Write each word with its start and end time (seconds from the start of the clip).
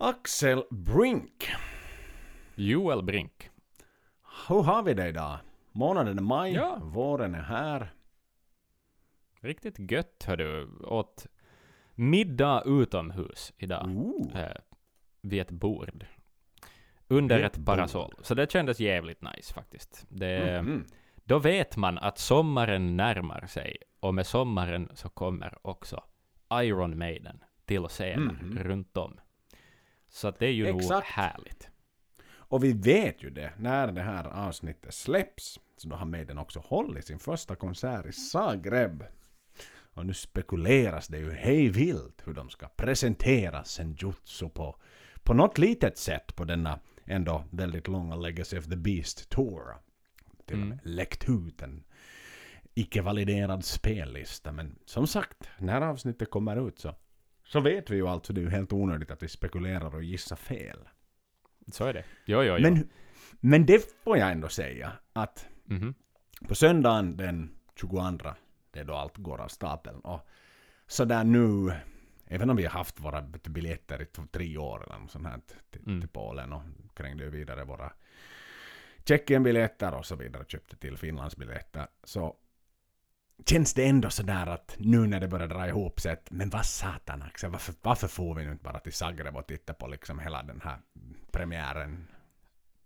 Axel 0.00 0.64
Brink. 0.70 1.50
Joel 2.54 3.02
Brink. 3.02 3.50
Hur 4.48 4.62
har 4.62 4.82
vi 4.82 4.94
det 4.94 5.08
idag? 5.08 5.38
Månaden 5.72 6.18
är 6.18 6.22
maj, 6.22 6.52
Ja. 6.54 6.78
våren 6.82 7.34
är 7.34 7.42
här. 7.42 7.92
Riktigt 9.40 9.90
gött 9.92 10.24
hör 10.26 10.36
du. 10.36 10.68
Åt 10.84 11.26
middag 11.94 12.62
utomhus 12.66 13.52
idag. 13.58 13.90
Eh, 14.34 14.60
vid 15.20 15.40
ett 15.40 15.50
bord. 15.50 16.06
Under 17.08 17.36
Vid 17.36 17.44
ett 17.46 17.64
parasoll. 17.66 18.14
Så 18.22 18.34
det 18.34 18.52
kändes 18.52 18.80
jävligt 18.80 19.22
nice 19.22 19.54
faktiskt. 19.54 20.06
Det, 20.08 20.62
Mhm. 20.62 20.84
Då 21.24 21.38
vet 21.38 21.76
man 21.76 21.98
att 21.98 22.18
sommaren 22.18 22.96
närmar 22.96 23.46
sig. 23.46 23.76
Och 24.00 24.14
med 24.14 24.26
sommaren 24.26 24.90
så 24.94 25.08
kommer 25.08 25.58
också 25.62 26.04
Iron 26.52 26.98
Maiden 26.98 27.40
till 27.64 27.82
scenen 27.82 28.38
Mhm. 28.42 28.58
runt 28.58 28.96
om. 28.96 29.20
Så 30.10 30.28
att 30.28 30.38
det 30.38 30.46
är 30.46 30.52
ju 30.52 30.72
nog 30.72 30.80
Exakt. 30.80 31.06
härligt. 31.06 31.68
Och 32.32 32.64
vi 32.64 32.72
vet 32.72 33.22
ju 33.22 33.30
det, 33.30 33.52
när 33.58 33.92
det 33.92 34.02
här 34.02 34.24
avsnittet 34.24 34.94
släpps, 34.94 35.60
så 35.76 35.88
då 35.88 35.96
har 35.96 36.06
Maiden 36.06 36.38
också 36.38 36.60
hållit 36.60 37.06
sin 37.06 37.18
första 37.18 37.56
konsert 37.56 38.06
i 38.06 38.12
Zagreb. 38.12 39.04
Och 39.94 40.06
nu 40.06 40.14
spekuleras 40.14 41.08
det 41.08 41.18
ju 41.18 41.32
hej 41.32 41.68
vilt 41.68 42.22
hur 42.24 42.34
de 42.34 42.50
ska 42.50 42.68
presentera 42.68 43.64
Senjutsu 43.64 44.48
på, 44.48 44.76
på 45.22 45.34
något 45.34 45.58
litet 45.58 45.98
sätt 45.98 46.36
på 46.36 46.44
denna 46.44 46.80
ändå 47.04 47.44
väldigt 47.50 47.88
långa 47.88 48.16
Legacy 48.16 48.58
of 48.58 48.64
the 48.64 48.76
Beast 48.76 49.28
Tour. 49.28 49.76
Till 50.46 50.60
och 50.60 50.66
med 50.66 50.78
läckt 50.82 51.28
ut 51.28 51.62
en 51.62 51.84
icke-validerad 52.74 53.64
spellista. 53.64 54.52
Men 54.52 54.78
som 54.84 55.06
sagt, 55.06 55.48
när 55.58 55.80
avsnittet 55.80 56.30
kommer 56.30 56.68
ut 56.68 56.78
så, 56.78 56.94
så 57.52 57.60
vet 57.60 57.90
vi 57.90 57.96
ju 57.96 58.06
alltså, 58.08 58.32
det 58.32 58.40
är 58.40 58.42
ju 58.42 58.50
helt 58.50 58.72
onödigt 58.72 59.10
att 59.10 59.22
vi 59.22 59.28
spekulerar 59.28 59.94
och 59.94 60.02
gissar 60.04 60.36
fel. 60.36 60.78
Så 61.72 61.84
är 61.84 61.92
det. 61.92 62.04
Jo, 62.24 62.42
jo, 62.42 62.54
jo. 62.56 62.62
Men, 62.62 62.88
men 63.40 63.66
det 63.66 63.92
får 64.04 64.18
jag 64.18 64.32
ändå 64.32 64.48
säga 64.48 64.92
att 65.12 65.46
Mhm. 65.64 65.94
på 66.48 66.54
söndagen 66.54 67.16
den 67.16 67.50
22, 67.76 68.34
det 68.70 68.80
är 68.80 68.84
då 68.84 68.94
allt 68.94 69.16
går 69.16 69.40
av 69.40 69.48
stapeln. 69.48 70.00
Och 70.00 70.28
så 70.86 71.04
där 71.04 71.24
nu, 71.24 71.72
även 72.26 72.50
om 72.50 72.56
vi 72.56 72.62
har 72.62 72.70
haft 72.70 73.00
våra 73.00 73.22
biljetter 73.22 74.02
i 74.02 74.06
tre 74.32 74.56
år 74.58 74.82
eller 74.86 74.98
något 74.98 75.10
sånt 75.10 75.26
här 75.26 75.40
till, 75.70 75.80
Mm. 75.86 76.00
till 76.00 76.08
Polen 76.10 76.52
och 76.52 76.62
krängde 76.94 77.30
vidare 77.30 77.64
våra 77.64 77.92
Tjeckien-biljetter 79.04 79.94
och 79.94 80.06
så 80.06 80.16
vidare, 80.16 80.44
köpte 80.48 80.76
till 80.76 80.96
Finlands-biljetter, 80.96 81.86
så 82.04 82.36
känns 83.46 83.74
det 83.74 83.84
ändå 83.84 84.10
sådär 84.10 84.46
att 84.46 84.76
nu 84.78 85.06
när 85.06 85.20
det 85.20 85.28
börjar 85.28 85.48
dra 85.48 85.68
ihop 85.68 86.00
sig 86.00 86.12
att 86.12 86.30
men 86.30 86.50
vad 86.50 86.66
satan 86.66 87.22
Axel, 87.22 87.50
varför, 87.50 87.74
varför 87.82 88.08
får 88.08 88.34
vi 88.34 88.44
nu 88.44 88.52
inte 88.52 88.64
bara 88.64 88.78
till 88.78 88.92
Zagreb 88.92 89.36
och 89.36 89.46
titta 89.46 89.74
på 89.74 89.86
liksom 89.86 90.18
hela 90.18 90.42
den 90.42 90.60
här 90.64 90.78
premiären 91.32 92.06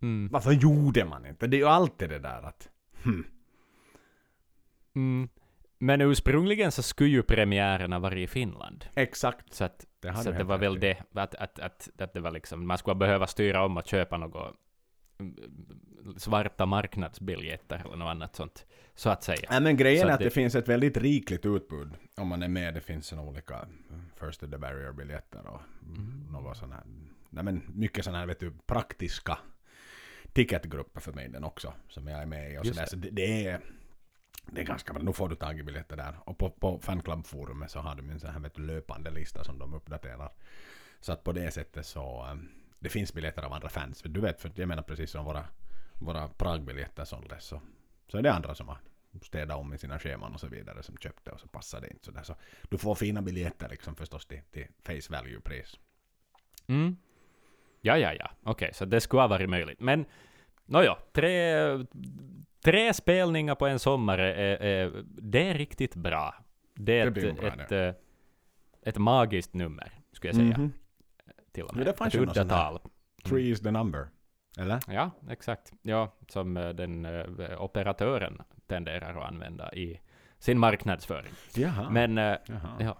Mm. 0.04 0.28
varför 0.32 0.52
gjorde 0.52 1.04
man 1.04 1.26
inte? 1.26 1.46
Det 1.46 1.56
är 1.56 1.58
ju 1.58 1.68
alltid 1.68 2.08
det 2.08 2.18
där 2.18 2.42
att... 2.42 2.68
Hmm. 3.04 3.26
Mm. 4.94 5.28
Men 5.78 6.00
ursprungligen 6.00 6.72
så 6.72 6.82
skulle 6.82 7.10
ju 7.10 7.22
premiärerna 7.22 7.98
vara 7.98 8.14
i 8.14 8.26
Finland. 8.26 8.84
Exakt. 8.94 9.54
Så 9.54 9.64
att, 9.64 9.86
Det 10.00 10.14
så 10.14 10.30
det 10.30 10.44
var 10.44 10.58
väl 10.58 10.80
det, 10.80 10.98
att, 11.14 11.34
att, 11.34 11.58
att, 11.58 11.88
att 11.98 12.12
det 12.14 12.20
var 12.20 12.30
liksom, 12.30 12.66
man 12.66 12.78
skulle 12.78 12.94
behöva 12.94 13.26
styra 13.26 13.64
om 13.64 13.76
och 13.76 13.86
köpa 13.86 14.16
något 14.16 14.56
svarta 16.16 16.66
marknadsbiljetter 16.66 17.82
eller 17.86 17.96
något 17.96 18.06
annat 18.10 18.36
sånt, 18.36 18.66
så 18.94 19.10
att 19.10 19.22
säga. 19.22 19.48
Nej 19.50 19.60
men 19.60 19.76
grejen 19.76 20.02
Så 20.02 20.08
är 20.08 20.12
att 20.12 20.18
det... 20.18 20.24
det- 20.24 20.30
finns 20.30 20.54
ett 20.54 20.68
väldigt 20.68 20.96
rikligt 20.96 21.46
utbud 21.46 21.90
om 22.16 22.28
man 22.28 22.42
är 22.42 22.48
med. 22.48 22.74
Det 22.74 22.80
finns 22.80 23.12
en 23.12 23.18
olika 23.18 23.68
First 24.20 24.40
to 24.40 24.46
the 24.46 24.58
Barrier-biljetter 24.58 25.46
och 25.46 25.60
Mm. 25.82 26.26
något 26.32 26.56
sån 26.56 26.72
här... 26.72 26.82
Nej 27.30 27.44
men 27.44 27.62
mycket 27.74 28.04
sådana 28.04 28.18
här 28.18 28.26
vet 28.26 28.40
du 28.40 28.52
praktiska 28.66 29.38
ticketgrupper 30.32 31.00
för 31.00 31.12
mig 31.12 31.28
den 31.28 31.44
också 31.44 31.74
som 31.88 32.08
jag 32.08 32.22
är 32.22 32.26
med 32.26 32.52
i 32.52 32.58
och 32.58 32.64
det. 32.64 32.86
Så 32.90 32.96
det, 32.96 33.10
det 33.10 33.46
är... 33.46 33.60
Det 34.46 34.60
är 34.60 34.64
ganska 34.64 34.92
bra. 34.92 35.02
Nu 35.02 35.12
får 35.12 35.28
du 35.28 35.34
tag 35.36 35.58
i 35.58 35.62
biljetter 35.62 35.96
där. 35.96 36.14
Och 36.24 36.38
på, 36.38 36.50
på 36.50 36.78
fanclub-forumet 36.78 37.70
så 37.70 37.78
har 37.78 37.94
de 37.94 38.10
en 38.10 38.20
sån 38.20 38.30
här 38.30 38.40
vet 38.40 38.54
du, 38.54 38.62
löpande 38.62 39.10
lista 39.10 39.44
som 39.44 39.58
de 39.58 39.74
uppdaterar. 39.74 40.32
Så 41.00 41.12
att 41.12 41.24
på 41.24 41.32
det 41.32 41.50
sättet 41.50 41.86
så... 41.86 42.38
det 42.84 42.90
finns 42.90 43.14
biljetter 43.14 43.42
av 43.42 43.52
andra 43.52 43.68
fans. 43.68 44.02
För 44.02 44.08
du 44.08 44.20
vet, 44.20 44.40
för 44.40 44.52
jag 44.54 44.68
menar 44.68 44.82
precis 44.82 45.10
som 45.10 45.24
våra, 45.24 45.44
våra 45.94 46.28
Prag-biljetter 46.28 47.04
såldes 47.04 47.44
så, 47.44 47.60
så 48.08 48.18
är 48.18 48.22
det 48.22 48.32
andra 48.32 48.54
som 48.54 48.68
har 48.68 48.78
städat 49.22 49.56
om 49.56 49.74
i 49.74 49.78
sina 49.78 49.98
scheman 49.98 50.34
och 50.34 50.40
så 50.40 50.48
vidare 50.48 50.82
som 50.82 50.96
köpte 50.96 51.30
och 51.30 51.40
så 51.40 51.48
passar 51.48 51.80
det 51.80 51.90
inte 51.90 52.04
sådär. 52.04 52.22
Så 52.22 52.34
du 52.68 52.78
får 52.78 52.94
fina 52.94 53.22
biljetter 53.22 53.68
liksom 53.68 53.96
förstås 53.96 54.26
till, 54.26 54.40
till 54.50 54.66
face 54.82 55.12
value-pris. 55.12 55.78
Mm. 56.66 56.96
Ja, 57.80 57.98
ja, 57.98 58.12
ja. 58.12 58.30
Okej, 58.42 58.70
så 58.74 58.84
det 58.84 59.00
skulle 59.00 59.22
ha 59.22 59.28
varit 59.28 59.50
möjligt. 59.50 59.80
Men, 59.80 60.04
nåja, 60.64 60.96
tre, 61.12 61.54
tre 62.64 62.94
spelningar 62.94 63.54
på 63.54 63.66
en 63.66 63.78
sommar, 63.78 64.18
är, 64.18 64.62
är, 64.62 65.04
det 65.06 65.48
är 65.48 65.54
riktigt 65.54 65.94
bra. 65.94 66.34
Det 66.74 67.00
är 67.00 67.10
Det 67.10 67.28
ett, 67.28 67.36
bra, 67.36 67.48
ett, 67.48 67.72
ett, 67.72 68.02
ett 68.82 68.98
magiskt 68.98 69.54
nummer, 69.54 69.92
skulle 70.12 70.28
jag 70.28 70.36
säga. 70.36 70.58
Mhm. 70.58 70.72
Till 71.54 71.64
och 71.64 71.70
Ja, 71.72 71.76
med. 71.78 71.86
det 71.86 71.94
fanns 71.94 72.14
ju 72.14 72.24
något 72.26 72.34
där. 72.34 72.42
uddatal. 72.42 72.78
Three 73.24 73.50
is 73.50 73.60
the 73.60 73.70
number. 73.70 74.08
Eller? 74.58 74.80
Ja, 74.88 75.10
exakt. 75.28 75.72
Ja, 75.82 76.14
som 76.28 76.56
eh, 76.56 76.68
den 76.68 77.04
eh, 77.04 77.62
operatören 77.62 78.42
tenderar 78.66 79.20
att 79.20 79.28
använda 79.28 79.72
i 79.74 80.00
sin 80.38 80.58
marknadsföring. 80.58 81.32
Jaha. 81.54 81.90
Men, 81.90 82.18
eh, 82.18 82.24
Jaha. 82.46 82.76
ja, 82.80 82.98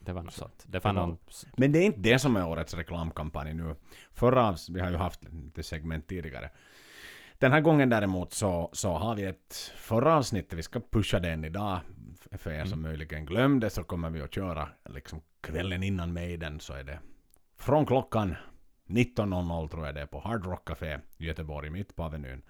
det 0.00 0.12
var 0.12 0.22
något 0.22 0.34
sånt. 0.34 0.64
Det 0.68 0.84
var 0.84 0.92
någon... 0.92 1.18
Men 1.56 1.72
det 1.72 1.78
är 1.78 1.82
inte 1.86 2.00
det 2.00 2.18
som 2.18 2.36
är 2.36 2.46
årets 2.48 2.74
reklamkampanj 2.74 3.54
nu. 3.54 3.74
Förra, 4.12 4.56
vi 4.70 4.80
har 4.80 4.90
ju 4.90 4.96
haft 4.96 5.24
lite 5.24 5.62
segment 5.62 6.06
tidigare. 6.08 6.50
Den 7.38 7.52
här 7.52 7.60
gången 7.60 7.88
däremot 7.88 8.32
så, 8.32 8.70
så 8.72 8.92
har 8.92 9.14
vi 9.14 9.24
ett 9.24 9.72
förra 9.76 10.14
avsnittet, 10.16 10.58
vi 10.58 10.62
ska 10.62 10.80
pusha 10.80 11.18
den 11.18 11.44
idag. 11.44 11.80
För 12.32 12.50
er 12.50 12.64
som 12.64 12.82
möjligen 12.82 13.26
glömde 13.26 13.70
så 13.70 13.84
kommer 13.84 14.10
vi 14.10 14.22
att 14.22 14.34
köra 14.34 14.68
liksom 14.88 15.20
kvällen 15.40 15.82
innan 15.82 16.12
Maiden 16.12 16.60
så 16.60 16.72
är 16.72 16.84
det 16.84 16.98
från 17.64 17.86
klockan 17.86 18.34
19.00 18.88 19.68
tror 19.68 19.86
jag 19.86 19.94
det 19.94 20.00
är 20.00 20.06
på 20.06 20.20
Hard 20.20 20.46
Rock 20.46 20.68
Café 20.68 20.98
i 21.18 21.26
Göteborg 21.26 21.70
mitt 21.70 21.96
på 21.96 22.02
Avenyn. 22.02 22.42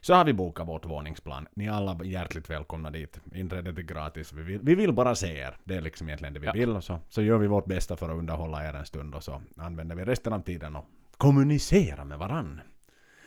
Så 0.00 0.14
har 0.14 0.24
vi 0.24 0.32
bokat 0.32 0.68
vårt 0.68 0.84
våningsplan. 0.86 1.48
Ni 1.54 1.66
är 1.66 1.70
alla 1.72 2.04
hjärtligt 2.04 2.50
välkomna 2.50 2.90
dit. 2.90 3.20
Inträdet 3.34 3.78
är 3.78 3.82
gratis. 3.82 4.32
Vi 4.32 4.42
vill, 4.42 4.60
vi 4.62 4.74
vill 4.74 4.92
bara 4.92 5.14
se 5.14 5.36
er. 5.38 5.56
Det 5.64 5.74
är 5.74 5.80
liksom 5.80 6.08
egentligen 6.08 6.34
det 6.34 6.40
vi 6.40 6.46
Ja. 6.46 6.52
vill. 6.52 6.82
Så, 6.82 6.98
så 7.08 7.22
gör 7.22 7.38
vi 7.38 7.46
vårt 7.46 7.64
bästa 7.66 7.96
för 7.96 8.08
att 8.08 8.16
underhålla 8.18 8.68
er 8.68 8.74
en 8.74 8.86
stund 8.86 9.14
och 9.14 9.22
så 9.24 9.42
använder 9.56 9.96
vi 9.96 10.04
resten 10.04 10.32
av 10.32 10.40
tiden 10.42 10.76
och 10.76 10.84
kommunicera 11.16 12.04
med 12.04 12.18
varann. 12.18 12.60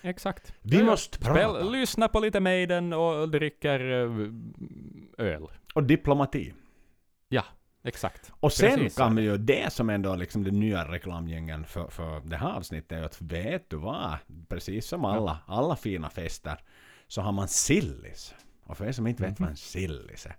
Exakt. 0.01 0.53
Vi 0.61 0.75
Ja, 0.77 0.79
ja. 0.83 0.85
måste 0.85 1.19
prata. 1.19 1.33
Spel, 1.53 1.71
lyssna 1.71 2.07
på 2.07 2.19
lite 2.19 2.39
Maiden 2.39 2.93
och 2.93 3.29
dricker 3.29 3.79
eh, 3.91 5.25
öl. 5.25 5.47
Och 5.75 5.83
diplomati. 5.83 6.53
Ja, 7.29 7.43
exakt. 7.85 8.31
Och 8.39 8.53
sen 8.53 8.75
Precis 8.75 8.97
kan 8.97 9.15
vi 9.15 9.21
ju 9.21 9.37
det 9.37 9.73
som 9.73 9.89
ändå 9.89 10.13
är 10.13 10.17
liksom 10.17 10.43
den 10.43 10.59
nya 10.59 10.91
reklamgängen 10.91 11.65
för, 11.65 11.87
för 11.87 12.19
det 12.25 12.37
här 12.37 12.51
avsnittet 12.51 12.91
är 12.91 13.03
att 13.03 13.21
vet 13.21 13.69
du 13.69 13.77
vad? 13.77 14.17
Precis 14.49 14.87
som 14.87 15.05
alla, 15.05 15.37
alla 15.47 15.75
fina 15.75 16.09
fester 16.09 16.57
så 17.07 17.21
har 17.21 17.31
man 17.31 17.47
sillis. 17.47 18.35
Och 18.63 18.77
för 18.77 18.85
er 18.85 18.91
som 18.91 19.07
inte 19.07 19.23
vet 19.23 19.39
Mhm. 19.39 19.45
vad 19.45 19.49
en 19.49 19.57
sillis 19.57 20.25
är 20.25 20.35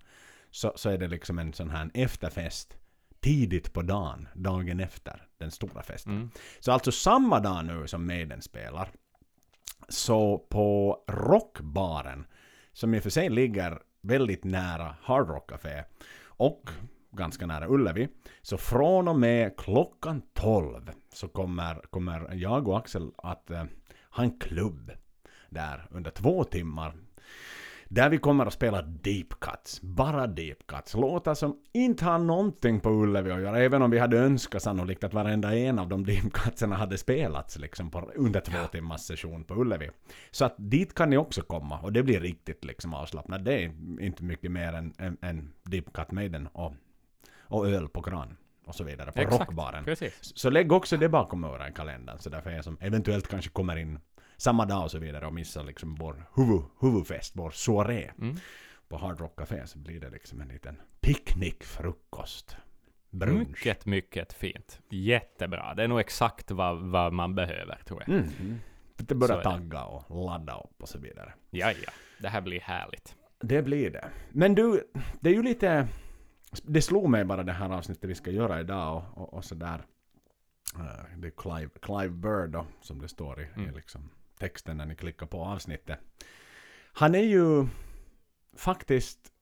så, 0.51 0.73
så 0.75 0.89
är 0.89 0.97
det 0.97 1.07
liksom 1.07 1.39
en 1.39 1.53
sån 1.53 1.69
här 1.69 1.89
efterfest 1.93 2.77
tidigt 3.19 3.73
på 3.73 3.81
dagen, 3.81 4.27
dagen 4.35 4.79
efter 4.79 5.27
den 5.37 5.51
stora 5.51 5.81
festen. 5.83 6.13
Mm. 6.13 6.29
Så 6.59 6.71
alltså 6.71 6.91
samma 6.91 7.39
dag 7.39 7.65
nu 7.65 7.87
som 7.87 8.07
Maiden 8.07 8.41
spelar 8.41 8.89
så 9.89 10.37
på 10.37 10.97
Rockbaren 11.07 12.25
som 12.73 12.93
i 12.93 12.99
och 12.99 13.03
för 13.03 13.09
sig 13.09 13.29
ligger 13.29 13.79
väldigt 14.01 14.43
nära 14.43 14.95
Hard 15.01 15.27
Rock 15.29 15.49
Café 15.49 15.83
och 16.25 16.69
ganska 17.11 17.45
nära 17.45 17.67
Ullevi. 17.67 18.07
Så 18.41 18.57
från 18.57 19.07
och 19.07 19.19
med 19.19 19.57
klockan 19.57 20.21
12 20.33 20.91
så 21.13 21.27
kommer, 21.27 21.81
kommer 21.89 22.33
jag 22.35 22.67
och 22.67 22.77
Axel 22.77 23.11
att 23.17 23.51
eh, 23.51 23.63
ha 24.09 24.23
en 24.23 24.39
klubb 24.39 24.91
där 25.49 25.87
under 25.91 26.11
två 26.11 26.43
timmar. 26.43 26.93
Där 27.89 28.09
vi 28.09 28.17
kommer 28.17 28.45
att 28.45 28.53
spela 28.53 28.81
deep 28.81 29.39
cuts. 29.39 29.81
Bara 29.81 30.27
deep 30.27 30.67
cuts. 30.67 30.93
Låtar 30.93 31.33
som 31.33 31.57
inte 31.73 32.05
har 32.05 32.19
någonting 32.19 32.79
på 32.79 32.89
Ullevi 32.89 33.31
att 33.31 33.41
göra. 33.41 33.59
Även 33.59 33.81
om 33.81 33.91
vi 33.91 33.99
hade 33.99 34.17
önskat 34.17 34.61
sannolikt 34.61 35.03
att 35.03 35.13
varenda 35.13 35.55
en 35.55 35.79
av 35.79 35.87
de 35.87 36.05
deep 36.05 36.33
cutserna 36.33 36.75
hade 36.75 36.97
spelats 36.97 37.59
liksom 37.59 37.91
på, 37.91 38.11
under 38.15 38.39
två 38.39 38.67
timmars 38.71 39.01
session 39.01 39.43
på 39.43 39.55
Ullevi. 39.55 39.89
Så 40.31 40.45
att 40.45 40.55
dit 40.57 40.93
kan 40.93 41.09
ni 41.09 41.17
också 41.17 41.41
komma. 41.41 41.79
Och 41.79 41.93
det 41.93 42.03
blir 42.03 42.19
riktigt 42.19 42.65
liksom 42.65 42.93
avslappnat. 42.93 43.45
Det 43.45 43.63
är 43.63 43.71
inte 44.01 44.23
mycket 44.23 44.51
mer 44.51 44.73
än, 44.73 44.93
än, 44.97 45.17
än 45.21 45.53
deep 45.63 45.93
cut 45.93 46.11
Maiden 46.11 46.47
och, 46.47 46.73
och 47.47 47.67
öl 47.69 47.89
på 47.89 48.01
kran. 48.01 48.37
Och 48.65 48.75
så 48.75 48.83
vidare 48.83 49.11
på 49.11 49.19
Exakt, 49.19 49.41
rockbaren. 49.41 49.85
precis. 49.85 50.13
Så 50.35 50.49
lägg 50.49 50.71
också 50.71 50.97
det 50.97 51.09
bakom 51.09 51.43
öronen 51.43 51.71
i 51.71 51.73
kalendern. 51.75 52.17
Så 52.19 52.29
därför 52.29 52.49
er 52.51 52.61
som 52.61 52.77
eventuellt 52.81 53.27
kanske 53.27 53.49
kommer 53.51 53.75
in 53.75 53.99
samma 54.37 54.65
dag 54.65 54.83
och 54.83 54.91
så 54.91 54.99
vidare 54.99 55.27
och 55.27 55.33
missar 55.33 55.63
liksom 55.63 55.95
vår 55.95 56.25
huvud, 56.35 56.61
huvudfest, 56.81 57.31
vår 57.35 57.51
soaré 57.51 58.11
Mm. 58.21 58.35
på 58.87 58.97
Hard 58.97 59.19
Rock 59.19 59.39
Café 59.39 59.67
så 59.67 59.79
blir 59.79 59.99
det 59.99 60.09
liksom 60.09 60.41
en 60.41 60.47
liten 60.47 60.77
picknickfrukost. 61.01 62.57
brunch. 63.09 63.47
Mycket, 63.47 63.85
mycket 63.85 64.33
fint. 64.33 64.79
Jättebra. 64.89 65.73
Det 65.73 65.83
är 65.83 65.87
nog 65.87 65.99
exakt 65.99 66.51
vad, 66.51 66.77
vad 66.79 67.13
man 67.13 67.35
behöver, 67.35 67.79
tror 67.85 68.03
jag. 68.07 68.09
Mm. 68.15 68.29
mm. 68.39 68.59
Är 69.09 69.27
det. 69.37 69.43
tagga 69.43 69.83
och 69.83 70.25
ladda 70.25 70.59
upp 70.59 70.81
och 70.81 70.89
så 70.89 70.99
vidare. 70.99 71.33
Ja, 71.49 71.71
ja. 71.71 71.91
Det 72.21 72.27
här 72.27 72.41
blir 72.41 72.59
härligt. 72.59 73.15
Det 73.39 73.61
blir 73.61 73.89
det. 73.91 74.05
Men 74.31 74.55
du, 74.55 74.83
det 75.19 75.29
är 75.29 75.33
ju 75.33 75.43
lite... 75.43 75.87
Det 76.63 76.81
slog 76.81 77.09
mig 77.09 77.25
bara 77.25 77.43
det 77.43 77.51
här 77.53 77.69
avsnittet 77.69 78.09
vi 78.09 78.15
ska 78.15 78.31
göra 78.31 78.59
idag 78.59 78.97
och, 78.97 79.17
och, 79.21 79.33
och 79.33 79.45
sådär. 79.45 79.85
Eh, 80.75 81.17
det 81.17 81.27
är 81.27 81.31
Clive, 81.37 81.69
Clive 81.81 82.09
Bird 82.09 82.49
då, 82.49 82.65
som 82.81 83.01
det 83.01 83.07
står 83.07 83.39
i, 83.41 83.43
i 83.43 83.47
Mm. 83.63 83.75
liksom 83.75 84.09
texten 84.39 84.77
när 84.77 84.85
ni 84.85 84.95
klickar 84.95 85.25
på 85.25 85.45
avsnittet. 85.45 85.99
Han 86.93 87.15
är 87.15 87.23
ju 87.23 87.67
faktiskt 88.55 89.33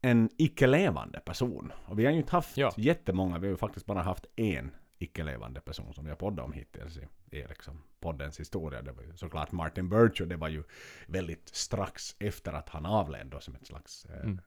en 0.00 0.30
icke-levande 0.36 1.20
person. 1.20 1.72
Och 1.86 1.98
vi 1.98 2.04
har 2.04 2.12
ju 2.12 2.18
inte 2.18 2.32
haft 2.32 2.56
Ja. 2.56 2.72
jättemånga, 2.76 3.38
vi 3.38 3.46
har 3.46 3.50
ju 3.50 3.56
faktiskt 3.56 3.86
bara 3.86 4.02
haft 4.02 4.26
en 4.36 4.74
icke-levande 4.98 5.60
person 5.60 5.94
som 5.94 6.04
vi 6.04 6.10
har 6.10 6.16
poddat 6.16 6.44
om 6.44 6.52
hittills 6.52 6.96
i, 6.96 7.08
i 7.36 7.46
liksom 7.46 7.82
poddens 8.00 8.40
historia. 8.40 8.82
Det 8.82 8.92
var 8.92 9.02
ju 9.02 9.16
såklart 9.16 9.52
Martin 9.52 9.88
Birch 9.88 10.20
och 10.20 10.28
det 10.28 10.36
var 10.36 10.48
ju 10.48 10.62
väldigt 11.06 11.48
strax 11.48 12.16
efter 12.18 12.52
att 12.52 12.68
han 12.68 12.86
avled 12.86 13.26
då 13.26 13.40
som 13.40 13.54
ett 13.54 13.66
slags 13.66 14.04
eh, 14.04 14.20
Mm. 14.20 14.40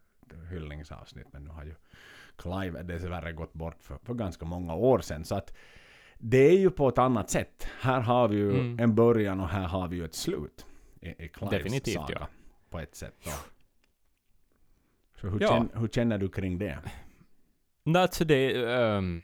Hyllningsavsnitt. 0.49 1.27
Men 1.33 1.43
nu 1.43 1.49
har 1.49 1.63
ju 1.63 1.75
Clive 2.35 2.83
dessvärre 2.83 3.31
gått 3.33 3.53
bort 3.53 3.77
för, 3.83 3.97
för 3.97 4.13
ganska 4.13 4.45
många 4.45 4.75
år 4.75 4.99
sedan. 4.99 5.25
Så 5.25 5.35
att 5.35 5.53
det 6.17 6.37
är 6.37 6.57
ju 6.59 6.69
på 6.69 6.87
ett 6.89 6.97
annat 6.97 7.29
sätt. 7.29 7.67
Här 7.81 7.99
har 8.01 8.27
vi 8.27 8.35
ju 8.37 8.49
Mm. 8.51 8.79
en 8.79 8.95
början 8.95 9.39
och 9.39 9.47
här 9.49 9.67
har 9.67 9.87
vi 9.87 9.95
ju 9.95 10.05
ett 10.05 10.15
slut. 10.15 10.65
I, 11.01 11.07
i 11.25 11.29
Clives 11.29 11.49
Definitivt, 11.63 11.93
saga. 11.95 12.17
ja. 12.19 12.27
På 12.69 12.79
ett 12.79 12.95
sätt 12.95 13.15
då. 13.23 13.31
Så 15.21 15.27
hur, 15.29 15.41
Ja. 15.41 15.47
känner, 15.47 15.79
hur 15.79 15.87
känner 15.87 16.17
du 16.17 16.29
kring 16.29 16.57
det? 16.57 16.79
Alltså 17.97 18.25
det... 18.25 18.71
ehm, 18.73 19.21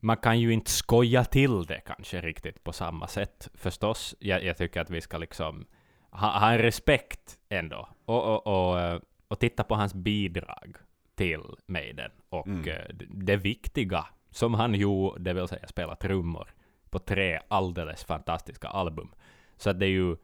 man 0.00 0.16
kan 0.16 0.40
ju 0.40 0.52
inte 0.52 0.70
skoja 0.70 1.24
till 1.24 1.64
det 1.64 1.80
kanske 1.80 2.20
riktigt 2.20 2.64
på 2.64 2.72
samma 2.72 3.06
sätt 3.08 3.48
förstås. 3.54 4.14
Jag, 4.18 4.44
jag 4.44 4.56
tycker 4.56 4.80
att 4.80 4.90
vi 4.90 5.00
ska 5.00 5.18
liksom 5.18 5.66
ha, 6.10 6.38
ha 6.38 6.52
en 6.52 6.58
respekt 6.58 7.38
ändå. 7.48 7.88
Och, 8.04 8.24
och, 8.24 8.70
och, 8.70 8.80
eh, 8.80 9.00
och 9.28 9.38
titta 9.40 9.64
på 9.64 9.74
hans 9.74 9.94
bidrag 9.94 10.76
till 11.14 11.42
Maiden. 11.66 12.10
Och 12.28 12.46
Mm. 12.46 12.68
eh, 12.68 12.94
det, 13.08 13.36
viktiga 13.36 14.06
som 14.30 14.54
han 14.54 14.74
gjorde, 14.74 15.22
det 15.22 15.32
vill 15.32 15.48
säga 15.48 15.66
spela 15.66 15.96
trummor 15.96 16.48
på 16.90 16.98
tre 16.98 17.40
alldeles 17.48 18.04
fantastiska 18.04 18.68
album. 18.68 19.14
Så 19.56 19.72
det 19.72 19.86
är 19.86 19.90
ju 19.90 20.16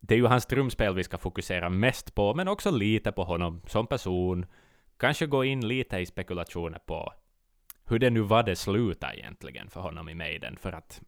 det 0.00 0.14
är 0.14 0.18
ju 0.18 0.26
hans 0.26 0.46
trumspel 0.46 0.94
vi 0.94 1.04
ska 1.04 1.18
fokusera 1.18 1.68
mest 1.68 2.14
på, 2.14 2.34
men 2.34 2.48
också 2.48 2.70
lite 2.70 3.12
på 3.12 3.24
honom 3.24 3.62
som 3.66 3.86
person. 3.86 4.46
Kanske 4.96 5.26
gå 5.26 5.44
in 5.44 5.68
lite 5.68 5.98
i 5.98 6.06
spekulationer 6.06 6.78
på 6.78 7.12
hur 7.84 7.98
det 7.98 8.10
nu 8.10 8.20
var 8.20 8.42
det 8.42 8.56
slutade 8.56 9.18
egentligen 9.18 9.70
för 9.70 9.80
honom 9.80 10.08
i 10.08 10.14
Maiden, 10.14 10.56
för 10.56 10.72
att 10.72 11.02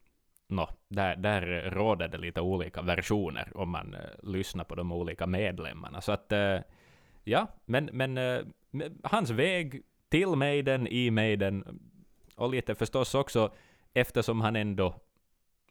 nå, 0.49 0.69
där, 0.89 1.17
där 1.17 1.71
råder 1.71 2.09
det 2.09 2.19
lite 2.19 2.41
olika 2.41 2.83
versioner 2.83 3.53
om 3.55 3.71
man 3.71 3.95
eh, 3.95 4.01
lyssnar 4.23 4.65
på 4.65 4.75
de 4.75 4.93
olika 4.93 5.27
medlemmarna. 5.27 6.01
Så 6.01 6.13
att, 6.13 6.33
eh, 6.33 6.59
ja, 7.29 7.47
men, 7.65 7.91
men 7.93 8.19
eh, 8.19 8.45
hans 9.03 9.31
väg 9.31 9.83
till 10.09 10.29
Maiden, 10.29 10.87
i 10.87 11.11
Maiden, 11.11 11.81
och 12.37 12.51
lite 12.51 12.75
förstås 12.75 13.15
också 13.15 13.55
eftersom 13.95 14.41
han 14.41 14.57
ändå 14.57 14.95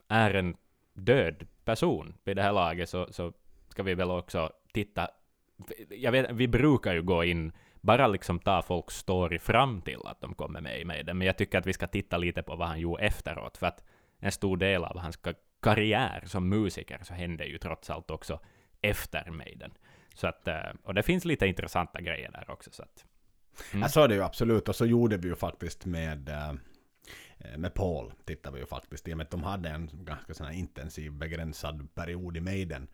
är 0.08 0.34
en 0.34 0.58
död 0.94 1.48
person 1.66 2.14
vid 2.24 2.36
det 2.36 2.44
här 2.44 2.54
laget 2.54 2.90
så, 2.90 3.08
så 3.10 3.34
ska 3.70 3.84
vi 3.84 3.94
väl 3.94 4.12
också 4.12 4.52
titta. 4.74 5.08
Jag 5.90 6.12
vet, 6.12 6.32
vi 6.32 6.48
brukar 6.48 6.94
ju 6.94 7.02
gå 7.02 7.24
in, 7.24 7.52
bara 7.82 8.08
liksom 8.08 8.40
ta 8.40 8.62
folks 8.62 8.96
story 8.96 9.40
fram 9.40 9.82
till 9.82 10.00
att 10.06 10.22
de 10.22 10.34
kommer 10.34 10.62
med 10.62 10.82
i 10.82 10.86
Maiden, 10.86 11.18
men 11.18 11.28
jag 11.28 11.38
tycker 11.38 11.58
att 11.58 11.68
vi 11.68 11.74
ska 11.74 11.88
titta 11.88 12.18
lite 12.18 12.44
på 12.44 12.56
vad 12.56 12.68
han 12.68 12.80
gjorde 12.80 13.04
efteråt, 13.04 13.58
för 13.58 13.68
att 13.68 13.84
en 14.20 14.32
stor 14.32 14.58
del 14.58 14.84
av 14.84 14.98
hans 14.98 15.20
karriär 15.62 16.24
som 16.26 16.50
musiker 16.50 17.00
så 17.04 17.14
hände 17.14 17.46
ju 17.46 17.58
trots 17.58 17.90
allt 17.90 18.12
också 18.12 18.40
efter 18.82 19.32
Maiden. 19.32 19.72
Så 20.18 20.28
att, 20.28 20.48
eh, 20.48 20.56
och 20.84 20.94
det 20.94 21.04
finns 21.04 21.26
lite 21.26 21.48
intressanta 21.48 22.02
grejer 22.02 22.32
där 22.32 22.50
också. 22.50 22.72
Så 22.72 22.84
att, 22.84 23.06
Mm. 23.72 23.82
Ja, 23.82 23.90
så 23.90 24.02
är 24.04 24.08
det 24.08 24.16
ju 24.16 24.24
absolut. 24.24 24.70
Och 24.70 24.76
så 24.76 24.86
gjorde 24.86 25.18
vi 25.18 25.28
ju 25.28 25.36
faktiskt 25.36 25.86
med, 25.86 26.30
eh, 26.30 26.54
med 27.58 27.74
Paul. 27.74 28.14
Tittade 28.26 28.54
vi 28.56 28.60
ju 28.62 28.66
faktiskt. 28.68 29.08
I 29.08 29.14
och 29.14 29.18
med 29.18 29.24
att 29.24 29.32
de 29.32 29.44
hade 29.44 29.70
en 29.70 29.90
ganska 29.94 30.34
sån 30.34 30.52
intensiv 30.52 31.12
begränsad 31.12 31.96
period 31.96 32.38
i 32.38 32.40
Maiden. 32.42 32.88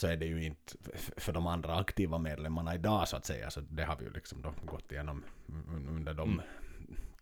Så 0.00 0.06
är 0.06 0.16
det 0.16 0.26
ju 0.26 0.44
inte 0.44 0.72
för 1.16 1.32
de 1.32 1.46
andra 1.46 1.76
aktiva 1.76 2.18
medlemmarna 2.18 2.74
idag 2.74 3.08
så 3.08 3.16
att 3.16 3.24
säga. 3.24 3.50
Så 3.50 3.60
det 3.60 3.84
har 3.84 3.96
vi 3.96 4.04
ju 4.04 4.10
liksom 4.10 4.42
då 4.42 4.54
gått 4.64 4.92
igenom 4.92 5.24
un- 5.46 5.88
under 5.88 6.14
de 6.14 6.32
Mm. 6.32 6.44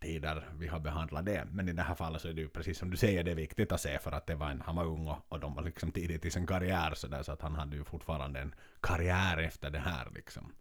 Tider 0.01 0.49
vi 0.57 0.67
har 0.67 0.79
behandlat 0.79 1.25
det. 1.25 1.47
Men 1.51 1.69
i 1.69 1.73
det 1.73 1.81
här 1.81 1.95
fallet 1.95 2.21
så 2.21 2.27
är 2.27 2.33
det 2.33 2.41
ju 2.41 2.49
precis 2.49 2.77
som 2.77 2.89
du 2.91 2.97
säger, 2.97 3.23
det 3.23 3.31
är 3.31 3.35
viktigt 3.35 3.71
att 3.71 3.81
se 3.81 3.99
för 3.99 4.11
att 4.11 4.27
det 4.27 4.35
var 4.35 4.49
en, 4.49 4.61
han 4.61 4.75
var 4.75 4.85
ung 4.85 5.07
och, 5.07 5.17
och 5.29 5.39
de 5.39 5.55
var 5.55 5.63
liksom 5.63 5.91
tidigt 5.91 6.25
i 6.25 6.31
sin 6.31 6.47
karriär 6.47 6.93
så 6.95 7.07
där 7.07 7.23
så 7.23 7.31
att 7.31 7.41
han 7.41 7.55
hade 7.55 7.75
ju 7.77 7.83
fortfarande 7.83 8.39
en 8.39 8.55
karriär 8.81 9.37
efter 9.37 9.69
det 9.69 9.79
här 9.79 10.07
liksom. 10.15 10.51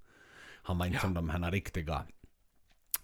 Han 0.62 0.78
var 0.78 0.86
inte 0.86 0.96
Ja. 0.96 1.00
som 1.00 1.14
de 1.14 1.28
här 1.28 1.50
riktiga 1.50 2.04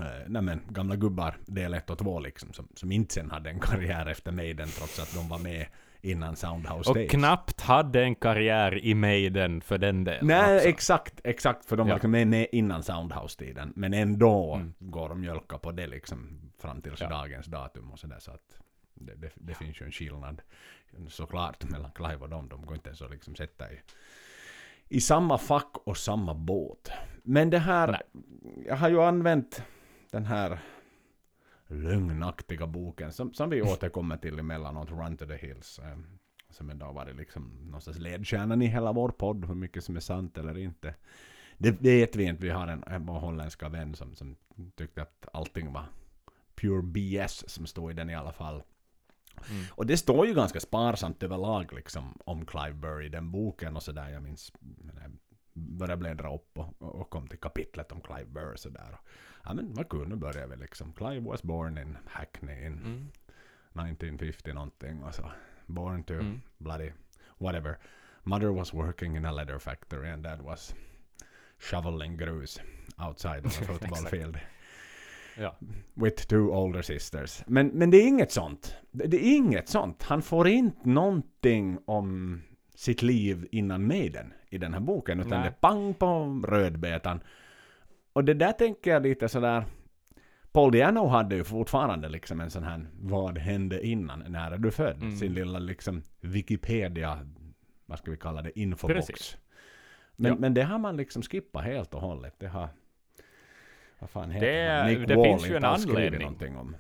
eh, 0.00 0.28
nej 0.28 0.42
men, 0.42 0.60
gamla 0.68 0.96
gubbar 0.96 1.36
del 1.46 1.74
1 1.74 1.90
och 1.90 1.98
2 1.98 2.20
liksom 2.20 2.52
som, 2.52 2.68
som 2.74 2.92
inte 2.92 3.14
sen 3.14 3.30
hade 3.30 3.50
en 3.50 3.60
karriär 3.68 4.06
efter 4.06 4.32
Maiden 4.32 4.68
trots 4.68 5.00
att 5.00 5.14
de 5.14 5.28
var 5.28 5.38
med 5.38 5.66
innan 6.02 6.36
Soundhouse 6.36 6.90
och 6.90 6.96
Days. 6.96 7.10
knappt 7.10 7.60
hade 7.60 8.02
en 8.02 8.14
karriär 8.14 8.78
i 8.84 8.94
Maiden 8.94 9.60
för 9.60 9.78
den 9.78 10.04
delen 10.04 10.26
Nej, 10.26 10.56
också. 10.56 10.68
exakt, 10.68 11.20
exakt. 11.24 11.64
För 11.64 11.76
de 11.76 11.86
var 11.86 11.90
Ja. 11.92 11.94
liksom 11.96 12.10
med, 12.10 12.46
innan 12.52 12.82
Soundhouse-tiden. 12.82 13.72
Men 13.76 13.94
ändå 13.94 14.54
Mm. 14.54 14.74
går 14.78 15.08
de 15.08 15.20
mjölka 15.20 15.58
på 15.58 15.72
det 15.72 15.86
liksom 15.86 16.40
fram 16.58 16.82
till 16.82 16.92
Ja. 16.98 17.08
dagens 17.08 17.46
datum 17.46 17.90
och 17.90 17.98
sådär. 17.98 18.18
Så 18.18 18.30
att 18.30 18.58
det, 18.94 19.14
det, 19.14 19.30
det 19.34 19.54
finns 19.54 19.80
ju 19.80 19.86
en 19.86 19.92
skillnad 19.92 20.42
såklart 21.08 21.64
mellan 21.64 21.90
Clive 21.92 22.16
och 22.16 22.28
dem. 22.28 22.48
De 22.48 22.66
går 22.66 22.74
inte 22.76 22.88
ens 22.88 23.02
att 23.02 23.10
liksom 23.10 23.34
sätta 23.34 23.72
i, 23.72 23.80
i 24.88 25.00
samma 25.00 25.38
fack 25.38 25.70
och 25.84 25.96
samma 25.96 26.34
båt. 26.34 26.90
Men 27.22 27.50
det 27.50 27.58
här, 27.58 27.86
Nej. 27.88 28.00
jag 28.66 28.76
har 28.76 28.88
ju 28.88 29.02
använt 29.02 29.62
den 30.10 30.24
här 30.26 30.58
lögnaktiga 31.70 32.66
boken 32.66 33.12
som, 33.12 33.34
som 33.34 33.50
vi 33.50 33.62
återkommer 33.62 34.16
till 34.16 34.38
emellanåt, 34.38 34.90
Run 34.90 35.16
to 35.16 35.26
the 35.26 35.36
Hills. 35.36 35.78
Eh, 35.78 35.98
som 36.50 36.70
ändå 36.70 36.86
har 36.86 36.92
varit 36.92 37.16
liksom 37.16 37.58
någonstans 37.64 37.98
ledstjärnan 37.98 38.62
i 38.62 38.66
hela 38.66 38.92
vår 38.92 39.08
podd, 39.08 39.44
hur 39.44 39.54
mycket 39.54 39.84
som 39.84 39.96
är 39.96 40.00
sant 40.00 40.38
eller 40.38 40.58
inte. 40.58 40.94
Det 41.58 41.70
vet 41.70 42.16
vi 42.16 42.24
inte, 42.24 42.42
vi 42.42 42.50
har 42.50 42.68
en, 42.68 42.84
en 42.86 43.08
holländska 43.08 43.68
vän 43.68 43.94
som, 43.94 44.14
som 44.14 44.36
tyckte 44.74 45.02
att 45.02 45.28
allting 45.32 45.72
var 45.72 45.84
pure 46.54 46.82
BS 46.82 47.50
som 47.50 47.66
stod 47.66 47.90
i 47.90 47.94
den 47.94 48.10
i 48.10 48.14
alla 48.14 48.32
fall. 48.32 48.62
Mm. 49.50 49.64
Och 49.70 49.86
det 49.86 49.96
står 49.96 50.26
ju 50.26 50.34
ganska 50.34 50.60
sparsamt 50.60 51.22
överlag 51.22 51.72
liksom 51.72 52.18
om 52.24 52.46
Clive 52.46 52.72
Burry 52.72 53.06
i 53.06 53.08
den 53.08 53.30
boken 53.30 53.76
och 53.76 53.82
sådär. 53.82 54.08
Jag 54.08 54.22
minns 54.22 54.52
när 54.60 55.02
jag 55.02 55.10
började 55.52 56.00
bläddra 56.00 56.34
upp 56.34 56.58
och, 56.58 56.82
och 56.82 57.10
kom 57.10 57.28
till 57.28 57.38
kapitlet 57.38 57.92
om 57.92 58.00
Clive 58.00 58.30
Burry 58.30 58.56
sådär. 58.56 58.98
Ja 59.44 59.54
men 59.54 59.74
vad 59.74 59.88
kul, 59.88 60.08
nu 60.08 60.16
börjar 60.16 60.46
vi 60.46 60.56
liksom. 60.56 60.92
Clive 60.92 61.20
was 61.20 61.42
born 61.42 61.78
in 61.78 61.98
Hackney 62.06 62.66
in 62.66 62.72
Mm. 62.72 63.08
1950 63.72 64.52
någonting 64.52 65.02
och 65.02 65.14
så. 65.14 65.30
Born 65.66 66.02
to 66.04 66.14
Mm. 66.14 66.40
bloody 66.58 66.92
whatever. 67.38 67.78
Mother 68.22 68.48
was 68.48 68.74
working 68.74 69.16
in 69.16 69.24
a 69.24 69.32
leather 69.32 69.58
factory 69.58 70.10
and 70.10 70.22
dad 70.22 70.40
was 70.42 70.74
shoveling 71.58 72.16
grus 72.16 72.60
outside 73.08 73.46
of 73.46 73.62
a 73.62 73.64
football 73.66 74.06
field 74.10 74.38
Ja. 75.36 75.56
with 75.94 76.26
two 76.26 76.50
older 76.52 76.82
sisters. 76.82 77.42
Men, 77.46 77.66
men 77.68 77.90
det 77.90 77.96
är 77.96 78.06
inget 78.08 78.32
sånt. 78.32 78.76
Det, 78.90 79.06
det 79.06 79.16
är 79.26 79.36
inget 79.36 79.68
sånt. 79.68 80.02
Han 80.02 80.22
får 80.22 80.48
inte 80.48 80.88
någonting 80.88 81.78
om 81.84 82.42
sitt 82.74 83.02
liv 83.02 83.48
innan 83.52 83.86
Maiden 83.86 84.32
i 84.50 84.58
den 84.58 84.72
här 84.74 84.80
boken. 84.80 85.20
Utan 85.20 85.30
Nej. 85.30 85.40
det 85.40 85.46
är 85.48 85.60
pang 85.70 85.94
på 85.94 86.40
rödbetan. 86.48 87.20
Och 88.12 88.24
det 88.24 88.34
där 88.34 88.52
tänker 88.52 88.90
jag 88.90 89.02
lite 89.02 89.28
sådär. 89.28 89.64
Paul 90.52 90.72
Diano 90.72 91.06
hade 91.06 91.36
ju 91.36 91.44
fortfarande 91.44 92.08
liksom 92.08 92.40
en 92.40 92.50
sån 92.50 92.62
här 92.64 92.86
Vad 93.00 93.38
hände 93.38 93.86
innan? 93.86 94.18
När 94.28 94.50
är 94.50 94.58
du 94.58 94.70
född? 94.70 94.96
Mm. 94.96 95.16
Sin 95.16 95.34
lilla 95.34 95.58
liksom 95.58 96.02
Wikipedia, 96.20 97.26
vad 97.86 97.98
ska 97.98 98.10
vi 98.10 98.16
kalla 98.16 98.42
det, 98.42 98.58
infobox. 98.60 99.06
Precis. 99.06 99.36
Men, 100.16 100.32
Ja. 100.32 100.38
men 100.38 100.54
det 100.54 100.62
har 100.62 100.78
man 100.78 100.96
liksom 100.96 101.22
skippat 101.22 101.64
helt 101.64 101.94
och 101.94 102.00
hållet. 102.00 102.34
Det 102.38 102.48
har... 102.48 102.68
Vad 103.98 104.10
fan 104.10 104.30
heter 104.30 104.46
Det- 104.46 104.70
han? 104.80 104.86
Nick 104.92 105.08
det 105.08 105.14
Wall 105.16 105.24
finns 105.24 105.50
ju 105.50 105.56
en 105.56 105.64
anledning. 105.64 106.56
om. 106.56 106.76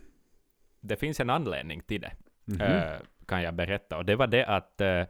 Det 0.80 0.96
finns 0.96 1.20
en 1.20 1.30
anledning 1.30 1.80
till 1.80 2.00
det, 2.00 2.12
Mhm. 2.44 2.60
eh, 2.60 2.92
kan 3.26 3.42
jag 3.42 3.54
berätta. 3.54 3.96
Och 3.98 4.04
det 4.04 4.16
var 4.16 4.26
det 4.26 4.44
att 4.46 4.80
eh, 4.80 5.02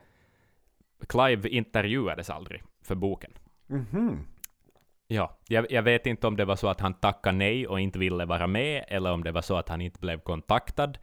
Clive 1.09 1.49
intervjuades 1.49 2.31
aldrig 2.31 2.63
för 2.83 2.95
boken. 2.95 3.33
Mhm. 3.67 4.27
Ja, 5.13 5.37
jag, 5.49 5.67
jag 5.71 5.83
vet 5.83 6.07
inte 6.07 6.27
om 6.27 6.37
det 6.37 6.45
var 6.45 6.57
så 6.57 6.69
att 6.69 6.81
han 6.81 6.95
tackade 6.95 7.39
nej 7.39 7.67
och 7.67 7.81
inte 7.81 7.99
ville 7.99 8.25
vara 8.25 8.47
med, 8.47 8.85
eller 8.89 9.13
om 9.13 9.25
det 9.25 9.33
var 9.33 9.43
så 9.43 9.57
att 9.57 9.69
han 9.69 9.81
inte 9.81 10.01
blev 10.01 10.21
kontaktad. 10.21 10.99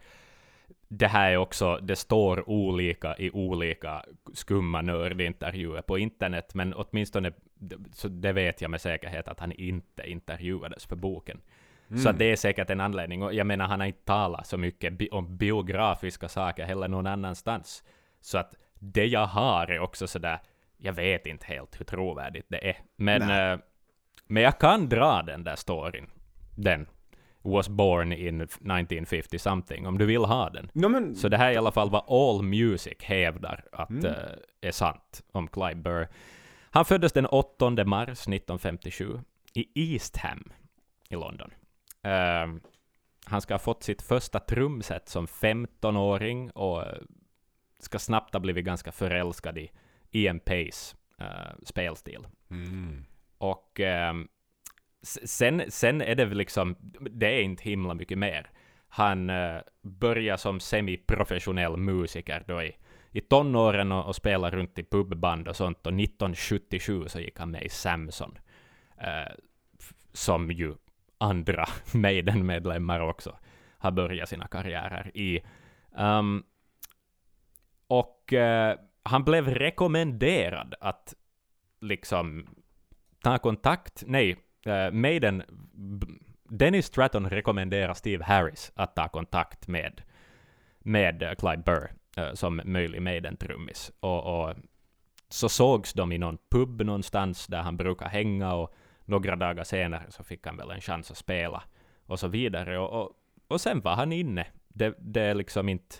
Det 0.88 1.06
här 1.06 1.32
är 1.32 1.36
också, 1.36 1.78
det 1.82 1.96
står 1.96 2.48
olika 2.50 3.16
i 3.18 3.30
olika 3.30 4.04
skumma 4.34 4.82
nördintervjuer 4.82 5.82
på 5.82 5.98
internet, 5.98 6.54
men 6.54 6.74
åtminstone, 6.74 7.32
så 7.92 8.08
det 8.08 8.32
vet 8.32 8.60
jag 8.60 8.70
med 8.70 8.80
säkerhet 8.80 9.28
att 9.28 9.40
han 9.40 9.52
inte 9.52 10.10
intervjuades 10.10 10.86
för 10.86 10.96
boken. 10.96 11.40
Så 12.02 12.08
att 12.08 12.18
det 12.18 12.24
är 12.32 12.36
säkert 12.36 12.70
en 12.70 12.80
anledning. 12.80 13.22
Och 13.22 13.34
jag 13.34 13.46
menar, 13.46 13.66
han 13.66 13.80
har 13.80 13.86
inte 13.86 14.04
talat 14.04 14.46
så 14.46 14.56
mycket 14.56 14.92
bi 14.92 15.08
om 15.08 15.36
biografiska 15.36 16.28
saker 16.28 16.64
heller 16.64 16.88
någon 16.88 17.06
annanstans. 17.06 17.84
Så 18.20 18.38
att 18.38 18.54
det 18.78 19.06
jag 19.06 19.26
har 19.26 19.70
är 19.70 19.78
också 19.78 20.06
sådär, 20.06 20.38
jag 20.76 20.92
vet 20.92 21.26
inte 21.26 21.46
helt 21.46 21.80
hur 21.80 21.84
trovärdigt 21.84 22.46
det 22.48 22.68
är. 22.68 22.76
Men, 22.96 23.22
eh, 23.22 23.58
men 24.28 24.42
jag 24.42 24.58
kan 24.58 24.88
dra 24.88 25.22
den 25.22 25.44
där 25.44 25.56
storyn. 25.56 26.06
Den. 26.54 26.86
Was 27.42 27.68
born 27.68 28.12
in 28.12 28.40
1950 28.40 29.38
something, 29.38 29.86
om 29.86 29.98
du 29.98 30.06
vill 30.06 30.24
ha 30.24 30.50
den. 30.50 30.70
No, 30.72 30.88
men, 30.88 31.16
Så 31.16 31.28
det 31.28 31.36
här 31.36 31.48
är 31.48 31.52
i 31.52 31.56
alla 31.56 31.72
fall 31.72 31.90
vad 31.90 32.04
All 32.08 32.42
Music 32.42 32.96
hävdar 33.00 33.64
att 33.72 33.90
Mm. 33.90 34.04
eh, 34.06 34.12
är 34.60 34.70
sant 34.72 35.22
om 35.32 35.48
Clive 35.48 35.74
Burr. 35.74 36.08
Han 36.70 36.84
föddes 36.84 37.12
den 37.12 37.26
8 37.26 37.84
mars 37.84 38.08
1957 38.28 39.20
i 39.54 39.92
East 39.94 40.16
Ham 40.16 40.52
i 41.10 41.14
London. 41.14 41.50
Ehm, 42.02 42.60
han 43.26 43.40
ska 43.40 43.54
ha 43.54 43.58
fått 43.58 43.82
sitt 43.82 44.02
första 44.02 44.38
trumset 44.40 45.08
som 45.08 45.26
15-åring 45.26 46.50
och 46.50 46.82
eh, 46.86 46.98
ska 47.80 47.98
snabbt 47.98 48.32
ha 48.34 48.40
blivit 48.40 48.64
ganska 48.64 48.92
förälskad 48.92 49.58
i 49.58 49.70
Ian 50.10 50.40
Pace 50.40 50.96
eh, 51.18 51.56
spelstil. 51.64 52.26
mm. 52.50 53.04
Och 53.38 53.80
eh, 53.80 54.14
sen, 55.02 55.62
sen 55.68 56.00
är 56.00 56.14
det 56.14 56.24
väl 56.24 56.38
liksom, 56.38 56.76
det 57.00 57.26
är 57.26 57.42
inte 57.42 57.62
himla 57.62 57.94
mycket 57.94 58.18
mer. 58.18 58.50
Han 58.88 59.30
eh, 59.30 59.60
börjar 59.82 60.36
som 60.36 60.60
semiprofessionell 60.60 61.76
musiker 61.76 62.44
då 62.46 62.62
i, 62.62 62.76
i 63.10 63.20
tonåren 63.20 63.92
och, 63.92 64.06
och 64.06 64.16
spelar 64.16 64.50
runt 64.50 64.78
i 64.78 64.84
pubband 64.84 65.48
och 65.48 65.56
sånt. 65.56 65.86
Och 65.86 65.92
1977 65.92 67.04
så 67.06 67.20
gick 67.20 67.38
han 67.38 67.50
med 67.50 67.62
i 67.62 67.68
Samson. 67.68 68.38
eh, 69.00 69.32
som 70.12 70.50
ju 70.50 70.74
andra 71.18 71.66
Maiden-medlemmar 71.94 73.00
också 73.00 73.38
har 73.78 73.90
börjat 73.90 74.28
sina 74.28 74.46
karriärer 74.46 75.10
i. 75.14 75.40
Um, 75.90 76.44
och 77.86 78.32
eh, 78.32 78.78
han 79.02 79.24
blev 79.24 79.48
rekommenderad 79.48 80.74
att 80.80 81.14
liksom 81.80 82.46
ta 83.28 83.38
kontakt, 83.38 84.02
nej, 84.06 84.36
eh, 84.66 84.72
uh, 84.72 84.92
Maiden, 84.92 85.42
Dennis 86.48 86.86
Stratton 86.86 87.30
rekommenderar 87.30 87.94
Steve 87.94 88.24
Harris 88.24 88.72
att 88.74 88.96
ta 88.96 89.08
kontakt 89.08 89.68
med, 89.68 90.02
med 90.78 91.22
eh, 91.22 91.34
Clyde 91.34 91.62
Burr 91.62 91.92
uh, 92.18 92.34
som 92.34 92.60
möjlig 92.64 93.02
Maiden-trummis. 93.02 93.92
Och, 94.00 94.40
och 94.40 94.54
så 95.28 95.48
sågs 95.48 95.92
de 95.92 96.12
i 96.12 96.18
någon 96.18 96.38
pub 96.50 96.82
någonstans 96.82 97.46
där 97.46 97.62
han 97.62 97.76
brukar 97.76 98.08
hänga 98.08 98.54
och 98.54 98.74
några 99.04 99.36
dagar 99.36 99.64
senare 99.64 100.04
så 100.08 100.24
fick 100.24 100.46
han 100.46 100.56
väl 100.56 100.70
en 100.70 100.80
chans 100.80 101.10
att 101.10 101.16
spela 101.16 101.62
och 102.06 102.18
så 102.18 102.28
vidare. 102.28 102.78
Och, 102.78 103.02
och, 103.02 103.12
och 103.48 103.60
sen 103.60 103.80
var 103.80 103.94
han 103.94 104.12
inne. 104.12 104.46
Det, 104.68 104.94
det 104.98 105.20
är 105.20 105.34
liksom 105.34 105.68
inte... 105.68 105.96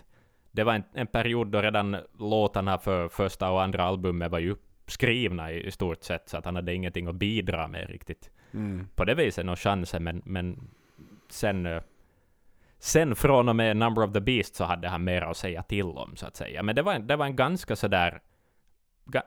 Det 0.51 0.63
var 0.63 0.73
en, 0.73 0.83
en 0.93 1.07
period 1.07 1.47
då 1.47 1.61
redan 1.61 1.97
låtarna 2.19 2.77
för 2.77 3.09
första 3.09 3.51
och 3.51 3.63
andra 3.63 3.83
albumet 3.83 4.31
var 4.31 4.39
ju 4.39 4.55
skrivna 4.89 5.51
i, 5.51 5.67
i 5.67 5.71
stort 5.71 6.03
sett, 6.03 6.29
så 6.29 6.37
att 6.37 6.45
han 6.45 6.55
hade 6.55 6.73
ingenting 6.73 7.07
att 7.07 7.15
bidra 7.15 7.67
med 7.67 7.89
riktigt. 7.89 8.29
Mm. 8.53 8.87
På 8.95 9.05
det 9.05 9.15
viset 9.15 9.45
någon 9.45 9.55
chanser, 9.55 9.99
men, 9.99 10.21
men 10.25 10.69
sen... 11.29 11.65
eh, 11.65 11.81
Sen 12.81 13.15
från 13.15 13.49
och 13.49 13.55
med 13.55 13.77
Number 13.77 14.03
of 14.03 14.13
the 14.13 14.19
Beast 14.21 14.55
så 14.55 14.63
hade 14.63 14.87
han 14.89 15.03
mer 15.03 15.21
att 15.21 15.37
säga 15.37 15.63
till 15.63 15.85
om, 15.85 16.15
så 16.15 16.25
att 16.27 16.35
säga. 16.35 16.63
Men 16.63 16.75
det 16.75 16.81
var, 16.81 16.93
en- 16.93 17.07
det 17.07 17.15
var 17.15 17.25
en 17.25 17.35
ganska 17.35 17.75
sådär... 17.75 18.21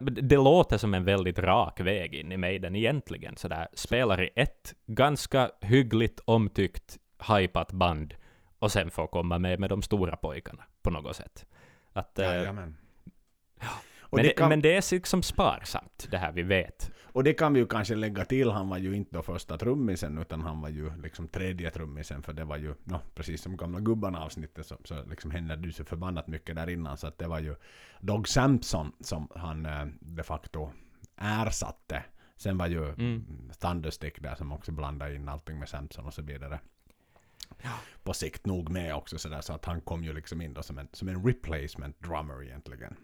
Det 0.01 0.37
låter 0.37 0.79
som 0.79 0.95
en 0.95 1.05
väldigt 1.05 1.39
rak 1.39 1.81
väg 1.81 2.15
in 2.15 2.33
i 2.33 2.37
Maiden 2.37 2.77
egentligen. 2.77 3.37
Sådär, 3.37 3.69
spelar 3.73 4.23
i 4.23 4.31
ett 4.37 4.75
ganska 4.87 5.51
hyggligt 5.61 6.21
omtyckt, 6.25 6.99
hypat 7.29 7.73
band 7.73 8.15
och 8.59 8.73
sen 8.73 8.91
får 8.91 9.07
komma 9.07 9.39
med 9.39 9.61
med 9.61 9.71
de 9.71 9.83
stora 9.83 10.17
pojkarna 10.17 10.65
på 10.83 10.91
något 10.91 11.17
sätt. 11.17 11.47
Att, 11.93 12.19
eh, 12.19 12.27
Jajamän. 12.27 12.77
Och, 13.57 13.65
men, 14.17 14.23
det 14.23 14.29
det, 14.29 14.35
kan, 14.35 14.49
men 14.49 14.63
det 14.63 14.77
är 14.77 14.95
liksom 14.95 15.23
sparsamt, 15.23 16.09
det 16.11 16.19
här 16.19 16.33
vi 16.33 16.43
vet. 16.43 16.91
och 17.13 17.25
det 17.25 17.33
kan 17.33 17.53
vi 17.53 17.61
ju 17.61 17.67
kanske 17.67 17.95
lägga 17.95 18.25
till, 18.25 18.51
han 18.51 18.69
var 18.69 18.79
ju 18.79 18.97
inte 18.97 19.17
då 19.17 19.23
första 19.23 19.59
trummisen, 19.59 20.19
utan 20.19 20.41
han 20.41 20.61
var 20.61 20.69
ju 20.69 20.93
liksom 21.03 21.29
tredje 21.29 21.71
trummisen, 21.71 22.23
för 22.23 22.33
det 22.33 22.45
var 22.45 22.57
ju, 22.57 22.75
no, 22.85 23.01
precis 23.15 23.43
som 23.43 23.57
gamla 23.57 23.81
gubbarna 23.81 24.25
avsnittet, 24.25 24.67
så, 24.67 24.77
så 24.85 25.05
liksom 25.05 25.31
hände 25.31 25.57
det 25.57 25.67
ju 25.67 25.73
så 25.73 25.85
förbannat 25.85 26.27
mycket 26.27 26.57
där 26.57 26.71
innan, 26.71 26.97
så 26.97 27.07
att 27.07 27.19
det 27.19 27.27
var 27.27 27.41
ju 27.41 27.55
Dog 28.01 28.29
Sampson 28.29 28.93
som 29.01 29.29
han 29.35 29.67
eh, 29.67 29.87
de 30.01 30.23
facto 30.23 30.71
ersatte. 31.17 32.05
Sen 32.37 32.59
var 32.59 32.67
ju 32.67 32.85
Mm. 32.89 33.51
Thunderstick 33.61 34.23
där 34.23 34.35
som 34.35 34.53
också 34.53 34.73
blandade 34.73 35.15
in 35.15 35.29
allting 35.29 35.59
med 35.59 35.69
Sampson 35.69 36.07
och 36.07 36.15
så 36.15 36.23
vidare. 36.23 36.61
På 38.03 38.13
sikt 38.13 38.47
nog 38.47 38.71
med 38.71 38.95
också 38.95 39.19
sådär, 39.19 39.41
så 39.41 39.53
att 39.53 39.65
han 39.65 39.81
kom 39.81 40.05
ju 40.05 40.13
liksom 40.13 40.41
in 40.41 40.55
då 40.55 40.63
som 40.63 40.79
en, 40.79 40.89
som 40.93 41.09
en 41.09 41.27
replacement 41.27 42.01
drummer 42.01 42.43
egentligen. 42.43 42.97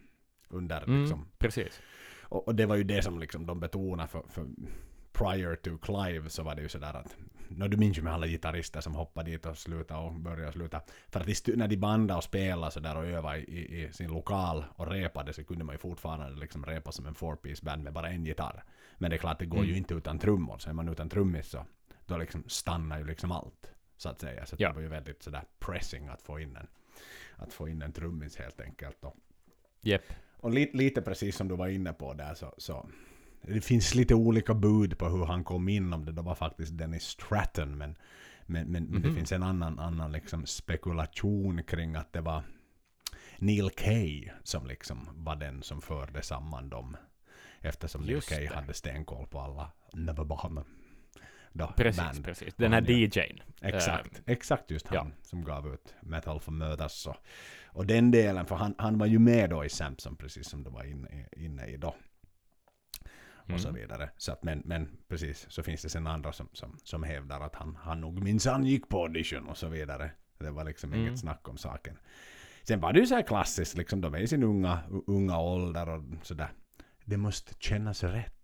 Under 0.48 0.82
Mm, 0.82 1.00
liksom 1.00 1.28
precis. 1.38 1.80
och, 2.22 2.48
och 2.48 2.54
det 2.54 2.66
var 2.66 2.76
ju 2.76 2.84
det 2.84 3.02
som 3.02 3.18
liksom 3.18 3.46
de 3.46 3.60
betonade 3.60 4.08
för, 4.08 4.22
för 4.28 4.46
prior 5.12 5.54
to 5.56 5.78
Clive 5.78 6.28
så 6.30 6.42
var 6.42 6.54
det 6.54 6.62
ju 6.62 6.68
sådär 6.68 6.94
att 6.96 7.16
no, 7.48 7.68
du 7.68 7.76
minns 7.76 7.98
ju 7.98 8.02
med 8.02 8.12
alla 8.12 8.26
gitarrister 8.26 8.80
som 8.80 8.94
hoppade 8.94 9.30
dit 9.30 9.46
och 9.46 9.58
slutade 9.58 10.00
och 10.00 10.12
började 10.14 10.52
sluta. 10.52 10.80
För 11.08 11.20
att 11.20 11.26
stu- 11.26 11.56
när 11.56 11.68
de 11.68 11.76
bandade 11.76 12.18
och 12.18 12.24
spelade 12.24 12.72
så 12.72 12.80
där 12.80 12.96
och 12.96 13.04
övade 13.06 13.38
i, 13.38 13.82
i, 13.84 13.92
sin 13.92 14.10
lokal 14.10 14.64
och 14.76 14.86
repade 14.90 15.32
så 15.32 15.44
kunde 15.44 15.64
man 15.64 15.74
ju 15.74 15.78
fortfarande 15.78 16.40
liksom 16.40 16.64
repa 16.66 16.92
som 16.92 17.06
en 17.06 17.14
four-piece 17.14 17.64
band 17.64 17.82
med 17.84 17.92
bara 17.92 18.08
en 18.08 18.24
gitarr. 18.24 18.64
Men 18.98 19.10
det 19.10 19.16
är 19.16 19.18
klart, 19.18 19.38
det 19.38 19.46
går 19.46 19.58
Mm. 19.58 19.70
ju 19.70 19.76
inte 19.76 19.94
utan 19.94 20.18
trummor. 20.18 20.58
Så 20.58 20.70
är 20.70 20.74
man 20.74 20.88
utan 20.88 21.08
trummis 21.08 21.48
så 21.48 21.66
då 22.06 22.16
liksom 22.16 22.44
stannar 22.46 22.98
ju 22.98 23.04
liksom 23.04 23.32
allt. 23.32 23.72
Så 23.96 24.08
att 24.08 24.20
säga. 24.20 24.46
Så 24.46 24.56
Ja. 24.58 24.68
det 24.68 24.74
var 24.74 24.82
ju 24.82 24.88
väldigt 24.88 25.22
sådär 25.22 25.42
pressing 25.58 26.08
att 26.08 26.22
få 26.22 26.40
in 26.40 26.56
en, 26.56 26.66
att 27.36 27.52
få 27.52 27.68
in 27.68 27.82
en 27.82 27.92
trummis 27.92 28.36
helt 28.36 28.60
enkelt. 28.60 29.04
Och, 29.04 29.16
Jep. 29.80 30.02
Och 30.40 30.50
lite, 30.50 30.76
lite 30.76 31.02
precis 31.02 31.36
som 31.36 31.48
du 31.48 31.56
var 31.56 31.68
inne 31.68 31.92
på 31.92 32.14
där 32.14 32.34
så, 32.34 32.54
så 32.58 32.88
det 33.42 33.60
finns 33.60 33.94
lite 33.94 34.14
olika 34.14 34.54
bud 34.54 34.98
på 34.98 35.08
hur 35.08 35.24
han 35.24 35.44
kom 35.44 35.68
in, 35.68 35.92
om 35.92 36.04
det 36.04 36.12
då 36.12 36.22
var 36.22 36.34
faktiskt 36.34 36.78
Dennis 36.78 37.02
Stratton, 37.04 37.78
men, 37.78 37.96
men, 38.46 38.66
men 38.72 38.92
det 39.02 39.08
Mhm. 39.08 39.14
finns 39.16 39.32
en 39.32 39.42
annan, 39.42 39.78
annan 39.78 40.12
liksom 40.12 40.46
spekulation 40.46 41.62
kring 41.62 41.94
att 41.96 42.12
det 42.12 42.20
var 42.20 42.42
Neil 43.38 43.70
Kay 43.70 44.28
som 44.42 44.66
liksom 44.66 45.08
var 45.12 45.36
den 45.36 45.62
som 45.62 45.80
förde 45.82 46.22
samman 46.22 46.68
dem. 46.68 46.96
Eftersom 47.60 48.00
Neil 48.00 48.10
Just 48.12 48.28
Kay 48.28 48.46
det. 48.48 48.54
hade 48.54 48.74
stenkoll 48.74 49.26
på 49.26 49.40
alla 49.40 49.70
Neverbahamer. 49.92 50.64
Då, 51.52 51.72
Precis, 51.76 52.02
band. 52.02 52.24
precis. 52.24 52.54
Den 52.54 52.72
här 52.72 52.90
DJn. 52.90 53.40
Exakt, 53.62 54.22
exakt 54.26 54.70
just 54.70 54.86
han 54.86 54.96
ja. 54.96 55.06
som 55.22 55.44
gav 55.44 55.74
ut 55.74 55.94
Metal 56.00 56.40
for 56.40 56.52
Mödas. 56.52 57.06
Och, 57.06 57.16
och 57.72 57.86
den 57.86 58.10
delen, 58.10 58.46
för 58.46 58.54
han, 58.56 58.74
han 58.78 58.98
var 58.98 59.06
ju 59.06 59.18
med 59.18 59.50
då 59.50 59.64
i 59.64 59.68
Samson 59.68 60.16
precis 60.16 60.48
som 60.48 60.62
du 60.64 60.70
var 60.70 60.84
inne, 60.84 61.28
inne 61.36 61.66
i 61.66 61.76
då. 61.76 61.94
Och 63.52 63.60
så 63.60 63.68
Mm. 63.68 63.80
vidare. 63.80 64.10
Så 64.16 64.32
att, 64.32 64.42
men, 64.42 64.62
men 64.64 64.96
precis, 65.08 65.46
så 65.50 65.62
finns 65.62 65.82
det 65.82 65.88
sen 65.88 66.06
andra 66.06 66.32
som, 66.32 66.48
som, 66.52 66.78
som 66.84 67.02
hävdar 67.02 67.40
att 67.40 67.54
han, 67.54 67.76
han 67.76 68.00
nog 68.00 68.22
minsann 68.22 68.64
gick 68.66 68.88
på 68.88 69.02
audition 69.02 69.46
och 69.48 69.56
så 69.56 69.68
vidare. 69.68 70.10
Det 70.38 70.50
var 70.50 70.64
liksom 70.64 70.92
Mm. 70.92 71.06
inget 71.06 71.18
snack 71.18 71.48
om 71.48 71.56
saken. 71.58 71.98
Sen 72.64 72.80
var 72.80 72.92
det 72.92 73.00
ju 73.00 73.06
så 73.06 73.14
här 73.14 73.22
klassiskt, 73.22 73.76
liksom, 73.76 74.00
de 74.00 74.14
är 74.14 74.18
i 74.18 74.28
sin 74.28 74.42
unga, 74.42 74.80
unga 75.06 75.38
ålder 75.38 75.88
och 75.88 76.02
sådär. 76.22 76.50
Det 77.04 77.16
måste 77.16 77.54
kännas 77.58 78.04
rätt. 78.04 78.34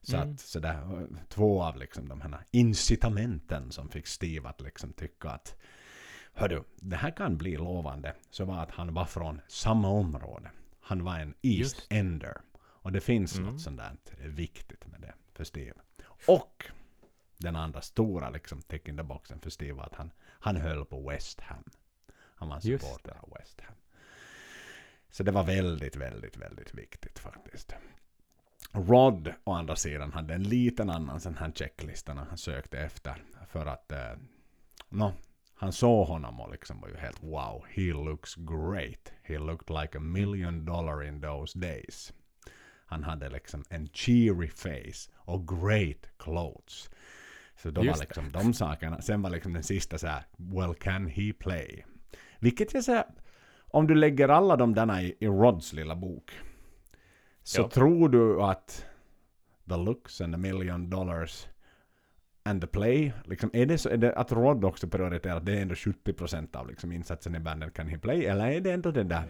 Så 0.00 0.16
Mm. 0.16 0.30
att 0.32 0.40
sådär, 0.40 1.06
två 1.28 1.62
av 1.62 1.76
liksom 1.76 2.08
de 2.08 2.20
här 2.20 2.44
incitamenten 2.50 3.70
som 3.72 3.88
fick 3.88 4.06
Steve 4.06 4.48
att 4.48 4.60
liksom 4.60 4.92
tycka 4.92 5.28
att 5.30 5.56
Hördu, 6.38 6.62
det 6.76 6.96
här 6.96 7.10
kan 7.10 7.36
bli 7.36 7.56
lovande. 7.56 8.14
Så 8.30 8.44
var 8.44 8.62
att 8.62 8.70
han 8.70 8.94
var 8.94 9.04
från 9.04 9.40
samma 9.48 9.88
område. 9.88 10.50
Han 10.80 11.04
var 11.04 11.18
en 11.18 11.34
East. 11.42 11.86
Ender. 11.90 12.36
Och 12.58 12.92
det 12.92 13.00
finns 13.00 13.38
Mm. 13.38 13.50
något 13.52 13.60
sånt 13.60 13.76
där 13.76 13.96
viktigt 14.28 14.86
med 14.86 15.00
det 15.00 15.14
för 15.34 15.44
Steve. 15.44 15.74
Och 16.26 16.66
den 17.38 17.56
andra 17.56 17.80
stora 17.80 18.30
liksom 18.30 18.62
tick 18.62 18.88
in 18.88 18.96
the 18.96 19.02
boxen 19.02 19.40
för 19.40 19.50
Steve 19.50 19.72
var 19.72 19.84
att 19.84 19.94
han, 19.94 20.10
han 20.26 20.56
höll 20.56 20.84
på 20.84 21.08
West 21.08 21.40
Ham. 21.40 21.64
Han 22.14 22.48
var 22.48 22.60
supporter 22.60 23.16
av 23.22 23.34
West 23.38 23.60
Ham. 23.60 23.74
Så 25.10 25.22
det 25.22 25.30
var 25.32 25.44
väldigt, 25.44 25.96
väldigt, 25.96 26.36
väldigt 26.36 26.74
viktigt 26.74 27.18
faktiskt. 27.18 27.74
Rod 28.72 29.32
å 29.44 29.52
andra 29.52 29.76
sidan 29.76 30.12
hade 30.12 30.34
en 30.34 30.42
liten 30.42 30.90
annan 30.90 31.20
sån 31.20 31.36
här 31.36 31.52
checklista 31.52 32.14
när 32.14 32.24
han 32.24 32.38
sökte 32.38 32.78
efter. 32.78 33.24
För 33.48 33.66
att, 33.66 33.92
eh, 33.92 34.12
no, 34.88 35.12
han 35.58 35.72
såg 35.72 36.06
honom 36.06 36.40
och 36.40 36.50
liksom 36.52 36.80
var 36.80 36.88
ju 36.88 36.96
helt 36.96 37.22
wow, 37.22 37.64
he 37.68 37.82
looks 37.92 38.34
great. 38.34 39.12
He 39.22 39.38
looked 39.38 39.70
like 39.82 39.98
a 39.98 40.00
million 40.00 40.64
dollar 40.64 41.04
in 41.08 41.20
those 41.20 41.58
days. 41.58 42.12
Han 42.86 43.04
hade 43.04 43.28
liksom 43.30 43.64
en 43.68 43.88
cheery 43.88 44.48
face 44.48 45.10
och 45.16 45.48
great 45.48 46.06
clothes. 46.18 46.90
Så 47.62 47.70
då 47.70 47.84
Just 47.84 47.96
var 47.98 48.04
liksom 48.04 48.30
de 48.32 48.54
sakerna. 48.54 49.00
Sen 49.02 49.22
var 49.22 49.30
liksom 49.30 49.52
den 49.52 49.62
sista 49.62 49.98
så 49.98 50.06
här, 50.06 50.22
well 50.36 50.74
can 50.74 51.06
he 51.06 51.32
play? 51.32 51.84
Vilket 52.38 52.74
jag 52.74 52.84
säger, 52.84 53.04
om 53.70 53.86
du 53.86 53.94
lägger 53.94 54.28
alla 54.28 54.56
de 54.56 54.74
där 54.74 55.00
i, 55.00 55.16
i 55.20 55.26
Rods 55.26 55.72
lilla 55.72 55.96
bok. 55.96 56.32
Så 57.42 57.60
Ja. 57.60 57.68
tror 57.70 58.08
du 58.08 58.42
att 58.42 58.86
the 59.68 59.76
looks 59.76 60.20
and 60.20 60.34
the 60.34 60.38
million 60.38 60.90
dollars 60.90 61.46
and 62.48 62.60
the 62.60 62.66
play? 62.66 63.12
Liksom, 63.24 63.50
är 63.52 63.66
det 63.66 63.78
så 63.78 63.88
är 63.88 63.96
det 63.96 64.12
att 64.12 64.32
Rod 64.32 64.64
också 64.64 64.88
prioriterar 64.88 65.36
att 65.36 65.46
det 65.46 65.58
är 65.58 65.62
ändå 65.62 65.74
70% 65.74 66.56
av 66.56 66.68
liksom, 66.68 66.92
insatsen 66.92 67.34
i 67.34 67.40
bandet 67.40 67.74
Can 67.74 67.88
He 67.88 67.98
Play? 67.98 68.24
Eller 68.24 68.50
är 68.50 68.60
det 68.60 68.72
ändå 68.72 68.90
det 68.90 69.04
där? 69.04 69.24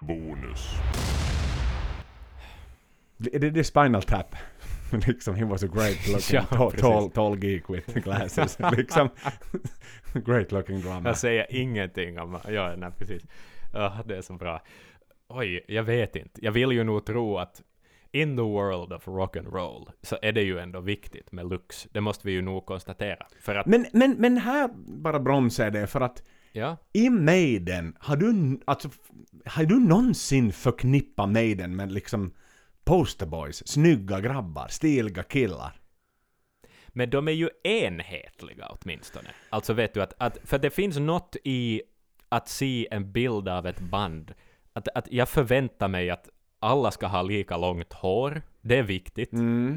Bonus. 0.00 0.70
Är 3.32 3.38
det 3.38 3.50
det 3.50 3.64
Spinal 3.64 4.02
Tap? 4.02 4.36
liksom, 5.06 5.34
he 5.34 5.44
was 5.44 5.62
a 5.62 5.66
great 5.66 6.06
looking 6.08 6.40
Ja, 6.50 6.70
tall, 6.70 7.10
tall, 7.10 7.44
geek 7.44 7.70
with 7.70 7.94
glasses. 7.94 8.58
liksom, 8.76 9.08
great 10.12 10.52
looking 10.52 10.80
drummer. 10.80 11.10
Jag 11.10 11.18
säger 11.18 11.46
ingenting 11.50 12.18
om... 12.18 12.38
Ja, 12.48 12.76
nej, 12.76 12.90
precis. 12.98 13.22
Ja, 13.72 14.02
det 14.06 14.16
är 14.16 14.22
så 14.22 14.32
bra. 14.32 14.62
Oj, 15.28 15.64
jag 15.68 15.82
vet 15.82 16.16
inte. 16.16 16.44
Jag 16.44 16.52
vill 16.52 16.72
ju 16.72 16.84
nog 16.84 17.06
tro 17.06 17.38
att 17.38 17.62
in 18.12 18.36
the 18.36 18.42
world 18.42 18.92
of 18.92 19.08
rock 19.08 19.36
and 19.36 19.48
roll 19.52 19.90
så 20.02 20.18
är 20.22 20.32
det 20.32 20.42
ju 20.42 20.58
ändå 20.58 20.80
viktigt 20.80 21.32
med 21.32 21.46
looks. 21.46 21.88
Det 21.90 22.00
måste 22.00 22.26
vi 22.26 22.32
ju 22.32 22.42
nog 22.42 22.66
konstatera. 22.66 23.26
För 23.40 23.54
att, 23.54 23.66
Men, 23.66 23.86
men, 23.92 24.16
men 24.18 24.36
här 24.36 24.70
bara 25.02 25.20
bromsar 25.20 25.70
det 25.70 25.86
för 25.86 26.00
att 26.00 26.22
ja, 26.52 26.76
i 26.92 27.10
Maiden, 27.10 27.96
har 27.98 28.16
du, 28.16 28.60
alltså, 28.64 28.88
har 29.44 29.64
du 29.64 29.80
någonsin 29.80 30.52
förknippat 30.52 31.28
Maiden 31.28 31.76
med 31.76 31.92
liksom 31.92 32.32
posterboys, 32.86 33.68
snygga 33.68 34.20
grabbar, 34.20 34.68
stiliga 34.68 35.22
killar? 35.22 35.80
men 36.96 37.10
de 37.10 37.28
är 37.28 37.32
ju 37.32 37.48
enhetliga 37.62 38.68
åtminstone. 38.68 39.28
Alltså 39.50 39.72
vet 39.72 39.94
du 39.94 40.02
att, 40.02 40.14
att 40.18 40.38
för 40.44 40.58
det 40.58 40.70
finns 40.70 40.98
något 40.98 41.36
i 41.44 41.82
att 42.28 42.48
se 42.48 42.88
en 42.90 43.12
bild 43.12 43.48
av 43.48 43.66
ett 43.66 43.80
band, 43.80 44.34
att, 44.72 44.88
att 44.94 45.12
jag 45.12 45.28
förväntar 45.28 45.88
mig 45.88 46.10
att 46.10 46.28
alla 46.60 46.90
ska 46.90 47.06
ha 47.06 47.22
lika 47.22 47.56
långt 47.56 47.92
hår, 47.92 48.42
det 48.60 48.78
är 48.78 48.82
viktigt. 48.82 49.30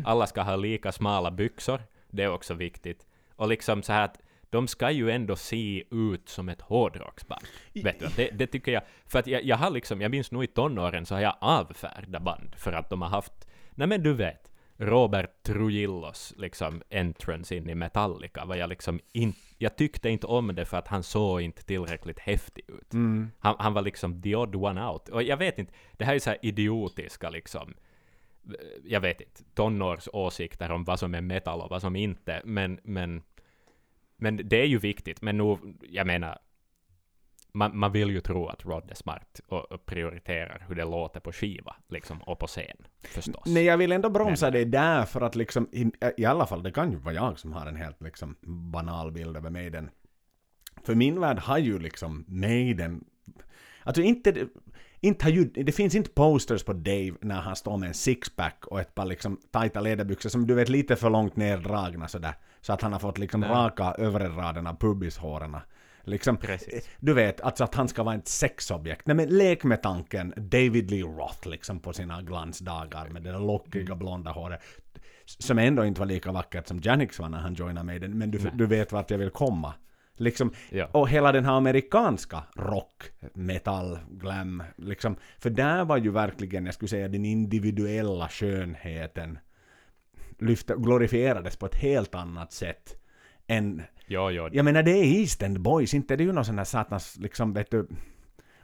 Alla 0.05 0.27
ska 0.27 0.41
ha 0.41 0.55
lika 0.55 0.91
smala 0.91 1.31
byxor, 1.31 1.81
det 2.09 2.23
är 2.23 2.33
också 2.33 2.53
viktigt. 2.53 3.05
Och 3.35 3.47
liksom 3.47 3.83
så 3.83 3.93
här 3.93 4.05
att 4.05 4.19
de 4.49 4.67
ska 4.67 4.91
ju 4.91 5.11
ändå 5.11 5.35
se 5.35 5.83
ut 5.91 6.29
som 6.29 6.49
ett 6.49 6.61
hårdrocksband. 6.61 7.43
Vet 7.73 7.99
du, 7.99 8.07
det, 8.15 8.29
det 8.29 8.47
tycker 8.47 8.71
jag, 8.71 8.83
för 9.05 9.19
att 9.19 9.27
jag, 9.27 9.43
jag 9.43 9.57
har 9.57 9.69
liksom, 9.69 10.01
jag 10.01 10.11
minns 10.11 10.31
nog 10.31 10.43
i 10.43 10.47
tonåren 10.47 11.05
så 11.05 11.15
har 11.15 11.21
jag 11.21 11.35
avfärdat 11.41 12.23
band 12.23 12.55
för 12.55 12.71
att 12.73 12.89
de 12.89 13.01
har 13.01 13.09
haft, 13.09 13.47
nej 13.71 13.87
men 13.87 14.03
du 14.03 14.13
vet, 14.13 14.51
Robert 14.81 15.43
Trujillos 15.43 16.33
liksom 16.37 16.81
entrance 16.89 17.55
in 17.55 17.69
i 17.69 17.75
Metallica 17.75 18.45
var 18.45 18.55
jag 18.55 18.69
liksom 18.69 18.99
inte, 19.11 19.39
jag 19.57 19.75
tyckte 19.75 20.09
inte 20.09 20.27
om 20.27 20.55
det 20.55 20.65
för 20.65 20.77
att 20.77 20.87
han 20.87 21.03
såg 21.03 21.41
inte 21.41 21.65
tillräckligt 21.65 22.19
häftig 22.19 22.63
ut. 22.67 22.93
Han, 23.39 23.55
han 23.59 23.73
var 23.73 23.81
liksom 23.81 24.21
the 24.21 24.35
odd 24.35 24.55
one 24.55 24.85
out. 24.85 25.09
Och 25.09 25.23
jag 25.23 25.37
vet 25.37 25.59
inte, 25.59 25.73
det 25.97 26.05
här 26.05 26.15
är 26.15 26.19
så 26.19 26.29
här 26.29 26.39
idiotiska 26.41 27.29
liksom, 27.29 27.73
eh, 28.47 28.53
jag 28.85 29.01
vet 29.01 29.21
inte, 29.21 29.43
tonårsåsikter 29.53 30.71
om 30.71 30.83
vad 30.83 30.99
som 30.99 31.15
är 31.15 31.21
metal 31.21 31.61
och 31.61 31.69
vad 31.69 31.81
som 31.81 31.95
inte, 31.95 32.41
men, 32.45 32.79
men, 32.83 33.23
men 34.19 34.49
det 34.49 34.61
är 34.61 34.65
ju 34.65 34.77
viktigt, 34.77 35.21
men 35.21 35.37
nu, 35.37 35.57
jag 35.81 36.07
menar, 36.07 36.37
man, 37.53 37.77
man 37.77 37.91
vill 37.91 38.09
ju 38.09 38.21
tro 38.21 38.47
att 38.47 38.65
Rod 38.65 38.91
är 38.91 38.95
smart 38.95 39.39
och, 39.47 39.71
och 39.71 39.85
prioriterar 39.85 40.65
hur 40.67 40.75
det 40.75 40.85
låter 40.85 41.19
på 41.19 41.31
skiva, 41.31 41.75
liksom, 41.87 42.21
och 42.21 42.39
på 42.39 42.47
scen, 42.47 42.77
förstås. 43.03 43.43
Nej, 43.45 43.63
jag 43.63 43.77
vill 43.77 43.91
ändå 43.91 44.09
bromsa 44.09 44.45
Men- 44.45 44.53
det 44.53 44.65
där 44.65 45.05
för 45.05 45.21
att 45.21 45.35
liksom, 45.35 45.69
i, 45.71 45.91
i 46.17 46.25
alla 46.25 46.47
fall, 46.47 46.63
det 46.63 46.71
kan 46.71 46.91
ju 46.91 46.97
vara 46.97 47.15
jag 47.15 47.39
som 47.39 47.53
har 47.53 47.65
en 47.65 47.75
helt 47.75 48.01
liksom 48.01 48.35
banal 48.71 49.11
bild 49.11 49.37
över 49.37 49.49
Maiden. 49.49 49.89
För 50.83 50.95
min 50.95 51.19
värld 51.19 51.39
har 51.39 51.57
ju 51.57 51.79
liksom 51.79 52.25
Maiden, 52.27 53.03
alltså 53.83 54.01
inte, 54.01 54.47
inte 54.99 55.25
har 55.25 55.31
ju, 55.31 55.43
det 55.45 55.71
finns 55.71 55.95
inte 55.95 56.09
posters 56.09 56.63
på 56.63 56.73
Dave 56.73 57.13
när 57.21 57.41
han 57.41 57.55
står 57.55 57.77
med 57.77 57.87
en 57.87 57.93
sixpack 57.93 58.65
och 58.67 58.79
ett 58.79 58.95
par 58.95 59.05
liksom 59.05 59.39
tajta 59.51 59.81
läderbyxor 59.81 60.29
som 60.29 60.47
du 60.47 60.53
vet 60.53 60.69
lite 60.69 60.95
för 60.95 61.09
långt 61.09 61.35
nerdragna 61.35 62.07
sådär. 62.07 62.33
Så 62.61 62.73
att 62.73 62.81
han 62.81 62.93
har 62.93 62.99
fått 62.99 63.17
liksom 63.17 63.41
Nej. 63.41 63.49
raka 63.49 63.93
övre 63.97 64.27
av 64.69 64.75
pubishåren. 64.79 65.57
Liksom, 66.03 66.37
Precis. 66.37 66.89
du 66.99 67.13
vet, 67.13 67.41
alltså 67.41 67.63
att 67.63 67.75
han 67.75 67.87
ska 67.87 68.03
vara 68.03 68.15
ett 68.15 68.27
sexobjekt. 68.27 69.07
Nej 69.07 69.15
men 69.15 69.29
lek 69.29 69.63
med 69.63 69.83
tanken 69.83 70.33
David 70.37 70.91
Lee 70.91 71.03
Roth 71.03 71.47
liksom 71.47 71.79
på 71.79 71.93
sina 71.93 72.21
glansdagar 72.21 73.09
med 73.09 73.23
det 73.23 73.31
där 73.31 73.39
lockiga 73.39 73.85
Mm. 73.85 73.99
blonda 73.99 74.31
håret. 74.31 74.61
Som 75.25 75.59
ändå 75.59 75.85
inte 75.85 75.99
var 75.99 76.05
lika 76.05 76.31
vackert 76.31 76.67
som 76.67 76.79
Janix 76.83 77.19
var 77.19 77.29
när 77.29 77.37
han 77.39 77.53
joinade 77.53 77.85
Maiden, 77.85 78.17
men 78.17 78.31
du, 78.31 78.37
du 78.53 78.65
vet 78.65 78.91
vart 78.91 79.11
jag 79.11 79.17
vill 79.17 79.29
komma. 79.29 79.73
Liksom, 80.17 80.53
Ja. 80.69 80.87
och 80.91 81.09
hela 81.09 81.31
den 81.31 81.45
här 81.45 81.53
amerikanska 81.53 82.43
rock, 82.55 83.03
metal, 83.33 83.99
glam, 84.11 84.63
liksom. 84.77 85.15
För 85.37 85.49
där 85.49 85.85
var 85.85 85.97
ju 85.97 86.11
verkligen, 86.11 86.65
jag 86.65 86.73
skulle 86.73 86.89
säga, 86.89 87.07
den 87.07 87.25
individuella 87.25 88.27
skönheten 88.29 89.39
lyfte, 90.41 90.75
glorifierades 90.77 91.55
på 91.55 91.65
ett 91.65 91.75
helt 91.75 92.15
annat 92.15 92.51
sätt 92.51 92.95
än 93.47 93.81
Jo, 94.07 94.29
jo. 94.31 94.49
jag 94.51 94.65
menar 94.65 94.83
det 94.83 94.91
är 94.91 95.03
East 95.03 95.41
End 95.43 95.59
Boys, 95.59 95.93
inte 95.93 96.15
det 96.15 96.23
är 96.23 96.25
ju 96.25 96.31
någon 96.31 96.45
sån 96.45 96.57
här 96.57 96.65
satans 96.65 97.17
liksom 97.19 97.53
vet 97.53 97.71
du 97.71 97.87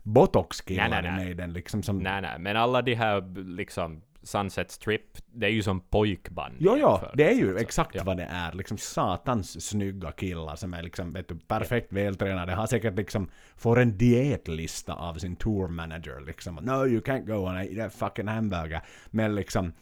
Botox-killar 0.03 1.05
i. 1.05 1.11
Maiden 1.11 1.53
liksom 1.53 1.83
som... 1.83 1.99
Nej, 1.99 2.21
nej, 2.21 2.39
men 2.39 2.57
alla 2.57 2.81
de 2.81 2.93
här 2.95 3.43
liksom 3.55 4.01
Sunset 4.23 4.71
Strip, 4.71 5.01
det 5.25 5.45
är 5.45 5.49
ju 5.49 5.63
som 5.63 5.79
pojkband. 5.79 6.55
Jo, 6.59 6.77
jo, 6.77 6.99
det 7.13 7.29
är 7.29 7.33
ju 7.33 7.51
så- 7.53 7.57
exakt 7.57 7.95
ja. 7.95 8.03
vad 8.03 8.17
det 8.17 8.27
är. 8.31 8.53
Liksom 8.53 8.77
satans 8.77 9.65
snygga 9.67 10.11
killar 10.11 10.55
som 10.55 10.73
är 10.73 10.83
liksom, 10.83 11.13
vet 11.13 11.27
du, 11.27 11.35
perfekt 11.35 11.93
vältränade. 11.93 12.53
Har 12.53 12.67
säkert 12.67 12.95
liksom, 12.97 13.29
får 13.57 13.79
en 13.79 13.97
dietlista 13.97 14.93
av 14.93 15.13
sin 15.13 15.35
tour 15.35 15.67
manager 15.67 16.19
liksom. 16.25 16.55
No, 16.55 16.87
you 16.87 17.01
can't 17.01 17.25
go 17.25 17.49
eat 17.77 17.87
a 17.87 17.97
fucking 17.97 18.27
hamburger. 18.27 18.81
Men 19.11 19.35
liksom, 19.35 19.73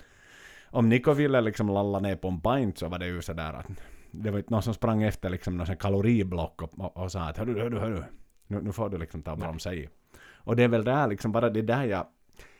om 0.73 0.89
Nico 0.89 1.13
ville 1.13 1.41
liksom 1.41 1.67
lalla 1.69 1.99
ner 1.99 2.15
på 2.15 2.27
en 2.27 2.41
pint 2.41 2.77
så 2.77 2.89
var 2.89 2.99
det 2.99 3.07
ju 3.07 3.21
sådär 3.21 3.53
att 3.53 3.65
det 4.11 4.31
var 4.31 4.37
inte 4.39 4.53
någon 4.53 4.63
som 4.63 4.73
sprang 4.73 5.03
efter 5.03 5.29
liksom 5.29 5.57
någon 5.57 5.75
kaloriblock 5.77 6.61
och, 6.61 6.79
och, 6.79 6.97
och 6.97 7.11
sa 7.11 7.21
att 7.21 7.37
hörru, 7.37 7.59
hörru, 7.59 7.79
hörru, 7.79 8.03
nu, 8.47 8.61
nu 8.61 8.71
får 8.71 8.89
du 8.89 8.97
liksom 8.97 9.21
ta 9.21 9.35
bromsa 9.35 9.73
i. 9.73 9.89
Och 10.45 10.55
det 10.55 10.63
är 10.63 10.67
väl 10.67 10.83
där 10.83 11.07
liksom 11.07 11.31
bara 11.31 11.49
det 11.49 11.61
där 11.61 11.83
jag 11.83 12.07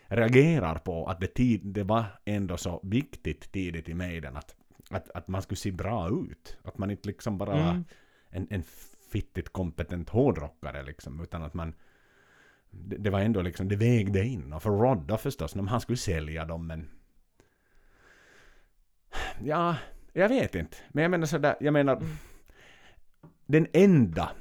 reagerar 0.08 0.76
på 0.76 1.06
att 1.06 1.20
det, 1.22 1.28
tid, 1.28 1.62
det 1.66 1.84
var 1.84 2.06
ändå 2.26 2.58
så 2.58 2.80
viktigt 2.84 3.52
tidigt 3.52 3.90
i 3.90 3.94
Maiden 3.94 4.38
att, 4.38 4.56
att, 4.90 5.10
att 5.10 5.28
man 5.28 5.42
skulle 5.42 5.58
se 5.58 5.72
bra 5.72 6.10
ut. 6.10 6.58
Att 6.64 6.78
man 6.78 6.92
inte 6.92 7.08
liksom 7.08 7.38
bara 7.38 7.52
var 7.52 7.70
Mm. 7.70 7.84
en, 8.30 8.48
en 8.50 8.64
fittigt 9.12 9.50
kompetent 9.50 10.10
hårdrockare 10.10 10.84
liksom, 10.84 11.22
utan 11.22 11.44
att 11.44 11.54
man 11.54 11.74
det, 12.72 12.98
det 12.98 13.10
var 13.10 13.20
ändå 13.20 13.42
liksom, 13.42 13.68
det 13.68 13.76
vägde 13.76 14.26
in. 14.26 14.54
Och 14.54 14.64
för 14.64 14.70
Rod 14.70 15.08
då 15.08 15.18
förstås, 15.18 15.56
när 15.56 15.64
han 15.64 15.82
skulle 15.82 15.98
sälja 15.98 16.46
dem 16.46 16.68
men 16.68 16.90
Ja, 19.44 19.76
jag 20.14 20.30
vet 20.30 20.56
inte. 20.56 20.78
Men 20.90 21.02
jag 21.02 21.12
menar 21.12 21.26
sådär, 21.26 21.56
jag 21.60 21.74
menar 21.74 22.02
den 23.46 23.68
enda 23.74 24.32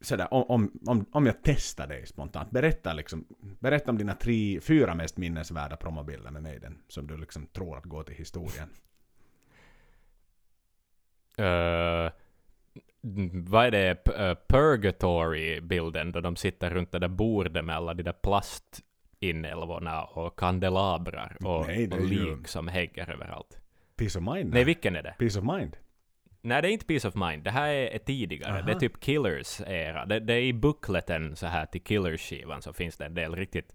sådär, 0.00 0.34
om, 0.34 0.70
om, 0.86 1.06
om, 1.12 1.26
jag 1.26 1.34
testar 1.42 1.86
dig 1.86 2.06
spontant, 2.06 2.50
berätta 2.50 2.92
liksom, 2.92 3.24
berätta 3.58 3.90
om 3.90 3.98
dina 3.98 4.14
tre, 4.14 4.60
fyra 4.60 4.94
mest 4.94 5.16
minnesvärda 5.16 5.76
promobilder 5.76 6.30
med 6.30 6.42
Maiden 6.42 6.78
som 6.88 7.06
du 7.06 7.16
liksom 7.16 7.46
tror 7.46 7.76
att 7.76 7.84
går 7.84 8.02
till 8.02 8.14
historien. 8.14 8.68
Eh, 11.38 12.10
vad 13.32 13.66
är 13.66 13.70
det? 13.70 14.08
Eh, 14.08 14.34
Purgatory-bilden 14.48 16.12
då 16.12 16.20
de 16.20 16.36
sitter 16.36 16.70
runt 16.70 16.92
det 16.92 16.98
där 16.98 17.08
bordet 17.08 17.64
med 17.64 17.76
alla 17.76 17.94
de 17.94 18.02
där 18.02 18.12
plastinälvorna 19.20 20.04
och 20.04 20.38
kandelabrar 20.38 21.36
och, 21.44 21.66
Nej, 21.66 21.86
lik 21.86 22.48
som 22.48 22.68
hänger 22.68 23.10
överallt. 23.10 23.60
Peace 23.96 24.18
of 24.18 24.24
mind? 24.34 24.54
Nej, 24.54 24.64
vilken 24.64 24.96
är 24.96 25.02
det? 25.02 25.14
Peace 25.18 25.38
of 25.38 25.44
mind? 25.44 25.76
Nej, 26.42 26.62
det 26.62 26.68
är 26.68 26.72
inte 26.72 26.86
Peace 26.86 27.08
of 27.08 27.14
Mind. 27.14 27.42
Det 27.44 27.50
här 27.50 27.68
är, 27.68 27.98
tidigare. 27.98 28.52
Aha. 28.52 28.62
Det 28.62 28.72
är 28.72 28.78
typ 28.78 29.00
Killers 29.00 29.60
era. 29.66 30.06
Det, 30.06 30.20
det 30.20 30.34
är 30.34 30.42
i 30.42 30.52
bookleten 30.52 31.36
så 31.36 31.46
här 31.46 31.66
till 31.66 31.80
Killers-skivan 31.80 32.62
så 32.62 32.72
finns 32.72 32.96
det 32.96 33.04
en 33.04 33.14
del 33.14 33.36
riktigt 33.36 33.74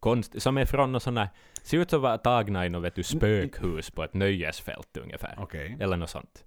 konst 0.00 0.42
som 0.42 0.58
är 0.58 0.64
från 0.64 0.92
något 0.92 1.02
sån 1.02 1.14
där, 1.14 1.28
ser 1.62 1.78
ut 1.78 1.92
att 1.92 2.00
vara 2.00 2.18
tagna 2.18 2.66
i 2.66 2.68
något 2.68 2.84
vet 2.84 2.94
du, 2.94 3.02
spökhus 3.02 3.90
på 3.90 4.04
ett 4.04 4.14
nöjesfält 4.14 4.96
ungefär. 4.96 5.34
Okej. 5.38 5.76
Eller 5.80 5.96
något 5.96 6.10
sånt. 6.10 6.44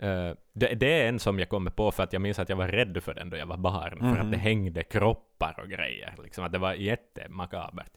Eh, 0.00 0.32
det, 0.52 0.74
det 0.74 1.02
är 1.02 1.08
en 1.08 1.18
som 1.18 1.38
jag 1.38 1.48
kommer 1.48 1.70
på 1.70 1.90
för 1.90 2.02
att 2.02 2.12
jag 2.12 2.22
minns 2.22 2.38
att 2.38 2.48
jag 2.48 2.56
var 2.56 2.68
rädd 2.68 3.02
för 3.02 3.14
den 3.14 3.30
då 3.30 3.36
jag 3.36 3.46
var 3.46 3.56
barn. 3.56 3.98
För 3.98 4.06
Mhm. 4.06 4.20
att 4.20 4.30
det 4.32 4.38
hängde 4.38 4.82
kroppar 4.82 5.60
och 5.62 5.68
grejer. 5.68 6.14
Liksom 6.22 6.44
att 6.44 6.52
det 6.52 6.58
var 6.58 6.74
jättemakabert. 6.74 7.90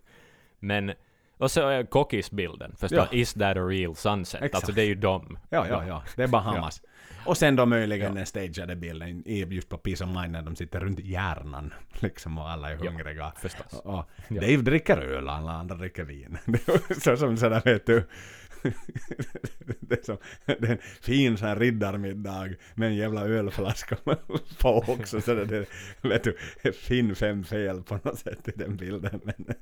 Men, 0.60 0.92
och 1.38 1.52
så 1.52 1.68
är 1.68 1.84
Cockis-bilden 1.84 2.76
förstås. 2.78 3.08
Ja. 3.12 3.18
Is 3.18 3.34
that 3.34 3.58
a 3.58 3.60
real 3.68 3.96
sunset? 3.96 4.42
Exakt. 4.42 4.56
Alltså 4.56 4.72
det 4.72 4.82
är 4.82 4.86
ju 4.86 4.96
dem. 4.96 5.40
Ja, 5.50 5.68
ja, 5.70 5.84
ja. 5.88 6.04
Det 6.16 6.24
är 6.24 6.28
Bahamas. 6.28 6.82
Och 7.26 7.38
sen 7.38 7.56
då 7.56 7.66
möjligen 7.66 8.16
den 8.16 8.26
stageade 8.26 8.76
bilden 8.76 9.24
just 9.26 9.70
på 9.70 9.78
Peace 9.78 10.04
of 10.04 10.10
Mind 10.10 10.32
när 10.32 10.42
de 10.42 10.56
sitter 10.56 10.80
runt 10.80 11.00
hjärnan. 11.00 11.74
Liksom 12.00 12.38
och 12.38 12.50
alla 12.50 12.70
är 12.72 12.78
Ja. 12.84 12.92
hungriga. 12.92 13.32
Förstås. 13.38 13.74
Och 13.84 13.94
Ja. 14.28 14.42
Dave 14.42 14.58
dricker 14.58 14.98
öl 14.98 15.28
och 15.28 15.34
alla 15.34 15.52
andra 15.52 15.76
dricker 15.76 16.04
vin. 16.04 16.38
Så 17.02 17.18
som 17.18 17.38
sådär 17.38 17.62
vet 17.66 17.86
du. 17.86 18.04
Det, 19.80 20.00
är 20.00 20.04
som, 20.04 20.18
det 20.46 20.68
är 20.68 20.72
en 20.72 20.78
fin 21.02 21.38
sån 21.38 21.48
här 21.48 21.56
riddarmiddag 21.56 22.50
med 22.76 22.88
en 22.88 22.96
jävla 22.96 23.22
ölflaska 23.22 23.98
på 24.60 24.86
också. 24.88 25.22
Så 25.22 25.34
det, 25.34 25.46
det, 25.46 25.66
vet 26.02 26.24
du, 26.24 26.38
Finn 26.74 27.16
fem 27.16 27.44
fel 27.44 27.84
på 27.84 28.00
något 28.04 28.20
sätt 28.20 28.48
i 28.48 28.52
den 28.56 28.78
bilden. 28.78 29.22
Men 29.24 29.36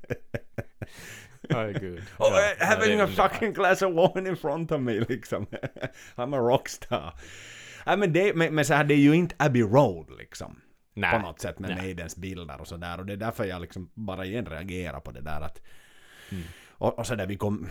oh, 1.48 1.76
Ja, 2.18 2.54
ja, 2.58 2.66
having 2.66 3.00
är 3.00 3.04
a 3.04 3.28
fucking 3.28 3.52
glass 3.52 3.82
of 3.82 4.14
wine 4.14 4.28
in 4.28 4.36
front 4.36 4.72
of 4.72 4.80
me 4.80 5.00
liksom. 5.00 5.46
I'm 6.16 6.36
a 6.36 6.38
rockstar. 6.38 7.14
Ja, 7.86 7.96
men, 7.96 8.12
det, 8.12 8.34
men, 8.34 8.54
men 8.54 8.64
så 8.64 8.74
här, 8.74 8.84
det 8.84 8.94
är 8.94 8.98
ju 8.98 9.12
inte 9.14 9.34
Abbey 9.38 9.62
Road 9.62 10.18
liksom. 10.18 10.60
Nej. 10.94 11.10
På 11.10 11.18
något 11.18 11.40
sätt 11.40 11.58
med. 11.58 11.76
Maidens 11.76 12.16
bilder 12.16 12.60
och 12.60 12.68
sådär. 12.68 12.98
Och 12.98 13.06
det 13.06 13.12
är 13.12 13.16
därför 13.16 13.44
jag 13.44 13.60
liksom 13.60 13.90
bara 13.94 14.24
igen 14.24 14.46
reagerar 14.46 15.00
på 15.00 15.10
det 15.10 15.20
där 15.20 15.40
att 15.40 15.62
Mm. 16.30 16.44
Och, 16.78 16.98
och 16.98 17.06
så 17.06 17.14
där 17.14 17.26
vi 17.26 17.36
kom, 17.36 17.68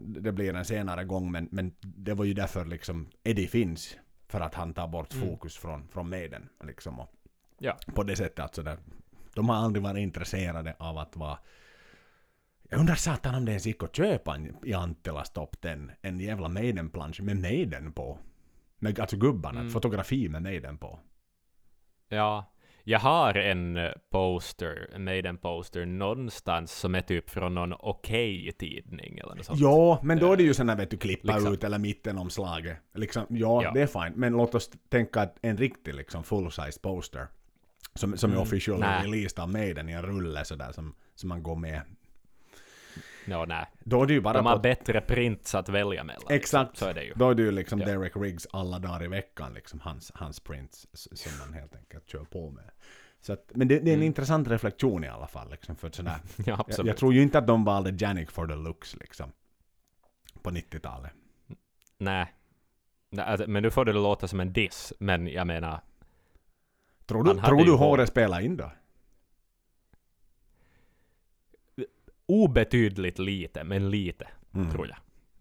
det 0.00 0.32
blir 0.32 0.54
en 0.54 0.64
senare 0.64 1.04
gång 1.04 1.32
men, 1.32 1.48
men 1.50 1.72
det 1.80 2.14
var 2.14 2.24
ju 2.24 2.34
därför 2.34 2.64
liksom 2.64 3.08
Eddie 3.24 3.46
finns. 3.46 3.96
För 4.28 4.40
att 4.40 4.54
han 4.54 4.74
tar 4.74 4.88
bort 4.88 5.14
Mm. 5.14 5.28
fokus 5.28 5.56
från, 5.56 5.88
från 5.88 6.08
Maiden. 6.10 6.48
Liksom, 6.64 7.00
och 7.00 7.12
Ja. 7.58 7.76
på 7.94 8.02
det 8.02 8.16
sättet 8.16 8.38
att 8.38 8.54
sådär, 8.54 8.78
de 9.34 9.48
har 9.48 9.56
aldrig 9.56 9.82
varit 9.82 9.98
intresserade 10.02 10.76
av 10.78 10.98
att 10.98 11.16
vara 11.16 11.38
jag 12.68 12.80
undrar 12.80 12.94
satan 12.94 13.34
om 13.34 13.44
det 13.44 13.50
ens 13.52 13.66
gick 13.66 13.82
att 13.82 13.96
köpa 13.96 14.34
en, 14.34 14.56
i 14.64 14.72
Anttilas 14.74 15.30
Top 15.32 15.60
10 15.60 15.88
en 16.02 16.20
jävla 16.20 16.48
Maiden-plansch 16.48 17.20
med 17.22 17.36
Maiden 17.36 17.92
på. 17.92 18.18
Med, 18.78 19.00
alltså 19.00 19.16
gubbarna, 19.16 19.60
Mm. 19.60 19.72
fotografi 19.72 20.28
med 20.28 20.42
Maiden 20.42 20.78
på. 20.78 20.98
Ja. 22.08 22.51
Jag 22.84 22.98
har 22.98 23.34
en 23.34 23.78
poster, 24.10 24.90
en 24.94 25.04
Maiden-poster 25.04 25.86
någonstans 25.86 26.72
som 26.72 26.94
är 26.94 27.00
typ 27.00 27.30
från 27.30 27.54
någon 27.54 27.72
Okej-tidning 27.72 29.18
eller 29.18 29.34
något 29.34 29.44
sånt. 29.46 29.60
Ja, 29.60 30.00
men 30.02 30.18
då 30.18 30.32
är 30.32 30.36
det 30.36 30.42
ju 30.42 30.52
där 30.52 30.76
vet 30.76 30.90
du 30.90 30.96
klippa 30.96 31.32
Liksom. 31.34 31.52
ut 31.52 31.64
eller 31.64 31.78
mittenomslaget. 31.78 32.76
Liksom, 32.94 33.26
ja, 33.28 33.62
Ja. 33.62 33.70
det 33.74 33.82
är 33.82 33.86
fint. 33.86 34.16
Men 34.16 34.32
låt 34.32 34.54
oss 34.54 34.70
tänka 34.88 35.20
att 35.20 35.36
en 35.42 35.56
riktig 35.56 35.94
liksom 35.94 36.24
full-size 36.24 36.80
poster. 36.82 37.26
Som, 37.94 38.16
som 38.16 38.30
är 38.30 38.34
Mm, 38.34 38.42
official 38.42 38.80
nej. 38.80 39.04
released 39.04 39.42
av 39.42 39.48
Maiden 39.52 39.88
i 39.88 39.92
en 39.92 40.02
rulle 40.02 40.44
sådär 40.44 40.72
som, 40.72 40.94
som 41.14 41.28
man 41.28 41.42
går 41.42 41.56
med. 41.56 41.82
No, 43.26 43.44
nej. 43.48 43.66
Då 43.84 44.02
är 44.02 44.06
det 44.06 44.12
ju 44.12 44.20
bara 44.20 44.34
De 44.34 44.46
har 44.46 44.56
på... 44.56 44.60
bättre 44.60 45.00
prints 45.00 45.54
att 45.54 45.68
välja 45.68 46.04
mellan. 46.04 46.22
Exakt. 46.30 46.76
Så 46.76 46.86
är 46.86 46.94
det 46.94 47.04
ju. 47.04 47.12
Då 47.16 47.30
är 47.30 47.34
det 47.34 47.42
ju 47.42 47.50
liksom 47.50 47.80
Ja. 47.80 47.86
Derek 47.86 48.16
Riggs 48.16 48.46
alla 48.52 48.78
dagar 48.78 49.04
i 49.04 49.08
veckan, 49.08 49.54
liksom 49.54 49.80
hans, 49.80 50.12
hans 50.14 50.40
prints 50.40 50.86
som 50.92 51.32
man 51.38 51.60
helt 51.60 51.76
enkelt 51.76 52.08
kör 52.08 52.24
på 52.24 52.50
med. 52.50 52.70
Så 53.24 53.32
att, 53.32 53.50
men 53.54 53.68
det, 53.68 53.74
det 53.78 53.90
är 53.90 53.94
en 53.94 53.98
Mm. 53.98 54.06
intressant 54.06 54.48
reflektion 54.48 55.04
i 55.04 55.08
alla 55.08 55.26
fall. 55.26 55.50
Liksom, 55.50 55.76
för 55.76 55.90
sådär. 55.90 56.16
Ja, 56.46 56.64
jag, 56.76 56.86
jag 56.86 56.96
tror 56.96 57.14
ju 57.14 57.22
inte 57.22 57.38
att 57.38 57.46
de 57.46 57.64
valde 57.64 57.94
Janik 57.98 58.30
for 58.30 58.46
the 58.46 58.54
looks 58.54 58.96
liksom. 58.96 59.32
På 60.42 60.50
90-talet. 60.50 61.12
Nej. 61.98 62.32
Alltså, 63.18 63.50
men 63.50 63.62
nu 63.62 63.70
får 63.70 63.84
det 63.84 63.92
låta 63.92 64.28
som 64.28 64.40
en 64.40 64.52
diss, 64.52 64.92
men 64.98 65.26
jag 65.26 65.46
menar, 65.46 65.80
Tror 67.06 67.24
du, 67.24 67.40
tror 67.40 67.64
du 67.64 67.70
hår. 67.72 67.78
håret 67.78 68.08
spelar 68.08 68.40
in 68.40 68.56
då? 68.56 68.70
obetydligt 72.26 73.18
lite, 73.18 73.64
men 73.64 73.90
lite, 73.90 74.28
Mm. 74.54 74.70
tror 74.70 74.88
jag. 74.88 74.96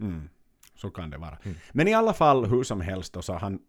Mm. 0.08 0.30
Så 0.76 0.89
kan 0.89 1.10
det 1.10 1.17
vara. 1.17 1.38
Mm. 1.44 1.58
Men 1.72 1.88
i 1.88 1.94
alla 1.94 2.13
fall, 2.13 2.46
hur 2.46 2.63
som 2.63 2.82
helst, 2.82 3.13
då, 3.13 3.22
så 3.22 3.34
han, 3.34 3.60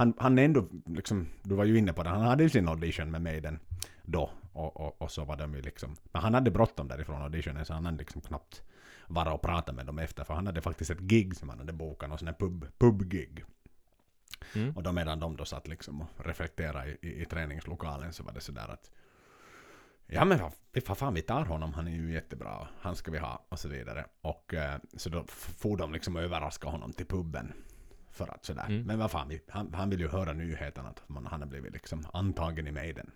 han, 0.00 0.14
han 0.18 0.38
ändå, 0.38 0.68
liksom, 0.86 1.28
du 1.42 1.54
var 1.54 1.64
ju 1.64 1.78
inne 1.78 1.92
på 1.92 2.02
det, 2.02 2.08
han 2.10 2.20
hade 2.22 2.42
ju 2.42 2.48
sin 2.48 2.68
audition 2.68 3.10
med 3.10 3.22
Maiden 3.22 3.58
då. 4.02 4.30
Och, 4.52 4.80
och, 4.80 5.02
och 5.02 5.10
så 5.10 5.24
var 5.24 5.36
de 5.36 5.54
ju 5.54 5.62
liksom, 5.62 5.96
men 6.12 6.22
han 6.22 6.34
hade 6.34 6.50
bråttom 6.50 6.88
därifrån 6.88 7.22
auditionen 7.22 7.64
så 7.64 7.74
han 7.74 7.86
hade 7.86 7.98
liksom 7.98 8.20
knappt 8.20 8.62
vara 9.06 9.32
och 9.32 9.42
prata 9.42 9.72
med 9.72 9.86
dem 9.86 9.98
efter, 9.98 10.24
för 10.24 10.34
han 10.34 10.46
hade 10.46 10.60
faktiskt 10.60 10.90
ett 10.90 11.00
gig 11.00 11.36
som 11.36 11.48
han 11.48 11.58
hade 11.58 11.72
bokat, 11.72 12.08
någon 12.08 12.18
sån 12.18 12.28
här 12.28 12.34
pub, 12.34 12.66
pub-gig. 12.78 13.44
Mm. 14.54 14.76
Och 14.76 14.82
då 14.82 14.92
medan 14.92 15.20
de 15.20 15.36
då 15.36 15.44
satt 15.44 15.68
liksom 15.68 16.00
och 16.00 16.26
reflekterade 16.26 16.90
i, 16.90 17.08
i, 17.08 17.22
i 17.22 17.24
träningslokalen 17.24 18.12
så 18.12 18.22
var 18.22 18.32
det 18.32 18.40
sådär 18.40 18.68
att 18.68 18.90
Ja 20.06 20.24
men 20.24 20.38
vad, 20.86 20.98
fan 20.98 21.14
vi 21.14 21.22
tar 21.22 21.44
honom, 21.44 21.74
han 21.74 21.86
är 21.88 21.92
ju 21.92 22.12
jättebra, 22.12 22.68
han 22.80 22.96
ska 22.96 23.10
vi 23.10 23.18
ha 23.18 23.46
och 23.48 23.58
så 23.58 23.68
vidare. 23.68 24.06
Och 24.20 24.54
eh, 24.54 24.78
så 24.96 25.08
då 25.10 25.24
f- 25.28 25.54
får 25.58 25.76
de 25.76 25.92
liksom 25.92 26.16
överraska 26.16 26.68
honom 26.68 26.92
till 26.92 27.06
puben. 27.06 27.52
För 28.10 28.28
att 28.34 28.44
sådär, 28.44 28.64
Mm. 28.68 28.82
men 28.82 28.98
vad 28.98 29.10
fan, 29.10 29.38
han, 29.48 29.74
han 29.74 29.90
vill 29.90 30.00
ju 30.00 30.08
höra 30.08 30.32
nyheten 30.32 30.86
att 30.86 31.02
man, 31.08 31.26
han 31.26 31.40
har 31.40 31.48
blivit 31.48 31.72
liksom 31.72 32.06
antagen 32.12 32.66
i 32.66 32.72
Maiden. 32.72 33.10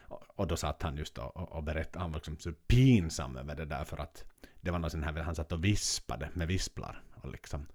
Och, 0.00 0.22
och 0.36 0.46
då 0.46 0.56
satt 0.56 0.82
han 0.82 0.96
just 0.96 1.14
då 1.14 1.22
och, 1.22 1.52
och 1.52 1.64
berättade, 1.64 1.98
han 2.02 2.12
var 2.12 2.18
liksom 2.18 2.38
så 2.38 2.52
pinsam 2.52 3.36
över 3.36 3.54
det 3.56 3.64
där 3.64 3.84
för 3.84 3.96
att 3.98 4.24
det 4.60 4.70
var 4.70 4.78
någon 4.78 4.90
sån 4.90 5.02
här, 5.02 5.12
han 5.12 5.34
satt 5.34 5.52
och 5.52 5.64
vispade 5.64 6.30
med 6.34 6.48
visplar. 6.48 7.02
Och 7.14 7.30
liksom, 7.32 7.66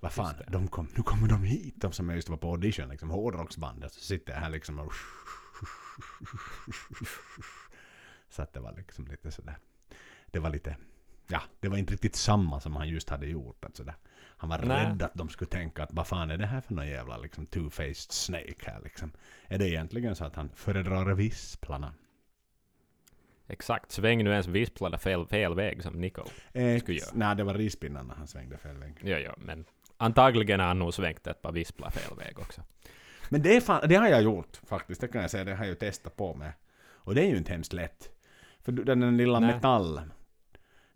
vad 0.00 0.12
fan, 0.12 0.34
de 0.48 0.68
kom, 0.68 0.88
nu 0.96 1.02
kommer 1.02 1.28
de 1.28 1.42
hit, 1.42 1.74
de 1.76 1.92
som 1.92 2.10
just 2.10 2.28
var 2.28 2.36
på 2.36 2.50
audition, 2.50 2.88
liksom 2.88 3.10
hårdrocksbandet. 3.10 3.92
Så 3.92 4.00
sitter 4.00 4.32
jag 4.32 4.40
här 4.40 4.50
liksom 4.50 4.78
och 4.78 4.92
så 8.28 8.42
att 8.42 8.52
det 8.52 8.60
var 8.60 8.72
liksom 8.72 9.06
lite 9.06 9.30
sådär. 9.30 9.58
Det 10.26 10.38
var 10.38 10.50
lite, 10.50 10.76
ja, 11.28 11.42
det 11.60 11.68
var 11.68 11.76
inte 11.76 11.92
riktigt 11.92 12.16
samma 12.16 12.60
som 12.60 12.76
han 12.76 12.88
just 12.88 13.10
hade 13.10 13.26
gjort. 13.26 13.64
Att 13.64 13.76
sådär. 13.76 13.94
Han 14.36 14.50
var 14.50 14.58
Nej. 14.58 14.86
rädd 14.86 15.02
att 15.02 15.14
de 15.14 15.28
skulle 15.28 15.50
tänka 15.50 15.82
att 15.82 15.92
vad 15.92 16.06
fan 16.06 16.30
är 16.30 16.36
det 16.36 16.46
här 16.46 16.60
för 16.60 16.74
någon 16.74 16.86
jävla 16.88 17.16
liksom 17.18 17.46
two-faced 17.46 18.12
snake 18.12 18.70
här 18.70 18.80
liksom. 18.84 19.12
Är 19.48 19.58
det 19.58 19.68
egentligen 19.68 20.16
så 20.16 20.24
att 20.24 20.36
han 20.36 20.50
föredrar 20.54 21.14
visplarna? 21.14 21.94
Exakt. 23.48 23.90
Sväng 23.92 24.24
nu 24.24 24.30
ens 24.30 24.46
visplade 24.46 24.98
fel, 24.98 25.26
fel 25.26 25.54
väg 25.54 25.82
som 25.82 26.00
Nico. 26.00 26.22
Eh, 26.52 26.80
Skulle 26.80 26.98
göra. 26.98 27.10
nej, 27.14 27.36
det 27.36 27.44
var 27.44 27.54
rispinnarna 27.54 28.14
han 28.18 28.26
svängde 28.26 28.56
fel 28.58 28.76
väg. 28.76 29.00
Ja, 29.04 29.18
ja, 29.18 29.34
men 29.38 29.64
antagligen 29.96 30.60
har 30.60 30.66
han 30.66 30.78
nog 30.78 30.94
svängt 30.94 31.26
ett 31.26 31.42
par 31.42 31.52
visplar 31.52 31.90
fel 31.90 32.16
väg 32.18 32.38
också. 32.38 32.62
Men 33.28 33.42
det, 33.42 33.60
fan, 33.60 33.88
det 33.88 33.94
har 33.94 34.08
jag 34.08 34.22
gjort 34.22 34.60
faktiskt, 34.66 35.00
det 35.00 35.08
kan 35.08 35.20
jag 35.20 35.30
säga. 35.30 35.44
Det 35.44 35.54
har 35.54 35.64
jag 35.64 35.68
ju 35.68 35.74
testat 35.74 36.16
på 36.16 36.34
med. 36.34 36.52
Och 36.88 37.14
det 37.14 37.22
är 37.22 37.28
ju 37.28 37.36
inte 37.36 37.52
hemskt 37.52 37.72
lätt. 37.72 38.10
För 38.60 38.72
den, 38.72 39.00
den 39.00 39.16
lilla 39.16 39.40
Nej. 39.40 39.54
metall. 39.54 40.00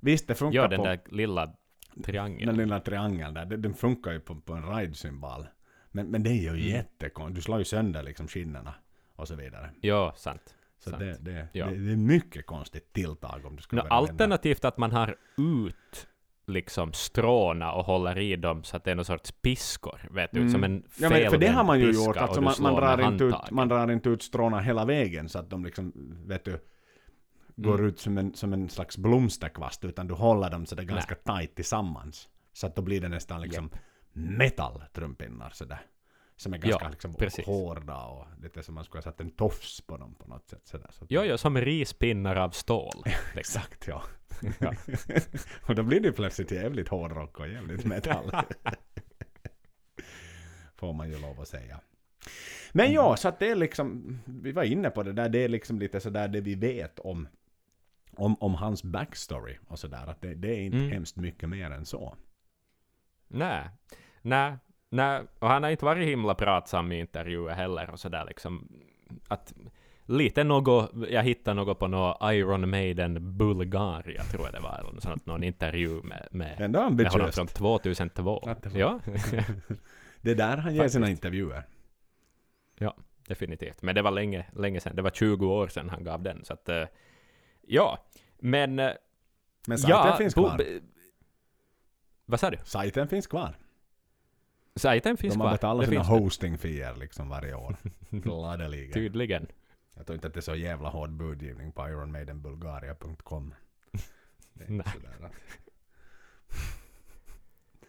Visst, 0.01 0.29
det 0.29 0.35
funkar 0.35 0.61
Ja, 0.63 0.69
den 0.69 0.79
på 0.79 0.85
där 0.85 1.01
lilla 1.07 1.55
den 1.95 2.03
triangeln. 2.05 2.57
lilla 2.57 2.81
triangeln 2.81 3.35
där. 3.35 3.45
Den, 3.47 3.63
den 3.63 3.75
funkar 3.75 4.13
ju 4.13 4.21
på, 4.21 4.35
på 4.35 4.53
en 4.53 4.77
ride-symbol. 4.77 5.47
Men, 5.93 6.07
men 6.07 6.23
det 6.23 6.31
är 6.31 6.35
ju 6.35 6.49
Mm. 6.49 6.61
jättekonstigt. 6.61 7.35
Du 7.37 7.43
slår 7.43 7.59
ju 7.59 7.65
sönder 7.65 8.03
liksom 8.03 8.29
skinnena 8.29 8.75
och 9.17 9.29
så 9.29 9.35
vidare. 9.35 9.71
Ja, 9.81 10.13
sant. 10.17 10.55
Så 10.79 10.91
sant. 10.91 11.01
det, 11.03 11.17
det, 11.21 11.49
Ja. 11.53 11.67
det, 11.67 11.77
det 11.77 11.93
är 11.93 11.97
mycket 11.97 12.47
konstigt 12.47 12.93
tilltag 12.93 13.41
om 13.45 13.57
du 13.57 13.63
skulle 13.63 13.83
vända. 13.83 13.95
alternativt 13.95 14.65
att 14.65 14.79
man 14.79 14.93
har 14.93 15.17
ut 15.39 16.07
liksom 16.47 16.93
stråna 16.93 17.73
och 17.73 17.85
håller 17.85 18.19
i 18.19 18.37
dem 18.37 18.65
så 18.65 18.77
att 18.77 18.85
det 18.85 18.91
är 18.91 18.95
någon 18.95 19.05
sorts 19.05 19.33
piskor, 19.33 20.09
vet 20.11 20.31
du, 20.33 20.39
Mm. 20.41 20.53
som 20.53 20.65
en 20.65 20.85
Ja, 20.99 21.09
men 21.11 21.31
för 21.31 21.39
det 21.39 21.49
har 21.49 21.65
man 21.65 21.81
ju 21.81 21.93
gjort. 21.93 22.17
Alltså 22.17 22.41
man, 22.41 22.55
man, 22.61 22.75
drar 22.75 23.09
inte 23.13 23.25
ut, 23.25 23.51
man 23.51 23.69
drar 23.69 23.91
inte 23.91 24.09
ut 24.09 24.23
stråna 24.23 24.61
hela 24.61 24.85
vägen 24.85 25.29
så 25.29 25.39
att 25.39 25.51
de 25.51 25.65
liksom, 25.65 25.93
vet 26.27 26.45
du, 26.45 26.59
går 27.63 27.75
Mm. 27.75 27.87
ut 27.87 27.99
som 28.01 28.19
en, 28.19 28.35
som 28.35 28.53
en 28.53 28.69
slags 28.69 28.97
blomsterkvast. 28.99 29.85
Utan 29.85 30.07
du 30.07 30.15
håller 30.15 30.51
dem 30.51 30.67
sådär 30.67 30.83
ganska 30.85 31.15
tight 31.15 31.55
tillsammans. 31.55 32.29
Så 32.53 32.67
att 32.67 32.77
då 32.77 32.83
blir 32.83 33.01
det 33.01 33.09
nästan 33.09 33.41
liksom 33.43 33.71
metalltrumpinnar 34.13 35.51
sådär. 35.51 35.81
Som 36.37 36.55
är 36.55 36.59
ganska 36.59 36.85
Ja, 36.85 36.91
liksom 36.91 37.15
precis. 37.15 37.47
hårda 37.47 37.97
och 38.05 38.27
lite 38.43 38.63
som 38.63 38.75
man 38.75 38.85
skulle 38.85 38.99
ha 38.99 39.03
satt 39.03 39.21
en 39.21 39.31
tofs 39.31 39.81
på 39.81 39.97
dem 39.97 40.15
på 40.15 40.29
något 40.29 40.49
sätt. 40.49 40.61
Sådär. 40.65 40.91
Så 40.93 41.07
Jo, 41.09 41.23
jo, 41.25 41.39
som 41.39 41.57
rispinnar 41.59 42.37
av 42.37 42.51
stål. 42.51 42.91
liksom. 43.05 43.61
Exakt 43.61 43.87
ja. 43.89 44.03
Ja. 44.59 44.75
och 45.69 45.75
då 45.75 45.83
blir 45.83 46.01
det 46.01 46.13
plötsligt 46.13 46.51
jävligt 46.51 46.89
hårdrock 46.89 47.41
och 47.41 47.49
jävligt 47.49 47.85
metall. 47.85 48.31
Får 50.77 50.93
man 50.93 51.11
ju 51.11 51.19
lov 51.19 51.41
att 51.41 51.49
säga. 51.49 51.81
Men 52.73 52.85
Mm. 52.87 52.95
ja, 52.95 53.17
så 53.17 53.29
att 53.29 53.39
det 53.39 53.51
är 53.51 53.57
liksom, 53.57 54.19
vi 54.27 54.53
var 54.53 54.63
inne 54.65 54.91
på 54.91 55.03
det 55.03 55.13
där, 55.13 55.29
det 55.29 55.39
är 55.45 55.49
liksom 55.49 55.79
lite 55.79 56.01
sådär 56.01 56.29
det 56.29 56.41
vi 56.41 56.55
vet 56.55 56.99
om, 56.99 57.29
om, 58.17 58.37
om 58.41 58.55
hans 58.55 58.83
backstory 58.85 59.57
och 59.69 59.79
sådär. 59.79 60.07
Att 60.07 60.23
det, 60.23 60.35
det 60.35 60.49
är 60.57 60.61
inte 60.61 60.79
Mm. 60.79 60.91
hemskt 60.91 61.17
mycket 61.17 61.49
mer 61.49 61.71
än 61.71 61.87
så. 61.87 62.17
Nej, 63.29 63.65
nej, 64.23 64.57
nej, 64.91 65.23
och 65.39 65.49
han 65.49 65.63
har 65.63 65.71
inte 65.71 65.85
varit 65.85 66.09
himla 66.09 66.35
pratsam 66.35 66.93
i 66.93 66.99
intervjuer 67.01 67.55
heller 67.55 67.91
och 67.91 68.01
sådär 68.01 68.25
liksom. 68.25 68.69
Att 69.29 69.55
lite 70.05 70.45
något, 70.45 70.91
jag 71.11 71.23
hittade 71.23 71.55
något 71.55 71.79
på 71.79 71.87
något 71.89 72.33
Iron 72.33 72.71
Maiden 72.71 73.37
Bulgaria 73.39 74.23
tror 74.23 74.45
jag 74.45 74.53
det 74.55 74.61
var, 74.61 74.79
eller 74.81 74.93
något 74.93 75.03
sånt, 75.03 75.27
någon 75.27 75.43
intervju 75.43 76.03
med, 76.03 76.29
med, 76.31 76.71
med 76.97 77.07
honom 77.13 77.33
från 77.33 77.47
2002. 77.47 78.39
Att 78.39 78.63
det 78.63 78.79
Ja, 78.79 79.01
Det 80.23 80.31
är 80.31 80.35
där 80.35 80.57
han 80.57 80.75
ger 80.75 80.89
sina 80.89 81.11
intervjuer. 81.11 81.63
definitivt. 83.29 83.83
Men 83.83 83.95
det 83.95 84.03
var 84.03 84.11
länge, 84.11 84.47
länge 84.57 84.81
sedan, 84.81 84.97
det 84.97 85.03
var 85.03 85.11
20 85.11 85.47
år 85.47 85.69
sedan 85.69 85.89
han 85.91 86.05
gav 86.05 86.23
den, 86.23 86.45
så 86.45 86.53
att 86.53 86.69
eh, 86.69 86.85
ja, 87.71 87.99
men 88.39 88.79
eh, 88.79 88.93
Men 89.67 89.79
sajten 89.79 89.97
ja, 90.11 90.17
finns 90.17 90.35
bo- 90.35 90.43
kvar. 90.47 90.59
b- 90.59 90.81
vad 92.27 92.41
sa 92.41 92.51
du? 92.51 92.59
Sajten 92.65 93.09
finns 93.09 93.27
kvar. 93.27 93.59
Sajten 94.77 95.17
finns 95.17 95.35
De 95.35 95.41
har 95.41 95.49
kvar. 95.49 95.55
betalat 95.57 95.89
sina 95.89 96.03
hosting-fier 96.03 96.97
liksom 96.97 97.29
varje 97.29 97.55
år. 97.55 97.77
Gladeligen. 98.11 98.93
Tydligen. 98.93 99.47
Jag 99.97 100.07
tror 100.07 100.15
inte 100.15 100.29
att 100.29 100.35
det 100.35 100.41
är 100.41 100.43
så 100.43 100.55
jävla 100.55 100.89
hård 100.89 101.11
budgivning 101.11 101.73
på 101.73 101.89
ironmaidenbulgaria.com. 101.89 103.55
Det 104.53 104.65
är 104.65 104.71
Nej. 104.71 104.87
sådär 104.93 105.31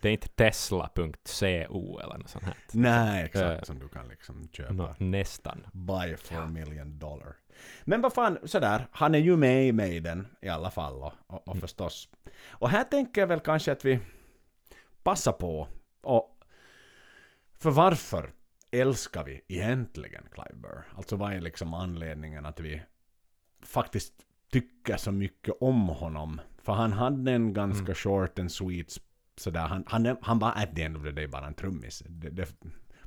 Det 0.02 0.08
är 0.10 0.14
inte 0.14 0.28
tesla.co 0.28 2.00
eller 2.00 2.18
något 2.18 2.30
sånt 2.30 2.46
här. 2.46 2.56
Nej, 2.72 3.26
exakt. 3.26 3.60
Eh, 3.60 3.64
som 3.64 3.80
du 3.80 3.88
kan 3.90 4.08
liksom 4.08 4.48
köpa. 4.52 4.74
Nå, 4.74 4.96
nästan. 5.00 5.66
Buy 5.74 6.18
for 6.18 6.36
a 6.36 6.48
million 6.48 7.00
dollar. 7.00 7.36
Men 7.84 8.02
vad 8.02 8.14
fan, 8.14 8.38
sådär, 8.44 8.88
han 8.92 9.16
är 9.16 9.20
ju 9.20 9.38
med 9.38 9.68
i 9.68 9.72
Maiden 9.72 10.28
i 10.42 10.50
alla 10.50 10.72
fall 10.72 10.94
och, 11.02 11.14
och, 11.28 11.48
och 11.48 11.58
förstås. 11.58 12.10
Och 12.50 12.70
här 12.70 12.84
tänker 12.84 13.22
jag 13.22 13.28
väl 13.28 13.40
kanske 13.40 13.72
att 13.72 13.86
vi 13.86 14.00
passar 15.04 15.32
på 15.32 15.68
och 16.02 16.38
för 17.60 17.72
varför 17.72 18.32
älskar 18.72 19.24
vi 19.24 19.42
egentligen 19.48 20.24
Clive 20.32 20.56
Burr? 20.56 20.84
Alltså 20.96 21.16
vad 21.16 21.34
är 21.34 21.42
liksom 21.42 21.74
anledningen 21.74 22.46
att 22.46 22.60
vi 22.60 22.82
faktiskt 23.64 24.14
tycker 24.52 24.98
så 24.98 25.12
mycket 25.12 25.54
om 25.62 25.88
honom? 25.90 26.42
För 26.64 26.74
han 26.74 26.94
hade 26.94 27.32
en 27.32 27.54
ganska 27.54 27.82
Mm. 27.84 27.96
short 27.96 28.40
and 28.40 28.52
sweet 28.52 28.98
sådär, 29.38 29.60
han, 29.68 29.84
han, 29.88 30.18
han 30.22 30.40
var 30.40 30.52
at 30.56 30.76
the 30.76 30.84
end 30.84 30.98
of 30.98 31.04
the 31.04 31.12
day 31.12 31.28
bara 31.28 31.48
en 31.48 31.54
trummis. 31.54 32.04
Det, 32.08 32.30
det, 32.30 32.48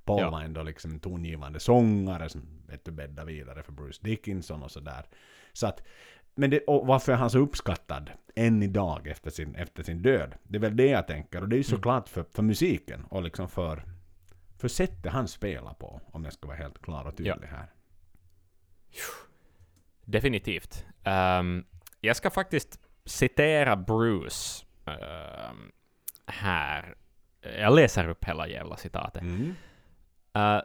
Paul 0.04 0.20
Ja. 0.20 0.30
var 0.30 0.40
ändå 0.40 0.62
liksom 0.62 0.90
en 0.92 1.00
tongivande 1.00 1.60
sångare 1.60 2.28
som 2.28 2.42
vet 2.74 2.84
du 2.84 2.90
bäddade 2.90 3.32
vidare 3.32 3.62
för 3.62 3.72
Bruce 3.72 4.00
Dickinson 4.02 4.62
och 4.62 4.70
sådär. 4.70 5.04
Så 5.52 5.66
att, 5.66 5.82
men 6.34 6.50
det, 6.50 6.60
och 6.60 6.86
varför 6.86 7.12
är 7.12 7.16
han 7.16 7.30
så 7.30 7.38
uppskattad 7.38 8.10
än 8.34 8.62
idag 8.62 9.06
efter 9.06 9.30
sin, 9.30 9.54
efter 9.54 9.82
sin 9.82 10.02
död? 10.02 10.34
Det 10.42 10.56
är 10.56 10.60
väl 10.60 10.76
det 10.76 10.86
jag 10.86 11.06
tänker. 11.06 11.42
Och 11.42 11.48
det 11.48 11.54
är 11.54 11.58
ju 11.58 11.64
Mm. 11.68 11.76
såklart 11.76 12.08
för, 12.08 12.24
för 12.34 12.42
musiken 12.42 13.04
och 13.04 13.22
liksom 13.22 13.48
för, 13.48 13.82
för 14.58 14.68
sättet 14.68 15.12
han 15.12 15.28
spelar 15.28 15.74
på. 15.74 16.00
Om 16.12 16.24
jag 16.24 16.32
ska 16.32 16.46
vara 16.46 16.56
helt 16.56 16.82
klar 16.82 17.04
och 17.04 17.16
tydlig 17.16 17.48
här. 17.48 17.70
Definitivt. 20.04 20.86
Ehm, 21.04 21.64
jag 22.00 22.16
ska 22.16 22.30
faktiskt 22.30 22.80
citera 23.04 23.76
Bruce 23.76 24.64
ehm, 24.86 25.72
här. 26.26 26.94
Jag 27.58 27.74
läser 27.74 28.08
upp 28.08 28.24
hela 28.24 28.48
jävla 28.48 28.76
citatet. 28.76 29.22
Mm. 29.22 29.54
Uh, 30.36 30.62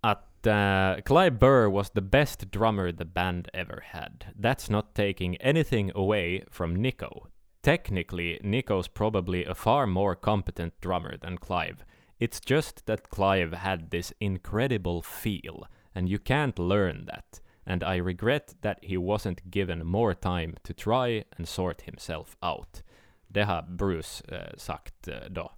att 0.00 0.31
uh, 0.46 0.96
Clive 1.04 1.38
Burr 1.38 1.68
was 1.68 1.90
the 1.90 2.02
best 2.02 2.50
drummer 2.50 2.92
the 2.92 3.04
band 3.04 3.50
ever 3.54 3.82
had. 3.86 4.26
That's 4.38 4.70
not 4.70 4.94
taking 4.94 5.36
anything 5.36 5.92
away 5.94 6.44
from 6.50 6.76
Nico. 6.76 7.28
Technically, 7.62 8.40
Nico's 8.42 8.88
probably 8.88 9.44
a 9.44 9.54
far 9.54 9.86
more 9.86 10.16
competent 10.16 10.80
drummer 10.80 11.16
than 11.16 11.38
Clive. 11.38 11.84
It's 12.18 12.40
just 12.40 12.86
that 12.86 13.10
Clive 13.10 13.52
had 13.52 13.90
this 13.90 14.12
incredible 14.20 15.02
feel, 15.02 15.66
and 15.94 16.08
you 16.08 16.18
can't 16.18 16.58
learn 16.58 17.06
that. 17.06 17.40
And 17.66 17.84
I 17.84 17.96
regret 17.96 18.54
that 18.62 18.78
he 18.82 18.96
wasn't 18.96 19.50
given 19.50 19.86
more 19.86 20.14
time 20.14 20.56
to 20.64 20.74
try 20.74 21.24
and 21.36 21.46
sort 21.46 21.82
himself 21.82 22.36
out. 22.42 22.82
Det 23.28 23.44
har 23.44 23.62
Bruce 23.62 24.22
eh, 24.28 24.56
sagt 24.56 25.08
eh, 25.08 25.14
då. 25.30 25.52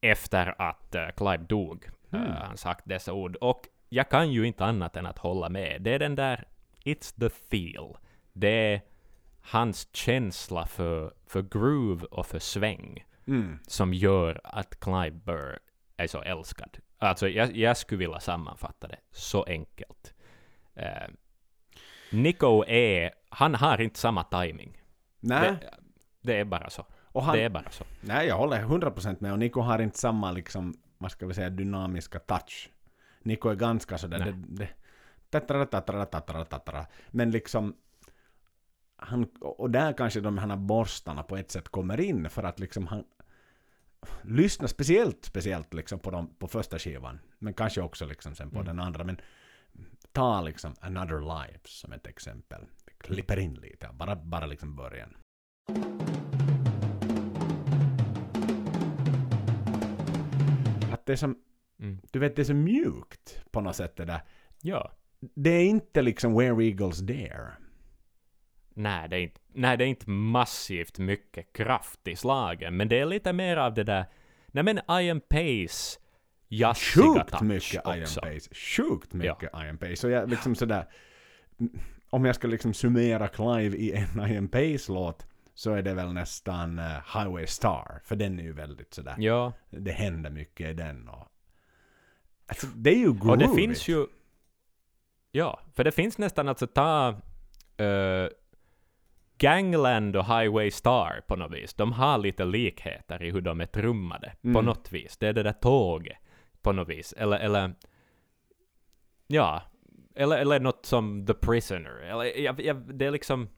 Efter 0.00 0.54
att 0.58 0.94
eh, 0.94 1.08
Clive 1.16 1.44
dog. 1.48 1.88
Mm. 2.12 2.26
Uh, 2.26 2.32
han 2.34 2.56
sagt 2.56 2.82
dessa 2.88 3.12
ord. 3.12 3.36
Och 3.36 3.68
jag 3.88 4.08
kan 4.10 4.30
ju 4.32 4.46
inte 4.46 4.64
annat 4.64 4.96
än 4.96 5.06
att 5.06 5.18
hålla 5.18 5.48
med. 5.48 5.82
Det 5.82 5.90
är 5.94 5.98
den 5.98 6.14
där 6.14 6.44
It's 6.84 7.20
the 7.20 7.28
feel. 7.30 7.96
Det 8.32 8.48
är 8.74 8.80
hans 9.42 9.88
känsla 9.92 10.66
för, 10.66 11.14
för 11.26 11.42
groove 11.42 12.04
och 12.06 12.26
för 12.26 12.38
sväng 12.38 13.04
Mm. 13.26 13.58
som 13.66 13.94
gör 13.94 14.40
att 14.44 14.80
Clive 14.80 15.10
Burr 15.10 15.58
är 15.96 16.06
så 16.06 16.22
älskad. 16.22 16.78
Alltså, 16.98 17.28
jag, 17.28 17.56
jag 17.56 17.76
skulle 17.76 17.98
vilja 17.98 18.20
sammanfatta 18.20 18.88
det 18.88 18.98
så 19.12 19.42
enkelt. 19.44 20.14
Eh, 20.74 21.08
Nico 22.12 22.64
är... 22.66 23.10
Han 23.28 23.54
har 23.54 23.80
inte 23.80 23.98
samma 23.98 24.24
timing. 24.24 24.82
Nej, 25.20 25.50
Det, 25.60 25.70
det 26.20 26.36
är 26.40 26.44
bara 26.44 26.70
så. 26.70 26.86
han, 27.14 27.36
Det 27.36 27.42
är 27.42 27.48
bara 27.48 27.70
så. 27.70 27.84
nej, 28.00 28.26
jag 28.26 28.36
håller 28.36 28.62
100% 28.62 29.16
med. 29.20 29.32
Och 29.32 29.38
Nico 29.38 29.60
har 29.60 29.78
inte 29.78 29.98
samma 29.98 30.32
liksom, 30.32 30.74
vad 31.00 31.10
ska 31.10 31.26
vi 31.26 31.34
säga, 31.34 31.50
dynamiska 31.50 32.18
touch. 32.18 32.70
Nico 33.22 33.48
är 33.48 33.54
ganska 33.54 33.98
sådär, 33.98 34.18
det, 34.18 34.34
det, 34.48 34.68
tattara, 35.30 35.66
tattara, 35.66 36.06
tattara, 36.06 36.44
tattara. 36.44 36.86
Men 37.08 37.30
liksom, 37.30 37.76
han, 38.96 39.24
och 39.40 39.70
där 39.70 39.92
kanske 39.92 40.20
de 40.20 40.38
här 40.38 40.56
borstarna 40.56 41.22
på 41.22 41.36
ett 41.36 41.50
sätt 41.50 41.68
kommer 41.68 42.00
in 42.00 42.30
för 42.30 42.42
att 42.42 42.60
liksom 42.60 42.86
han 42.86 43.04
lyssnar 44.22 44.68
speciellt, 44.68 45.24
speciellt 45.24 45.74
liksom 45.74 45.98
på, 45.98 46.10
dem, 46.10 46.34
på 46.38 46.48
första 46.48 46.78
skivan. 46.78 47.18
Men 47.38 47.54
kanske 47.54 47.80
också 47.80 48.06
liksom 48.06 48.34
sen 48.34 48.50
på 48.50 48.56
Mm. 48.60 48.66
den 48.66 48.80
andra. 48.86 49.04
Men 49.04 49.20
ta 50.12 50.40
liksom 50.40 50.74
Another 50.80 51.20
Life 51.20 51.60
som 51.68 51.92
ett 51.92 52.06
exempel. 52.06 52.66
Vi 52.86 52.92
klipper 52.98 53.38
in 53.38 53.54
lite, 53.54 53.88
bara, 53.92 54.16
bara 54.16 54.46
liksom 54.46 54.76
början. 54.76 55.16
Det 61.10 61.14
är 61.14 61.16
som, 61.16 61.38
Mm. 61.80 62.00
du 62.10 62.18
vet 62.18 62.36
det 62.36 62.42
är 62.42 62.44
så 62.44 62.54
mjukt 62.54 63.44
på 63.50 63.60
något 63.60 63.76
sätt 63.76 63.96
det 63.96 64.04
där. 64.04 64.20
Ja. 64.62 64.92
Det 65.20 65.50
är 65.50 65.64
inte 65.64 66.02
liksom 66.02 66.34
Where 66.34 66.64
Eagles 66.64 66.98
Dare. 66.98 67.52
Nej 68.74 69.08
det, 69.08 69.16
är 69.16 69.20
inte, 69.20 69.40
nej, 69.54 69.76
det 69.76 69.84
är 69.84 69.88
inte 69.88 70.10
massivt 70.10 70.98
mycket 70.98 71.52
kraft 71.52 72.08
i 72.08 72.16
slagen, 72.16 72.76
men 72.76 72.88
det 72.88 72.98
är 72.98 73.06
lite 73.06 73.32
mer 73.32 73.56
av 73.56 73.74
det 73.74 73.84
där... 73.84 74.04
Nej 74.46 74.64
men 74.64 74.80
Iron 74.90 75.20
Pace 75.20 76.00
jazziga 76.48 77.04
Sjukt 77.14 77.30
touch 77.30 77.42
mycket 77.42 77.86
Iron 77.86 78.02
också. 78.02 78.20
Pace. 78.20 78.54
Sjukt 78.54 79.12
mycket 79.12 79.50
Iron 79.54 79.78
Pace. 79.78 79.96
Så 79.96 80.08
jag 80.08 80.30
liksom 80.30 80.54
sådär... 80.54 80.84
Om 82.10 82.24
jag 82.24 82.34
ska 82.34 82.48
liksom 82.48 82.74
summera 82.74 83.28
Clive 83.28 83.76
i 83.76 83.92
en 83.92 84.30
Iron 84.30 84.48
Pace-låt 84.48 85.26
så 85.54 85.72
är 85.74 85.82
det 85.82 85.94
väl 85.94 86.12
nästan 86.12 86.78
eh, 86.78 86.84
Highway 87.14 87.46
Star. 87.46 88.00
För 88.04 88.16
den 88.16 88.38
är 88.38 88.42
ju 88.42 88.52
väldigt 88.52 88.94
sådär... 88.94 89.14
Ja, 89.18 89.52
Det 89.70 89.92
händer 89.92 90.30
mycket 90.30 90.70
i 90.70 90.72
den 90.72 91.08
och... 91.08 91.26
Alltså, 92.46 92.66
det 92.66 92.90
är 92.90 92.98
ju 92.98 93.04
groovigt. 93.12 93.24
och 93.26 93.38
det 93.38 93.48
finns 93.54 93.88
ju... 93.88 94.06
Ja, 95.32 95.60
för 95.74 95.84
det 95.84 95.92
finns 95.92 96.18
nästan 96.18 96.48
alltså 96.48 96.66
ta... 96.66 97.08
eh, 97.76 98.28
Gangland 99.38 100.16
och 100.16 100.24
Highway 100.26 100.70
Star 100.70 101.22
på 101.28 101.36
något 101.36 101.52
vis. 101.52 101.74
De 101.74 101.92
har 101.92 102.18
lite 102.18 102.44
likheter 102.44 103.22
i 103.22 103.30
hur 103.30 103.40
de 103.40 103.60
är 103.60 103.66
trummade. 103.66 104.32
På 104.42 104.48
Mm. 104.48 104.64
något 104.64 104.92
vis. 104.92 105.16
Det 105.16 105.28
är 105.28 105.32
det 105.32 105.42
där 105.42 105.52
tåget. 105.52 106.18
På 106.62 106.72
något 106.72 106.88
vis. 106.88 107.12
Eller, 107.12 107.38
eller... 107.38 107.74
Ja. 109.26 109.62
Eller, 110.14 110.38
eller 110.38 110.60
något 110.60 110.86
som 110.86 111.26
The 111.26 111.34
Prisoner. 111.34 111.90
Eller, 112.00 112.24
jag, 112.40 112.60
jag, 112.60 112.94
det 112.98 113.06
är 113.06 113.10
liksom... 113.10 113.48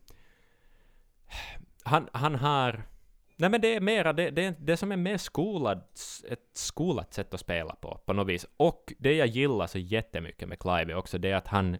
Han, 1.84 2.08
han 2.12 2.34
har... 2.34 2.82
Nej 3.36 3.50
men 3.50 3.60
det 3.60 3.74
är 3.74 3.80
mera, 3.80 4.12
det, 4.12 4.30
det, 4.30 4.56
det 4.58 4.76
som 4.76 4.92
är 4.92 4.96
mer 4.96 5.16
skolad, 5.16 5.78
ett 6.28 6.50
skolat 6.52 7.14
sätt 7.14 7.34
att 7.34 7.40
spela 7.40 7.74
på, 7.74 8.00
på 8.06 8.12
något 8.12 8.28
vis. 8.28 8.46
Och 8.56 8.92
det 8.98 9.14
jag 9.14 9.26
gillar 9.26 9.66
så 9.66 9.78
jättemycket 9.78 10.48
med 10.48 10.58
Clive 10.58 10.92
är 10.92 10.94
också 10.94 11.18
det 11.18 11.32
att 11.32 11.48
han, 11.48 11.76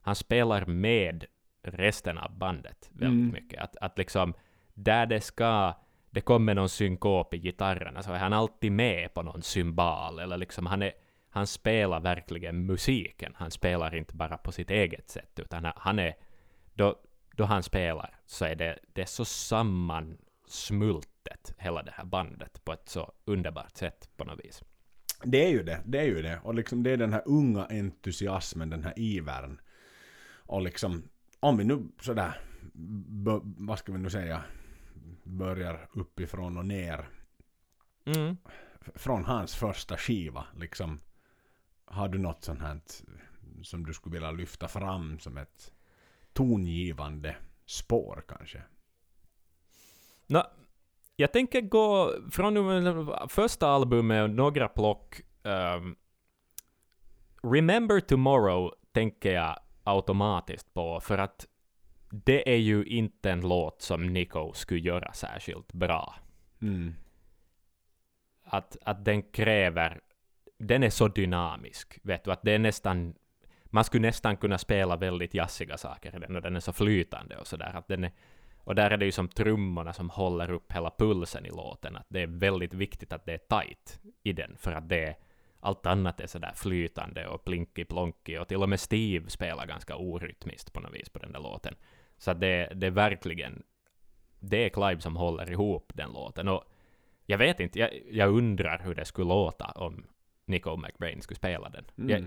han 0.00 0.14
spelar 0.14 0.64
med 0.66 1.24
resten 1.62 2.18
av 2.18 2.38
bandet 2.38 2.90
väldigt 2.92 3.20
Mm. 3.20 3.32
mycket. 3.32 3.62
Att, 3.62 3.76
att 3.76 3.98
liksom, 3.98 4.34
där 4.74 5.06
det 5.06 5.20
ska, 5.20 5.74
det 6.10 6.20
kommer 6.20 6.54
någon 6.54 6.68
synkop 6.68 7.34
i 7.34 7.38
gitarrerna 7.38 8.02
så 8.02 8.12
är 8.12 8.18
han 8.18 8.32
alltid 8.32 8.72
med 8.72 9.14
på 9.14 9.22
någon 9.22 9.42
symbal, 9.42 10.18
eller 10.18 10.36
liksom 10.36 10.66
han 10.66 10.82
är, 10.82 10.92
han 11.30 11.46
spelar 11.46 12.00
verkligen 12.00 12.66
musiken. 12.66 13.32
Han 13.36 13.50
spelar 13.50 13.94
inte 13.94 14.16
bara 14.16 14.36
på 14.36 14.52
sitt 14.52 14.70
eget 14.70 15.08
sätt, 15.10 15.38
utan 15.38 15.72
han 15.76 15.98
är, 15.98 16.14
då, 16.74 16.96
då 17.36 17.44
han 17.44 17.62
spelar 17.62 18.14
så 18.26 18.44
är 18.44 18.54
det, 18.54 18.78
det 18.92 19.02
är 19.02 19.06
så 19.06 19.24
sammansmultet, 19.24 21.54
hela 21.58 21.82
det 21.82 21.92
här 21.94 22.04
bandet, 22.04 22.64
på 22.64 22.72
ett 22.72 22.88
så 22.88 23.12
underbart 23.24 23.76
sätt 23.76 24.08
på 24.16 24.24
något 24.24 24.44
vis. 24.44 24.62
Det 25.24 25.44
är 25.44 25.50
ju 25.50 25.62
det, 25.62 25.82
det 25.84 25.98
är 25.98 26.04
ju 26.04 26.22
det. 26.22 26.40
Och 26.44 26.54
liksom 26.54 26.82
det 26.82 26.90
är 26.90 26.96
den 26.96 27.12
här 27.12 27.22
unga 27.26 27.64
entusiasmen, 27.64 28.70
den 28.70 28.84
här 28.84 28.98
ivern. 28.98 29.60
Och 30.44 30.62
liksom, 30.62 31.02
om 31.40 31.56
vi 31.56 31.64
nu 31.64 31.88
sådär, 32.00 32.40
vad 33.42 33.78
ska 33.78 33.92
vi 33.92 33.98
nu 33.98 34.10
säga, 34.10 34.44
börjar 35.24 35.88
uppifrån 35.92 36.56
och 36.56 36.66
ner. 36.66 37.08
Mm. 38.04 38.36
Från 38.94 39.24
hans 39.24 39.54
första 39.54 39.96
skiva, 39.96 40.46
liksom. 40.56 41.00
Har 41.84 42.08
du 42.08 42.18
något 42.18 42.44
sånt 42.44 42.60
här 42.60 42.80
som 43.62 43.86
du 43.86 43.94
skulle 43.94 44.12
vilja 44.12 44.30
lyfta 44.30 44.68
fram 44.68 45.18
som 45.18 45.36
ett 45.36 45.72
tongivande 46.32 47.36
spår 47.66 48.24
kanske? 48.28 48.62
Nå, 50.26 50.46
jag 51.16 51.32
tänker 51.32 51.60
gå 51.60 52.14
från 52.30 53.10
första 53.28 53.68
albumet 53.68 54.22
och 54.22 54.30
några 54.30 54.68
plock. 54.68 55.20
ehm, 55.42 55.96
Remember 57.42 58.00
Tomorrow 58.00 58.74
tänker 58.92 59.32
jag 59.32 59.58
automatiskt 59.84 60.74
på, 60.74 61.00
för 61.00 61.18
att 61.18 61.46
det 62.10 62.52
är 62.52 62.56
ju 62.56 62.84
inte 62.84 63.30
en 63.30 63.40
låt 63.40 63.82
som 63.82 64.06
Nico 64.06 64.52
skulle 64.52 64.80
göra 64.80 65.12
särskilt 65.12 65.72
bra. 65.72 66.14
Mm. 66.62 66.94
Att, 68.44 68.76
att 68.82 69.04
den 69.04 69.22
kräver... 69.22 70.00
Den 70.58 70.82
är 70.82 70.90
så 70.90 71.08
dynamisk, 71.08 71.98
vet 72.02 72.24
du, 72.24 72.32
att 72.32 72.42
det 72.42 72.52
är 72.52 72.58
nästan... 72.58 73.14
Man 73.74 73.84
skulle 73.84 74.06
nästan 74.06 74.36
kunna 74.36 74.58
spela 74.58 74.96
väldigt 74.96 75.34
jazziga 75.34 75.76
saker 75.76 76.16
i 76.16 76.18
den, 76.18 76.36
och 76.36 76.42
den 76.42 76.56
är 76.56 76.60
så 76.60 76.72
flytande 76.72 77.36
och 77.36 77.46
sådär, 77.46 77.72
att 77.74 77.88
den 77.88 78.04
är... 78.04 78.12
Och 78.64 78.74
där 78.74 78.90
är 78.90 78.96
det 78.96 79.04
ju 79.04 79.12
som 79.12 79.28
trummorna 79.28 79.92
som 79.92 80.10
håller 80.10 80.50
upp 80.50 80.72
hela 80.72 80.90
pulsen 80.90 81.46
i 81.46 81.50
låten, 81.50 81.96
att 81.96 82.06
det 82.08 82.20
är 82.20 82.26
väldigt 82.26 82.74
viktigt 82.74 83.12
att 83.12 83.26
det 83.26 83.32
är 83.32 83.38
tight 83.38 84.00
i 84.22 84.32
den, 84.32 84.56
för 84.56 84.72
att 84.72 84.88
det 84.88 85.16
allt 85.60 85.86
annat 85.86 86.20
är 86.20 86.26
sådär 86.26 86.52
flytande 86.54 87.26
och 87.26 87.44
plinky-plonky, 87.44 88.38
och 88.38 88.48
till 88.48 88.62
och 88.62 88.68
med 88.68 88.80
Steve 88.80 89.30
spelar 89.30 89.66
ganska 89.66 89.96
orytmiskt 89.96 90.72
på 90.72 90.80
något 90.80 90.94
vis 90.94 91.08
på 91.08 91.18
den 91.18 91.32
där 91.32 91.40
låten. 91.40 91.74
Så 92.18 92.30
att 92.30 92.40
det, 92.40 92.72
det 92.74 92.86
är 92.86 92.90
verkligen, 92.90 93.62
det 94.40 94.64
är 94.64 94.68
Clive 94.68 95.00
som 95.00 95.16
håller 95.16 95.50
ihop 95.50 95.92
den 95.94 96.12
låten. 96.12 96.48
Och 96.48 96.64
jag 97.26 97.38
vet 97.38 97.60
inte, 97.60 97.78
jag, 97.78 97.90
jag 98.10 98.36
undrar 98.36 98.78
hur 98.78 98.94
det 98.94 99.04
skulle 99.04 99.28
låta 99.28 99.64
om 99.64 100.06
Nico 100.44 100.76
McBrain 100.76 101.22
skulle 101.22 101.36
spela 101.36 101.68
den. 101.68 101.84
Mm. 101.98 102.10
Jag, 102.10 102.24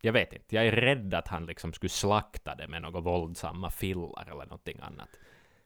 jag 0.00 0.12
vet 0.12 0.32
inte, 0.32 0.54
jag 0.54 0.66
är 0.66 0.72
rädd 0.72 1.14
att 1.14 1.28
han 1.28 1.46
liksom 1.46 1.72
skulle 1.72 1.90
slakta 1.90 2.54
det 2.54 2.68
med 2.68 2.82
några 2.82 3.00
våldsamma 3.00 3.70
fillar 3.70 4.30
eller 4.30 4.46
någonting 4.46 4.78
annat. 4.82 5.08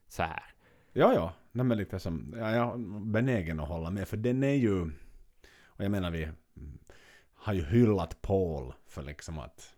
Så 0.08 0.22
här. 0.22 0.42
Ja, 0.92 1.14
ja. 1.14 1.32
Nej, 1.52 1.66
men 1.66 1.78
lite 1.78 1.98
som, 1.98 2.34
ja, 2.38 2.54
jag 2.54 2.74
är 2.74 3.00
benägen 3.00 3.60
att 3.60 3.68
hålla 3.68 3.90
med. 3.90 4.08
För 4.08 4.16
den 4.16 4.42
är 4.42 4.54
ju, 4.54 4.82
och 5.64 5.84
jag 5.84 5.90
menar 5.90 6.10
vi 6.10 6.28
har 7.34 7.52
ju 7.52 7.64
hyllat 7.64 8.22
Paul 8.22 8.72
för 8.86 9.02
liksom 9.02 9.38
att 9.38 9.76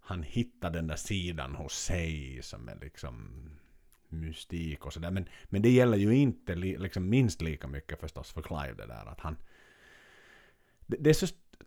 han 0.00 0.22
hittar 0.22 0.70
den 0.70 0.86
där 0.86 0.96
sidan 0.96 1.54
hos 1.54 1.72
sig 1.72 2.40
som 2.42 2.68
är 2.68 2.76
liksom 2.80 3.50
mystik 4.08 4.86
och 4.86 4.92
sådär. 4.92 5.10
Men, 5.10 5.28
men 5.44 5.62
det 5.62 5.70
gäller 5.70 5.96
ju 5.96 6.14
inte 6.14 6.54
li, 6.54 6.76
liksom 6.78 7.08
minst 7.08 7.42
lika 7.42 7.68
mycket 7.68 8.00
förstås 8.00 8.32
för 8.32 8.42
Clive 8.42 8.74
det 8.74 8.86
där 8.86 9.06
att 9.06 9.20
han... 9.20 9.36
Det, 10.86 10.96
det 11.00 11.10
är 11.10 11.14
så 11.14 11.26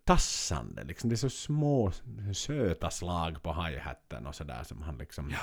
tassande 0.09 0.83
liksom. 0.83 1.09
Det 1.09 1.13
är 1.13 1.17
så 1.17 1.29
små 1.29 1.91
söta 2.33 2.89
slag 2.89 3.43
på 3.43 3.53
hi-hatten 3.53 4.27
och 4.27 4.35
sådär 4.35 4.63
som 4.63 4.81
han 4.81 4.97
liksom 4.97 5.33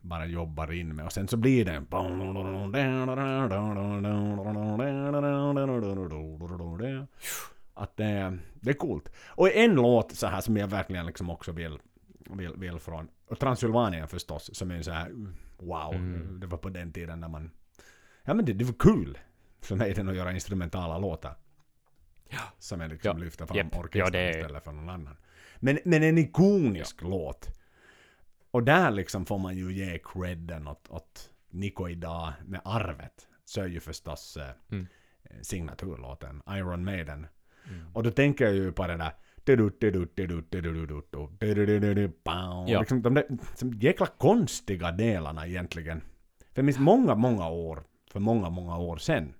bara 0.00 0.26
jobbar 0.26 0.72
in 0.72 0.96
med. 0.96 1.04
Och 1.04 1.12
sen 1.12 1.28
så 1.28 1.36
blir 1.36 1.64
det. 1.64 1.80
Att 7.74 7.96
det, 7.96 8.38
det 8.60 8.70
är 8.70 8.74
coolt. 8.74 9.12
Och 9.26 9.52
en 9.52 9.74
låt 9.74 10.12
så 10.12 10.26
här 10.26 10.40
som 10.40 10.56
jag 10.56 10.68
verkligen 10.68 11.06
liksom 11.06 11.30
också 11.30 11.52
vill, 11.52 11.78
vill, 12.30 12.52
vill 12.56 12.78
från, 12.78 13.08
och 13.28 13.38
Transylvanien 13.38 14.08
förstås, 14.08 14.50
som 14.54 14.70
är 14.70 14.82
så 14.82 14.90
här 14.90 15.10
wow, 15.58 15.94
Mm. 15.94 16.40
det 16.40 16.46
var 16.46 16.58
på 16.58 16.68
den 16.68 16.92
tiden 16.92 17.20
när 17.20 17.28
man, 17.28 17.50
ja 18.24 18.34
men 18.34 18.44
det, 18.44 18.52
det 18.52 18.64
var 18.64 18.74
kul 18.78 19.18
för 19.60 19.76
mig 19.76 19.94
den 19.94 20.08
att 20.08 20.16
göra 20.16 20.32
instrumentala 20.32 20.98
låtar. 20.98 21.36
Ja. 22.34 22.40
Som 22.58 22.80
jag 22.80 22.90
liksom 22.90 23.18
Ja. 23.18 23.24
lyfter 23.24 23.46
fram 23.46 23.56
Japp. 23.56 23.76
orkestern 23.78 24.00
Ja, 24.00 24.10
det 24.10 24.18
är- 24.18 24.38
istället 24.40 24.64
för 24.64 24.72
någon 24.72 24.88
annan. 24.88 25.16
Men, 25.60 25.78
men 25.84 26.02
en 26.02 26.18
ikonisk 26.18 27.02
låt. 27.02 27.48
Och 28.50 28.62
där 28.62 28.90
liksom 28.90 29.26
får 29.26 29.38
man 29.38 29.56
ju 29.56 29.72
ge 29.72 29.98
credden 30.04 30.68
åt, 30.68 30.90
åt 30.90 31.30
Nico 31.50 31.88
idag 31.88 32.32
med 32.44 32.60
arvet. 32.64 33.28
Så 33.44 33.60
är 33.60 33.66
ju 33.66 33.80
förstås 33.80 34.36
eh, 34.36 34.50
Mm. 34.70 34.86
signaturlåten 35.42 36.42
Iron 36.50 36.84
Maiden. 36.84 37.26
Mm. 37.68 37.86
Och 37.94 38.02
då 38.02 38.10
tänker 38.10 38.44
jag 38.44 38.54
ju 38.54 38.72
på 38.72 38.86
det 38.86 38.96
där 38.96 39.12
Ja. 42.68 42.80
Liksom 42.80 43.02
de 43.02 43.14
där 43.14 43.26
som 43.54 43.72
jäkla 43.72 44.06
konstiga 44.06 44.92
delarna 44.92 45.46
egentligen. 45.46 46.02
För 46.54 46.62
minns 46.62 46.78
många, 46.78 47.14
många 47.14 47.48
år, 47.48 47.84
för 48.12 48.20
många, 48.20 48.50
många 48.50 48.78
år 48.78 48.96
sedan, 48.96 49.34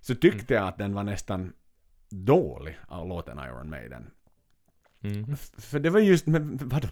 så 0.00 0.14
tyckte 0.14 0.54
jag 0.54 0.68
att 0.68 0.78
den 0.78 0.94
var 0.94 1.04
nästan 1.04 1.52
dålig 2.10 2.78
av 2.88 3.08
låten 3.08 3.38
Iron 3.38 3.70
Maiden. 3.70 4.10
Mm. 5.02 5.36
För 5.36 5.78
det 5.80 5.90
var 5.90 6.00
just 6.00 6.26
med, 6.26 6.60
vadå? 6.64 6.88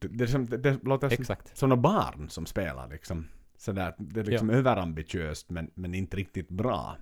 Det, 0.00 0.28
som, 0.28 0.46
det, 0.46 0.56
det 0.56 0.78
låter 0.82 1.08
som, 1.08 1.20
Exakt. 1.20 1.56
som 1.56 1.68
några 1.68 1.82
barn 1.82 2.30
som 2.30 2.46
spelar 2.46 2.88
liksom. 2.88 3.28
Sådär, 3.56 3.94
det 3.98 4.20
är 4.20 4.24
liksom 4.24 4.50
överambitiöst 4.50 5.50
men, 5.50 5.70
men 5.74 5.94
inte 5.94 6.16
riktigt 6.16 6.48
bra. 6.48 6.96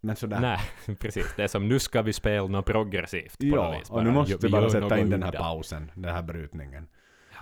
Men 0.00 0.16
sådär. 0.16 0.40
Nej, 0.40 0.60
precis. 1.00 1.34
Det 1.36 1.42
är 1.42 1.48
som 1.48 1.68
nu 1.68 1.78
ska 1.78 2.02
vi 2.02 2.12
spela 2.12 2.46
något 2.46 2.66
progressivt 2.66 3.38
på 3.38 3.44
något 3.44 3.54
Ja, 3.56 3.78
vis. 3.78 3.90
och 3.90 4.04
nu 4.04 4.10
måste 4.10 4.38
vi 4.46 4.48
bara 4.52 4.70
sätta 4.70 4.88
något 4.88 4.98
in 4.98 5.10
den 5.10 5.22
här 5.22 5.32
pausen, 5.32 5.90
den 5.94 6.14
här 6.14 6.22
brytningen. 6.22 6.88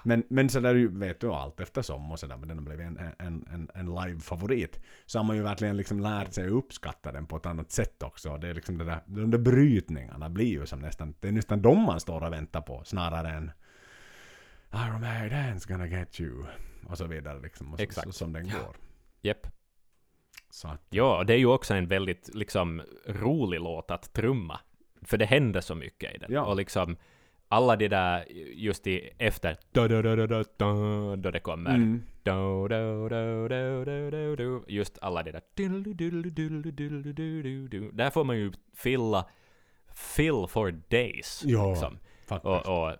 Men, 0.05 0.25
men 0.29 0.49
så 0.49 0.61
där 0.61 0.99
vet 0.99 1.21
du 1.21 1.33
allt 1.33 1.61
eftersom 1.61 2.13
och 2.13 2.19
sådär, 2.19 2.37
men 2.37 2.49
den 2.49 2.59
har 2.59 2.65
blivit 2.65 2.87
en, 2.87 2.99
en, 3.19 3.47
en, 3.53 3.69
en 3.75 3.87
live-favorit. 3.87 4.81
Så 5.07 5.19
har 5.19 5.25
man 5.25 5.37
ju 5.37 5.43
verkligen 5.43 5.77
liksom 5.77 6.01
lärt 6.01 6.33
sig 6.33 6.47
att 6.47 6.53
uppskatta 6.53 7.13
den 7.13 7.27
på 7.27 7.37
ett 7.37 7.47
annat 7.47 7.71
sätt 7.73 8.03
också. 8.03 8.37
Det 8.37 8.49
är 8.49 8.55
liksom 8.55 8.79
det 8.79 8.85
där, 8.85 9.01
de 9.07 9.31
där 9.31 9.39
brytningarna 9.39 10.29
blir 10.31 10.47
ju 10.47 10.67
som 10.67 10.79
nästan, 10.79 11.15
det 11.21 11.29
är 11.29 11.33
nästan 11.33 11.63
de 11.63 11.79
man 11.79 12.01
står 12.01 12.25
och 12.25 12.33
väntar 12.33 12.61
på 12.61 12.85
snarare 12.85 13.29
än 13.31 13.51
Iron 14.75 15.05
Maiden's 15.05 15.69
gonna 15.69 15.87
get 15.87 16.21
you. 16.21 16.45
Och 16.87 16.99
så 16.99 17.07
vidare 17.07 17.41
liksom. 17.41 17.73
Och 17.73 17.79
så, 17.79 17.83
Exakt. 17.83 18.07
Så, 18.07 18.13
som 18.13 18.33
den 18.33 18.47
Ja. 18.47 18.55
går. 18.67 18.77
Japp. 19.21 19.47
Så 20.51 20.69
att, 20.69 20.87
Ja, 20.91 21.25
det 21.27 21.33
är 21.35 21.39
ju 21.39 21.47
också 21.47 21.75
en 21.75 21.89
väldigt 21.89 22.35
liksom 22.35 22.83
rolig 23.07 23.61
låt 23.61 23.91
att 23.91 24.13
trumma. 24.13 24.61
För 25.03 25.19
det 25.19 25.27
händer 25.27 25.61
så 25.61 25.75
mycket 25.75 26.15
i 26.15 26.19
den. 26.19 26.33
Ja. 26.33 26.45
Och 26.45 26.57
liksom 26.57 26.97
alla 27.53 27.77
de 27.77 27.89
där, 27.89 28.25
just 28.55 28.87
i 28.87 29.11
efter 29.19 29.57
då 31.17 31.31
det 31.31 31.41
kommer 31.41 31.75
mm. 31.75 32.03
just 34.67 34.99
alla 35.03 35.23
de 35.23 35.31
där 35.31 35.43
där 37.93 38.11
får 38.11 38.25
man 38.25 38.37
ju 38.37 38.53
fylla 38.75 39.29
fill 39.95 40.47
for 40.49 40.71
days. 40.71 41.43
Ja, 41.45 41.71
liksom. 41.71 41.99
faktiskt. 42.27 42.67
Och, 42.69 42.89
och 42.89 42.97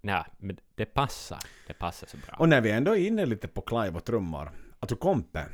nej, 0.00 0.24
men 0.38 0.56
det 0.74 0.84
passar. 0.84 1.38
Det 1.66 1.74
passar 1.74 2.06
så 2.06 2.16
bra. 2.16 2.36
Och 2.38 2.48
när 2.48 2.60
vi 2.60 2.70
ändå 2.70 2.96
är 2.96 3.06
inne 3.06 3.26
lite 3.26 3.48
på 3.48 3.60
Clive 3.60 3.96
och 3.96 4.04
trummor, 4.04 4.50
alltså 4.80 4.96
kompe. 4.96 5.46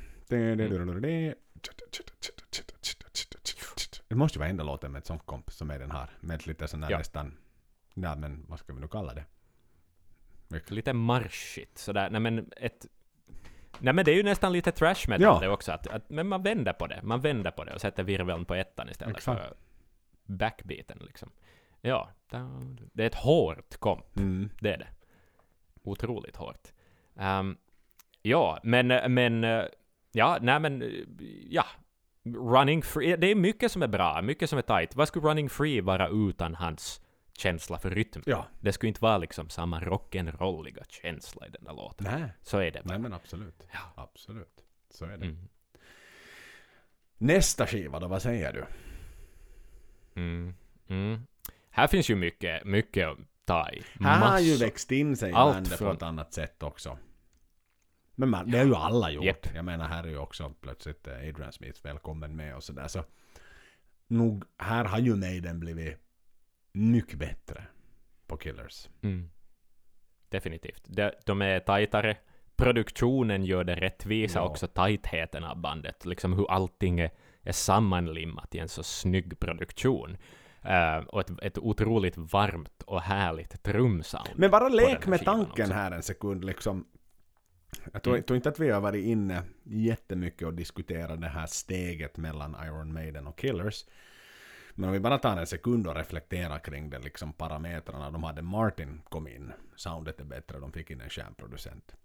Det 4.09 4.15
måste 4.15 4.37
ju 4.37 4.41
vara 4.41 4.49
enda 4.49 4.65
låten 4.65 4.93
med 4.93 4.99
ett 4.99 5.07
sånt 5.07 5.27
komp 5.27 5.51
som 5.51 5.71
är 5.71 5.79
den 5.79 5.91
här. 5.91 6.11
Med 6.21 6.47
lite 6.47 6.69
sån 6.69 6.83
här 6.83 6.91
Ja. 6.91 6.99
nästan, 6.99 7.33
ja 8.03 8.15
men 8.15 8.45
vad 8.49 8.59
ska 8.59 8.73
vi 8.73 8.81
nu 8.81 8.89
kalla 8.89 9.15
det? 9.15 9.25
lite 10.71 10.93
marschigt 10.93 11.79
sådär. 11.79 12.11
Nej 12.11 12.21
men 12.21 12.53
ett... 12.57 12.87
Nej 13.79 13.95
men 13.95 14.05
det 14.05 14.11
är 14.11 14.17
ju 14.17 14.23
nästan 14.23 14.53
lite 14.53 14.73
trash 14.73 15.09
metal 15.09 15.23
Ja. 15.23 15.39
det 15.41 15.49
också. 15.49 15.73
Att, 15.73 15.87
att, 15.87 16.11
men 16.11 16.29
man 16.29 16.43
vänder 16.43 16.73
på 16.73 16.87
det. 16.87 17.01
Man 17.03 17.21
vänder 17.21 17.51
på 17.51 17.65
det 17.65 17.75
och 17.75 17.81
sätter 17.81 18.03
virveln 18.03 18.45
på 18.45 18.55
ettan 18.55 18.89
istället 18.89 19.17
Exakt. 19.17 19.43
för 19.43 19.57
backbeaten 20.25 20.99
liksom. 21.07 21.31
Ja, 21.81 22.11
det 22.93 23.03
är 23.03 23.07
ett 23.07 23.15
hårt 23.15 23.77
komp. 23.77 24.17
Mm. 24.19 24.51
Det 24.61 24.73
är 24.73 24.79
det. 24.79 24.89
Otroligt 25.83 26.37
hårt. 26.37 26.73
Ehm, 27.17 27.57
ja, 28.23 28.59
men, 28.63 28.87
men, 29.15 29.43
ja, 30.13 30.39
nej 30.41 30.61
men, 30.61 31.05
ja. 31.51 31.65
Running 32.25 32.83
Free, 32.83 33.17
det 33.17 33.27
är 33.27 33.35
mycket 33.35 33.73
som 33.73 33.83
är 33.83 33.89
bra, 33.89 34.23
mycket 34.23 34.51
som 34.51 34.59
är 34.59 34.63
tight. 34.63 34.97
Vad 34.97 35.09
skulle 35.09 35.29
Running 35.29 35.51
Free 35.51 35.81
vara 35.81 36.09
utan 36.09 36.55
hans 36.55 37.01
känsla 37.41 37.79
för 37.79 37.91
rytm? 37.91 38.23
Ja, 38.27 38.47
Det 38.61 38.73
skulle 38.73 38.89
inte 38.89 39.01
vara 39.03 39.19
liksom 39.19 39.49
samma 39.51 39.81
rock'n'rolliga 39.81 40.83
känsla 40.89 41.47
i 41.47 41.51
den 41.51 41.65
där 41.65 41.73
låten. 41.73 42.07
nej. 42.21 42.31
Så 42.43 42.59
är 42.59 42.71
det 42.71 42.83
bara. 42.85 42.89
Nej 42.93 42.99
men 42.99 43.13
absolut. 43.13 43.67
Ja. 43.73 43.81
Absolut. 44.03 44.65
Så 44.91 45.05
är 45.05 45.17
det. 45.17 45.27
Mm. 45.27 45.49
Nästa 47.19 47.67
skiva 47.67 48.01
då, 48.01 48.09
vad 48.09 48.23
säger 48.23 48.53
du? 48.53 48.65
Mm. 50.21 50.55
Mm. 50.89 51.21
Här 51.71 51.87
finns 51.87 52.11
ju 52.11 52.15
mycket, 52.17 52.65
mycket 52.65 53.09
att 53.09 53.19
ta 53.45 53.71
i. 53.71 53.83
Här 54.01 54.19
har 54.31 54.41
ju 54.41 54.57
växt 54.57 54.93
in 54.93 55.17
sig 55.17 55.33
Allt 55.33 55.55
bandet 55.55 55.73
på 55.73 55.79
från- 55.79 55.97
ett 55.97 56.03
annat 56.03 56.33
sätt 56.35 56.63
också. 56.63 56.99
Men 58.15 58.29
man, 58.31 58.51
det 58.51 58.59
har 58.59 58.65
ju 58.65 58.75
alla 58.75 59.11
gjort. 59.11 59.25
Japp. 59.25 59.55
Jag 59.55 59.65
menar 59.65 59.89
här 59.89 60.05
är 60.05 60.09
ju 60.09 60.19
också 60.19 60.55
plötsligt 60.61 61.07
eh, 61.07 61.15
Adrian 61.15 61.53
Smith 61.53 61.81
välkommen 61.83 62.37
med 62.37 62.57
och 62.57 62.65
sådär. 62.65 62.89
Så 62.89 63.05
nog, 64.07 64.45
här 64.59 64.85
har 64.85 64.99
ju 64.99 65.17
Maiden 65.17 65.61
blivit 65.61 65.99
mycket 66.77 67.19
bättre 67.19 67.65
på 68.27 68.37
Killers. 68.37 68.89
Mm. 69.03 69.31
Definitivt. 70.29 70.83
De, 70.87 71.11
de 71.25 71.43
är 71.43 71.61
tajtare. 71.61 72.17
Produktionen 72.57 73.45
gör 73.45 73.65
det 73.65 73.75
rättvisa 73.75 74.39
Ja. 74.39 74.45
också, 74.49 74.67
tajtheten 74.67 75.45
av 75.45 75.57
bandet. 75.61 76.05
Liksom 76.07 76.33
hur 76.33 76.51
allting 76.51 77.01
är, 77.01 77.11
är 77.43 77.53
sammanlimmat 77.53 78.55
i 78.55 78.59
en 78.59 78.69
så 78.69 78.83
snygg 78.83 79.39
produktion. 79.41 80.17
Eh, 80.63 80.97
och 80.99 81.21
ett, 81.21 81.43
ett 81.43 81.59
otroligt 81.59 82.17
varmt 82.17 82.83
och 82.83 83.03
härligt 83.03 83.63
trumsound. 83.63 84.29
Men 84.35 84.51
bara 84.51 84.69
lek 84.69 85.07
med 85.07 85.25
tanken 85.25 85.65
också. 85.65 85.75
här 85.75 85.91
en 85.91 86.03
sekund 86.03 86.45
liksom. 86.45 86.87
Jag 87.93 88.03
tror, 88.03 88.15
Mm. 88.15 88.25
tror 88.25 88.37
inte 88.37 88.49
att 88.49 88.59
vi 88.61 88.71
har 88.71 88.81
varit 88.81 89.05
inne 89.05 89.43
jättemycket 89.65 90.47
och 90.47 90.55
diskuterat 90.55 91.21
det 91.21 91.29
här 91.29 91.47
steget 91.47 92.17
mellan 92.17 92.57
Iron 92.67 92.93
Maiden 92.93 93.27
och 93.27 93.39
Killers. 93.39 93.85
Men 94.79 94.89
om 94.89 94.93
vi 94.93 95.01
bara 95.01 95.19
tar 95.19 95.37
en 95.37 95.47
sekund 95.47 95.87
och 95.87 95.95
reflekterar 95.95 96.59
kring 96.59 96.91
det, 96.91 96.99
liksom 96.99 97.33
parametrarna. 97.33 98.11
De 98.11 98.23
hade 98.25 98.43
Martin 98.43 99.03
kom 99.09 99.29
in, 99.29 99.53
soundet 99.77 100.21
är 100.21 100.25
bättre, 100.25 100.61
de 100.61 100.73
fick 100.73 100.91
in 100.91 101.01
en 101.01 101.11
stjärnproducent. 101.11 101.97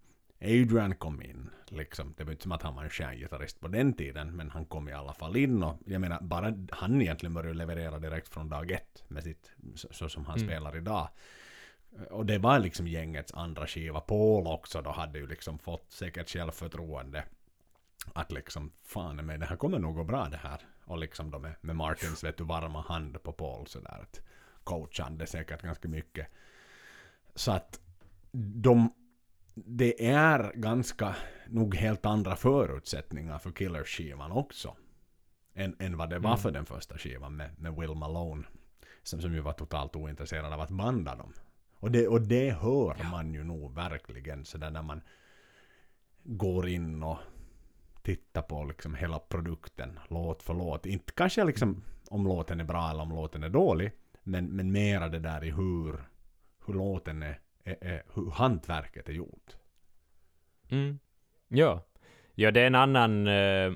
Adrian 0.41 0.95
kom 0.95 1.22
in, 1.22 1.49
liksom. 1.65 2.13
Det 2.17 2.24
var 2.24 2.32
inte 2.32 2.43
som 2.43 2.51
att 2.51 2.61
han 2.61 2.76
var 2.76 2.84
en 2.84 2.89
stjärngitarrist 2.89 3.59
på 3.59 3.67
den 3.67 3.93
tiden, 3.93 4.36
men 4.36 4.49
han 4.49 4.65
kom 4.65 4.89
i 4.89 4.93
alla 4.93 5.13
fall 5.13 5.36
in 5.36 5.63
och 5.63 5.78
jag 5.86 6.01
menar, 6.01 6.22
bara 6.22 6.53
han 6.72 7.01
egentligen 7.01 7.34
började 7.34 7.57
leverera 7.57 7.99
direkt 7.99 8.28
från 8.28 8.49
dag 8.49 8.72
ett 8.72 9.03
med 9.07 9.24
sitt, 9.24 9.51
så, 9.76 9.88
så 9.91 10.09
som 10.09 10.26
han 10.26 10.36
Mm. 10.38 10.47
spelar 10.47 10.78
idag 10.78 11.09
Och 12.11 12.26
det 12.26 12.38
var 12.38 12.59
liksom 12.59 12.88
gängets 12.88 13.34
andra 13.34 13.67
skiva. 13.67 13.99
Paul 13.99 14.47
också 14.47 14.82
då 14.82 14.91
hade 14.91 15.19
ju 15.19 15.28
liksom 15.28 15.59
fått 15.59 15.91
säkert 15.91 16.30
självförtroende. 16.30 17.24
Att 18.13 18.32
liksom, 18.32 18.72
fan 18.84 19.15
men 19.15 19.39
det 19.39 19.45
här 19.45 19.55
kommer 19.55 19.80
nog 19.80 19.95
gå 19.95 20.03
bra 20.03 20.28
det 20.30 20.38
här. 20.38 20.61
Och 20.92 20.98
liksom 20.98 21.32
då 21.32 21.39
med, 21.39 21.56
med 21.62 21.76
Martins 21.76 22.24
vet 22.24 22.38
du, 22.38 22.44
varma 22.44 22.82
hand 22.82 23.24
på 23.24 23.32
Paul 23.34 23.68
sådär. 23.68 24.00
Att 24.02 24.22
coachande 24.64 25.28
säkert 25.28 25.62
ganska 25.62 25.88
mycket. 25.88 26.28
Så 27.36 27.52
att 27.52 27.80
de, 28.32 28.94
det 29.56 30.06
är 30.08 30.52
ganska 30.56 31.16
nog 31.48 31.76
helt 31.76 32.06
andra 32.06 32.36
förutsättningar 32.36 33.39
för 33.39 33.52
Killers-skivan 33.52 34.32
också. 34.32 34.76
Än, 35.54 35.76
än 35.80 35.98
vad 35.98 36.10
det 36.10 36.20
var 36.20 36.30
Mm. 36.30 36.42
för 36.42 36.52
den 36.52 36.66
första 36.66 36.98
skivan 36.98 37.36
med, 37.36 37.50
med 37.60 37.76
Will 37.76 37.96
Malone. 37.96 38.44
Som, 39.04 39.22
som 39.22 39.34
ju 39.34 39.39
var 39.39 39.54
totalt 39.54 39.96
ointresserad 39.96 40.54
av 40.54 40.62
att 40.62 40.70
banda 40.70 41.16
dem. 41.16 41.34
Och 41.76 41.92
det, 41.92 42.08
och 42.08 42.22
det 42.22 42.52
hör 42.52 43.12
man 43.12 43.34
ju 43.34 43.44
nog 43.44 43.76
verkligen 43.76 44.46
sådär 44.46 44.72
när 44.72 44.82
man 44.82 45.02
går 46.24 46.68
in 46.68 47.04
och 47.04 47.18
tittar 48.04 48.41
på 48.41 48.64
liksom 48.64 48.95
hela 48.95 49.20
produkten 49.20 49.99
låt 50.10 50.43
för 50.43 50.54
låt. 50.54 50.86
Inte 50.86 51.14
kanske 51.14 51.43
liksom 51.43 51.84
om 52.10 52.24
låten 52.28 52.60
är 52.60 52.64
bra 52.64 52.89
eller 52.89 53.02
om 53.04 53.10
låten 53.10 53.43
är 53.43 53.49
dålig. 53.49 53.91
Men, 54.24 54.45
men 54.45 54.72
mera 54.72 55.10
det 55.10 55.20
där 55.20 55.43
i 55.43 55.52
hur, 55.52 56.04
hur 56.66 56.74
låten 56.74 57.24
är, 57.24 57.39
är, 57.64 57.78
är, 57.82 58.04
hur 58.14 58.32
hantverket 58.32 59.10
är 59.10 59.14
gjort. 59.14 59.56
Mm. 60.70 60.99
Ja. 61.47 61.86
ja, 62.36 62.52
det 62.52 62.62
är 62.62 62.68
en 62.68 62.76
annan 62.76 63.28
eh, 63.28 63.74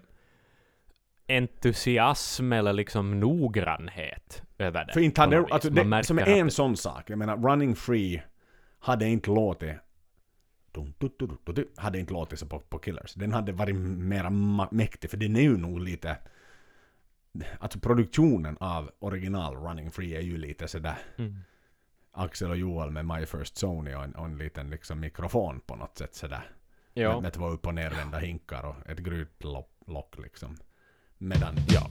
entusiasm 1.27 2.53
eller 2.53 2.73
liksom 2.73 3.19
noggrannhet 3.19 4.43
över 4.57 4.85
det. 4.85 4.93
För 4.93 4.99
inte 5.01 5.21
hade, 5.21 5.45
alltså 5.49 5.69
det, 5.69 6.03
som 6.03 6.19
är 6.19 6.27
en 6.27 6.45
det- 6.45 6.51
sån 6.51 6.77
sak. 6.77 7.09
Jag 7.09 7.19
menar, 7.19 7.37
Running 7.37 7.75
Free 7.75 8.23
hade 8.79 9.07
inte 9.07 9.29
låtit 9.31 9.75
hade 11.75 11.99
inte 11.99 12.13
låtit 12.13 12.39
så 12.39 12.45
på, 12.45 12.59
på 12.59 12.79
Killers. 12.79 13.13
Den 13.13 13.33
hade 13.33 13.51
varit 13.51 13.75
mera 13.75 14.29
mäktig, 14.71 15.09
för 15.09 15.17
den 15.17 15.35
är 15.35 15.41
ju 15.41 15.57
nog 15.57 15.79
lite... 15.79 16.17
Alltså 17.59 17.79
produktionen 17.79 18.57
av 18.59 18.91
original 18.99 19.55
Running 19.55 19.91
Free 19.91 20.15
är 20.15 20.21
ju 20.21 20.37
lite 20.37 20.67
sådär 20.67 20.97
Mm. 21.17 21.35
Axel 22.11 22.49
och 22.49 22.57
Joel 22.57 22.91
med 22.91 23.05
My 23.05 23.25
First 23.25 23.57
Sony 23.57 23.93
och 23.93 24.03
en, 24.03 24.15
och 24.15 24.25
en 24.25 24.37
liten 24.37 24.69
liksom 24.69 24.99
mikrofon 24.99 25.61
på 25.65 25.75
något 25.75 25.97
sätt 25.97 26.15
sådär. 26.15 26.51
Ja. 26.93 27.13
Med, 27.13 27.21
med 27.21 27.33
två 27.33 27.47
upp 27.47 27.67
och 27.67 27.73
nervända 27.73 28.17
hinkar 28.17 28.65
och 28.65 28.89
ett 28.89 28.99
grytlock 28.99 29.75
lock, 29.87 30.17
liksom. 30.17 30.57
Medan. 31.17 31.55
Ja. 31.67 31.89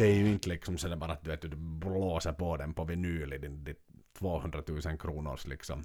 Det 0.00 0.06
är 0.06 0.14
ju 0.14 0.28
inte 0.28 0.48
liksom 0.48 0.78
sådär 0.78 0.96
bara 0.96 1.12
att 1.12 1.24
du, 1.24 1.30
vet, 1.30 1.42
du 1.42 1.56
blåser 1.56 2.32
på 2.32 2.56
den 2.56 2.74
på 2.74 2.84
vinyl 2.84 3.32
i 3.32 3.38
din, 3.38 3.64
ditt 3.64 3.80
200 4.18 4.62
000 4.68 4.98
kronors 4.98 5.46
liksom 5.46 5.84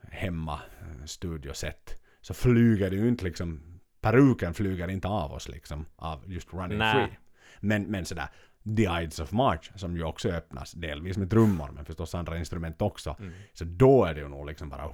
hemma 0.00 0.60
studioset. 1.04 2.02
Så 2.20 2.34
flyger 2.34 2.90
det 2.90 2.96
ju 2.96 3.08
inte 3.08 3.24
liksom, 3.24 3.60
peruken 4.00 4.54
flyger 4.54 4.88
inte 4.88 5.08
av 5.08 5.32
oss 5.32 5.48
liksom 5.48 5.86
av 5.96 6.32
just 6.32 6.54
Running 6.54 6.78
Nä. 6.78 6.92
Free. 6.92 7.18
Men, 7.60 7.82
men 7.82 8.04
sådär, 8.04 8.28
The 8.76 9.02
Ides 9.02 9.18
of 9.18 9.32
March 9.32 9.70
som 9.74 9.96
ju 9.96 10.04
också 10.04 10.28
öppnas 10.28 10.72
delvis 10.72 11.16
med 11.16 11.30
trummor 11.30 11.70
men 11.72 11.84
förstås 11.84 12.14
andra 12.14 12.38
instrument 12.38 12.82
också. 12.82 13.16
Mm. 13.18 13.32
Så 13.52 13.64
då 13.64 14.04
är 14.04 14.14
det 14.14 14.20
ju 14.20 14.28
nog 14.28 14.46
liksom 14.46 14.68
bara 14.68 14.90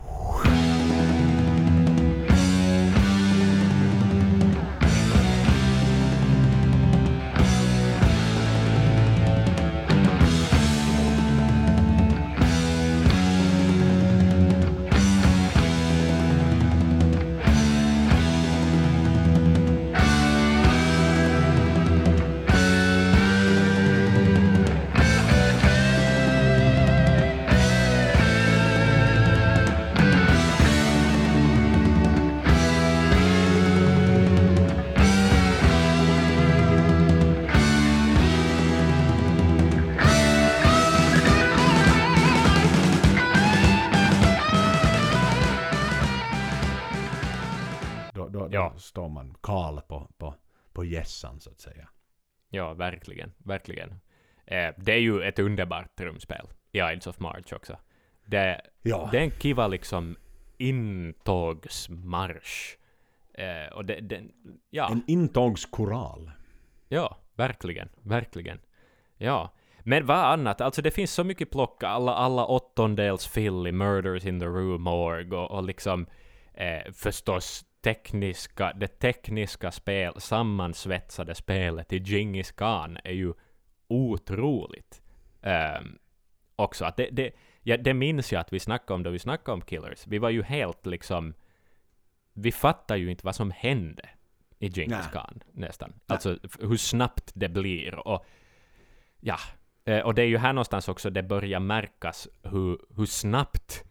står 48.93 49.09
man 49.09 49.34
kal 49.43 49.80
på, 49.88 50.09
på, 50.18 50.34
på 50.72 50.84
gässan 50.84 51.40
så 51.40 51.51
att 51.51 51.61
säga. 51.61 51.88
Ja, 52.51 52.74
verkligen. 52.74 53.32
Verkligen. 53.38 53.90
Eh, 54.47 54.74
det 54.76 54.93
är 54.93 54.99
ju 54.99 55.22
ett 55.22 55.38
underbart 55.38 55.97
trumspel 55.97 56.47
i 56.72 56.78
Ides 56.78 57.07
of 57.07 57.18
March 57.20 57.53
också. 57.53 57.76
Det, 58.26 58.61
Ja. 58.82 59.11
en 59.12 59.30
kiva 59.30 59.68
liksom 59.68 60.16
intågsmarsch. 60.59 62.76
Eh, 63.34 63.72
och 63.72 63.84
det, 63.84 64.01
det, 64.01 64.22
ja, 64.70 64.88
En 64.90 65.03
intågskoral. 65.07 66.30
ja, 66.88 67.16
verkligen, 67.34 67.88
verkligen. 68.03 68.59
Ja. 69.16 69.55
Men 69.84 70.07
vad 70.07 70.16
annat? 70.18 70.61
Alltså 70.61 70.82
det 70.82 70.90
finns 70.90 71.12
så 71.12 71.24
mycket 71.24 71.51
plock, 71.51 71.82
alla, 71.82 72.14
alla 72.14 72.47
åttondels 72.47 73.26
fill 73.26 73.66
i 73.66 73.72
Murders 73.72 74.26
in 74.26 74.40
the 74.40 74.47
Room 74.47 74.86
Org 74.86 75.32
och, 75.32 75.51
och 75.51 75.62
liksom 75.62 76.07
eh, 76.55 76.93
förstås 76.93 77.64
tekniska, 77.82 78.72
det 78.72 78.86
tekniska 78.98 79.70
spel, 79.70 80.20
sammansvetsade 80.20 81.34
spelet 81.34 81.92
i 81.92 81.96
Djingis 81.96 82.52
Khan 82.52 82.98
är 83.04 83.12
ju 83.12 83.32
otroligt. 83.88 85.02
Ehm, 85.42 85.98
också 86.56 86.84
att 86.84 86.96
det, 86.96 87.08
det, 87.12 87.30
ja, 87.62 87.76
det 87.76 87.94
minns 87.94 88.32
jag 88.32 88.40
att 88.40 88.52
vi 88.52 88.60
snackade 88.60 88.94
om 88.94 89.02
då 89.02 89.10
vi 89.10 89.18
snackade 89.18 89.52
om 89.54 89.60
Killers. 89.60 90.06
Vi 90.06 90.18
var 90.18 90.30
ju 90.30 90.42
helt 90.42 90.86
liksom, 90.86 91.34
vi 92.32 92.52
fattar 92.52 92.96
ju 92.96 93.10
inte 93.10 93.26
vad 93.26 93.34
som 93.34 93.50
hände 93.50 94.08
i 94.58 94.70
Nej. 94.90 95.00
Khan 95.12 95.42
nästan. 95.52 95.92
Alltså 96.06 96.38
f- 96.44 96.58
hur 96.60 96.76
snabbt 96.76 97.30
det 97.34 97.48
blir 97.48 98.08
och 98.08 98.26
ja, 99.20 99.36
eh, 99.84 100.00
och 100.00 100.14
det 100.14 100.22
är 100.22 100.26
ju 100.26 100.38
här 100.38 100.52
någonstans 100.52 100.88
också 100.88 101.10
det 101.10 101.22
börjar 101.22 101.60
märkas 101.60 102.28
hur, 102.42 102.78
hur 102.96 103.06
snabbt 103.06 103.84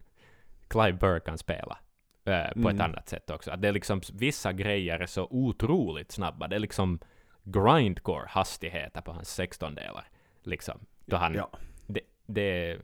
Clive 0.68 0.94
Burr 0.94 1.20
kan 1.20 1.38
spela. 1.38 1.78
Eh, 2.26 2.52
på 2.54 2.60
Mm. 2.60 2.76
ett 2.76 2.82
annat 2.82 3.10
sätt 3.10 3.30
också. 3.30 3.52
Att 3.52 3.62
det 3.62 3.68
är 3.68 3.72
liksom, 3.72 4.02
vissa 4.14 4.54
grejer 4.54 5.00
är 5.00 5.06
så 5.06 5.28
otroligt 5.32 6.12
snabba. 6.12 6.48
Det 6.48 6.56
är 6.56 6.60
liksom 6.60 7.00
grindcore 7.44 8.28
hastigheter 8.28 9.02
på 9.02 9.12
hans 9.12 9.40
16-delar. 9.40 10.04
Liksom. 10.44 10.80
Då 11.06 11.18
han, 11.18 11.34
Ja, 11.34 11.50
det, 11.88 12.02
det 12.26 12.42
är 12.72 12.82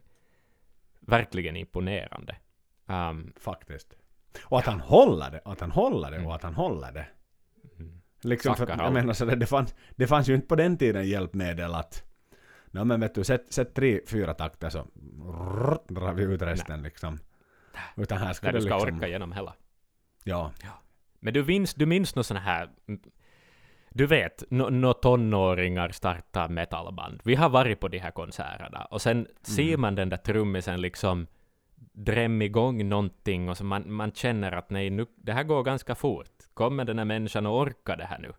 verkligen 1.00 1.56
imponerande. 1.56 2.36
Um, 2.86 3.34
faktiskt. 3.40 3.94
Och 4.44 4.60
att 4.60 4.66
han 4.66 4.80
håller 4.80 5.32
det, 5.32 5.42
att 5.46 5.60
han 5.60 5.72
håller 5.72 6.10
det 6.12 6.16
Mm. 6.18 6.28
och 6.28 6.36
att 6.36 6.44
han 6.44 6.54
håller 6.56 6.92
det. 6.92 7.08
mm, 7.80 8.02
Liksom 8.22 8.56
för, 8.56 8.68
att- 8.68 8.80
jag 8.80 8.94
menar 8.94 9.14
så 9.14 9.26
det, 9.26 9.36
det, 9.36 9.46
fanns, 9.46 9.76
det 9.96 10.08
fanns 10.08 10.28
ju 10.30 10.36
inte 10.36 10.48
på 10.48 10.56
den 10.56 10.78
tiden 10.78 11.08
hjälpmedel 11.08 11.76
att 11.76 12.04
Nej 12.72 12.86
men 12.86 13.00
vet 13.00 13.16
du, 13.16 13.24
sätt, 13.24 13.54
sätt 13.54 13.74
tre, 13.76 14.02
fyra 14.08 14.34
takter 14.34 14.70
så 14.70 14.80
rrrt, 14.80 15.88
drar 15.90 16.14
vi 16.14 16.24
ut 16.24 16.42
resten 16.42 16.82
liksom. 16.84 17.20
Utan 17.96 18.18
här 18.18 18.34
ska 18.34 18.48
när 18.48 18.54
du 18.54 18.62
ska 18.62 18.76
liksom... 18.78 18.96
orka 18.98 19.08
igenom 19.08 19.32
hela. 19.32 19.54
Ja. 20.24 20.52
Men 21.20 21.34
du 21.34 21.44
minns, 21.44 21.74
du 21.74 21.86
minns 21.86 22.16
något 22.16 22.26
sån 22.26 22.38
här... 22.38 22.70
Du 23.90 24.06
vet, 24.06 24.44
nå 24.50 24.70
nå 24.70 24.94
tonåringar 24.94 25.90
startar 25.90 26.50
metalband. 26.50 27.22
Vi 27.24 27.36
har 27.36 27.50
varit 27.50 27.80
på 27.80 27.88
de 27.88 27.98
här 28.00 28.12
konserterna. 28.12 28.86
Och 28.86 29.02
sen 29.02 29.28
ser 29.42 29.68
Mm. 29.68 29.82
man 29.82 29.96
den 29.96 30.10
där 30.10 30.18
trummisen 30.18 30.82
liksom 30.82 31.28
drämma 31.94 32.44
igång 32.44 32.90
någonting 32.90 33.50
och 33.50 33.58
så 33.58 33.64
man, 33.64 33.94
man 33.94 34.12
känner 34.12 34.52
att 34.52 34.70
nej, 34.70 34.90
nu, 34.90 35.06
det 35.16 35.34
här 35.34 35.44
går 35.44 35.64
ganska 35.64 35.96
fort. 35.96 36.32
Kommer 36.54 36.86
den 36.86 36.98
här 36.98 37.06
människan 37.06 37.46
att 37.46 37.52
orka 37.52 37.96
det 37.96 38.06
här 38.06 38.20
nu? 38.20 38.34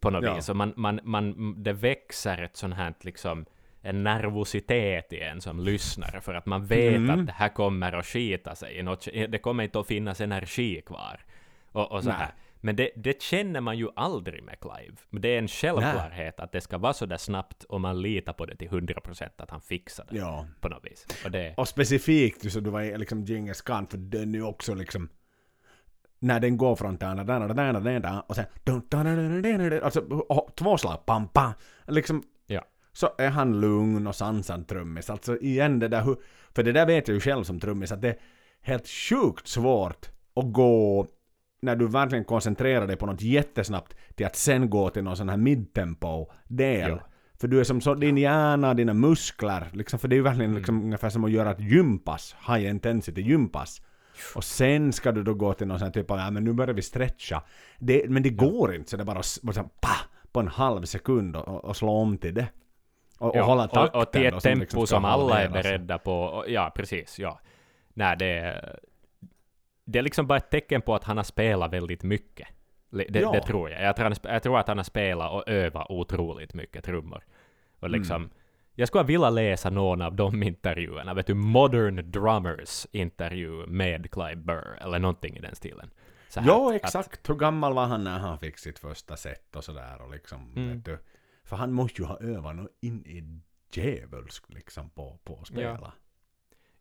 På 0.00 0.10
något 0.10 0.24
Ja. 0.24 0.34
vis. 0.34 0.48
Och 0.48 0.56
man, 0.56 0.72
man, 0.76 1.00
man, 1.04 1.54
det 1.62 1.72
växer 1.72 2.42
ett 2.42 2.56
sånt 2.56 2.74
här 2.74 2.94
liksom 3.00 3.46
en 3.86 4.02
nervositet 4.04 5.12
i 5.12 5.20
en 5.20 5.40
som 5.40 5.60
lyssnare 5.60 6.20
för 6.20 6.34
att 6.34 6.46
man 6.46 6.66
vet 6.66 6.94
Mm. 6.96 7.20
att 7.20 7.26
det 7.26 7.32
här 7.32 7.48
kommer 7.48 7.92
att 7.92 8.06
skita 8.06 8.54
sig. 8.54 8.82
något- 8.82 9.08
Det 9.28 9.38
kommer 9.42 9.64
inte 9.64 9.80
att 9.80 9.86
finnas 9.86 10.20
energi 10.20 10.82
kvar. 10.86 11.20
Och, 11.72 11.92
och 11.92 12.02
så 12.02 12.08
Nej. 12.08 12.18
här. 12.18 12.30
Men 12.60 12.76
det, 12.76 12.90
det 12.96 13.22
känner 13.22 13.60
man 13.60 13.78
ju 13.78 13.88
aldrig 13.96 14.42
med 14.42 14.60
Clive. 14.60 14.96
Men 15.10 15.22
det 15.22 15.28
är 15.28 15.38
en 15.38 15.48
självklarhet 15.48 16.40
att 16.40 16.52
det 16.52 16.60
ska 16.60 16.78
vara 16.78 16.92
så 16.92 17.06
där 17.06 17.16
snabbt 17.16 17.64
och 17.64 17.80
man 17.80 18.02
litar 18.02 18.32
på 18.32 18.46
det 18.46 18.56
till 18.56 18.68
100% 18.68 19.28
att 19.36 19.50
han 19.50 19.60
fixar 19.60 20.06
det 20.10 20.16
Ja. 20.16 20.46
på 20.60 20.68
något 20.68 20.84
vis. 20.84 21.06
Och 21.24 21.30
det, 21.30 21.54
Och 21.56 21.68
specifikt 21.68 22.52
så 22.52 22.60
du 22.60 22.70
var 22.70 22.98
liksom 22.98 23.24
Genghis 23.26 23.62
Khan 23.62 23.86
för 23.86 23.98
den 23.98 24.34
är 24.34 24.38
ju 24.38 24.44
också 24.44 24.74
liksom 24.74 25.08
när 26.18 26.40
den 26.40 26.56
går 26.56 26.76
från 26.76 26.96
där, 26.96 27.14
där, 27.14 27.24
där, 27.24 27.72
där, 27.80 28.00
där, 28.00 28.22
och 28.26 28.36
sen 28.36 28.44
alltså 29.82 30.00
och 30.28 30.52
två 30.56 30.78
slag, 30.78 31.06
pam, 31.06 31.28
pam, 31.28 31.52
liksom. 31.86 32.22
Så 32.96 33.10
är 33.18 33.30
han 33.30 33.60
lugn 33.60 34.06
och 34.06 34.14
sansad 34.14 34.68
trummis. 34.68 35.10
Alltså 35.10 35.38
igen 35.38 35.78
det 35.78 35.88
där 35.88 36.02
hur, 36.02 36.16
för 36.54 36.62
det 36.62 36.72
där 36.72 36.86
vet 36.86 37.08
jag 37.08 37.14
ju 37.14 37.20
själv 37.20 37.44
som 37.44 37.60
trummis 37.60 37.92
att 37.92 38.02
det 38.02 38.08
är 38.08 38.16
helt 38.62 38.88
sjukt 38.88 39.48
svårt 39.48 40.08
att 40.36 40.52
gå 40.52 41.06
när 41.62 41.76
du 41.76 41.86
verkligen 41.86 42.24
koncentrerar 42.24 42.86
dig 42.86 42.96
på 42.96 43.06
något 43.06 43.22
jättesnabbt 43.22 43.96
till 44.14 44.26
att 44.26 44.36
sen 44.36 44.70
gå 44.70 44.90
till 44.90 45.02
någon 45.04 45.16
sån 45.16 45.28
här 45.28 45.36
midtempo-del. 45.36 46.90
Ja. 46.90 47.00
För 47.40 47.48
du 47.48 47.60
är 47.60 47.64
som 47.64 47.80
så, 47.80 47.94
din 47.94 48.18
hjärna, 48.18 48.74
dina 48.74 48.94
muskler, 48.94 49.68
liksom, 49.72 49.98
för 49.98 50.08
det 50.08 50.14
är 50.14 50.16
ju 50.16 50.22
verkligen 50.22 50.50
Mm. 50.50 50.58
liksom 50.58 50.84
ungefär 50.84 51.10
som 51.10 51.24
att 51.24 51.30
göra 51.30 51.50
ett 51.50 51.60
gympass, 51.60 52.36
high 52.48 52.70
intensity 52.70 53.22
gympass. 53.22 53.82
Och 54.34 54.44
sen 54.44 54.92
ska 54.92 55.12
du 55.12 55.22
då 55.22 55.34
gå 55.34 55.52
till 55.52 55.66
någon 55.66 55.78
sån 55.78 55.86
här 55.86 55.92
typ 55.92 56.10
av, 56.10 56.18
ja 56.18 56.30
men 56.30 56.44
nu 56.44 56.52
börjar 56.52 56.74
vi 56.74 56.82
stretcha. 56.82 57.42
Det, 57.78 58.08
men 58.08 58.22
det 58.22 58.30
går 58.30 58.74
inte, 58.74 58.90
så 58.90 58.96
det 58.96 59.04
bara, 59.04 59.22
bara 59.42 59.52
så 59.52 59.60
här, 59.60 59.68
pa, 59.80 59.96
på 60.32 60.40
en 60.40 60.48
halv 60.48 60.84
sekund 60.84 61.36
och, 61.36 61.64
och 61.64 61.76
slå 61.76 61.90
om 61.90 62.18
till 62.18 62.34
det. 62.34 62.46
Och, 63.18 63.28
och 63.30 63.36
Ja, 63.36 63.42
hålla 63.42 63.68
takten 63.68 64.00
och, 64.00 64.06
och 64.06 64.12
till 64.12 64.26
ett 64.26 64.32
som 64.34 64.40
tempo 64.40 64.60
liksom 64.60 64.86
som 64.86 65.04
alla 65.04 65.42
är 65.42 65.48
beredda 65.48 65.98
på. 65.98 66.44
Ja, 66.48 66.72
precis. 66.74 67.18
Ja. 67.18 67.40
Nej, 67.88 68.16
det 68.16 68.26
är, 68.26 68.78
det 69.84 69.98
är 69.98 70.02
liksom 70.02 70.26
bara 70.26 70.38
ett 70.38 70.50
tecken 70.50 70.82
på 70.82 70.94
att 70.94 71.04
han 71.04 71.16
har 71.16 71.24
spelat 71.24 71.72
väldigt 71.72 72.02
mycket. 72.02 72.48
Det, 72.90 73.20
Ja. 73.20 73.32
det 73.32 73.40
tror 73.42 73.70
jag. 73.70 73.82
Jag 73.82 73.96
tror, 73.96 74.04
han, 74.04 74.14
jag 74.22 74.42
tror 74.42 74.58
att 74.58 74.68
han 74.68 74.76
har 74.76 74.84
spelat 74.84 75.32
och 75.32 75.48
övat 75.48 75.86
otroligt 75.90 76.54
mycket 76.54 76.84
trummor. 76.84 77.24
Och 77.80 77.90
liksom, 77.90 78.16
Mm. 78.22 78.30
Jag 78.78 78.88
skulle 78.88 79.04
vilja 79.04 79.30
läsa 79.30 79.70
någon 79.70 80.02
av 80.02 80.14
de 80.14 80.42
intervjuerna. 80.42 81.14
Vet 81.14 81.26
du, 81.26 81.34
Modern 81.34 82.10
Drummers 82.10 82.86
intervju 82.92 83.66
med 83.66 84.10
Clive 84.10 84.36
Burr, 84.36 84.78
eller 84.80 84.98
någonting 84.98 85.36
i 85.36 85.40
den 85.40 85.54
stilen. 85.54 85.90
Här 86.36 86.44
Ja, 86.46 86.68
att- 86.68 86.74
exakt. 86.74 87.28
Hur 87.28 87.34
gammal 87.34 87.74
var 87.74 87.86
han 87.86 88.04
när 88.04 88.18
han 88.18 88.38
fick 88.38 88.58
sitt 88.58 88.78
första 88.78 89.16
set 89.16 89.56
och 89.56 89.64
sådär 89.64 90.02
och 90.02 90.10
liksom, 90.10 90.52
Mm. 90.56 90.74
vet 90.76 90.84
du. 90.84 90.98
För 91.46 91.56
han 91.56 91.72
måste 91.72 92.02
ju 92.02 92.06
ha 92.08 92.18
övat 92.20 92.56
något 92.56 92.70
in 92.80 93.06
i 93.06 93.40
djävulskt 93.72 94.52
liksom 94.54 94.90
på, 94.90 95.18
på 95.24 95.38
att 95.40 95.46
spela. 95.46 95.92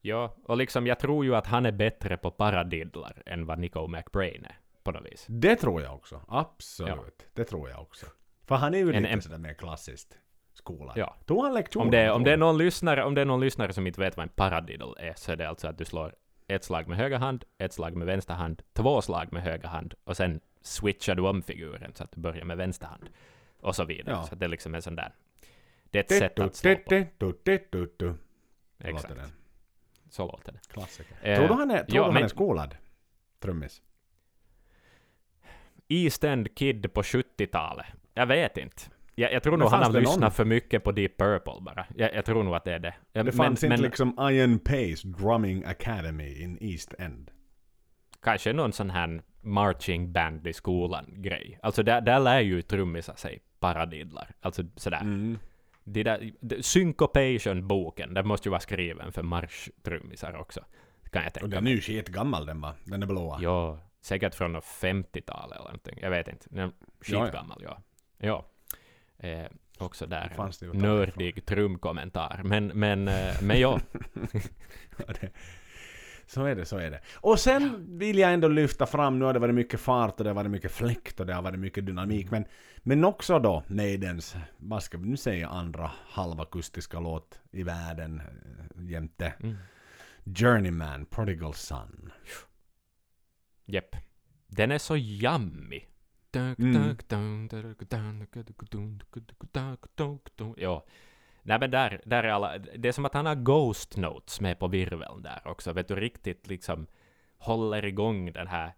Ja, 0.01 0.35
och 0.43 0.57
liksom 0.57 0.87
jag 0.87 0.99
tror 0.99 1.25
ju 1.25 1.35
att 1.35 1.47
han 1.47 1.65
är 1.65 1.71
bättre 1.71 2.17
på 2.17 2.31
paradiddlar 2.31 3.23
än 3.25 3.45
vad 3.45 3.59
Nico 3.59 3.87
McBrain 3.87 4.45
är, 4.45 4.59
på 4.83 4.91
något 4.91 5.05
vis. 5.11 5.25
Det 5.29 5.55
tror 5.55 5.81
jag 5.81 5.95
också. 5.95 6.21
Absolut. 6.27 7.25
Det 7.33 7.43
tror 7.43 7.69
jag 7.69 7.81
också. 7.81 8.05
För 8.45 8.55
han 8.55 8.73
är 8.73 8.77
ju 8.77 8.89
En- 8.93 9.01
lite 9.03 9.13
en- 9.13 9.21
sådär 9.21 9.37
mer 9.37 9.53
klassiskt 9.53 10.17
skolad. 10.53 10.97
Ja. 10.97 11.15
Tog 11.25 11.43
han 11.43 11.53
lektioner? 11.53 11.85
Om 11.85 11.91
det, 11.91 12.11
om, 12.11 12.23
det 12.23 12.31
är 12.31 12.37
någon 12.37 12.57
lyssnare, 12.57 13.03
om 13.03 13.15
det 13.15 13.21
är 13.21 13.25
någon 13.25 13.39
lyssnare 13.41 13.73
som 13.73 13.87
inte 13.87 14.01
vet 14.01 14.17
vad 14.17 14.23
en 14.23 14.29
paradiddle 14.35 14.93
är, 14.97 15.13
så 15.17 15.31
är 15.31 15.35
det 15.35 15.49
alltså 15.49 15.67
att 15.67 15.77
du 15.77 15.85
slår 15.85 16.15
ett 16.47 16.63
slag 16.63 16.87
med 16.87 16.97
höger 16.97 17.17
hand, 17.17 17.45
ett 17.57 17.73
slag 17.73 17.95
med 17.95 18.07
vänster 18.07 18.33
hand, 18.33 18.61
två 18.73 19.01
slag 19.01 19.33
med 19.33 19.43
höger 19.43 19.67
hand, 19.67 19.93
och 20.03 20.17
sen 20.17 20.39
switchar 20.61 21.15
du 21.15 21.21
om 21.27 21.41
figuren 21.41 21.91
så 21.95 22.03
att 22.03 22.11
du 22.11 22.21
börjar 22.21 22.45
med 22.45 22.57
vänster 22.57 22.87
hand. 22.87 23.09
Och 23.65 23.75
så 23.75 23.85
vidare. 23.85 24.15
Ja. 24.15 24.23
Så 24.23 24.35
det 24.35 24.45
är 24.45 24.49
liksom 24.49 24.75
en 24.75 24.81
sån 24.81 24.95
där... 24.95 25.11
Det 25.89 25.99
är 25.99 26.03
ett 26.03 26.09
sätt 26.19 26.39
att 26.39 26.55
slå 26.55 26.75
på. 26.75 26.89
Exakt. 28.79 29.13
Så 30.09 30.27
låter 30.27 30.51
det. 30.51 30.59
Klassiker. 30.67 31.17
Eh, 31.21 31.37
tror 31.37 31.47
du 31.47 31.53
han 31.53 31.71
är, 31.71 31.83
tror 31.83 31.95
ja, 31.95 32.03
han 32.03 32.13
men- 32.13 32.23
är 32.23 32.27
skolad? 32.27 32.77
Trummis? 33.39 33.81
East 35.87 36.23
End 36.23 36.55
Kid 36.55 36.93
på 36.93 37.01
70-talet. 37.01 37.85
Jag 38.13 38.25
vet 38.25 38.57
inte. 38.57 38.81
Jag, 39.15 39.33
jag 39.33 39.43
tror 39.43 39.51
Men 39.51 39.59
nog 39.59 39.69
han 39.69 39.83
har 39.83 39.99
lyssnat 39.99 40.35
för 40.35 40.45
mycket 40.45 40.83
på 40.83 40.91
Deep 40.91 41.17
Purple 41.17 41.61
bara. 41.61 41.85
Jag, 41.95 42.13
jag 42.15 42.25
tror 42.25 42.43
nog 42.43 42.55
att 42.55 42.63
det 42.63 42.73
är 42.73 42.79
det. 42.79 42.95
Det 43.11 43.31
fanns 43.31 43.63
inte 43.63 43.77
liksom 43.77 44.17
Iron 44.19 44.59
Pace 44.59 45.07
Drumming 45.07 45.63
Academy 45.65 46.41
in 46.43 46.57
East 46.61 46.93
End. 46.99 47.31
kanske 48.23 48.53
någon 48.53 48.73
sån 48.73 48.89
här 48.89 49.21
marching 49.41 50.11
band 50.11 50.47
i 50.47 50.53
skolan 50.53 51.05
grej. 51.17 51.59
Alltså 51.61 51.83
där, 51.83 52.01
där 52.01 52.19
lär 52.19 52.39
ju 52.39 52.61
trummisar 52.61 53.15
sig 53.15 53.41
paradidlar. 53.59 54.31
Alltså 54.41 54.63
sådär. 54.75 55.01
Mm. 55.01 55.39
Det 55.83 56.03
där, 56.03 56.31
det- 56.39 56.65
Syncopation-boken, 56.65 58.13
den 58.13 58.27
måste 58.27 58.47
ju 58.47 58.51
vara 58.51 58.59
skriven 58.61 59.11
för 59.11 59.23
marschtrummisar 59.23 60.35
också. 60.35 60.65
Kan 61.11 61.21
jag 61.23 61.27
Och 61.29 61.33
tänka 61.33 61.47
den 61.55 61.67
är 61.67 61.71
ju 61.71 61.81
skitgammal 61.81 62.45
den 62.45 62.61
va? 62.61 62.75
Den 62.83 63.03
är 63.03 63.07
blåa. 63.07 63.39
Ja, 63.41 63.79
säkert 64.01 64.35
från 64.35 64.53
något 64.53 64.63
50-tal 64.63 65.51
eller 65.51 65.63
någonting. 65.63 65.99
Jag 66.01 66.09
vet 66.09 66.27
inte. 66.27 66.45
Den 66.49 66.59
är 66.59 66.63
Ja, 66.67 66.71
ja. 67.05 67.25
skitgammal, 67.25 67.61
ja. 67.63 67.81
Ja. 68.17 68.45
Eh, 69.17 69.45
också 69.77 70.05
där 70.05 70.33
nördig 70.73 71.45
trumkommentar. 71.45 72.41
Men, 72.43 72.67
men, 72.67 73.07
eh, 73.07 73.33
men 73.41 73.59
ja. 73.59 73.79
Så 76.27 76.45
är 76.45 76.55
det, 76.55 76.65
så 76.65 76.77
är 76.77 76.91
det. 76.91 76.99
Och 77.15 77.39
sen 77.39 77.85
vill 77.97 78.17
jag 78.17 78.33
ändå 78.33 78.47
lyfta 78.47 78.85
fram, 78.85 79.19
nu 79.19 79.25
har 79.25 79.33
det 79.33 79.39
varit 79.39 79.55
mycket 79.55 79.79
fart 79.79 80.19
och 80.19 80.23
det 80.23 80.29
har 80.29 80.35
varit 80.35 80.51
mycket 80.51 80.71
fläkt 80.71 81.19
och 81.19 81.25
det 81.25 81.33
har 81.33 81.41
varit 81.41 81.59
mycket 81.59 81.85
dynamik, 81.85 82.31
men, 82.31 82.45
men 82.77 83.05
också 83.05 83.39
då 83.39 83.63
Maidens, 83.67 84.35
vad 84.57 84.83
ska 84.83 84.97
vi 84.97 85.07
nu 85.07 85.17
säga, 85.17 85.47
andra 85.47 85.91
halvakustiska 86.09 86.99
låt 86.99 87.39
i 87.51 87.63
världen 87.63 88.21
eh, 88.21 88.91
jämte 88.91 89.33
Mm. 89.43 89.55
Journeyman, 90.25 91.05
Prodigal 91.05 91.53
Son. 91.53 92.11
Jepp. 93.65 93.95
Den 94.47 94.71
är 94.71 94.77
så 94.77 94.97
jammig. 94.97 95.89
Mm. 96.59 96.73
Ja. 100.57 100.85
Nej 101.47 101.59
men 101.59 101.71
där, 101.71 102.01
där 102.05 102.23
är 102.23 102.27
alla, 102.29 102.57
det 102.57 102.87
är 102.87 102.91
som 102.91 103.05
att 103.05 103.13
han 103.13 103.25
har 103.25 103.35
Ghost 103.35 103.97
Notes 103.97 104.41
med 104.41 104.59
på 104.59 104.67
virveln 104.67 105.21
där 105.21 105.41
också. 105.45 105.73
Vet 105.73 105.87
du, 105.87 105.95
riktigt 105.95 106.47
liksom 106.47 106.87
håller 107.37 107.85
igång 107.85 108.31
den 108.31 108.47
här 108.47 108.73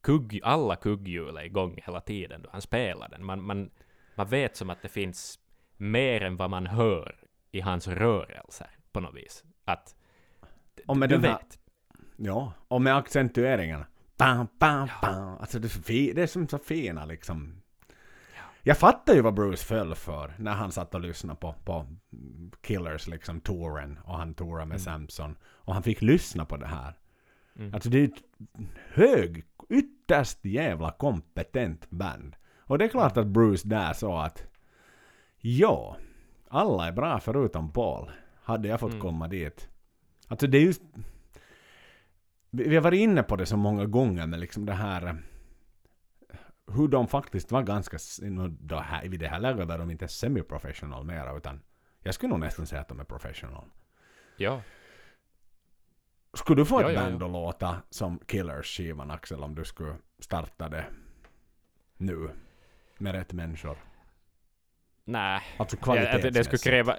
kugg, 0.00 0.40
alla 0.44 0.76
kugghjul 0.76 1.36
är 1.36 1.44
igång 1.44 1.80
hela 1.86 2.00
tiden 2.00 2.42
då 2.42 2.48
han 2.52 2.60
spelar 2.62 3.08
den. 3.08 3.24
Man, 3.24 3.42
man, 3.42 3.70
man 4.14 4.26
vet 4.26 4.56
som 4.56 4.70
att 4.70 4.82
det 4.82 4.88
finns 4.88 5.38
mer 5.76 6.22
än 6.22 6.36
vad 6.36 6.50
man 6.50 6.66
hör 6.66 7.16
i 7.50 7.60
hans 7.60 7.88
rörelser 7.88 8.70
på 8.92 9.00
något 9.00 9.14
vis. 9.14 9.44
Att 9.64 9.94
Och 10.86 10.96
med 10.96 11.08
du 11.08 11.14
den 11.16 11.24
här- 11.24 11.38
vet. 11.38 11.58
Ja, 12.16 12.52
och 12.68 12.82
med 12.82 12.96
accentueringarna. 12.96 13.86
Bam, 14.18 14.46
bam, 14.58 14.88
bam. 15.02 15.36
Alltså 15.40 15.58
det 15.58 15.68
är, 15.90 16.14
det 16.14 16.22
är 16.22 16.26
som 16.26 16.48
så 16.48 16.58
fina 16.58 17.04
liksom. 17.04 17.61
Jag 18.64 18.78
fattar 18.78 19.14
ju 19.14 19.20
vad 19.20 19.34
Bruce 19.34 19.64
föll 19.64 19.94
för 19.94 20.34
när 20.38 20.52
han 20.52 20.72
satt 20.72 20.94
och 20.94 21.00
lyssnade 21.00 21.40
på, 21.40 21.54
på 21.64 21.86
Killers 22.60 23.06
liksom 23.08 23.40
touren 23.40 23.98
och 24.04 24.16
han 24.16 24.34
tourade 24.34 24.66
med 24.66 24.80
Samson. 24.80 25.36
Och 25.44 25.74
han 25.74 25.82
fick 25.82 26.02
lyssna 26.02 26.44
på 26.44 26.56
det 26.56 26.66
här. 26.66 26.98
Mm. 27.56 27.74
Alltså 27.74 27.90
det 27.90 27.98
är 27.98 28.04
ett 28.04 28.22
hög, 28.92 29.44
ytterst 29.68 30.44
jävla 30.44 30.90
kompetent 30.90 31.90
band. 31.90 32.36
Och 32.58 32.78
det 32.78 32.84
är 32.84 32.88
klart 32.88 33.16
att 33.16 33.26
Bruce 33.26 33.68
där 33.68 33.92
sa 33.92 34.24
att 34.24 34.44
ja, 35.38 35.96
alla 36.48 36.86
är 36.88 36.92
bra 36.92 37.20
förutom 37.20 37.72
Paul. 37.72 38.10
Hade 38.42 38.68
jag 38.68 38.80
fått 38.80 38.90
Mm. 38.90 39.02
komma 39.02 39.28
dit. 39.28 39.68
Alltså 40.28 40.46
det 40.46 40.58
är 40.58 40.62
ju... 40.62 40.74
Vi 42.50 42.68
vi 42.68 42.74
har 42.74 42.82
varit 42.82 43.00
inne 43.00 43.22
på 43.22 43.36
det 43.36 43.46
så 43.46 43.56
många 43.56 43.86
gånger 43.86 44.26
med 44.26 44.40
liksom 44.40 44.66
det 44.66 44.72
här... 44.72 45.22
Hur 46.74 46.88
de 46.88 47.08
faktiskt 47.08 47.52
var 47.52 47.62
ganska... 47.62 47.98
Då 48.60 48.76
här, 48.76 49.08
vid 49.08 49.20
det 49.20 49.28
här 49.28 49.40
läget 49.40 49.68
var 49.68 49.78
de 49.78 49.90
inte 49.90 50.08
semi-professional 50.08 51.04
mera 51.04 51.36
utan... 51.36 51.62
Jag 52.02 52.14
skulle 52.14 52.30
nog 52.30 52.40
nästan 52.40 52.66
säga 52.66 52.80
att 52.80 52.88
de 52.88 53.00
är 53.00 53.04
professional. 53.04 53.64
Ja. 54.36 54.62
Skulle 56.34 56.60
du 56.60 56.64
få 56.66 56.80
ett 56.80 56.86
Ja, 56.86 56.92
ja, 56.92 57.00
band 57.00 57.22
ja. 57.22 57.26
att 57.26 57.32
låta 57.32 57.82
som 57.90 58.18
Killers-skivan 58.26 59.10
Axel 59.10 59.42
om 59.42 59.54
du 59.54 59.64
skulle 59.64 59.94
starta 60.18 60.68
det 60.68 60.84
nu? 61.96 62.30
Med 62.98 63.12
rätt 63.14 63.32
människor? 63.32 63.76
Nej. 65.04 65.40
Alltså 65.56 65.76
Ja, 65.86 65.94
det, 65.94 66.00
det 66.00 66.04
skulle 66.04 66.18
kvalitetsmässigt. 66.20 66.64
kräva... 66.64 66.98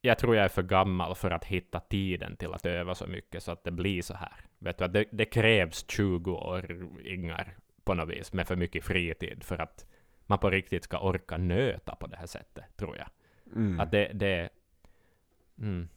Jag 0.00 0.18
tror 0.18 0.36
jag 0.36 0.44
är 0.44 0.48
för 0.48 0.62
gammal 0.62 1.14
för 1.14 1.30
att 1.30 1.44
hitta 1.44 1.80
tiden 1.80 2.36
till 2.36 2.52
att 2.52 2.66
öva 2.66 2.94
så 2.94 3.06
mycket 3.06 3.42
så 3.42 3.52
att 3.52 3.64
det 3.64 3.70
blir 3.70 4.02
så 4.02 4.14
här. 4.14 4.46
Vet 4.58 4.78
du, 4.78 4.88
det, 4.88 5.04
det 5.12 5.24
krävs 5.24 5.84
20 5.88 6.32
år 6.32 6.88
ingar 7.04 7.56
på 7.84 7.94
något 7.94 8.08
vis 8.08 8.32
med 8.32 8.46
för 8.46 8.56
mycket 8.56 8.84
fritid 8.84 9.44
för 9.44 9.58
att 9.58 9.86
man 10.26 10.38
på 10.38 10.50
riktigt 10.50 10.84
ska 10.84 10.98
orka 10.98 11.36
nöta 11.36 11.94
på 11.94 12.06
det 12.06 12.16
här 12.16 12.26
sättet, 12.26 12.64
tror 12.76 12.96
jag. 12.96 13.06
Mm. 13.56 13.80
Att 13.80 13.90
det... 13.90 14.10
det 14.14 14.48
mm. 15.58 15.88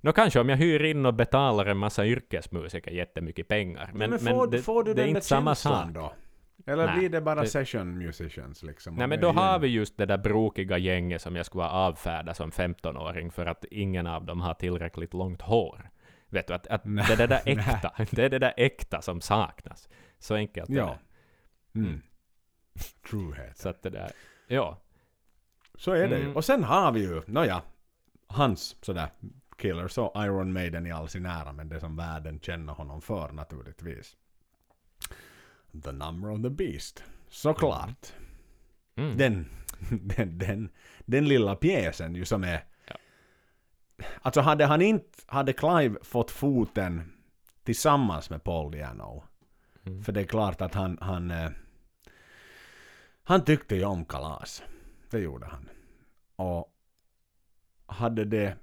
Nå 0.00 0.12
kanske 0.12 0.40
om 0.40 0.48
jag 0.48 0.56
hyr 0.56 0.84
in 0.84 1.06
och 1.06 1.14
betalar 1.14 1.66
en 1.66 1.76
massa 1.76 2.06
yrkesmusiker 2.06 2.90
jättemycket 2.90 3.48
pengar. 3.48 3.90
Men, 3.94 4.10
men, 4.10 4.24
men, 4.24 4.34
får, 4.34 4.46
det, 4.46 4.62
får 4.62 4.84
du 4.84 4.94
det 4.94 5.02
är 5.02 5.06
inte 5.06 5.20
samma 5.20 5.54
sak. 5.54 5.88
då? 5.90 6.12
Eller 6.66 6.86
Nej, 6.86 6.98
blir 6.98 7.08
det 7.08 7.20
bara 7.20 7.40
det- 7.40 7.48
session 7.48 7.98
musicians 7.98 8.62
liksom? 8.62 8.94
Nej 8.94 9.06
men 9.06 9.20
då 9.20 9.28
är 9.28 9.32
har 9.32 9.58
vi 9.58 9.68
just 9.68 9.96
det 9.96 10.06
där 10.06 10.18
brokiga 10.18 10.78
gänget 10.78 11.22
som 11.22 11.36
jag 11.36 11.46
skulle 11.46 11.64
ha 11.64 11.70
avfärdat 11.70 12.36
som 12.36 12.50
15-åring 12.50 13.30
för 13.30 13.46
att 13.46 13.64
ingen 13.70 14.06
av 14.06 14.24
dem 14.24 14.40
har 14.40 14.54
tillräckligt 14.54 15.14
långt 15.14 15.42
hår. 15.42 15.90
Vet 16.28 16.46
du, 16.46 16.54
att, 16.54 16.66
att 16.66 16.82
det 16.84 17.12
är 17.12 17.16
det 17.16 17.26
där 17.26 17.40
äkta, 17.46 17.92
det 18.10 18.24
är 18.24 18.28
det 18.28 18.38
där 18.38 18.54
äkta 18.56 19.02
som 19.02 19.20
saknas. 19.20 19.88
Så 20.18 20.34
enkelt 20.34 20.70
är 20.70 20.74
Ja. 20.74 20.86
det. 20.86 21.07
Mm. 21.86 22.02
Truehet. 23.10 23.58
Så 23.58 23.68
att 23.68 23.82
det 23.82 23.90
där, 23.90 24.10
ja. 24.46 24.78
Så 25.74 25.92
är 25.92 26.08
det 26.08 26.16
ju. 26.18 26.22
Mm. 26.24 26.36
Och 26.36 26.44
sen 26.44 26.64
har 26.64 26.92
vi 26.92 27.00
ju, 27.00 27.22
nåja, 27.26 27.62
hans 28.26 28.76
sådär 28.84 29.08
Killers 29.58 29.98
och 29.98 30.24
Iron 30.24 30.52
Maiden 30.52 30.86
i 30.86 30.92
all 30.92 31.08
sin 31.08 31.26
ära, 31.26 31.52
men 31.52 31.68
det 31.68 31.80
som 31.80 31.96
världen 31.96 32.40
känner 32.40 32.72
honom 32.72 33.00
för 33.02 33.32
naturligtvis. 33.32 34.16
The 35.84 35.92
Number 35.92 36.30
of 36.30 36.42
the 36.42 36.50
Beast. 36.50 37.04
Såklart. 37.28 38.12
Mm. 38.96 39.16
Den, 39.16 39.46
den, 39.90 40.38
den, 40.38 40.70
den 41.06 41.28
lilla 41.28 41.56
pjäsen 41.56 42.14
ju 42.14 42.24
som 42.24 42.44
är... 42.44 42.64
Ja. 42.86 42.96
Alltså 44.22 44.40
hade 44.40 44.66
han 44.66 44.82
inte, 44.82 45.18
hade 45.26 45.52
Clive 45.52 45.98
fått 46.02 46.30
foten 46.30 47.12
tillsammans 47.64 48.30
med 48.30 48.44
Paul 48.44 48.70
Diano, 48.70 49.24
Mm. 49.86 50.02
för 50.04 50.12
det 50.12 50.20
är 50.20 50.24
klart 50.24 50.60
att 50.60 50.74
han, 50.74 50.98
han, 51.00 51.30
eh, 51.30 51.50
han 53.28 53.44
tyckte 53.44 53.76
ju 53.76 53.84
om 53.84 54.04
kalas. 54.04 54.62
Det 55.10 55.18
gjorde 55.18 55.46
han. 55.46 55.68
Och 56.36 56.72
hade 57.86 58.24
det... 58.24 58.56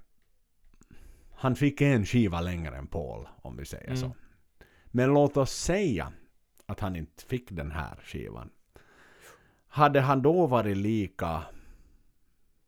Han 1.34 1.56
fick 1.56 1.80
en 1.80 2.06
skiva 2.06 2.40
längre 2.40 2.76
än 2.76 2.86
Paul, 2.86 3.28
om 3.42 3.56
vi 3.56 3.64
säger 3.64 3.86
Mm. 3.86 3.96
så. 3.96 4.12
Men 4.86 5.14
låt 5.14 5.36
oss 5.36 5.52
säga 5.52 6.12
att 6.66 6.80
han 6.80 6.96
inte 6.96 7.24
fick 7.24 7.50
den 7.50 7.70
här 7.70 7.96
skivan. 8.04 8.50
Hade 9.68 10.00
han 10.00 10.22
då 10.22 10.46
varit 10.46 10.76
lika 10.76 11.42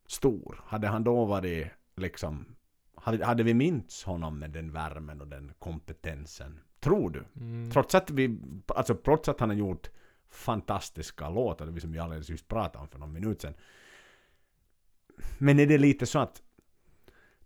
stor? 0.06 0.60
Hade 0.66 0.88
han 0.88 1.04
då 1.04 1.24
varit 1.24 1.66
liksom... 1.96 2.56
Hade, 2.94 3.26
hade 3.26 3.42
vi 3.42 3.54
minns 3.54 4.04
honom 4.04 4.38
med 4.38 4.50
den 4.50 4.72
värmen 4.72 5.20
och 5.20 5.28
den 5.28 5.52
kompetensen? 5.58 6.60
Tror 6.80 7.10
du? 7.10 7.24
Mm. 7.40 7.70
Trots 7.70 7.94
att 7.94 8.10
vi, 8.10 8.38
alltså 8.66 8.94
trots 8.94 9.28
att 9.28 9.40
han 9.40 9.48
har 9.48 9.56
gjort 9.56 9.90
fantastiska 10.30 11.30
låtar, 11.30 11.66
det 11.66 11.80
som 11.80 11.92
vi 11.92 11.98
alldeles 11.98 12.30
just 12.30 12.48
pratade 12.48 12.82
om 12.82 12.88
för 12.88 12.98
någon 12.98 13.12
minut 13.12 13.42
sedan. 13.42 13.54
Men 15.38 15.60
är 15.60 15.66
det 15.66 15.78
lite 15.78 16.06
så 16.06 16.18
att 16.18 16.42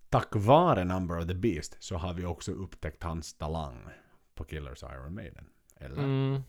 tack 0.08 0.28
vare 0.32 0.84
Number 0.84 1.18
of 1.18 1.26
the 1.26 1.34
Beast 1.34 1.76
så 1.78 1.96
har 1.96 2.14
vi 2.14 2.24
också 2.24 2.52
upptäckt 2.52 3.02
hans 3.02 3.34
talang 3.34 3.88
på 4.34 4.44
Killers 4.44 4.82
Iron 4.82 5.14
Maiden? 5.14 5.44
Eller? 5.76 5.98
Mm. 5.98 6.42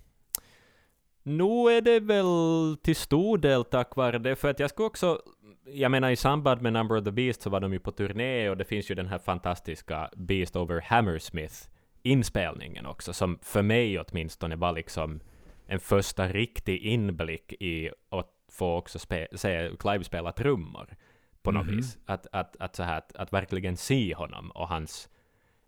Nu 1.24 1.70
är 1.70 1.82
det 1.82 2.00
väl 2.00 2.78
till 2.82 2.96
stor 2.96 3.38
del 3.38 3.64
tack 3.66 3.96
vare 3.96 4.20
det, 4.20 4.36
för 4.36 4.50
att 4.50 4.60
jag 4.60 4.70
skulle 4.70 4.86
också, 4.86 5.22
jag 5.66 5.92
menar 5.92 6.10
i 6.10 6.16
samband 6.16 6.62
med 6.62 6.74
Number 6.74 6.98
of 6.98 7.04
the 7.04 7.12
Beast 7.12 7.42
så 7.42 7.50
var 7.50 7.60
de 7.60 7.74
ju 7.74 7.80
på 7.80 7.92
turné 7.92 8.50
och 8.50 8.58
det 8.58 8.66
finns 8.66 8.92
ju 8.92 8.96
den 8.96 9.08
här 9.08 9.20
fantastiska 9.20 10.10
Beast 10.16 10.56
over 10.56 10.82
Hammersmith 10.82 11.56
inspelningen 12.04 12.86
också, 12.86 13.14
som 13.14 13.40
för 13.42 13.62
mig 13.62 14.00
åtminstone 14.00 14.56
var 14.56 14.74
liksom 14.74 15.20
en 15.68 15.80
första 15.80 16.28
riktig 16.28 16.78
inblick 16.82 17.53
i 17.53 17.89
att 18.09 18.30
få 18.51 18.78
också 18.78 18.99
spe, 18.99 19.28
se 19.36 19.72
Clive 19.80 20.03
spela 20.03 20.32
trummor 20.32 20.95
på 21.41 21.51
något 21.51 21.66
Mhm. 21.66 21.76
vis. 21.76 21.97
Att, 22.05 22.28
att, 22.32 22.55
att, 22.59 22.76
så 22.76 22.84
här, 22.84 22.97
att, 22.97 23.16
att 23.16 23.34
verkligen 23.34 23.78
se 23.78 24.16
honom 24.16 24.51
och 24.51 24.68
hans 24.68 25.09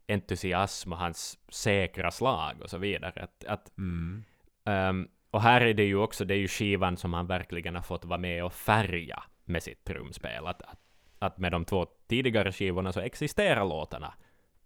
entusiasm 0.07 0.91
och 0.93 0.99
hans 0.99 1.39
säkra 1.49 2.11
slag 2.11 2.61
och 2.61 2.69
så 2.69 2.77
vidare. 2.77 3.23
Att, 3.23 3.45
att 3.45 3.77
Mm. 3.77 4.23
Ehm, 4.65 5.07
och 5.31 5.41
här 5.41 5.61
är 5.61 5.73
det 5.73 5.83
ju 5.83 5.95
också, 5.95 6.25
det 6.25 6.33
är 6.33 6.37
ju 6.37 6.47
skivan 6.47 6.97
som 6.97 7.13
han 7.13 7.27
verkligen 7.27 7.75
har 7.75 7.81
fått 7.81 8.05
vara 8.05 8.19
med 8.19 8.43
och 8.45 8.53
färga 8.53 9.23
med 9.45 9.63
sitt 9.63 9.83
trumspel. 9.83 10.47
Att, 10.47 10.61
att, 10.61 10.79
att 11.19 11.37
med 11.37 11.51
de 11.51 11.65
två 11.65 11.85
tidigare 12.07 12.51
skivorna 12.51 12.91
så 12.93 12.99
existerar 12.99 13.65
låtarna 13.65 14.13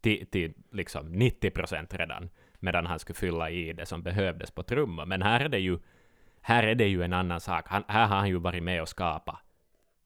till, 0.02 0.28
till 0.28 0.54
liksom 0.72 1.14
90% 1.14 1.98
redan, 1.98 2.30
medan 2.60 2.86
han 2.86 3.00
skulle 3.00 3.18
fylla 3.18 3.50
i 3.50 3.74
det 3.74 3.86
som 3.86 4.04
behövdes 4.04 4.52
på 4.52 4.64
trummor. 4.64 5.06
Men 5.06 5.22
här 5.22 5.40
är 5.40 5.50
det 5.50 5.60
ju, 5.60 5.80
här 6.42 6.64
är 6.64 6.76
det 6.76 6.88
ju 6.88 7.04
en 7.04 7.14
annan 7.14 7.42
sak. 7.42 7.66
Han, 7.68 7.84
här 7.88 8.08
har 8.08 8.18
han 8.18 8.28
ju 8.28 8.40
varit 8.40 8.64
med 8.64 8.82
och 8.82 8.90
skapat 8.90 9.40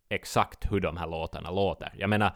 exakt 0.10 0.72
hur 0.72 0.80
de 0.80 0.98
här 0.98 1.08
låtarna 1.08 1.52
låter. 1.52 1.94
Jag 1.98 2.10
menar, 2.10 2.36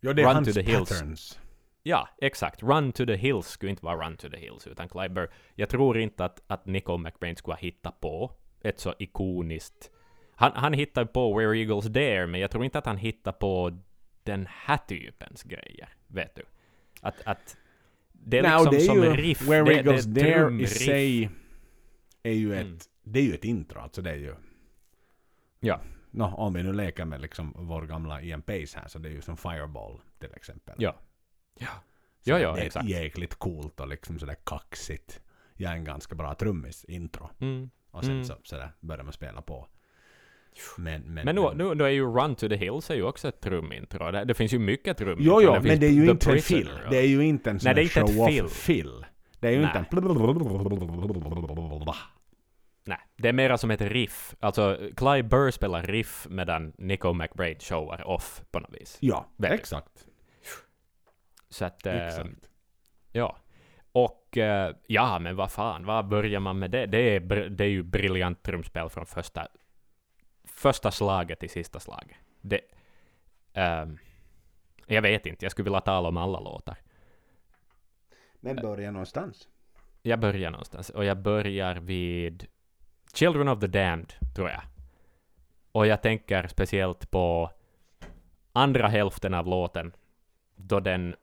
Ja, 0.00 0.12
det 0.12 0.22
är 0.22 0.26
Run 0.26 0.34
hans 0.34 0.48
to 0.48 0.54
the 0.54 0.62
hills. 0.62 0.88
patterns. 0.88 1.40
Ja, 1.82 2.08
exakt. 2.18 2.62
Run 2.62 2.92
to 2.92 3.06
the 3.06 3.16
Hills 3.16 3.46
skulle 3.46 3.70
inte 3.70 3.84
vara 3.84 4.06
Run 4.06 4.16
to 4.16 4.28
the 4.28 4.36
Hills, 4.36 4.66
utan 4.66 4.88
Burr. 4.88 5.30
Jag 5.54 5.68
tror 5.68 5.98
inte 5.98 6.24
att, 6.24 6.42
att 6.46 6.66
Nico 6.66 6.96
McBrain 6.96 7.36
skulle 7.36 7.54
ha 7.54 7.60
hittat 7.60 8.00
på 8.00 8.32
ett 8.60 8.80
så 8.80 8.94
ikoniskt... 8.98 9.90
Han, 10.34 10.52
han 10.54 10.72
hittade 10.72 11.06
på 11.06 11.38
Where 11.38 11.58
Eagles 11.58 11.84
Dare, 11.84 12.26
men 12.26 12.40
jag 12.40 12.50
tror 12.50 12.64
inte 12.64 12.78
att 12.78 12.86
han 12.86 12.96
hittade 12.96 13.38
på 13.38 13.78
den 14.22 14.48
här 14.50 14.76
typens 14.88 15.42
grejer, 15.42 15.88
vet 16.06 16.34
du. 16.34 16.42
Att, 17.00 17.26
att 17.26 17.56
det 18.26 18.38
är 18.38 18.42
liksom 18.42 18.70
det 18.70 18.76
är 18.76 18.80
som 18.80 19.02
ju, 19.02 19.10
riff, 19.10 19.48
Where 19.48 19.64
det, 19.64 19.78
är 19.78 20.02
Dare 20.42 20.62
i 20.62 20.66
sig 20.66 21.30
är 22.22 22.32
ju 22.32 22.54
ett, 22.54 22.66
Mm. 22.66 22.78
det 23.02 23.18
är 23.18 23.22
ju 23.22 23.34
ett 23.34 23.44
intro, 23.44 23.80
alltså 23.80 24.02
det 24.02 24.10
är 24.10 24.16
ju... 24.16 24.34
Ja. 25.60 25.80
Nå, 26.10 26.24
om 26.26 26.54
vi 26.54 26.62
nu 26.62 26.72
leker 26.72 27.04
med 27.04 27.20
liksom 27.20 27.52
vår 27.56 27.82
gamla 27.86 28.22
Ian 28.22 28.42
Pace 28.42 28.78
här, 28.78 28.88
så 28.88 28.98
det 28.98 29.08
är 29.08 29.12
ju 29.12 29.20
som 29.22 29.36
Fireball 29.36 30.00
till 30.18 30.34
exempel. 30.34 30.74
Ja. 30.78 30.96
Ja. 31.58 31.66
Så 32.20 32.30
Ja, 32.30 32.38
ja, 32.38 32.52
det 32.54 32.60
är 32.60 32.64
exakt. 32.66 32.88
jäkligt 32.88 33.34
coolt 33.34 33.80
och 33.80 33.88
liksom 33.88 34.18
sådär 34.18 34.36
kaxigt. 34.44 35.20
Jag 35.54 35.72
är 35.72 35.76
en 35.76 35.84
ganska 35.84 36.14
bra 36.14 36.34
trummis, 36.34 36.84
intro. 36.84 37.30
Mm. 37.40 37.70
Och 37.90 38.04
sen 38.04 38.12
Mm. 38.14 38.24
så 38.24 38.34
sådär 38.42 38.72
börjar 38.80 39.04
man 39.04 39.12
spela 39.12 39.42
på. 39.42 39.68
Men, 40.76 41.02
men, 41.02 41.24
Men 41.24 41.34
nu, 41.34 41.50
nu, 41.54 41.74
nu 41.74 41.84
är 41.84 41.88
ju 41.88 42.04
Run 42.04 42.34
to 42.34 42.48
the 42.48 42.56
Hills 42.56 42.90
är 42.90 42.94
ju 42.94 43.02
också 43.02 43.28
ett 43.28 43.40
trumintro. 43.40 44.10
Det, 44.10 44.24
det 44.24 44.34
finns 44.34 44.52
ju 44.52 44.58
mycket 44.58 44.96
trumintro. 44.96 45.24
Jo, 45.24 45.42
jo, 45.42 45.52
Det 45.52 45.60
men 45.60 45.80
det 45.80 45.86
är 45.86 45.90
ju 45.90 46.04
The 46.04 46.10
inte 46.10 46.32
en 46.32 46.42
fill. 46.42 46.70
Det 46.90 46.96
är 46.98 47.06
ju 47.06 47.24
inte 47.24 47.50
en 47.50 47.60
sån 47.60 47.72
Nej, 47.74 47.88
show-off-fill. 47.88 49.04
Det 49.40 49.48
är 49.48 49.52
ju 49.52 49.62
inte 49.62 49.78
en... 49.78 49.84
Nej, 52.84 52.98
det 53.16 53.28
är 53.28 53.32
mera 53.32 53.58
som 53.58 53.70
ett 53.70 53.80
riff. 53.80 54.34
Alltså, 54.40 54.78
Clive 54.96 55.22
Burr 55.22 55.50
spelar 55.50 55.82
riff 55.82 56.26
medan 56.30 56.72
Nico 56.78 57.12
McBraid 57.12 57.62
showar 57.62 58.08
off 58.08 58.42
på 58.50 58.60
något 58.60 58.74
vis. 58.80 58.98
Ja, 59.00 59.26
Väldigt. 59.36 59.60
exakt. 59.60 60.06
Så 61.48 61.64
att, 61.64 61.86
eh, 61.86 62.06
exakt. 62.06 62.50
ja. 63.12 63.36
Och, 63.92 64.38
eh, 64.38 64.74
ja, 64.86 65.18
men 65.18 65.36
vad 65.36 65.52
fan, 65.52 65.84
vad 65.84 66.08
börjar 66.08 66.40
man 66.40 66.58
med 66.58 66.70
det? 66.70 66.86
Det 66.86 66.98
är, 66.98 67.20
det 67.48 67.64
är 67.64 67.68
ju 67.68 67.82
briljant 67.82 68.42
trumspel 68.42 68.88
från 68.88 69.06
första, 69.06 69.48
första 70.56 70.90
slaget 70.90 71.40
till 71.40 71.50
sista 71.50 71.80
slaget. 71.80 72.16
Det, 72.40 72.60
ehm, 73.52 73.98
jag 74.86 75.02
vet 75.02 75.26
inte, 75.26 75.44
jag 75.44 75.52
skulle 75.52 75.64
vilja 75.64 75.80
tala 75.80 76.08
om 76.08 76.16
alla 76.16 76.40
låtar. 76.40 76.76
Men 78.40 78.56
börja 78.56 78.90
någonstans. 78.90 79.48
Jag 80.02 80.20
börjar 80.20 80.50
någonstans, 80.50 80.90
och 80.90 81.04
jag 81.04 81.18
börjar 81.18 81.74
vid 81.74 82.46
Children 83.14 83.48
of 83.48 83.60
the 83.60 83.66
Damned, 83.66 84.12
tror 84.34 84.50
jag. 84.50 84.62
Och 85.72 85.86
jag 85.86 86.02
tänker 86.02 86.46
speciellt 86.46 87.10
på 87.10 87.50
andra 88.52 88.88
hälften 88.88 89.34
av 89.34 89.46
låten, 89.46 89.92
då 90.56 90.80
den... 90.80 91.16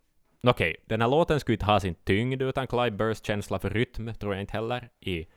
Okej, 0.44 0.76
den 0.86 1.02
här 1.02 1.08
låten 1.08 1.40
skulle 1.40 1.56
inte 1.56 1.66
ha 1.66 1.80
sin 1.80 1.96
tyngd 1.96 2.42
utan 2.42 2.68
Clive 2.68 2.92
Burrs 2.92 3.26
känsla 3.26 3.60
för 3.60 3.70
rytm, 3.70 4.14
tror 4.14 4.34
jag 4.34 4.42
inte 4.42 4.54
heller, 4.54 4.90
i... 5.00 5.28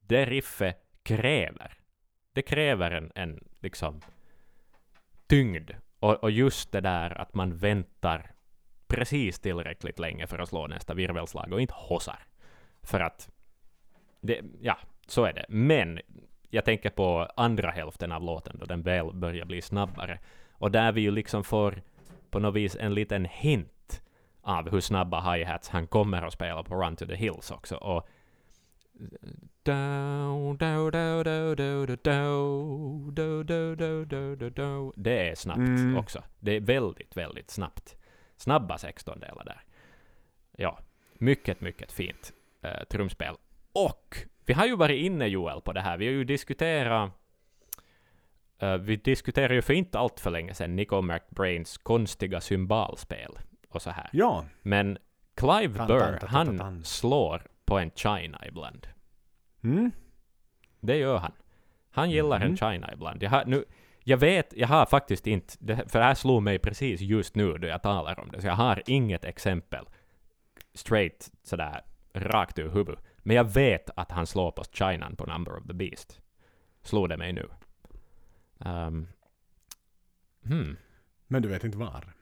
Det 0.00 0.24
riffet 0.24 0.78
kräver. 1.02 1.72
Det 2.32 2.42
kräver 2.42 2.90
en, 2.90 3.12
en 3.14 3.44
liksom 3.60 4.00
tyngd. 5.26 5.70
Och, 5.98 6.14
och 6.14 6.30
just 6.30 6.72
det 6.72 6.80
där 6.80 7.20
att 7.20 7.34
man 7.34 7.56
väntar 7.56 8.30
precis 8.86 9.38
tillräckligt 9.38 9.98
länge 9.98 10.26
för 10.26 10.38
att 10.38 10.48
slå 10.48 10.66
nästa 10.66 10.94
virvelslag 10.94 11.52
och 11.52 11.60
inte 11.60 11.74
hossar. 11.76 12.18
För 12.82 13.00
att, 13.00 13.30
det, 14.20 14.40
ja, 14.60 14.78
så 15.06 15.24
är 15.24 15.32
det. 15.32 15.46
Men 15.48 16.00
jag 16.50 16.64
tänker 16.64 16.90
på 16.90 17.28
andra 17.36 17.70
hälften 17.70 18.12
av 18.12 18.22
låten 18.22 18.58
då 18.58 18.66
den 18.66 18.82
väl 18.82 19.12
börjar 19.12 19.44
bli 19.44 19.62
snabbare. 19.62 20.18
Och 20.50 20.70
där 20.70 20.92
vi 20.92 21.00
ju 21.00 21.10
liksom 21.10 21.44
får 21.44 21.82
på 22.30 22.38
något 22.38 22.54
vis 22.54 22.76
en 22.80 22.94
liten 22.94 23.24
hint 23.24 23.75
av 24.46 24.70
hur 24.70 24.80
snabba 24.80 25.20
hi-hats 25.20 25.68
han 25.68 25.86
kommer 25.86 26.22
att 26.22 26.32
spela 26.32 26.62
på 26.62 26.74
Run 26.74 26.96
to 26.96 27.06
the 27.06 27.14
Hills 27.14 27.50
också. 27.50 27.76
Och 27.76 28.08
det 34.96 35.28
är 35.28 35.34
snabbt 35.34 35.58
mm. 35.58 35.96
också. 35.96 36.22
Det 36.38 36.52
är 36.52 36.60
väldigt, 36.60 37.16
väldigt 37.16 37.50
snabbt. 37.50 37.96
Snabba 38.36 38.78
sextondelar 38.78 39.44
där. 39.44 39.60
Ja, 40.56 40.78
mycket, 41.14 41.60
mycket 41.60 41.92
fint 41.92 42.32
eh, 42.62 42.84
trumspel. 42.90 43.34
Och 43.72 44.16
vi 44.44 44.52
har 44.52 44.66
ju 44.66 44.76
varit 44.76 45.00
inne, 45.00 45.26
Joel, 45.26 45.60
på 45.60 45.72
det 45.72 45.80
här. 45.80 45.98
Vi 45.98 46.06
har 46.06 46.12
ju 46.12 46.24
diskuterat 46.24 47.12
Uh, 48.62 48.76
vi 48.76 48.96
diskuterade 48.96 49.54
ju 49.54 49.62
för 49.62 49.72
inte 49.72 49.98
allt 49.98 50.20
för 50.20 50.30
länge 50.30 50.54
sedan 50.54 50.76
Nico 50.76 51.02
McBrains 51.02 51.78
konstiga 51.78 52.40
symbolspel 52.40 53.38
och 53.76 53.82
så 53.82 53.90
här. 53.90 54.08
Ja, 54.12 54.44
Men 54.62 54.98
Clive 55.34 55.74
Tan, 55.76 55.86
Burr, 55.86 56.18
tan, 56.18 56.28
tan, 56.46 56.60
han 56.60 56.84
slår 56.84 57.42
på 57.64 57.78
en 57.78 57.90
China 57.90 58.46
ibland. 58.46 58.86
mm. 59.64 59.90
Det 60.80 60.96
gör 60.96 61.18
han. 61.18 61.32
Han 61.90 62.10
gillar 62.10 62.40
en 62.40 62.48
Mhm. 62.48 62.56
China 62.56 62.92
ibland. 62.92 63.22
Jag, 63.22 63.30
har, 63.30 63.44
nu, 63.44 63.64
jag 64.04 64.16
vet, 64.16 64.52
jag 64.56 64.68
har 64.68 64.86
faktiskt 64.86 65.26
inte, 65.26 65.54
det, 65.60 65.90
för 65.90 65.98
det 65.98 66.04
här 66.04 66.14
slog 66.14 66.42
mig 66.42 66.58
precis 66.58 67.00
just 67.00 67.34
nu 67.34 67.58
då 67.58 67.66
jag 67.66 67.82
talar 67.82 68.20
om 68.20 68.28
det, 68.30 68.40
så 68.40 68.46
jag 68.46 68.54
har 68.54 68.82
inget 68.86 69.24
exempel 69.24 69.84
straight 70.74 71.30
sådär 71.42 71.80
rakt 72.14 72.58
ur 72.58 72.68
huvudet. 72.70 73.04
Men 73.18 73.36
jag 73.36 73.44
vet 73.44 73.90
att 73.96 74.10
han 74.12 74.26
slår 74.26 74.50
på 74.52 74.64
Chinan 74.72 75.16
på 75.16 75.26
Number 75.26 75.56
of 75.56 75.66
the 75.66 75.72
Beast. 75.74 76.20
Slog 76.82 77.08
det 77.08 77.16
mig 77.16 77.32
nu. 77.32 77.48
Um, 78.58 79.08
hmm. 80.44 80.76
Men 81.26 81.42
du 81.42 81.48
vet 81.48 81.64
inte 81.64 81.78
var. 81.78 82.12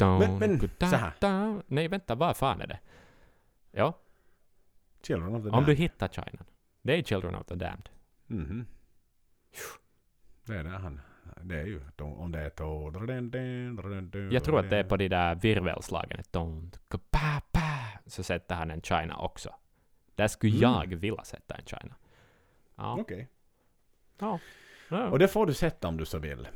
Men- 0.00 0.38
men, 0.38 0.60
så 0.80 0.96
här. 0.96 1.62
Nej, 1.66 1.88
vänta, 1.88 2.14
vad 2.14 2.36
fan 2.36 2.60
är 2.60 2.66
det? 2.66 2.78
Ja, 3.72 3.98
Children 5.02 5.34
of 5.34 5.42
the 5.42 5.48
om 5.48 5.52
Damned. 5.52 5.66
du 5.68 5.74
hittar 5.74 6.08
Chinan. 6.08 6.44
Det 6.82 6.98
är 6.98 7.02
Children 7.02 7.34
of 7.34 7.46
the 7.46 7.54
Damned. 7.54 7.88
Mhm. 8.26 8.66
Det 10.44 10.54
är 10.56 10.64
det 10.64 10.70
han. 10.70 11.00
Det 11.42 11.60
är 11.60 11.64
ju 11.66 11.80
om 11.98 12.32
det 12.32 12.40
är 12.40 12.50
to... 12.50 14.34
Jag 14.34 14.44
tror 14.44 14.58
att 14.60 14.70
det 14.70 14.76
är 14.78 14.84
på 14.84 14.96
de 14.96 15.08
där 15.08 15.34
virvelslagen. 15.34 16.20
Don't 16.32 16.78
go 16.88 16.98
pa, 17.10 17.40
pa, 17.52 17.60
så 18.06 18.22
sätter 18.22 18.54
han 18.54 18.70
en 18.70 18.82
China 18.82 19.16
också. 19.16 19.54
Där 20.14 20.28
skulle 20.28 20.56
Mm. 20.56 20.62
jag 20.62 20.86
vilja 20.96 21.24
sätta 21.24 21.54
en 21.54 21.64
China. 21.66 21.94
Ja. 22.76 22.96
Okej. 23.00 23.28
ja. 24.18 24.38
ja. 24.88 25.08
Och 25.08 25.18
det 25.18 25.28
får 25.28 25.46
du 25.46 25.54
sätta 25.54 25.88
om 25.88 25.96
du 25.96 26.04
så 26.04 26.18
vill. 26.18 26.48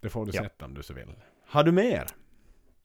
Det 0.00 0.08
får 0.08 0.26
du 0.26 0.32
Ja. 0.34 0.42
sätta 0.42 0.64
om 0.64 0.74
du 0.74 0.82
så 0.82 0.94
vill. 0.94 1.14
Har 1.46 1.64
du 1.64 1.72
mer? 1.72 2.06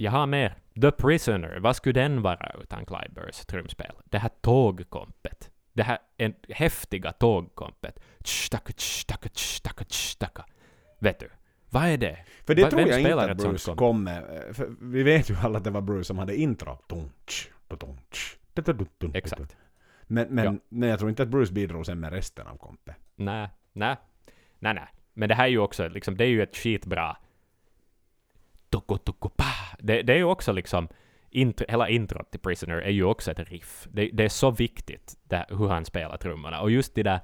Jag 0.01 0.11
har 0.11 0.27
mer. 0.27 0.55
The 0.81 0.91
Prisoner. 0.91 1.59
Vad 1.59 1.75
skulle 1.75 2.01
den 2.01 2.21
vara 2.21 2.55
utan 2.61 2.85
Clive 2.85 3.09
Burrs 3.09 3.45
trumspel? 3.45 3.91
Det 4.05 4.17
här 4.17 4.29
tågkompet. 4.41 5.51
Det 5.73 5.83
här 5.83 5.97
en, 6.17 6.33
häftiga 6.49 7.11
tågkompet. 7.11 7.99
Tstaka, 8.23 8.73
tstaka, 8.73 9.29
tstaka, 9.29 9.85
tstaka. 9.85 10.45
Vet 10.99 11.19
du? 11.19 11.29
Vad 11.69 11.83
är 11.85 11.97
det? 11.97 12.17
För 12.45 12.55
det 12.55 12.63
Va- 12.63 12.69
tror 12.69 12.81
jag 12.81 12.99
inte 12.99 13.21
att 13.31 13.37
Bruce 13.37 13.75
kom 13.75 14.03
med. 14.03 14.23
eh, 14.57 14.65
vi 14.81 15.03
vet 15.03 15.29
ju 15.29 15.35
alla 15.35 15.57
att 15.57 15.63
det 15.63 15.69
var 15.71 15.81
Bruce 15.81 16.03
som 16.03 16.17
hade 16.17 16.35
intro. 16.35 16.79
Exakt. 19.13 19.57
Men, 20.03 20.27
men, 20.27 20.45
Ja. 20.45 20.53
men 20.69 20.89
jag 20.89 20.99
tror 20.99 21.09
inte 21.09 21.23
att 21.23 21.29
Bruce 21.29 21.53
bidrog 21.53 21.85
sen 21.85 21.99
med 21.99 22.13
resten 22.13 22.47
av 22.47 22.57
kompet. 22.57 22.95
Nej, 23.15 23.49
nej, 23.73 23.95
nej, 24.59 24.73
nej. 24.73 24.87
Men 25.13 25.29
det 25.29 25.35
här 25.35 25.43
är 25.45 25.49
ju 25.49 25.59
också, 25.59 25.87
liksom, 25.87 26.17
det 26.17 26.23
är 26.23 26.29
ju 26.29 26.43
ett 26.43 26.57
skitbra... 26.57 27.17
Toko, 28.71 28.97
toko. 28.97 29.29
Det, 29.79 30.01
det 30.01 30.13
är 30.13 30.17
ju 30.17 30.23
också 30.23 30.51
liksom... 30.51 30.87
Intro, 31.33 31.65
hela 31.69 31.89
introt 31.89 32.31
till 32.31 32.39
Prisoner 32.39 32.75
är 32.75 32.89
ju 32.89 33.03
också 33.03 33.31
ett 33.31 33.49
riff. 33.49 33.87
Det, 33.91 34.09
det 34.13 34.23
är 34.23 34.29
så 34.29 34.51
viktigt 34.51 35.17
det, 35.23 35.45
hur 35.49 35.67
han 35.67 35.85
spelar 35.85 36.17
trummorna. 36.17 36.61
Och 36.61 36.71
just 36.71 36.95
de 36.95 37.03
där 37.03 37.19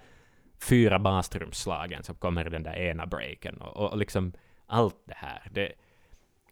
fyra 0.62 1.00
bastrumslagen 1.00 2.04
som 2.04 2.16
kommer 2.16 2.48
i 2.48 2.50
den 2.50 2.64
där 2.64 2.76
ena 2.76 3.06
breaken 3.06 3.62
och, 3.62 3.92
och 3.92 3.98
liksom 3.98 4.34
allt 4.66 5.02
det 5.06 5.14
här. 5.18 5.50
Det, 5.52 5.72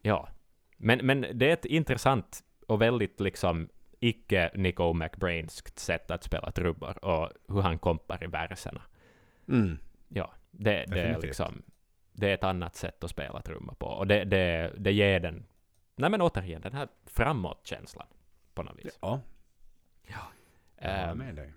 ja. 0.01 0.29
Men, 0.77 1.05
men 1.05 1.25
det 1.33 1.49
är 1.49 1.53
ett 1.53 1.65
intressant 1.65 2.43
och 2.67 2.81
väldigt 2.81 3.19
liksom 3.19 3.69
icke 3.99 4.51
Nico 4.55 4.93
McBrainskt 4.93 5.79
sätt 5.79 6.11
att 6.11 6.23
spela 6.23 6.51
trummor 6.51 7.05
och 7.05 7.29
hur 7.47 7.61
han 7.61 7.79
kompar 7.79 8.23
i 8.23 8.27
verserna. 8.27 8.81
Mm. 9.49 9.77
Ja, 10.07 10.33
det, 10.51 10.85
det 10.87 11.01
är 11.01 11.21
liksom... 11.21 11.61
Det 12.15 12.29
är 12.29 12.33
ett 12.33 12.43
annat 12.43 12.75
sätt 12.75 13.03
att 13.03 13.09
spela 13.09 13.41
trumma 13.41 13.73
på. 13.73 13.85
Och 13.87 14.07
det, 14.07 14.23
det, 14.23 14.73
det 14.77 14.91
ger 14.91 15.19
den... 15.19 15.45
Nej 15.95 16.09
men 16.09 16.21
återigen, 16.21 16.61
den 16.61 16.73
här 16.73 16.87
framåt-känslan. 17.05 18.07
På 18.53 18.63
något 18.63 18.77
vis. 18.85 18.97
Ja, 19.01 19.21
jag 20.07 20.17
håller 20.87 21.11
Ehm, 21.11 21.17
med 21.17 21.35
dig. 21.35 21.53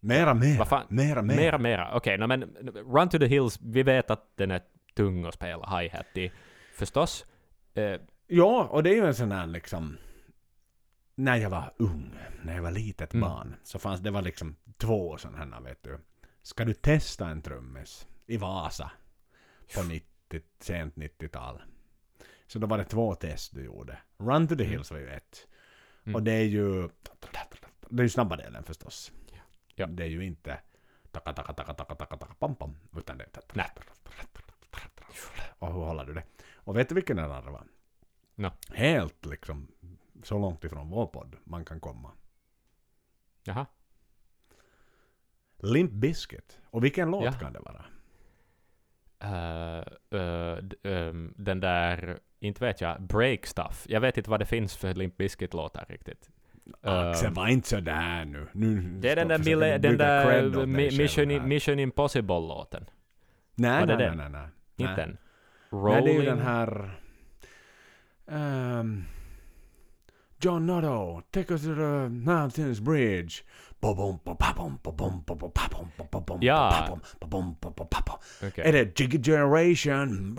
Mera, 0.00 0.34
mera. 0.34 0.58
vad 0.58 0.68
fan? 0.68 0.86
Mera, 0.88 1.22
mera. 1.22 1.36
mera, 1.36 1.58
mera. 1.58 1.90
Okej, 1.94 2.18
no, 2.18 2.26
men 2.26 2.42
Run 2.74 3.08
to 3.08 3.18
the 3.18 3.26
Hills, 3.26 3.58
vi 3.62 3.82
vet 3.82 4.10
att 4.10 4.36
den 4.36 4.50
är 4.50 4.60
tung 4.94 5.24
att 5.24 5.34
spela 5.34 5.78
hi-hat 5.80 6.16
i. 6.16 6.32
Förstås. 6.74 7.26
Eh, 7.74 8.00
Ja, 8.28 8.64
och 8.70 8.82
det 8.82 8.90
är 8.90 8.94
ju 8.94 9.06
en 9.06 9.14
sån 9.14 9.32
här 9.32 9.46
liksom... 9.46 9.96
När 11.14 11.36
jag 11.36 11.50
var 11.50 11.72
ung, 11.76 12.18
när 12.42 12.54
jag 12.54 12.62
var 12.62 12.70
litet 12.70 13.14
Mm. 13.14 13.28
barn, 13.28 13.56
så 13.62 13.78
fanns 13.78 14.00
det 14.00 14.10
var 14.10 14.22
liksom 14.22 14.56
två 14.76 15.16
sådana 15.16 15.56
här, 15.56 15.62
vet 15.62 15.82
du. 15.82 15.98
Ska 16.42 16.64
du 16.64 16.74
testa 16.74 17.28
en 17.28 17.42
trummis 17.42 18.06
i 18.26 18.36
Vasa 18.36 18.90
på 19.74 19.82
90, 19.82 20.40
sent 20.60 20.94
90-tal? 20.94 21.62
Så 22.46 22.58
då 22.58 22.66
var 22.66 22.78
det 22.78 22.84
två 22.84 23.14
test 23.14 23.54
du 23.54 23.64
gjorde. 23.64 23.98
Run 24.18 24.48
to 24.48 24.56
the 24.56 24.62
Mm. 24.64 24.70
Hills 24.72 24.90
var 24.90 24.98
ju 24.98 25.08
ett. 25.08 25.46
Mm. 26.04 26.14
Och 26.14 26.22
det 26.22 26.32
är 26.32 26.42
ju... 26.44 26.88
Det 27.88 28.00
är 28.00 28.02
ju 28.02 28.08
snabba 28.08 28.36
delen 28.36 28.64
förstås. 28.64 29.12
Ja. 29.74 29.86
Det 29.86 30.02
är 30.04 30.08
ju 30.08 30.24
inte... 30.24 30.60
Taka, 31.10 31.32
taka, 31.32 31.52
taka, 31.52 31.74
taka, 31.74 31.94
taka, 31.94 32.16
taka, 32.16 32.34
pam, 32.34 32.56
pam, 32.56 32.76
utan 32.96 33.18
det 33.18 33.24
är... 33.24 33.30
Nej. 33.54 33.70
Och 35.58 35.72
hur 35.72 35.80
håller 35.80 36.04
du 36.04 36.14
det? 36.14 36.22
Och 36.54 36.76
vet 36.76 36.88
du 36.88 36.94
vilken 36.94 37.16
den 37.16 37.30
andra 37.30 37.50
var? 37.50 37.66
No. 38.34 38.50
Helt 38.70 39.26
liksom 39.26 39.68
så 40.22 40.38
långt 40.38 40.64
ifrån 40.64 40.90
vår 40.90 41.06
podd 41.06 41.36
man 41.44 41.64
kan 41.64 41.80
komma. 41.80 42.12
jaha. 43.44 43.66
Limp 45.58 45.90
Bizkit. 45.92 46.58
Och 46.64 46.84
vilken 46.84 47.10
låt 47.10 47.24
Ja. 47.24 47.32
kan 47.32 47.52
det 47.52 47.60
vara? 47.60 47.84
D- 49.20 50.76
ehm, 50.82 51.34
den 51.36 51.60
där, 51.60 52.18
inte 52.40 52.64
vet 52.64 52.80
jag, 52.80 53.02
Break 53.02 53.46
Stuff. 53.46 53.86
Jag 53.88 54.00
vet 54.00 54.18
inte 54.18 54.30
vad 54.30 54.40
det 54.40 54.46
finns 54.46 54.76
för 54.76 54.94
Limp 54.94 55.16
Bizkit-låtar 55.16 55.84
riktigt. 55.88 56.30
Axel, 56.82 57.26
Ehm, 57.28 57.34
var 57.34 57.48
inte 57.48 57.68
sådär 57.68 58.24
nu. 58.24 58.46
nu 58.52 58.80
det 59.00 59.10
är 59.10 59.16
den 59.16 59.28
där, 59.28 59.38
mille, 59.38 59.78
den 59.78 59.96
där 59.98 60.66
Mission, 60.66 61.30
i- 61.30 61.40
Mission 61.40 61.78
Impossible-låten. 61.78 62.84
Nej, 63.54 63.86
nej, 63.86 63.96
nej, 63.96 64.16
nej, 64.16 64.30
nej. 64.30 64.48
Inte 64.76 64.92
Nej. 64.92 64.96
den. 64.96 65.08
Nej, 65.08 65.18
Rolling. 65.70 66.04
det 66.04 66.10
är 66.10 66.20
ju 66.20 66.24
den 66.24 66.38
här... 66.40 66.90
ehm, 68.28 69.04
John 70.40 70.66
Notto, 70.66 71.22
take 71.30 71.52
us 71.52 71.62
to 71.62 71.74
the 71.74 72.08
Mountains 72.08 72.80
Bridge. 72.80 73.34
Ja. 76.40 76.98
Är 78.56 78.72
det 78.72 79.00
Jiggy 79.00 79.22
Generation? 79.22 80.38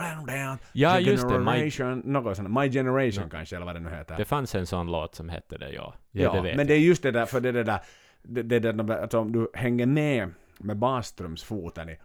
Ja, 0.74 1.00
just 1.00 1.30
det. 1.30 1.40
My, 1.40 1.46
Generation. 1.72 2.00
Något 2.06 2.38
sånt. 2.38 2.50
My 2.50 2.72
Generation 2.72 3.24
Ja. 3.24 3.30
kanske, 3.30 3.56
eller 3.56 3.66
vad 3.66 3.76
det 3.76 3.80
nu 3.80 3.90
heter. 3.90 4.18
det 4.18 4.26
fanns 4.26 4.56
en 4.56 4.68
sån 4.68 4.92
låt 4.92 5.16
som 5.16 5.30
hette 5.30 5.58
det, 5.58 5.70
ja. 5.70 5.94
Ja, 6.12 6.24
Ja, 6.24 6.32
det 6.34 6.42
men 6.42 6.58
jag. 6.58 6.68
det 6.68 6.74
är 6.74 6.80
just 6.80 7.04
det 7.04 7.12
där, 7.12 7.26
för 7.26 7.42
det 7.42 7.50
är 7.50 7.54
det 7.54 7.64
där, 7.64 7.80
det, 8.24 8.44
det, 8.44 8.56
är 8.56 8.60
det 8.60 8.72
där 8.72 9.04
att 9.04 9.14
om 9.14 9.32
du 9.32 9.50
hänger 9.54 9.86
med 9.86 10.30
med 10.60 10.78
bastrumsfoten 10.78 11.90
i 11.90 11.98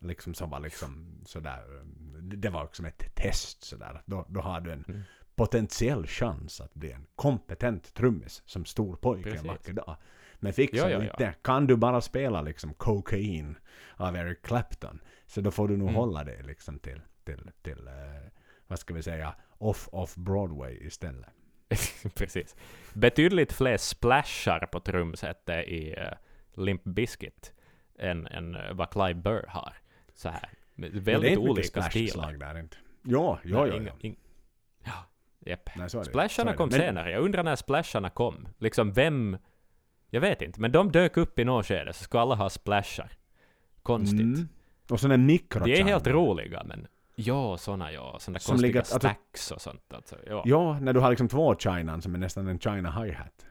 liksom 0.00 0.34
som 0.34 0.50
var 0.50 0.60
liksom 0.60 1.20
sådär, 1.26 1.58
det 2.22 2.48
var 2.48 2.64
också 2.64 2.86
ett 2.86 3.14
test 3.14 3.64
sådär, 3.64 4.02
då, 4.06 4.26
då 4.28 4.40
har 4.40 4.60
du 4.60 4.72
en 4.72 4.84
Mm. 4.88 5.02
Potentiell 5.36 6.06
chans 6.06 6.60
att 6.60 6.74
bli 6.74 6.92
en 6.92 7.06
kompetent 7.16 7.94
trummis 7.94 8.42
som 8.46 8.64
stor 8.64 8.96
pojke 8.96 9.36
en 9.36 9.46
vacker 9.46 9.72
dag. 9.72 9.96
Men 10.38 10.52
fixar 10.52 10.78
Ja, 10.78 10.90
ja, 10.90 10.98
ja. 11.04 11.10
inte, 11.10 11.34
kan 11.42 11.66
du 11.66 11.76
bara 11.76 12.00
spela 12.00 12.42
liksom 12.42 12.74
Cocaine 12.74 13.56
av 13.96 14.16
Eric 14.16 14.42
Clapton, 14.42 15.00
så 15.26 15.40
då 15.40 15.50
får 15.50 15.68
du 15.68 15.76
nog 15.76 15.88
Mm. 15.88 15.94
hålla 16.00 16.24
dig 16.24 16.42
liksom 16.42 16.78
till, 16.78 17.00
till, 17.24 17.50
till 17.62 17.86
eh, 17.86 17.92
vad 18.66 18.78
ska 18.78 18.94
vi 18.94 19.02
säga, 19.02 19.34
off, 19.58 19.88
off 19.92 20.14
Broadway 20.14 20.78
istället. 20.86 21.30
Precis. 22.14 22.56
Betydligt 22.94 23.52
fler 23.52 23.76
splashar 23.76 24.66
på 24.72 24.80
trumsetet 24.80 25.68
i 25.68 25.94
uh, 25.96 26.02
Limp 26.62 26.84
Bizkit 26.84 27.52
än, 27.98 28.26
än 28.26 28.54
eh, 28.54 28.72
vad 28.74 28.90
Clive 28.90 29.14
Burr 29.14 29.44
har. 29.48 29.72
Så 30.14 30.28
här. 30.28 30.50
Med 30.74 30.88
Ja, 30.88 30.92
det 30.92 30.98
är 30.98 31.00
Väldigt 31.14 31.38
olika 31.38 31.82
stilar. 31.82 32.32
där 32.32 32.58
inte. 32.58 32.76
Jo, 33.02 33.38
jo, 33.44 33.58
Nej, 33.58 33.70
jo. 33.70 33.76
inga- 33.82 33.92
jo. 34.00 34.14
Japp. 35.46 35.70
Nej, 35.76 35.90
så. 35.90 36.04
Så 36.04 36.10
Splasharna 36.10 36.50
det. 36.50 36.56
kom 36.56 36.68
Men- 36.68 36.80
senare. 36.80 37.10
Jag 37.10 37.22
undrar 37.24 37.42
när 37.42 37.56
splasharna 37.56 38.10
kom. 38.10 38.48
Liksom 38.58 38.92
vem... 38.92 39.38
Jag 40.10 40.20
vet 40.20 40.42
inte, 40.42 40.60
men 40.60 40.72
de 40.72 40.92
dök 40.92 41.16
upp 41.16 41.38
i 41.38 41.44
något 41.44 41.66
skede, 41.66 41.92
så 41.92 42.04
ska 42.04 42.20
alla 42.20 42.34
ha 42.34 42.50
splashar. 42.50 43.12
Konstigt. 43.82 44.20
Mm. 44.20 44.48
Och 44.90 45.00
sån 45.00 45.10
en 45.10 45.26
mikro 45.26 45.64
De 45.64 45.72
är 45.72 45.84
helt 45.84 46.06
roliga, 46.06 46.62
men... 46.64 46.86
Ja, 47.14 47.56
såna 47.56 47.92
ja. 47.92 48.16
Såna 48.20 48.38
Som 48.38 48.52
konstiga 48.52 48.66
ligger- 48.68 48.80
alltså- 48.80 48.98
stacks 48.98 49.50
och 49.50 49.60
sånt. 49.60 49.92
Alltså, 49.94 50.16
ja. 50.26 50.42
Ja, 50.44 50.78
när 50.80 50.92
du 50.92 51.00
har 51.00 51.10
liksom 51.10 51.28
två 51.28 51.56
chinan 51.56 52.02
som 52.02 52.14
är 52.14 52.18
nästan 52.18 52.46
en 52.48 52.58
china 52.58 53.02
hi-hat. 53.02 53.46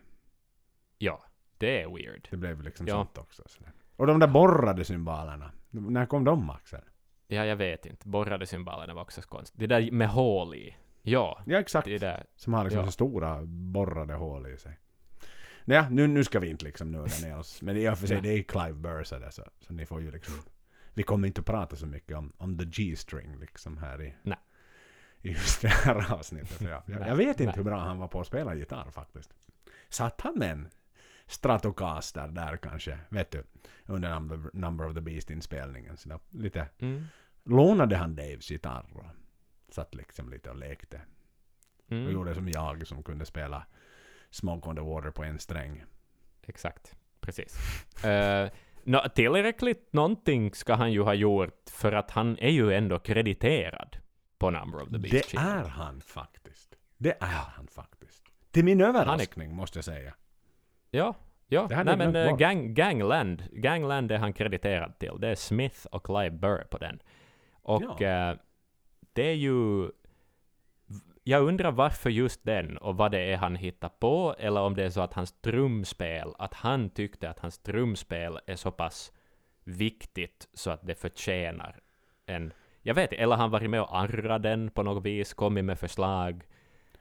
ja, 0.97 1.25
det 1.57 1.81
är 1.81 1.87
weird. 1.87 2.27
Det 2.31 2.37
blev 2.37 2.61
liksom 2.61 2.87
Ja. 2.87 2.93
sånt 2.93 3.17
också. 3.17 3.43
Sådär. 3.45 3.71
Och 3.95 4.07
de 4.07 4.19
där 4.19 4.27
borrade 4.27 4.83
symbolerna. 4.85 5.51
När 5.69 6.05
kom 6.05 6.23
de 6.23 6.49
Axel? 6.49 6.81
Ja, 7.27 7.45
jag 7.45 7.55
vet 7.55 7.85
inte. 7.85 8.07
Borrade 8.07 8.45
cymbalerna 8.45 8.93
var 8.93 9.01
också 9.01 9.21
konstigt. 9.21 9.59
Det 9.59 9.67
där 9.67 9.91
med 9.91 10.09
hål 10.09 10.55
i. 10.55 10.75
Ja, 11.05 11.41
Ja, 11.45 11.59
exakt. 11.59 11.85
det 11.85 11.97
där. 11.97 12.25
Som 12.35 12.53
har 12.53 12.63
liksom 12.63 12.79
Ja. 12.79 12.85
så 12.85 12.91
stora 12.91 13.41
borrade 13.45 14.13
hål 14.13 14.47
i 14.47 14.57
sig. 14.57 14.79
Ja, 15.65 15.89
nu, 15.89 16.07
nu 16.07 16.23
ska 16.23 16.39
vi 16.39 16.49
inte 16.49 16.65
liksom 16.65 16.91
nörda 16.91 17.13
ner 17.23 17.37
oss. 17.37 17.61
Men 17.61 17.77
i 17.77 17.89
och 17.89 17.97
för 17.97 18.07
sig, 18.07 18.21
det 18.21 18.29
är 18.29 18.43
Clive 18.43 18.73
Burr 18.73 19.03
så, 19.03 19.19
där, 19.19 19.29
så, 19.29 19.43
så 19.59 19.73
ni 19.73 19.85
får 19.85 20.01
ju 20.01 20.11
liksom... 20.11 20.35
Vi 20.93 21.03
kommer 21.03 21.27
inte 21.27 21.41
att 21.41 21.47
prata 21.47 21.75
så 21.75 21.85
mycket 21.85 22.17
om, 22.17 22.33
om 22.37 22.57
the 22.57 22.65
G-string 22.65 23.37
liksom 23.39 23.77
här 23.77 24.01
i... 24.01 24.13
Nej. 24.23 24.37
I 25.21 25.29
just 25.29 25.61
det 25.61 25.67
här 25.67 26.13
avsnittet. 26.13 26.61
Ja. 26.61 26.83
Jag, 26.85 26.99
Nej, 26.99 27.09
jag 27.09 27.15
vet 27.15 27.27
inte 27.27 27.43
nej. 27.45 27.53
hur 27.55 27.63
bra 27.63 27.79
han 27.79 27.97
var 27.99 28.07
på 28.07 28.19
att 28.21 28.27
spela 28.27 28.55
gitarr 28.55 28.91
faktiskt. 28.91 29.33
Satt 29.89 30.21
han 30.21 30.33
med 30.39 30.51
en 30.51 30.67
Stratocaster 31.27 32.27
där 32.27 32.57
kanske, 32.57 32.99
vet 33.09 33.31
du, 33.31 33.43
under 33.85 34.09
Number, 34.13 34.49
Number 34.53 34.87
of 34.87 34.93
the 34.95 35.01
Beast-inspelningen. 35.01 35.97
Så 35.97 36.09
där, 36.09 36.19
lite... 36.29 36.67
Mm. 36.79 37.05
Lånade 37.43 37.95
han 37.95 38.15
Daves 38.15 38.51
gitarr 38.51 38.85
satt 39.69 39.95
liksom 39.95 40.29
lite 40.29 40.49
och 40.49 40.55
lekte. 40.55 41.01
Och 41.85 41.91
Mm, 41.91 42.11
gjorde 42.13 42.33
som 42.35 42.49
jag 42.49 42.87
som 42.87 43.03
kunde 43.03 43.25
spela 43.25 43.65
Smoke 44.29 44.69
on 44.69 44.75
the 44.75 44.81
Water 44.81 45.11
på 45.11 45.23
en 45.23 45.39
sträng. 45.39 45.83
exakt. 46.47 46.95
Precis. 47.19 47.57
Uh, 48.05 48.49
nå, 48.83 49.03
tillräckligt 49.15 49.93
någonting 49.93 50.53
ska 50.53 50.73
han 50.73 50.91
ju 50.91 51.01
ha 51.01 51.13
gjort, 51.13 51.69
för 51.69 51.91
att 51.91 52.11
han 52.11 52.37
är 52.39 52.49
ju 52.49 52.73
ändå 52.73 52.99
krediterad 52.99 53.97
på 54.37 54.49
Number 54.49 54.81
of 54.83 54.89
the 54.89 54.97
Beast. 54.97 55.11
Det 55.13 55.21
skivan. 55.23 55.45
är 55.47 55.63
han 55.63 56.01
faktiskt. 56.01 56.75
Det 56.97 57.17
är 57.23 57.27
han 57.55 57.67
faktiskt. 57.67 58.23
Till 58.51 58.65
min 58.65 58.81
överraskning 58.81 59.55
måste 59.55 59.77
jag 59.77 59.85
säga. 59.85 60.13
Ja, 60.91 61.15
ja. 61.47 61.67
Nej 61.85 61.97
men 61.97 62.15
uh, 62.15 62.37
gang, 62.37 62.73
Gangland, 62.73 63.43
Gangland 63.51 64.11
är 64.11 64.17
han 64.17 64.33
krediterad 64.33 64.99
till. 64.99 65.11
Det 65.19 65.27
är 65.27 65.35
Smith 65.35 65.85
och 65.91 66.05
Clive 66.05 66.31
Burr 66.37 66.63
på 66.71 66.77
den. 66.77 66.99
Och 67.61 67.83
Ja. 68.01 68.29
eh, 68.31 68.37
det 69.15 69.23
är 69.23 69.35
ju... 69.35 69.89
Jag 71.23 71.43
undrar 71.43 71.71
varför 71.71 72.09
just 72.09 72.43
den 72.43 72.77
och 72.77 72.97
vad 72.97 73.11
det 73.11 73.19
är 73.19 73.37
han 73.37 73.55
hittar 73.55 73.89
på, 73.89 74.35
eller 74.39 74.61
om 74.61 74.75
det 74.75 74.83
är 74.83 74.89
så 74.89 75.01
att 75.01 75.13
hans 75.13 75.31
trumspel, 75.41 76.33
att 76.37 76.53
han 76.53 76.89
tyckte 76.89 77.29
att 77.29 77.39
hans 77.39 77.57
trumspel 77.57 78.39
är 78.45 78.55
så 78.55 78.71
pass 78.71 79.11
viktigt 79.63 80.47
så 80.53 80.71
att 80.71 80.87
det 80.87 80.95
förtjänar 80.95 81.79
en... 82.25 82.53
Jag 82.81 82.95
vet 82.95 83.13
eller 83.13 83.35
han 83.35 83.51
varit 83.51 83.69
med 83.69 83.81
och 83.81 83.97
arrat 83.97 84.43
den 84.43 84.69
på 84.69 84.83
något 84.83 85.05
vis, 85.05 85.33
kommit 85.33 85.65
med 85.65 85.79
förslag. 85.79 86.43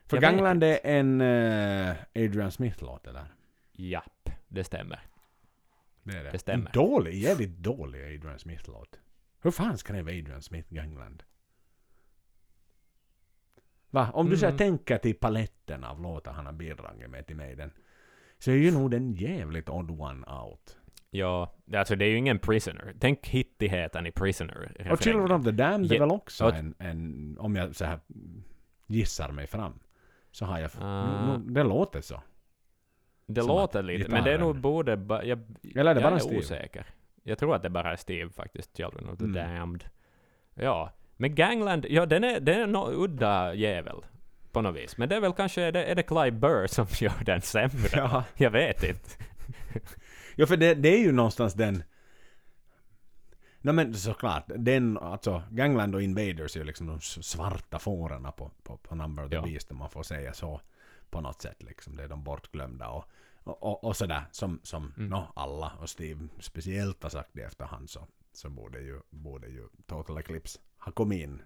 För 0.07 0.21
Gangland 0.21 0.65
är 0.65 0.79
en 0.85 1.21
eh, 1.21 1.97
Adrian 2.15 2.53
Smith-låt 2.53 3.05
det 3.05 3.13
där. 3.13 3.35
Japp, 3.73 4.31
det 4.49 4.65
stämmer. 4.65 5.01
Det 6.03 6.19
är 6.19 6.25
det. 6.25 6.31
Det 6.31 6.39
stämmer. 6.39 6.67
En 6.67 6.73
dålig, 6.73 7.15
jävligt 7.15 7.59
dålig 7.59 8.01
Adrian 8.01 8.39
Smith-låt. 8.39 9.01
Hur 9.43 9.51
fan 9.51 9.79
skrev 9.79 10.07
Adrian 10.09 10.43
Smith 10.43 10.75
Gangland? 10.75 11.23
Va? 13.95 14.11
Om 14.15 14.31
du 14.31 14.37
så 14.37 14.47
Mm. 14.47 14.59
tänker 14.59 14.99
till 14.99 15.15
paletten 15.15 15.85
av 15.85 16.03
låtar 16.03 16.33
han 16.33 16.47
har 16.47 16.53
bidragit 16.53 17.11
med 17.11 17.27
till 17.27 17.37
mig 17.37 17.57
den. 17.57 17.71
Så 18.39 18.51
är 18.51 18.55
ju 18.55 18.71
nog 18.71 18.91
den 18.91 19.13
jävligt 19.13 19.69
odd 19.69 19.91
one 20.01 20.27
out. 20.27 20.79
Ja, 21.11 21.55
det- 21.65 21.79
alltså 21.79 21.97
det 21.97 22.05
är 22.05 22.09
ju 22.11 22.17
ingen 22.17 22.39
Prisoner. 22.39 22.95
Tänk 23.01 23.27
hittigheten 23.29 24.07
i 24.07 24.11
Prisoner. 24.13 24.89
Och 24.93 25.03
Children 25.03 25.33
of 25.33 25.45
the 25.45 25.51
Damned 25.51 25.93
är 25.93 25.99
väl 25.99 26.11
också 26.11 26.45
och- 26.47 26.55
en, 26.55 26.75
en, 26.79 27.37
om 27.41 27.57
jag 27.57 27.75
så 27.77 27.85
här 27.85 28.01
gissar 28.87 29.33
mig 29.33 29.47
fram. 29.47 29.79
Så 30.31 30.45
har 30.45 30.59
jag, 30.59 30.71
nu, 31.29 31.53
det 31.53 31.63
låter 31.63 32.01
så. 32.01 32.23
Det 33.27 33.41
Som 33.41 33.49
låter 33.49 33.83
lite, 33.83 34.11
men 34.11 34.25
det 34.25 34.33
är 34.33 34.39
nog 34.39 34.57
gitarren- 34.57 35.07
ba, 35.07 35.23
jag, 35.23 35.39
Eller 35.75 35.91
är 35.91 35.95
det 35.95 36.01
jag 36.01 36.11
bara 36.11 36.15
är 36.15 36.19
Steve? 36.19 36.39
osäker. 36.39 36.87
Jag 37.23 37.39
tror 37.39 37.55
att 37.55 37.63
det 37.63 37.71
bara 37.71 37.93
är 37.93 37.97
Steve 37.97 38.31
faktiskt, 38.31 38.77
Children 38.77 39.09
of 39.09 39.19
the 39.19 39.25
Mm. 39.25 39.35
Damned. 39.59 39.85
Ja, 40.55 40.91
men 41.17 41.35
Gangland, 41.35 41.87
ja 41.89 42.07
den 42.07 42.25
är, 42.25 42.41
den 42.41 42.61
är 42.61 42.67
nog 42.67 42.93
udda 42.93 43.55
jävel. 43.55 43.97
På 44.53 44.61
något 44.63 44.77
vis. 44.77 44.97
Men 44.97 45.09
det 45.09 45.17
är 45.17 45.21
väl 45.21 45.33
kanske, 45.33 45.63
är 45.63 45.73
det, 45.73 45.85
är 45.85 45.95
det 45.95 46.03
Clive 46.03 46.31
Burr 46.31 46.67
som 46.67 46.87
gör 47.01 47.25
den 47.25 47.41
sämre? 47.43 47.89
Ja, 47.93 48.25
Jag 48.37 48.51
vet 48.51 48.83
inte. 48.83 49.11
ja 50.37 50.47
för 50.47 50.57
det, 50.57 50.75
det 50.75 50.89
är 50.89 50.99
ju 50.99 51.13
någonstans 51.13 51.55
den... 51.55 51.83
Nej 53.61 53.75
men 53.75 53.95
såklart, 53.95 54.45
den, 54.47 54.99
alltså 54.99 55.43
Gangland 55.51 55.95
och 55.95 56.03
Invaders 56.03 56.57
är 56.57 56.61
ju 56.61 56.67
liksom 56.67 56.87
de 56.87 57.01
svarta 57.01 57.79
fårarna 57.79 58.33
på, 58.33 58.51
på, 58.63 58.77
på 58.77 58.95
Number 58.95 59.25
of 59.25 59.31
the 59.31 59.37
Ja. 59.37 59.43
Beast 59.43 59.71
om 59.71 59.77
man 59.79 59.91
får 59.91 60.03
säga 60.03 60.35
så. 60.35 60.61
På 61.11 61.21
något 61.21 61.43
sätt 61.43 61.63
liksom, 61.63 61.97
det 61.97 62.03
är 62.05 62.09
de 62.09 62.25
bortglömda 62.25 62.89
och, 62.89 63.05
och, 63.45 63.63
och, 63.63 63.85
och 63.85 63.97
sådär 63.97 64.23
som, 64.31 64.61
som 64.63 64.93
Mm. 64.97 65.09
nå, 65.11 65.33
alla 65.37 65.73
och 65.81 65.91
Steve 65.91 66.29
speciellt 66.41 67.03
har 67.03 67.11
sagt 67.11 67.37
i 67.37 67.41
efterhand 67.41 67.91
så, 67.91 68.07
så 68.33 68.51
borde 68.51 68.81
ju, 68.81 69.01
borde 69.11 69.49
ju 69.49 69.69
Total 69.87 70.19
Eclipse 70.19 70.59
ha 70.85 70.93
kommit 70.93 71.23
in. 71.23 71.43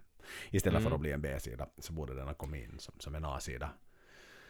Istället 0.49 0.79
Mm. 0.79 0.89
för 0.89 0.95
att 0.95 1.01
bli 1.01 1.11
en 1.11 1.21
B-sida 1.21 1.67
så 1.77 1.93
borde 1.93 2.15
den 2.15 2.27
ha 2.27 2.33
kommit 2.33 2.63
in 2.69 2.79
som, 2.79 2.95
som 2.99 3.15
en 3.15 3.25
A-sida. 3.25 3.69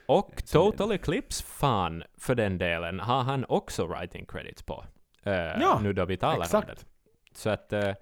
Och 0.06 0.32
Så 0.46 0.66
det- 0.66 0.72
Total 0.78 0.92
Eclipse 0.92 1.44
fan 1.44 2.04
för 2.18 2.36
den 2.36 2.58
delen 2.58 3.00
har 3.00 3.24
han 3.24 3.46
också 3.50 3.88
writing 3.88 4.26
credits 4.26 4.64
på. 4.64 4.86
Eh, 5.24 5.34
Ja, 5.34 5.80
nu 5.84 5.94
då 5.94 6.06
vi 6.06 6.18
talar 6.18 6.36
om 6.36 6.42
exakt. 6.42 6.68
det. 6.68 6.86
Så 7.34 7.50
att, 7.50 7.74
eh, 7.74 7.94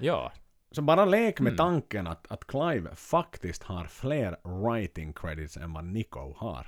ja. 0.00 0.32
Så 0.70 0.82
bara 0.82 1.04
lek 1.04 1.40
med 1.40 1.50
Mm. 1.52 1.56
tanken 1.56 2.06
att, 2.06 2.30
att 2.32 2.46
Clive 2.46 2.94
faktiskt 2.94 3.62
har 3.62 3.84
fler 3.84 4.36
writing 4.44 5.12
credits 5.12 5.56
än 5.56 5.72
vad 5.72 5.84
Nico 5.84 6.34
har. 6.36 6.66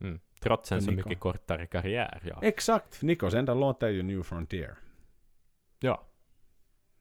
Mm. 0.00 0.20
Trots 0.40 0.72
en 0.72 0.82
så 0.82 0.90
mycket 0.90 1.20
kortare 1.20 1.66
karriär. 1.66 2.20
Ja. 2.24 2.38
Exakt! 2.42 3.02
Nicos 3.02 3.34
enda 3.34 3.54
låt 3.54 3.82
är 3.82 3.88
ju 3.88 4.02
New 4.02 4.22
Frontier. 4.22 4.76
ja. 5.80 6.02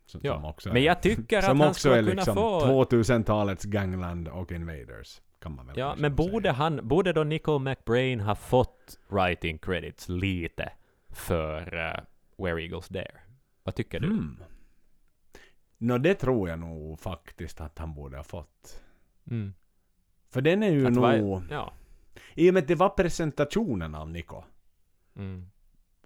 Som, 0.07 0.21
Ja, 0.23 0.33
som 0.33 0.45
också 0.45 0.69
Men 0.69 0.77
är, 0.77 0.81
jag 0.85 1.01
tycker 1.01 1.37
att 1.37 1.45
han 1.45 1.61
också 1.61 1.79
skulle 1.79 1.95
är 1.95 2.01
kunna 2.03 2.13
liksom 2.13 2.35
få... 2.35 2.59
2000-talets 2.83 3.65
Gangland 3.65 4.27
och 4.27 4.51
Invaders. 4.51 5.21
Kan 5.39 5.55
man 5.55 5.67
väl 5.67 5.77
Ja, 5.77 5.95
men 5.97 6.17
säga. 6.17 6.29
borde 6.31 6.51
han, 6.51 6.87
borde 6.87 7.13
då 7.13 7.23
Nico 7.23 7.59
McBrain 7.59 8.19
ha 8.19 8.35
fått 8.35 8.99
writing 9.07 9.57
credits 9.57 10.09
lite 10.09 10.71
för 11.09 11.73
uh, 11.75 11.99
Where 12.45 12.61
Eagles 12.63 12.87
Dare? 12.87 13.11
Vad 13.63 13.75
tycker 13.75 13.99
du? 13.99 14.07
Hmm. 14.07 14.43
Nå 15.77 15.97
det 15.97 16.13
tror 16.13 16.49
jag 16.49 16.59
nog 16.59 16.99
faktiskt 16.99 17.61
att 17.61 17.77
han 17.79 17.93
borde 17.93 18.17
ha 18.17 18.23
fått. 18.23 18.83
Mm. 19.31 19.53
För 20.31 20.41
den 20.41 20.63
är 20.63 20.71
ju 20.71 20.87
Att 20.87 20.93
nog... 20.93 21.03
va- 21.03 21.43
Ja. 21.49 21.73
I 22.35 22.49
och 22.49 22.53
med 22.53 22.61
att 22.61 22.67
det 22.67 22.75
var 22.75 22.89
presentationen 22.89 23.95
av 23.95 24.09
Nico. 24.09 24.43
Mm. 25.15 25.49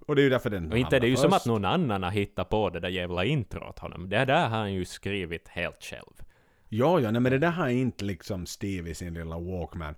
Och 0.07 0.15
det 0.15 0.21
är 0.21 0.23
ju 0.23 0.29
därför 0.29 0.49
den 0.49 0.71
Och 0.71 0.77
inte 0.77 0.95
är 0.95 0.99
det 0.99 1.07
ju 1.07 1.15
hamnar 1.15 1.29
som 1.29 1.33
att 1.33 1.41
först. 1.41 1.45
någon 1.45 1.65
annan 1.65 2.03
har 2.03 2.11
hittat 2.11 2.49
på 2.49 2.69
det 2.69 2.79
där 2.79 2.89
jävla 2.89 3.25
introt 3.25 3.79
honom. 3.79 4.09
Det 4.09 4.25
där 4.25 4.49
har 4.49 4.57
han 4.57 4.73
ju 4.73 4.85
skrivit 4.85 5.47
helt 5.47 5.83
själv. 5.83 6.13
Ja, 6.69 6.99
ja, 6.99 7.11
nej, 7.11 7.21
men 7.21 7.31
det 7.31 7.37
där 7.37 7.51
har 7.51 7.67
inte 7.67 8.05
liksom 8.05 8.45
Steve 8.45 8.89
i 8.89 8.95
sin 8.95 9.13
lilla 9.13 9.39
Walkman. 9.39 9.95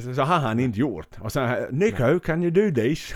Så 0.00 0.14
så 0.14 0.22
har 0.22 0.38
han 0.38 0.60
inte 0.60 0.80
gjort. 0.80 1.20
Och 1.20 1.32
sen 1.32 1.68
Nico, 1.70 2.20
can 2.20 2.42
you 2.42 2.50
do 2.50 2.82
this? 2.82 3.14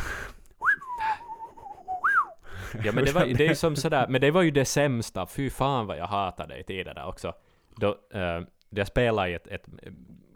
Ja 2.85 2.93
men 2.93 3.05
det 3.05 3.13
var 3.15 3.27
det 3.27 3.47
är 3.47 3.55
som 3.55 3.77
sådär, 3.77 4.07
men 4.09 4.21
det 4.21 4.31
var 4.31 4.43
ju 4.43 4.51
det 4.51 4.65
sämsta, 4.65 5.27
fy 5.27 5.51
fan 5.51 5.87
vad 5.87 5.99
jag 5.99 6.07
hatade 6.07 6.59
i 6.59 6.65
tiden 6.65 6.95
där 6.95 7.07
också. 7.07 7.35
Då, 7.77 7.89
uh, 7.89 8.47
jag 8.71 8.87
spelade 8.87 9.31
i 9.31 9.35
ett, 9.35 9.47
ett 9.47 9.67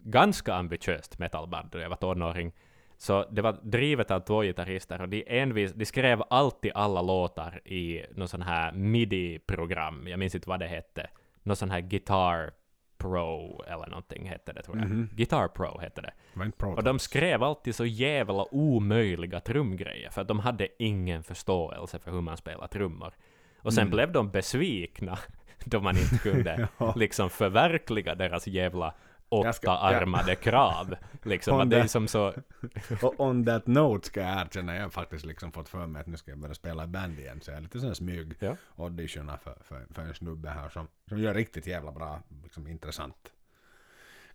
ganska 0.03 0.53
ambitiöst 0.53 1.19
metalband 1.19 1.69
då 1.71 1.79
jag 1.79 1.89
var 1.89 1.95
tonåring. 1.95 2.51
Så 2.97 3.25
det 3.31 3.41
var 3.41 3.57
drivet 3.63 4.11
av 4.11 4.19
två 4.19 4.41
gitarrister 4.41 5.01
och 5.01 5.09
de, 5.09 5.23
envis, 5.27 5.73
de 5.73 5.85
skrev 5.85 6.23
alltid 6.29 6.71
alla 6.75 7.01
låtar 7.01 7.61
i 7.67 8.05
någon 8.15 8.27
sån 8.27 8.41
här 8.41 8.71
midi-program, 8.71 10.07
jag 10.07 10.19
minns 10.19 10.35
inte 10.35 10.49
vad 10.49 10.59
det 10.59 10.67
hette. 10.67 11.09
Någon 11.43 11.55
sån 11.55 11.71
här 11.71 11.79
Guitar 11.81 12.51
Pro 12.97 13.63
eller 13.67 13.87
någonting 13.87 14.25
hette 14.29 14.53
det 14.53 14.61
tror 14.63 14.77
jag. 14.77 14.89
Mhm. 14.89 15.09
Guitar 15.11 15.47
Pro 15.47 15.79
hette 15.79 16.01
det. 16.01 16.13
Pro 16.57 16.73
Och 16.75 16.83
de 16.83 16.99
skrev 16.99 17.43
alltid 17.43 17.75
så 17.75 17.85
jävla 17.85 18.45
omöjliga 18.53 19.39
trumgrejer, 19.39 20.09
för 20.09 20.21
att 20.21 20.27
de 20.27 20.39
hade 20.39 20.67
ingen 20.83 21.23
förståelse 21.23 21.99
för 21.99 22.11
hur 22.11 22.21
man 22.21 22.37
spelar 22.37 22.67
trummor. 22.67 23.13
Och 23.61 23.73
sen 23.73 23.81
Mm. 23.81 23.91
blev 23.91 24.11
de 24.11 24.31
besvikna 24.31 25.17
då 25.65 25.79
man 25.79 25.97
inte 25.97 26.17
kunde 26.17 26.67
Ja. 26.77 26.93
liksom 26.95 27.29
förverkliga 27.29 28.15
deras 28.15 28.47
jävla 28.47 28.93
åttaarmade 29.39 30.35
krav. 30.35 30.95
Liksom, 31.23 31.69
det 31.69 31.77
är 31.79 31.87
som 31.87 32.07
så... 32.07 32.33
Och 33.01 33.19
on 33.19 33.45
that 33.45 33.67
note 33.67 34.07
ska 34.07 34.21
jag 34.21 34.41
erkänna, 34.41 34.75
jag 34.75 34.83
har 34.83 34.89
faktiskt 34.89 35.25
liksom 35.25 35.51
fått 35.51 35.69
för 35.69 35.87
mig 35.87 35.99
att 35.99 36.07
nu 36.07 36.17
ska 36.17 36.31
jag 36.31 36.37
börja 36.39 36.53
spela 36.53 36.83
i 36.83 36.87
band 36.87 37.19
igen. 37.19 37.41
Så 37.41 37.51
jag 37.51 37.57
är 37.57 37.61
lite 37.61 37.79
sån 37.79 37.95
smyg 37.95 38.33
Ja. 38.39 38.55
auditioner 38.75 39.37
för, 39.37 39.57
för, 39.63 39.85
för 39.93 40.01
en 40.01 40.13
snubbe 40.13 40.49
här 40.49 40.69
som, 40.69 40.87
som 41.09 41.19
gör 41.19 41.33
riktigt 41.33 41.67
jävla 41.67 41.91
bra, 41.91 42.21
liksom 42.43 42.67
intressant. 42.67 43.31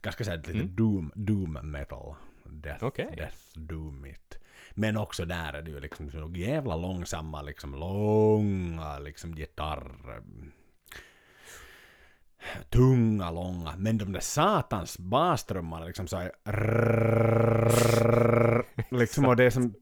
Ganska 0.03 0.25
såhär 0.25 0.37
lite 0.37 0.51
Mm. 0.53 0.77
doom, 0.77 1.13
doom 1.15 1.53
metal. 1.63 2.15
Death, 2.45 2.85
Okej. 2.85 3.15
death 3.17 3.37
doom 3.55 4.07
it. 4.07 4.39
Men 4.75 4.97
också 4.97 5.25
där 5.25 5.53
är 5.53 5.63
det 5.63 5.71
ju 5.71 5.81
liksom 5.81 6.11
så 6.11 6.33
jävla 6.35 6.77
långsamma, 6.77 7.43
liksom 7.43 7.75
långa 7.75 8.99
liksom 8.99 9.35
gitarr... 9.35 10.21
Tunga, 12.71 13.31
långa. 13.31 13.75
Men 13.77 13.99
de 13.99 14.13
där 14.13 14.21
satans 14.21 14.99
bastrummarna 14.99 15.87
liksom 15.87 16.07
såhär... 16.07 16.33
Liksom 18.91 19.25
och 19.25 19.37
det 19.37 19.45
är 19.45 19.51
som... 19.51 19.75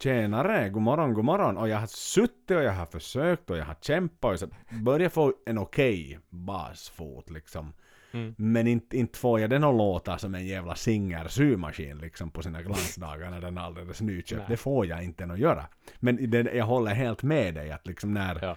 Tjenare, 0.00 0.68
god 0.68 0.82
morgon, 0.82 1.14
god 1.14 1.24
morgon. 1.24 1.56
Och 1.56 1.68
jag 1.68 1.78
har 1.78 1.86
suttit 1.86 2.50
och 2.50 2.62
jag 2.62 2.72
har 2.72 2.86
försökt 2.86 3.50
och 3.50 3.56
jag 3.56 3.64
har 3.64 3.76
kämpat 3.80 4.32
och 4.32 4.38
så 4.38 4.48
börjar 4.70 5.08
få 5.08 5.34
en 5.46 5.58
okej 5.58 6.06
okay 6.06 6.18
basfot 6.30 7.30
liksom. 7.30 7.72
Mm. 8.12 8.34
Men 8.38 8.66
inte, 8.66 8.96
inte 8.96 9.18
får 9.18 9.40
jag 9.40 9.50
den 9.50 9.64
att 9.64 9.74
låta 9.74 10.18
som 10.18 10.34
en 10.34 10.46
jävla 10.46 10.74
singer-symaskin 10.74 11.98
liksom 11.98 12.30
på 12.30 12.42
sina 12.42 12.62
glansdagar 12.62 13.30
när 13.30 13.40
den 13.40 13.58
är 13.58 13.62
alldeles 13.62 14.00
nyköpt. 14.00 14.38
Nej. 14.38 14.46
Det 14.48 14.56
får 14.56 14.86
jag 14.86 15.04
inte 15.04 15.24
att 15.24 15.38
göra. 15.38 15.66
Men 16.00 16.30
det, 16.30 16.54
jag 16.54 16.64
håller 16.64 16.94
helt 16.94 17.22
med 17.22 17.54
dig 17.54 17.70
att 17.70 17.86
liksom 17.86 18.14
när 18.14 18.38
Ja 18.42 18.56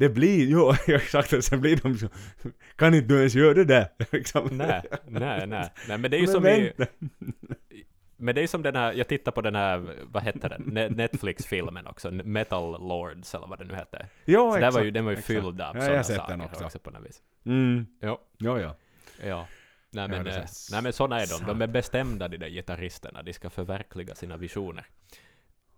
det 0.00 0.08
blir, 0.08 0.48
jo 0.48 0.74
exakt, 0.86 1.44
sen 1.44 1.60
blir 1.60 1.76
de 1.76 1.98
så, 1.98 2.08
kan 2.76 2.94
inte 2.94 3.08
du 3.08 3.18
ens 3.18 3.34
göra 3.34 3.54
det 3.54 3.64
där? 3.64 3.88
liksom. 4.12 4.48
Nej, 4.52 4.82
nej, 5.08 5.46
nej. 5.46 5.72
nej 5.88 5.98
men 5.98 6.10
det 6.10 6.16
är 6.16 6.20
ju 6.20 6.26
Men 6.26 6.32
som 6.34 6.46
i... 6.46 6.72
vänta. 6.76 6.86
Men 8.22 8.34
det 8.34 8.42
är 8.42 8.46
som 8.46 8.62
den 8.62 8.76
här, 8.76 8.92
jag 8.92 9.08
tittar 9.08 9.32
på 9.32 9.40
den 9.40 9.54
här, 9.54 9.96
vad 10.04 10.22
hette 10.22 10.48
den, 10.48 10.62
Ne- 10.64 10.88
Netflix-filmen 10.96 11.86
också, 11.86 12.10
Metal 12.10 12.88
Lords 12.88 13.34
eller 13.34 13.46
vad 13.46 13.58
det 13.58 13.64
nu 13.64 13.74
hette. 13.74 14.06
Jo, 14.24 14.50
Så 14.50 14.56
exakt. 14.56 14.74
var 14.74 14.82
ju, 14.82 14.90
den 14.90 15.04
var 15.04 15.12
ju 15.12 15.18
exakt. 15.18 15.26
fylld 15.26 15.60
av 15.60 15.76
Ja, 15.76 15.82
sådana 15.82 16.02
saker 16.04 16.30
den 16.36 16.40
också. 16.40 16.78
på 16.78 16.90
något 16.90 17.06
vis. 17.08 17.22
Mm. 17.46 17.86
Jo, 18.02 18.18
Jo, 18.38 18.58
ja. 18.58 18.76
ja. 19.24 19.46
Nej 19.90 20.02
Ja, 20.02 20.08
men, 20.08 20.24
det 20.24 20.36
eh, 20.36 20.44
nej 20.72 20.82
men 20.82 20.92
sådana 20.92 21.20
är 21.22 21.26
de, 21.40 21.46
de 21.46 21.62
är 21.62 21.66
bestämda 21.66 22.28
de 22.28 22.36
där 22.36 22.48
gitarristerna, 22.48 23.22
de 23.22 23.32
ska 23.32 23.50
förverkliga 23.50 24.14
sina 24.14 24.36
visioner. 24.36 24.84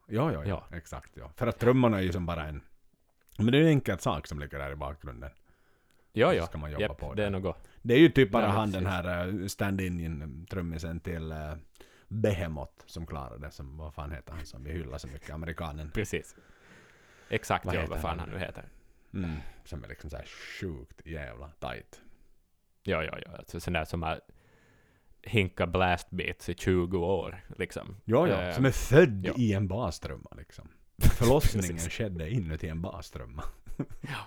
Ja, 0.08 0.32
ja, 0.32 0.44
ja, 0.46 0.66
Ja. 0.70 0.76
exakt. 0.76 1.10
Ja. 1.14 1.30
För 1.36 1.46
att 1.46 1.58
trummorna 1.58 1.98
är 1.98 2.02
ju 2.02 2.12
som 2.12 2.26
bara 2.26 2.46
en... 2.46 2.62
Men 3.38 3.46
det 3.46 3.58
är 3.58 3.62
en 3.62 3.68
enkel 3.68 3.98
sak 3.98 4.26
som 4.26 4.38
ligger 4.38 4.58
där 4.58 4.72
i 4.72 4.76
bakgrunden. 4.76 5.30
Ja, 6.12 6.28
Så 6.30 6.34
ja, 6.34 6.46
ska 6.46 6.58
man 6.58 6.70
jobba 6.70 6.82
Japp, 6.82 6.98
på 6.98 7.14
det 7.14 7.22
är 7.24 7.30
det. 7.30 7.38
något. 7.38 7.68
Det 7.82 7.94
är 7.94 7.98
ju 7.98 8.08
typ 8.08 8.30
bara 8.30 8.42
Ja, 8.42 8.48
han 8.50 8.70
den 8.70 8.86
här 8.86 9.26
uh, 9.28 9.46
stand-in 9.46 10.46
trummisen 10.50 11.00
till 11.00 11.32
uh, 11.32 11.54
Behemoth 12.08 12.72
som 12.86 13.06
klarade 13.06 13.46
det. 13.46 13.50
Som, 13.50 13.76
vad 13.76 13.94
fan 13.94 14.12
heter 14.12 14.32
han 14.32 14.46
som 14.46 14.64
vi 14.64 14.72
hyllar 14.72 14.98
så 14.98 15.08
mycket? 15.08 15.30
Amerikanen. 15.30 15.90
Precis. 15.90 16.36
Exakt, 17.28 17.66
Vad 17.66 17.74
ja, 17.74 17.86
vad 17.88 18.00
fan 18.00 18.10
han? 18.10 18.18
han 18.18 18.28
nu 18.28 18.38
heter. 18.38 18.64
Mm. 19.14 19.36
Som 19.64 19.84
är 19.84 19.88
liksom 19.88 20.10
såhär 20.10 20.26
sjukt 20.60 21.06
jävla 21.06 21.48
tight. 21.48 22.00
Ja, 22.82 23.04
ja, 23.04 23.18
ja, 23.26 23.36
alltså 23.38 23.60
sån 23.60 23.72
där 23.72 23.84
som 23.84 24.02
har 24.02 24.20
hinkat 25.22 25.68
blast 25.72 26.10
beats 26.10 26.48
i 26.48 26.54
20 26.54 26.98
år, 26.98 27.44
liksom. 27.58 27.96
Ja, 28.04 28.28
ja. 28.28 28.42
Eh, 28.42 28.54
Som 28.54 28.64
är 28.64 28.70
född 28.70 29.26
ja. 29.26 29.32
i 29.36 29.52
en 29.52 29.68
bastrumma 29.68 30.30
liksom. 30.36 30.68
Förlossningen 31.02 31.78
skedde 31.78 32.30
inuti 32.30 32.68
en 32.68 32.82
bastrumma. 32.82 33.42
Ja. 34.00 34.26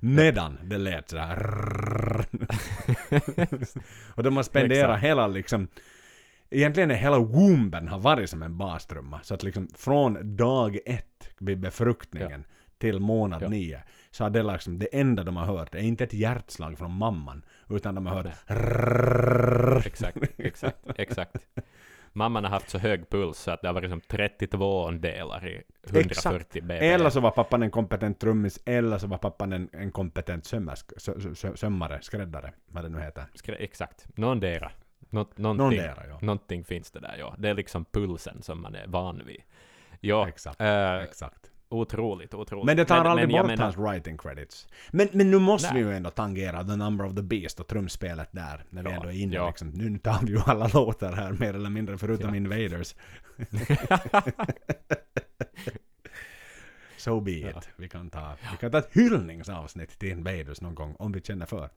Medan 0.00 0.58
det 0.62 0.78
lät 0.78 1.10
sådär. 1.10 2.26
och 4.08 4.22
de 4.22 4.36
har 4.36 4.42
spenderat 4.42 5.00
hela 5.00 5.26
liksom 5.26 5.68
Egentligen 6.50 6.90
är 6.90 6.94
hela 6.94 7.18
womben 7.18 7.88
har 7.88 7.98
varit 7.98 8.30
som 8.30 8.42
en 8.42 8.58
bastrumma. 8.58 9.20
Så 9.22 9.34
att 9.34 9.42
liksom 9.42 9.68
från 9.74 10.36
dag 10.36 10.78
ett 10.86 11.28
vid 11.38 11.60
befruktningen 11.60 12.44
till 12.78 13.00
månad 13.00 13.42
Ja. 13.42 13.48
nio 13.48 13.82
så 14.10 14.24
har 14.24 14.30
det 14.30 14.42
liksom 14.42 14.78
det 14.78 14.88
enda 14.92 15.24
de 15.24 15.36
har 15.36 15.44
hört 15.46 15.74
är 15.74 15.78
inte 15.78 16.04
ett 16.04 16.12
hjärtslag 16.12 16.78
från 16.78 16.92
mamman 16.92 17.44
utan 17.70 17.94
de 17.94 18.06
har 18.06 18.14
hört 18.14 18.26
Exakt, 19.86 20.18
exakt, 20.36 20.78
exakt. 20.96 21.36
Mamman 22.16 22.44
har 22.44 22.50
haft 22.50 22.70
så 22.70 22.78
hög 22.78 23.10
puls 23.10 23.38
så 23.38 23.50
att 23.50 23.62
det 23.62 23.68
har 23.68 23.74
varit 23.74 23.90
som 23.90 24.00
32 24.00 24.90
delar 24.90 25.48
i 25.48 25.62
140 25.86 26.62
BPM. 26.62 26.70
Eller 26.70 27.10
så 27.10 27.20
var 27.20 27.30
pappan 27.30 27.62
en 27.62 27.70
kompetent 27.70 28.20
trummis, 28.20 28.60
eller 28.64 28.98
så 28.98 29.06
var 29.06 29.18
pappan 29.18 29.52
en, 29.52 29.68
en 29.72 29.92
kompetent 29.92 30.44
sömmersk, 30.44 31.00
sö, 31.00 31.34
sö, 31.34 31.56
sömmare, 31.56 31.98
skräddare, 32.02 32.52
vad 32.66 32.84
det 32.84 32.88
nu 32.88 33.00
heter. 33.00 33.24
Skre- 33.34 33.56
exakt, 33.58 34.06
någondera. 34.16 34.70
Nå- 35.10 35.26
någonting, 35.36 35.78
Någondera, 35.78 36.06
ja. 36.08 36.18
någonting 36.22 36.64
finns 36.64 36.90
det 36.90 37.00
där, 37.00 37.16
ja. 37.18 37.34
Det 37.38 37.48
är 37.48 37.54
liksom 37.54 37.84
pulsen 37.84 38.42
som 38.42 38.62
man 38.62 38.74
är 38.74 38.86
van 38.86 39.22
vid. 39.26 39.42
Ja, 40.00 40.28
Exakt. 40.28 40.60
eh, 40.60 40.96
Exakt. 40.96 41.50
Otroligt, 41.68 42.34
otroligt. 42.34 42.66
Men 42.66 42.76
det 42.76 42.84
tar 42.84 43.04
aldrig 43.04 43.30
jag 43.30 43.42
bort 43.42 43.50
menar- 43.50 43.64
hans 43.64 43.76
writing 43.76 44.18
credits. 44.18 44.68
Men, 44.90 45.08
men 45.12 45.30
nu 45.30 45.38
måste 45.38 45.72
Nej. 45.74 45.82
vi 45.82 45.88
ju 45.88 45.96
ändå 45.96 46.10
tangera 46.10 46.64
The 46.64 46.76
Number 46.76 47.04
of 47.06 47.14
the 47.14 47.22
Beast 47.22 47.60
och 47.60 47.66
trumspelet 47.66 48.28
där, 48.32 48.64
när 48.70 48.82
vi 48.82 48.90
Ja, 48.90 48.96
ändå 48.96 49.08
är 49.08 49.12
inne 49.22 49.34
ja. 49.34 49.46
liksom. 49.48 49.68
Nu 49.68 49.98
tar 49.98 50.18
vi 50.22 50.32
ju 50.32 50.38
alla 50.46 50.68
låtar 50.68 51.12
här 51.12 51.32
mer 51.32 51.54
eller 51.54 51.70
mindre, 51.70 51.98
förutom 51.98 52.30
Ja. 52.30 52.36
Invaders. 52.36 52.94
so 56.96 57.20
be 57.20 57.30
it. 57.32 57.68
Vi, 57.76 57.88
kan 57.88 58.10
ta, 58.10 58.34
vi 58.52 58.56
kan 58.56 58.70
ta 58.70 58.78
ett 58.78 58.92
hyllningsavsnitt 58.92 59.98
till 59.98 60.08
Invaders 60.10 60.60
någon 60.60 60.74
gång, 60.74 60.96
om 60.98 61.12
vi 61.12 61.20
känner 61.20 61.46
för. 61.46 61.70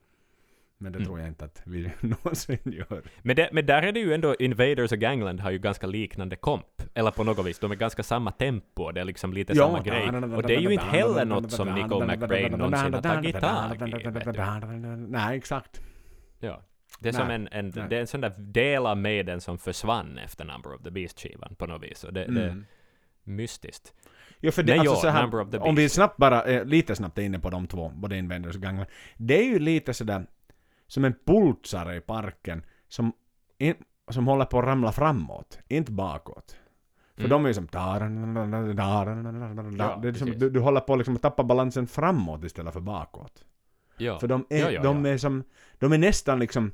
Men 0.82 0.92
det 0.92 0.98
Mm. 0.98 1.06
tror 1.08 1.20
jag 1.20 1.28
inte 1.28 1.46
att 1.46 1.62
vi 1.66 1.92
någonsin 2.00 2.58
gör. 2.64 3.02
Men, 3.22 3.36
det, 3.36 3.50
men 3.52 3.66
där 3.66 3.82
är 3.84 3.92
det 3.92 4.00
ju 4.00 4.14
ändå, 4.14 4.36
Invaders 4.40 4.92
och 4.92 4.98
Gangland 5.00 5.40
har 5.40 5.52
ju 5.52 5.60
ganska 5.60 5.88
liknande 5.88 6.36
komp. 6.36 6.66
Eller 6.94 7.12
på 7.12 7.24
något 7.24 7.46
vis, 7.46 7.60
de 7.60 7.72
är 7.72 7.76
ganska 7.76 8.04
samma 8.04 8.32
tempo, 8.32 8.92
det 8.92 9.02
är 9.02 9.06
liksom 9.06 9.34
lite 9.34 9.56
samma 9.56 9.82
grej. 9.82 10.08
Och 10.10 10.44
det 10.44 10.56
är 10.56 10.60
ju 10.60 10.74
inte 10.74 10.86
heller 10.86 11.26
något 11.26 11.52
som 11.52 11.68
Nicole 11.76 12.06
McBrain 12.06 12.52
någonsin 12.52 12.94
har 12.94 13.02
tagit 13.02 13.40
tag 13.40 13.78
i. 13.90 15.08
Nej, 15.12 15.38
exakt. 15.38 15.82
Ja. 16.40 16.62
Det 17.00 17.10
är 17.10 17.14
Nej, 17.14 17.22
som 17.22 17.30
en, 17.32 17.48
en, 17.52 17.72
nej. 17.76 17.86
det 17.90 17.96
är 17.96 18.02
en 18.02 18.08
sån 18.08 18.22
där 18.22 18.34
del 18.38 18.86
av 18.86 18.98
Maiden 18.98 19.42
som 19.42 19.58
försvann 19.58 20.18
efter 20.18 20.46
Number 20.46 20.74
of 20.76 20.82
the 20.84 20.92
Beast-skivan 20.92 21.56
på 21.56 21.66
något 21.66 21.84
vis. 21.84 22.04
Och 22.04 22.14
det, 22.14 22.26
det 22.26 22.42
är 22.42 22.48
Mm. 22.50 22.66
mystiskt. 23.24 23.94
Ja, 24.40 24.52
för 24.52 24.64
det, 24.64 24.72
Nej, 24.72 24.80
alltså 24.80 25.08
ja, 25.08 25.14
så 25.14 25.58
här, 25.58 25.62
om 25.68 25.76
vi 25.76 25.90
snabbt 25.90 26.18
bara, 26.18 26.44
eh, 26.44 26.66
lite 26.66 26.96
snabbt 26.96 27.18
är 27.18 27.22
inne 27.22 27.40
på 27.40 27.50
de 27.50 27.68
två, 27.68 27.92
både 27.96 28.18
Invaders 28.18 28.56
och 28.56 28.62
Gangland. 28.62 28.90
Det 29.18 29.40
är 29.40 29.44
ju 29.44 29.60
lite 29.60 29.94
sådär, 29.94 30.26
som 30.90 31.06
en 31.06 31.14
pulsare 31.26 31.96
i 31.96 32.02
parken, 32.02 32.64
som, 32.88 33.12
in, 33.58 33.76
som 34.12 34.28
håller 34.28 34.46
på 34.46 34.60
att 34.60 34.66
ramla 34.66 34.92
framåt, 34.92 35.60
inte 35.68 35.92
bakåt. 35.92 36.56
För 37.16 37.22
Mm. 37.26 37.30
de 37.30 37.44
är 37.46 37.48
ju 37.50 37.54
som... 37.54 37.68
Ja, 39.78 40.00
det 40.02 40.08
är 40.08 40.14
som 40.14 40.26
precis. 40.28 40.40
du, 40.42 40.50
du 40.50 40.60
håller 40.60 40.82
på 40.82 40.96
liksom 40.96 41.16
att 41.16 41.22
tappa 41.22 41.44
balansen 41.44 41.88
framåt 41.88 42.44
istället 42.44 42.74
för 42.74 42.80
bakåt. 42.82 43.44
Ja. 43.98 44.20
För 44.20 44.28
de 44.28 44.46
är, 44.50 44.60
Ja, 44.60 44.72
ja, 44.72 44.84
de 44.84 45.06
är 45.06 45.18
som... 45.18 45.44
De 45.80 45.94
är 45.94 45.98
nästan 45.98 46.40
liksom... 46.40 46.72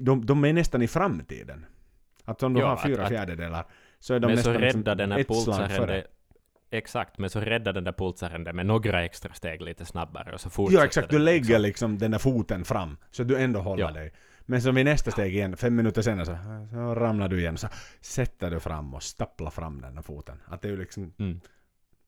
De, 0.00 0.26
de 0.26 0.44
är 0.44 0.52
nästan 0.52 0.82
i 0.82 0.88
framtiden. 0.88 1.66
Att 2.24 2.42
om 2.42 2.54
du 2.54 2.62
har 2.62 2.76
fyra 2.76 3.02
att- 3.02 3.08
fjärdedelar 3.08 3.64
så 3.98 4.14
är 4.14 4.20
de 4.20 4.28
så 4.28 4.34
nästan 4.36 4.54
liksom 4.60 4.84
den 4.84 5.12
här 5.12 5.18
ett 5.18 5.36
slag 5.42 5.70
före. 5.70 6.04
Det, 6.74 6.78
Exakt, 6.78 7.18
men 7.18 7.30
så 7.30 7.40
räddar 7.40 7.72
den 7.72 7.84
där 7.84 7.92
pulsaren 7.92 8.44
det 8.44 8.52
med 8.52 8.66
några 8.66 9.04
extra 9.04 9.34
steg 9.34 9.62
lite 9.62 9.84
snabbare 9.84 10.32
och 10.34 10.40
så 10.40 10.50
fortsätter 10.50 10.80
Ja 10.80 10.86
exakt, 10.86 11.10
du 11.10 11.18
lägger 11.18 11.40
liksom. 11.58 11.62
liksom 11.62 11.98
den 11.98 12.10
där 12.10 12.18
foten 12.18 12.64
fram, 12.64 12.96
så 13.10 13.24
du 13.24 13.38
ändå 13.38 13.60
håller 13.60 13.82
Ja. 13.84 13.90
dig. 13.90 14.12
Men 14.46 14.62
så 14.62 14.72
vid 14.72 14.84
nästa 14.84 15.10
steg 15.10 15.34
igen, 15.34 15.56
fem 15.56 15.76
minuter 15.76 16.02
senare 16.02 16.26
så, 16.26 16.36
så 16.70 16.94
ramlar 16.94 17.28
du 17.28 17.38
igen, 17.40 17.56
så 17.56 17.68
sätter 18.00 18.50
du 18.50 18.60
fram 18.60 18.94
och 18.94 19.02
stapplar 19.02 19.50
fram 19.50 19.80
den 19.80 19.94
där 19.94 20.02
foten. 20.02 20.42
Att 20.46 20.62
det 20.62 20.68
är 20.68 20.72
ju 20.72 20.78
liksom, 20.78 21.12
Mm. 21.18 21.40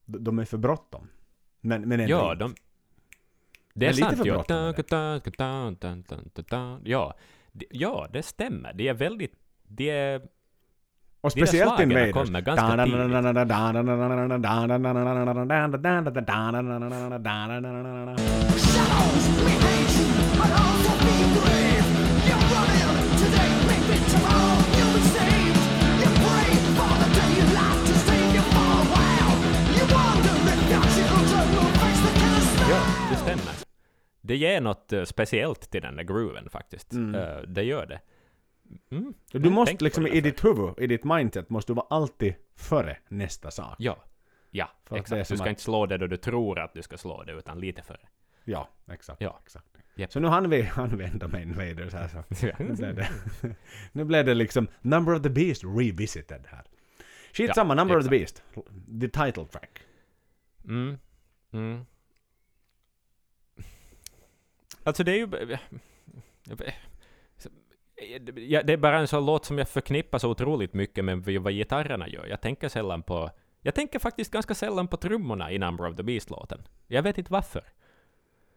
de 0.05 0.25
de 0.25 0.39
är 0.39 0.45
för 0.45 0.59
bråttom. 0.59 1.09
Men, 1.61 1.89
men 1.89 2.01
ändå 2.01 2.11
Ja, 2.13 2.35
de... 2.35 2.55
Det 3.75 3.87
är 3.87 3.91
Men 3.91 3.97
lite 3.97 4.17
sant 4.17 4.27
ju. 4.27 4.33
det. 4.33 4.39
Ja. 6.85 7.15
Det- 7.53 7.67
Ja, 7.71 8.09
det 8.13 8.23
stämmer. 8.23 8.73
De 8.73 8.89
är 8.89 8.95
väldigt... 8.95 9.33
De 9.69 9.91
är... 9.91 10.23
Och 11.27 11.33
speciellt 11.33 11.81
Invaders. 11.81 12.13
kommer 12.13 12.41
ganska. 12.41 12.67
Ja, 32.71 32.83
det 33.11 33.17
stämmer. 33.17 33.55
Det 34.21 34.37
ger 34.37 34.61
något 34.61 34.93
eh, 34.93 35.05
speciellt 35.05 35.71
till 35.71 35.83
den 35.83 35.97
där 35.97 36.03
grooven 36.03 36.49
faktiskt. 36.51 36.93
Mm. 36.93 37.15
Eh, 37.15 37.43
det 37.47 37.63
gör 37.63 37.87
det. 37.87 38.01
Mm. 38.91 39.15
Du 39.33 39.51
måste 39.51 39.85
liksom 39.85 40.07
i 40.07 40.21
ditt 40.21 40.45
huvud, 40.45 40.75
i 40.79 40.87
ditt 40.87 41.05
mindset, 41.05 41.51
måste 41.51 41.73
du 41.73 41.75
vara 41.75 41.87
alltid 41.91 42.35
före 42.57 42.97
nästa 43.09 43.51
sak. 43.51 43.77
Ja. 43.79 44.05
Ja, 44.51 44.71
För 44.85 44.97
exakt. 44.97 45.29
Du 45.29 45.37
ska 45.37 45.45
att- 45.45 45.51
inte 45.51 45.63
slå 45.63 45.87
det 45.87 45.99
då 45.99 46.07
du 46.07 46.17
tror 46.17 46.59
att 46.59 46.75
du 46.75 46.83
ska 46.83 46.99
slå 46.99 47.23
det, 47.25 47.33
utan 47.33 47.61
lite 47.61 47.83
före. 47.83 48.09
Ja, 48.45 48.69
exakt. 48.93 49.21
Ja. 49.21 49.41
exakt. 49.45 49.67
Japp. 49.95 50.13
Så 50.13 50.21
nu 50.21 50.29
hann 50.29 50.51
vi 50.51 50.71
använda 50.75 51.29
med 51.29 51.43
Invaders 51.43 51.93
här 51.93 52.09
så. 52.09 52.25
Nu 52.65 52.75
blev 52.75 52.95
det, 52.95 53.09
nu 53.93 54.05
blev 54.05 54.25
det 54.25 54.35
liksom 54.35 54.69
Number 54.83 55.15
of 55.15 55.23
the 55.23 55.31
Beast 55.31 55.65
revisited 55.65 56.47
här. 56.49 56.65
Skitsamma, 57.33 57.75
Ja, 57.75 57.85
Number 57.85 57.99
of 57.99 58.09
the 58.09 58.17
exakt. 58.17 58.45
Beast. 58.55 59.01
The 59.01 59.09
title 59.25 59.47
track. 59.47 59.81
Mm. 60.65 60.99
Mm. 61.53 61.87
Alltså 64.83 65.05
det 65.05 65.13
är 65.13 65.17
ju... 65.17 65.57
Det 68.65 68.73
är 68.73 68.77
bara 68.77 68.99
en 68.99 69.09
sån 69.09 69.27
låt 69.27 69.45
som 69.45 69.59
jag 69.59 69.69
förknippar 69.69 70.19
så 70.19 70.31
otroligt 70.31 70.75
mycket 70.75 71.05
med 71.05 71.25
vad 71.25 71.53
gitarrerna 71.53 72.09
gör. 72.09 72.27
Jag 72.27 72.41
tänker 72.41 72.69
sällan 72.69 73.03
på... 73.03 73.31
Jag 73.63 73.75
tänker 73.75 73.99
faktiskt 73.99 74.33
ganska 74.33 74.55
sällan 74.55 74.89
på 74.89 74.97
trummorna 74.97 75.53
i 75.53 75.59
Number 75.59 75.87
of 75.91 75.97
the 75.97 76.03
Beast-låten. 76.03 76.63
Jag 76.87 77.03
vet 77.03 77.19
inte 77.19 77.33
varför. 77.33 77.63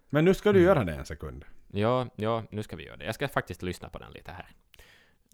Men 0.10 0.26
nu 0.26 0.34
ska 0.34 0.52
du 0.52 0.60
Mm. 0.60 0.68
göra 0.68 0.84
det 0.84 0.94
en 0.94 1.06
sekund. 1.06 1.46
Ja, 1.72 2.08
ja, 2.16 2.44
nu 2.52 2.64
ska 2.64 2.76
vi 2.76 2.86
göra 2.86 2.98
det. 2.98 3.06
Jag 3.06 3.16
ska 3.16 3.28
faktiskt 3.28 3.62
lyssna 3.62 3.90
på 3.90 3.98
den 4.00 4.12
lite 4.12 4.32
här. 4.32 4.48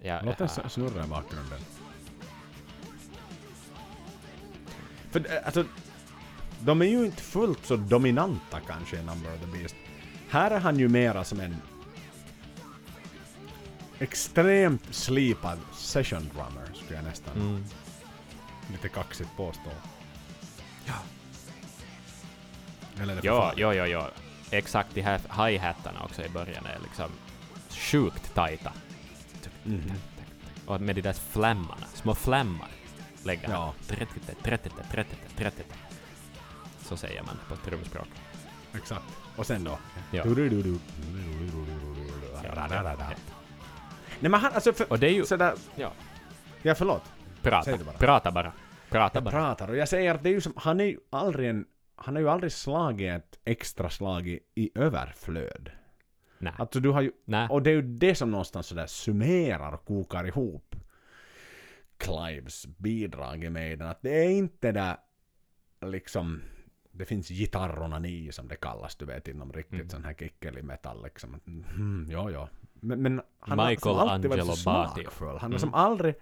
Ja, 0.02 0.22
Låt 0.24 0.38
den 0.38 0.48
s- 0.48 0.60
snurra 0.74 1.06
i 1.06 1.08
bakgrunden. 1.08 1.60
För 5.12 5.20
eh, 5.20 5.46
alltså, 5.46 5.66
de 6.60 6.82
är 6.82 6.86
ju 6.86 7.06
inte 7.06 7.22
fullt 7.22 7.66
så 7.66 7.76
dominanta 7.76 8.60
kanske 8.68 8.96
i 8.96 9.00
Number 9.00 9.34
of 9.34 9.40
the 9.42 9.58
Beast. 9.60 9.76
Här 10.30 10.52
är 10.52 10.60
han 10.60 10.80
ju 10.80 10.88
mera 10.90 11.24
som 11.24 11.40
en 11.40 11.56
extremt 14.00 14.96
slipad 14.96 15.60
session 15.74 16.30
drummer, 16.34 16.70
skulle 16.74 16.96
jag 16.96 17.04
nästan 17.06 17.36
Mm. 17.36 17.66
lite 18.72 18.90
kaxigt 18.90 19.30
påstå. 19.38 19.70
Ja. 20.86 20.94
Eller 23.02 23.20
Ja, 23.24 23.54
ja, 23.58 23.74
ja, 23.74 23.88
ja. 23.88 24.10
Exakt, 24.52 24.90
de 24.96 25.02
här 25.02 25.20
hi-hattarna 25.48 26.04
också 26.04 26.24
i 26.24 26.30
början 26.30 26.66
är 26.66 26.80
liksom 26.84 27.10
sjukt 27.70 28.34
tajta. 28.34 28.72
Mhm. 29.64 29.92
Och 30.66 30.82
med 30.82 30.96
de 30.96 31.02
där 31.02 31.14
flämmarna, 31.14 31.88
små 31.94 32.16
flämmar, 32.16 32.70
lägger 33.24 33.50
Ja. 33.50 33.56
han. 33.66 33.74
Trättete, 33.98 34.36
trättete, 34.44 34.84
trättete, 34.92 35.30
trättete. 35.38 35.76
Så 36.82 36.98
säger 36.98 37.24
man 37.24 37.40
på 37.50 37.56
trumspråk. 37.56 38.08
Exakt. 38.76 39.06
Och 39.36 39.46
sen 39.48 39.64
då? 39.64 39.78
Ja. 40.12 40.24
Nej 44.26 44.30
men 44.32 44.40
han, 44.40 44.52
alltså 44.54 44.74
för, 44.74 44.92
Och 44.92 45.00
det 45.00 45.08
är 45.08 45.12
ju... 45.14 45.26
sådär, 45.26 45.54
Ja, 45.76 45.92
ja 46.62 46.76
förlåt. 46.76 47.04
prata. 47.42 47.64
Säg 47.66 47.78
det 47.78 47.84
bara. 47.84 47.98
Prata 47.98 48.32
bara. 48.32 48.54
Prata 48.90 49.18
Jag 49.18 49.24
bara. 49.24 49.32
pratar 49.32 49.68
och 49.68 49.78
jag 49.78 49.90
säger 49.90 50.16
att 50.16 50.24
det 50.24 50.30
är 50.30 50.34
ju 50.34 50.42
som, 50.42 50.54
han 50.56 50.80
är 50.80 50.86
ju 50.86 50.98
aldrig 51.10 51.50
en, 51.50 51.66
han 51.96 52.16
har 52.16 52.22
ju 52.22 52.30
aldrig 52.30 52.52
slagit 52.52 53.14
ett 53.14 53.40
extra 53.46 53.90
slag 53.90 54.28
i, 54.28 54.40
i 54.56 54.72
överflöd. 54.76 55.72
Nej. 56.38 56.54
Alltså 56.58 56.80
du 56.80 56.90
har 56.90 57.02
ju, 57.02 57.12
Nej. 57.26 57.48
och 57.50 57.62
det 57.62 57.70
är 57.70 57.74
ju 57.74 57.82
det 57.82 58.16
som 58.16 58.32
någonstans 58.32 58.68
sådär 58.68 58.86
summerar 58.88 59.72
och 59.74 59.86
kokar 59.86 60.28
ihop 60.28 60.76
Clives 61.98 62.66
bidrag 62.66 63.44
i 63.44 63.50
Maiden, 63.50 63.88
att 63.88 64.02
det 64.02 64.26
är 64.26 64.30
inte 64.30 64.72
där 64.72 64.98
liksom 65.86 66.42
det 66.98 67.06
finns 67.06 67.28
gitarronani 67.30 68.32
som 68.32 68.48
det 68.48 68.56
kallas, 68.56 68.96
du 68.96 69.06
vet, 69.06 69.28
inom 69.28 69.54
riktigt 69.54 69.80
Mm. 69.80 69.90
sån 69.90 70.04
här 70.04 70.14
kickelig 70.14 70.64
metall 70.64 71.04
liksom. 71.04 71.40
Mm, 71.48 72.08
ja, 72.10 72.32
ja. 72.32 72.50
Men, 72.74 73.02
men 73.02 73.22
han 73.40 73.60
har 73.60 73.70
Michael 73.70 73.96
som 73.96 74.10
alltid 74.10 74.30
varit 74.30 74.40
Angelo 74.42 74.56
så 74.56 74.70
Batio. 74.70 75.02
smakfull. 75.04 75.28
Han 75.28 75.40
har 75.40 75.46
Mm. 75.48 75.60
som 75.60 75.74
aldrig... 75.74 76.16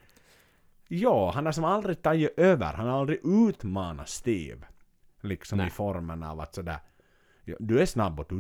Ja, 0.88 1.32
han 1.32 1.46
har 1.46 1.52
som 1.54 1.64
aldrig 1.64 2.02
tagit 2.02 2.40
över. 2.40 2.74
Han 2.74 2.88
har 2.88 3.00
aldrig 3.00 3.20
utmanat 3.24 4.10
Steve. 4.10 4.62
Liksom 5.22 5.58
Nej. 5.58 5.68
i 5.68 5.70
formen 5.70 6.24
av 6.24 6.40
att 6.40 6.56
sådär... 6.56 6.78
ja, 7.46 7.56
Du 7.60 7.80
är 7.80 7.86
snabb 7.86 8.20
och... 8.20 8.34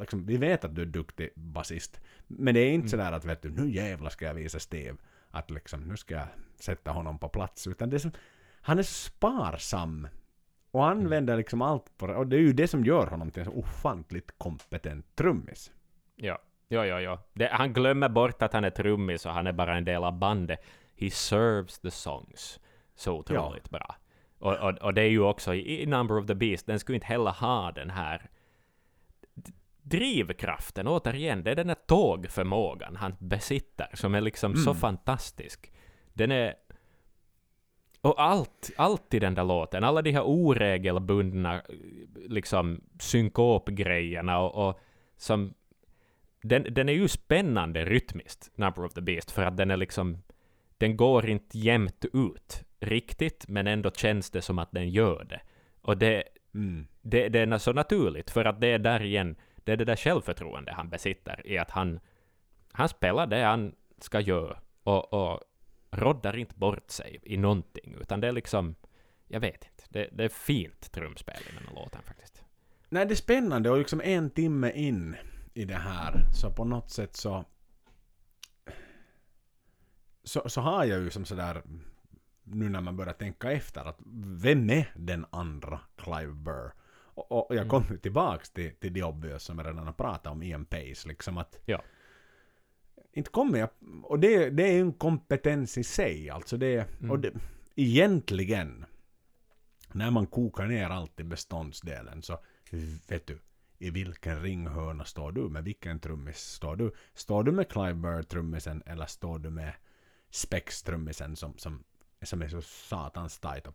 Liksom, 0.00 0.26
vi 0.26 0.36
vet 0.36 0.64
att 0.64 0.74
du 0.74 0.82
är 0.82 0.86
duktig 0.86 1.30
basist. 1.36 2.00
Men 2.26 2.54
det 2.54 2.60
är 2.60 2.72
inte 2.72 2.88
sådär 2.88 3.12
att 3.12 3.24
vet 3.24 3.42
du, 3.42 3.50
nu 3.50 3.70
jävlar 3.70 4.10
ska 4.10 4.24
jag 4.24 4.34
visa 4.34 4.58
Steve 4.58 4.96
att 5.30 5.50
liksom, 5.50 5.80
nu 5.80 5.96
ska 5.96 6.14
jag 6.14 6.26
sätta 6.58 6.90
honom 6.90 7.18
på 7.18 7.28
plats. 7.28 7.66
Utan 7.66 7.90
det 7.90 7.96
är 7.96 7.98
som, 7.98 8.12
han 8.60 8.78
är 8.78 8.82
sparsam. 8.82 10.08
Och 10.74 10.88
använder 10.88 11.36
liksom 11.36 11.62
allt 11.62 11.98
på 11.98 12.06
det. 12.06 12.14
Och 12.14 12.26
det 12.26 12.36
är 12.36 12.40
ju 12.40 12.52
det 12.52 12.68
som 12.68 12.84
gör 12.84 13.06
honom 13.06 13.30
till 13.30 13.40
en 13.40 13.46
så 13.46 13.52
ofantligt 13.52 14.38
kompetent 14.38 15.16
trummis. 15.16 15.72
Ja, 16.16 16.38
ja, 16.68 16.86
ja. 16.86 17.00
ja. 17.00 17.18
Det, 17.32 17.48
han 17.52 17.72
glömmer 17.72 18.08
bort 18.08 18.42
att 18.42 18.52
han 18.52 18.64
är 18.64 18.70
trummis 18.70 19.26
och 19.26 19.32
han 19.32 19.46
är 19.46 19.52
bara 19.52 19.76
en 19.76 19.84
del 19.84 20.04
av 20.04 20.18
bandet. 20.18 20.64
He 20.96 21.10
serves 21.10 21.78
the 21.78 21.90
songs 21.90 22.60
så 22.94 23.12
otroligt 23.12 23.70
bra. 23.70 23.96
Och, 24.38 24.52
och, 24.52 24.78
och 24.78 24.94
det 24.94 25.02
är 25.02 25.08
ju 25.08 25.20
också 25.20 25.54
i, 25.54 25.86
Number 25.86 26.18
of 26.18 26.26
the 26.26 26.34
Beast, 26.34 26.66
den 26.66 26.78
skulle 26.78 26.96
inte 26.96 27.06
heller 27.06 27.30
ha 27.30 27.72
den 27.72 27.90
här 27.90 28.30
drivkraften, 29.82 30.88
återigen, 30.88 31.44
det 31.44 31.50
är 31.50 31.56
den 31.56 31.68
här 31.68 31.76
tågförmågan 31.86 32.96
han 32.96 33.16
besitter, 33.18 33.88
som 33.94 34.14
är 34.14 34.20
liksom 34.20 34.56
så 34.56 34.70
Mm. 34.70 34.80
fantastisk. 34.80 35.72
Den 36.12 36.30
är... 36.30 36.54
Och 38.04 38.22
allt, 38.22 38.70
allt 38.76 39.14
i 39.14 39.18
den 39.18 39.34
där 39.34 39.44
låten, 39.44 39.84
alla 39.84 40.02
de 40.02 40.10
här 40.10 40.22
oregelbundna 40.22 41.62
liksom 42.28 42.80
synkopgrejerna 43.00 44.40
och, 44.40 44.68
och 44.68 44.80
som... 45.16 45.54
Den, 46.42 46.66
den 46.74 46.88
är 46.88 46.92
ju 46.92 47.08
spännande 47.08 47.84
rytmiskt, 47.84 48.50
Number 48.54 48.84
of 48.84 48.94
the 48.94 49.00
Beast, 49.00 49.30
för 49.30 49.42
att 49.42 49.56
den 49.56 49.70
är 49.70 49.76
liksom... 49.76 50.22
Den 50.78 50.96
går 50.96 51.28
inte 51.28 51.58
jämnt 51.58 52.04
ut 52.12 52.64
riktigt, 52.80 53.48
men 53.48 53.66
ändå 53.66 53.90
känns 53.90 54.30
det 54.30 54.42
som 54.42 54.58
att 54.58 54.72
den 54.72 54.90
gör 54.90 55.24
det. 55.24 55.40
Och 55.80 55.98
det, 55.98 56.24
Mm. 56.54 56.86
det, 57.02 57.28
det 57.28 57.38
är 57.38 57.58
så 57.58 57.72
naturligt, 57.72 58.30
för 58.30 58.44
att 58.44 58.60
det 58.60 58.66
är 58.66 58.78
där 58.78 59.02
igen, 59.02 59.36
det 59.56 59.72
är 59.72 59.76
det 59.76 59.84
där 59.84 59.96
självförtroende 59.96 60.72
han 60.72 60.88
besitter, 60.88 61.46
i 61.46 61.58
att 61.58 61.70
han, 61.70 62.00
han 62.72 62.88
spelar 62.88 63.26
det 63.26 63.42
han 63.42 63.74
ska 63.98 64.20
göra, 64.20 64.58
och, 64.82 65.12
och 65.12 65.40
roddar 65.96 66.36
inte 66.36 66.54
bort 66.54 66.90
sig 66.90 67.20
i 67.22 67.36
någonting, 67.36 67.96
utan 68.00 68.20
det 68.20 68.28
är 68.28 68.32
liksom, 68.32 68.74
jag 69.28 69.40
vet 69.40 69.64
inte, 69.64 69.84
det, 69.88 70.08
det 70.12 70.24
är 70.24 70.28
fint 70.28 70.92
trumspel 70.92 71.42
i 71.50 71.54
den 71.56 71.66
här 71.68 71.74
låten 71.74 72.02
faktiskt. 72.02 72.42
Nej, 72.88 73.06
det 73.06 73.14
är 73.14 73.16
spännande 73.16 73.70
och 73.70 73.78
liksom 73.78 74.00
en 74.04 74.30
timme 74.30 74.70
in 74.70 75.16
i 75.54 75.64
det 75.64 75.74
här 75.74 76.26
så 76.32 76.50
på 76.50 76.64
något 76.64 76.90
sätt 76.90 77.16
så 77.16 77.44
så, 80.24 80.48
så 80.48 80.60
har 80.60 80.84
jag 80.84 81.00
ju 81.00 81.10
som 81.10 81.24
sådär 81.24 81.62
nu 82.44 82.68
när 82.68 82.80
man 82.80 82.96
börjar 82.96 83.12
tänka 83.12 83.52
efter 83.52 83.84
att 83.84 83.98
vem 84.24 84.70
är 84.70 84.92
den 84.96 85.26
andra 85.30 85.80
Clive 85.96 86.32
Burr? 86.32 86.72
Och, 87.14 87.32
och 87.32 87.56
jag 87.56 87.68
kommer 87.68 87.86
mm. 87.86 87.98
tillbaks 87.98 88.50
till, 88.50 88.74
till 88.74 88.94
The 88.94 89.02
Obvious 89.02 89.42
som 89.42 89.58
jag 89.58 89.66
redan 89.66 89.86
har 89.86 89.92
pratat 89.92 90.26
om, 90.26 90.42
Ian 90.42 90.64
Pace, 90.64 91.08
liksom 91.08 91.38
att 91.38 91.58
Ja. 91.64 91.82
Inte 93.14 93.30
kommer 93.30 93.58
jag... 93.58 93.68
Och 94.02 94.18
det, 94.18 94.50
det 94.50 94.62
är 94.62 94.72
ju 94.72 94.80
en 94.80 94.92
kompetens 94.92 95.78
i 95.78 95.84
sig, 95.84 96.30
alltså 96.30 96.56
det... 96.56 96.88
Mm. 96.98 97.10
Och 97.10 97.18
det, 97.18 97.32
egentligen, 97.74 98.84
när 99.92 100.10
man 100.10 100.26
kokar 100.26 100.66
ner 100.66 100.90
allt 100.90 101.20
i 101.20 101.24
beståndsdelen 101.24 102.22
så 102.22 102.38
vet 103.08 103.26
du, 103.26 103.38
i 103.78 103.90
vilken 103.90 104.42
ringhörna 104.42 105.04
står 105.04 105.32
du? 105.32 105.48
Med 105.48 105.64
vilken 105.64 106.00
trummis 106.00 106.38
står 106.38 106.76
du? 106.76 106.92
Står 107.14 107.44
du 107.44 107.52
med 107.52 107.68
Clive 107.68 107.94
Burr 107.94 108.22
trummisen 108.22 108.82
eller 108.86 109.06
står 109.06 109.38
du 109.38 109.50
med 109.50 109.72
Spex 110.30 110.82
trummisen 110.82 111.36
som, 111.36 111.58
som, 111.58 111.84
som 112.22 112.42
är 112.42 112.48
så 112.48 112.62
satans 112.62 113.38
tight? 113.38 113.66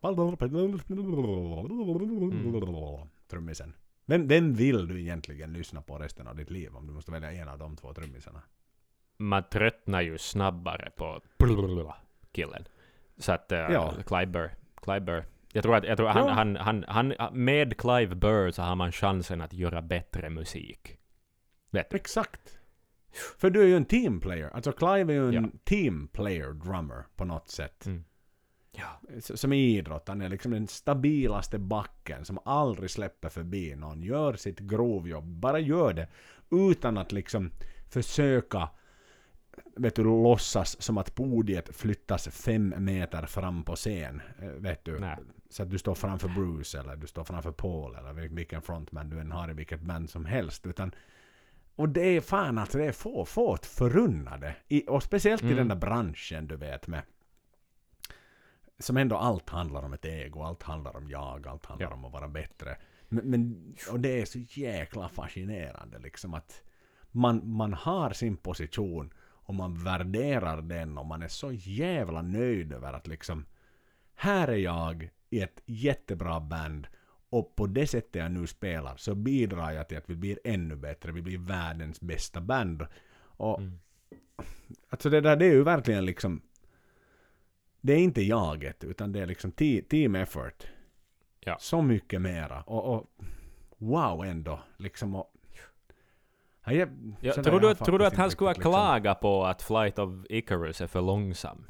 Trummisen. 3.27 3.73
Vem, 4.05 4.27
vem 4.27 4.53
vill 4.53 4.87
du 4.87 5.01
egentligen 5.01 5.53
lyssna 5.53 5.81
på 5.81 5.97
resten 5.97 6.27
av 6.27 6.35
ditt 6.35 6.49
liv 6.49 6.75
om 6.75 6.87
du 6.87 6.93
måste 6.93 7.11
välja 7.11 7.31
en 7.31 7.47
av 7.47 7.57
de 7.59 7.77
två 7.77 7.93
trummisarna? 7.93 8.41
Man 9.22 9.43
tröttnar 9.49 10.01
ju 10.01 10.17
snabbare 10.17 10.91
på 10.95 11.22
killen. 12.32 12.65
Så 13.17 13.32
att 13.32 13.51
uh, 13.51 13.57
Ja. 13.57 13.93
Clive 14.05 14.26
Burr, 14.26 14.51
Clive 14.82 14.99
Burr. 15.01 15.26
Jag 15.53 15.63
tror 15.63 15.76
att, 15.76 15.84
jag 15.84 15.97
tror 15.97 16.07
han, 16.07 16.28
Ja. 16.28 16.34
han, 16.34 16.55
han, 16.88 17.13
han, 17.20 17.34
med 17.34 17.78
Clive 17.78 18.15
Burr 18.15 18.51
så 18.51 18.61
har 18.61 18.76
man 18.76 18.91
chansen 18.91 19.41
att 19.41 19.53
göra 19.53 19.82
bättre 19.82 20.30
musik. 20.30 20.97
Vet 21.72 21.89
du? 21.89 21.95
Exakt. 21.95 22.59
För 23.38 23.49
du 23.49 23.61
är 23.61 23.67
ju 23.67 23.76
en 23.78 23.86
teamplayer. 23.86 24.49
Alltså 24.53 24.72
Clive 24.72 25.13
är 25.13 25.17
ju 25.17 25.28
en 25.28 25.34
Ja. 25.34 25.59
teamplayer 25.63 26.53
drummer 26.53 27.05
på 27.15 27.26
något 27.26 27.49
sätt. 27.49 27.86
Mm. 27.86 28.03
Ja. 28.72 29.01
Som 29.20 29.53
i 29.53 29.78
idrott. 29.78 30.07
Han 30.07 30.22
är 30.22 30.30
liksom 30.30 30.51
den 30.51 30.67
stabilaste 30.67 31.59
backen 31.59 32.26
som 32.26 32.39
aldrig 32.45 32.89
släpper 32.89 33.30
förbi 33.30 33.76
någon. 33.76 34.03
Gör 34.03 34.34
sitt 34.34 34.59
grovjobb. 34.59 35.26
Bara 35.26 35.59
gör 35.59 35.93
det. 35.93 36.07
Utan 36.51 36.97
att 36.97 37.11
liksom 37.11 37.51
försöka 37.89 38.70
vet 39.76 39.95
du, 39.95 40.03
låtsas 40.03 40.82
som 40.82 40.97
att 40.97 41.16
podiet 41.16 41.76
flyttas 41.76 42.28
fem 42.28 42.74
meter 42.78 43.26
fram 43.26 43.64
på 43.64 43.76
scen. 43.76 44.22
Eh, 44.41 44.47
Vet 44.49 44.86
du. 44.86 44.99
Nej. 44.99 45.18
Så 45.49 45.64
att 45.64 45.70
du 45.70 45.78
står 45.78 45.95
framför 45.95 46.28
Bruce 46.28 46.80
eller 46.80 46.95
du 46.95 47.07
står 47.07 47.24
framför 47.24 47.51
Paul 47.51 47.95
eller 47.95 48.14
vil- 48.14 48.36
vilken 48.36 48.62
frontman 48.62 49.10
du 49.10 49.20
än 49.20 49.32
har 49.32 49.49
i 49.51 49.53
vilket 49.53 49.82
band 49.82 50.10
som 50.10 50.26
helst. 50.26 50.66
Utan, 50.66 50.91
och 51.76 51.89
det 51.89 52.01
är 52.01 52.22
fan 52.22 52.57
alltså 52.57 52.78
det 52.78 52.86
är 52.86 52.91
få, 52.91 53.26
få 53.26 53.57
förunnade. 53.64 54.55
I, 54.68 54.84
och 54.88 55.03
speciellt 55.03 55.41
i 55.41 55.45
Mm. 55.45 55.57
den 55.57 55.68
där 55.68 55.76
branschen 55.76 56.47
du 56.47 56.55
vet 56.55 56.88
med 56.88 57.01
som 58.80 58.97
ändå 58.97 59.16
allt 59.18 59.49
handlar 59.49 59.84
om 59.84 59.93
ett 59.93 60.05
ego, 60.05 60.41
allt 60.41 60.64
handlar 60.64 60.95
om 60.97 61.10
jag, 61.10 61.47
allt 61.47 61.66
handlar 61.66 61.88
Ja. 61.88 61.93
om 61.93 62.05
att 62.05 62.14
vara 62.14 62.28
bättre. 62.28 62.78
Men, 63.09 63.29
men, 63.29 63.75
och 63.92 64.00
det 64.00 64.21
är 64.21 64.25
så 64.25 64.39
jäkla 64.39 65.09
fascinerande 65.09 66.00
liksom 66.00 66.33
att 66.33 66.63
man, 67.12 67.51
man 67.51 67.74
har 67.74 68.09
sin 68.13 68.38
position 68.38 69.13
och 69.50 69.55
man 69.55 69.84
värderar 69.84 70.62
den 70.62 70.97
och 70.97 71.05
man 71.05 71.21
är 71.21 71.28
så 71.28 71.51
jävla 71.51 72.21
nöjd 72.21 72.74
över 72.74 72.93
att 72.93 73.08
liksom 73.08 73.46
här 74.16 74.47
är 74.47 74.55
jag 74.58 75.09
i 75.30 75.42
ett 75.42 75.62
jättebra 75.66 76.39
band 76.39 76.88
och 77.30 77.55
på 77.55 77.67
det 77.67 77.88
sättet 77.88 78.16
jag 78.16 78.32
nu 78.32 78.47
spelar 78.47 78.97
så 78.97 79.16
bidrar 79.16 79.71
jag 79.71 79.88
till 79.89 79.97
att 79.97 80.09
vi 80.09 80.16
blir 80.16 80.39
ännu 80.43 80.76
bättre, 80.76 81.12
vi 81.12 81.21
blir 81.21 81.38
världens 81.38 82.01
bästa 82.01 82.42
band. 82.42 82.86
Och 83.21 83.59
Mm. 83.59 83.80
alltså 84.89 85.09
det 85.09 85.21
där 85.21 85.36
det 85.36 85.46
är 85.46 85.51
ju 85.54 85.63
verkligen 85.63 86.05
liksom 86.05 86.42
det 87.82 87.93
är 87.93 88.00
inte 88.00 88.21
jaget 88.21 88.84
utan 88.84 89.12
det 89.12 89.20
är 89.20 89.26
liksom 89.26 89.51
te- 89.51 89.82
team 89.82 90.16
effort. 90.16 90.67
Ja. 91.39 91.58
Så 91.59 91.82
mycket 91.82 92.21
mera. 92.21 92.62
Och, 92.62 92.96
och 92.96 93.12
wow 93.78 94.26
ändå. 94.26 94.59
Liksom 94.78 95.16
och, 95.16 95.34
Ja, 96.71 96.79
jag, 96.79 96.89
Ja, 97.21 97.33
tror, 97.43 97.59
du, 97.59 97.74
tror 97.75 98.00
du 98.00 98.05
att 98.05 98.16
han 98.17 98.32
skulle 98.32 98.50
liksom- 98.50 98.71
klagat 98.71 99.20
på 99.20 99.46
att 99.46 99.62
Flight 99.62 100.00
of 100.00 100.09
Icarus 100.29 100.82
är 100.82 100.87
för 100.87 101.01
långsam? 101.01 101.66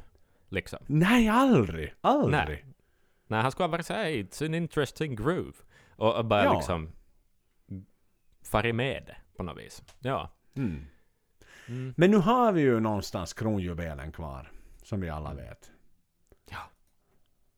Liksom. 0.48 0.78
Nej, 0.86 1.28
aldrig! 1.28 1.94
Aldrig! 2.00 2.32
Nej. 2.48 2.64
Nej, 3.26 3.42
han 3.42 3.50
skulle 3.52 3.68
bara 3.68 3.82
sagt 3.82 3.96
hey, 3.98 4.22
it's 4.22 4.46
an 4.46 4.54
interesting 4.54 5.16
groove. 5.16 5.52
Och, 5.96 6.16
och 6.16 6.24
bara 6.24 6.44
Ja. 6.44 6.54
liksom 6.56 6.92
farit 8.44 8.74
med 8.74 9.02
det 9.06 9.16
på 9.36 9.42
något 9.42 9.58
vis. 9.58 9.82
Ja. 9.98 10.30
Mm. 10.56 10.86
Mm. 11.68 11.94
Men 11.96 12.10
nu 12.10 12.16
har 12.16 12.52
vi 12.52 12.60
ju 12.60 12.80
någonstans 12.80 13.32
kronjuvelen 13.32 14.12
kvar. 14.12 14.50
Som 14.82 15.00
vi 15.00 15.08
alla 15.08 15.30
Mm. 15.30 15.44
vet. 15.44 15.70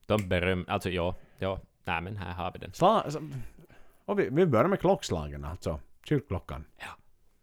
De 0.06 0.28
beröm... 0.28 0.64
Alltså 0.68 0.90
ja, 0.90 1.14
ja. 1.38 1.60
Nej 1.84 2.00
men 2.02 2.16
här 2.16 2.32
har 2.32 2.52
vi 2.52 2.58
den. 2.58 2.72
Sla, 2.72 3.04
och 4.04 4.18
vi, 4.18 4.28
vi 4.30 4.46
börjar 4.46 4.68
med 4.68 4.80
klockslagen 4.80 5.44
alltså. 5.44 5.80
Kyrkklockan. 6.04 6.64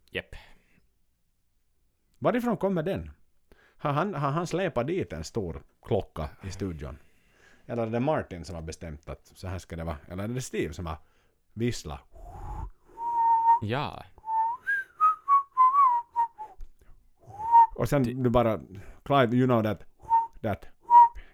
Jepp. 0.09 0.35
Varifrån 2.19 2.57
kommer 2.57 2.83
den? 2.83 3.11
Har 3.77 3.91
han, 3.93 4.13
har 4.13 4.31
han 4.31 4.47
släpat 4.47 4.87
dit 4.87 5.13
en 5.13 5.23
stor 5.23 5.63
klocka 5.85 6.29
i 6.43 6.51
studion? 6.51 6.97
Eller 7.65 7.87
är 7.87 7.89
det 7.91 7.99
Martin 7.99 8.45
som 8.45 8.55
har 8.55 8.61
bestämt 8.61 9.09
att 9.09 9.31
så 9.35 9.47
här 9.47 9.57
ska 9.59 9.75
det 9.75 9.83
vara? 9.83 9.97
Eller 10.07 10.23
är 10.23 10.27
det 10.27 10.41
Steve 10.41 10.73
som 10.73 10.85
har 10.85 10.97
visslat? 11.53 12.01
Ja. 13.61 14.03
Och 17.75 17.89
sen 17.89 18.23
du 18.23 18.29
bara, 18.29 18.59
Clive, 19.05 19.35
you 19.37 19.47
know 19.47 19.63
that 19.63 19.83
that 20.41 20.65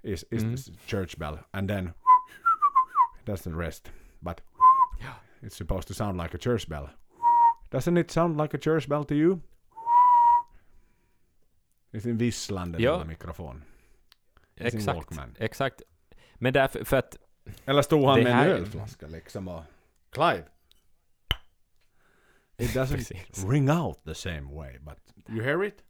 is, 0.01 0.23
is 0.31 0.43
Mm. 0.43 0.57
church 0.85 1.17
bell. 1.17 1.37
And 1.51 1.69
then 1.69 1.91
that's 3.25 3.43
the 3.43 3.49
rest. 3.49 3.91
But 4.19 4.41
it's 5.41 5.55
supposed 5.57 5.87
to 5.87 5.93
sound 5.93 6.21
like 6.21 6.35
a 6.37 6.39
church 6.41 6.67
bell. 6.67 6.89
Doesn't 7.75 7.97
it 7.99 8.11
sound 8.11 8.41
like 8.41 8.57
a 8.57 8.59
church 8.63 8.87
bell 8.87 9.05
to 9.05 9.13
you? 9.13 9.39
Är 11.91 11.99
sin 11.99 12.17
visslande 12.17 12.81
Ja. 12.81 12.93
lilla 12.93 13.05
mikrofon. 13.05 13.63
I 14.55 14.69
sin 14.71 14.79
Exakt. 14.79 14.95
Walkman. 14.97 15.35
Exakt. 15.39 15.81
Men 16.35 16.53
därför, 16.53 16.83
för 16.83 16.97
att 16.97 17.17
Eller 17.65 17.81
stod 17.81 18.05
han 18.05 18.23
med 18.23 18.31
en 18.31 18.39
ölflaska 18.51 19.07
liksom 19.07 19.47
och... 19.47 19.63
Clive! 20.09 20.43
It 22.57 22.69
doesn't 22.75 23.49
ring 23.51 23.69
out 23.71 24.03
the 24.03 24.15
same 24.15 24.55
way, 24.55 24.79
but 24.79 24.97
you 25.29 25.43
hear 25.43 25.63
it? 25.63 25.83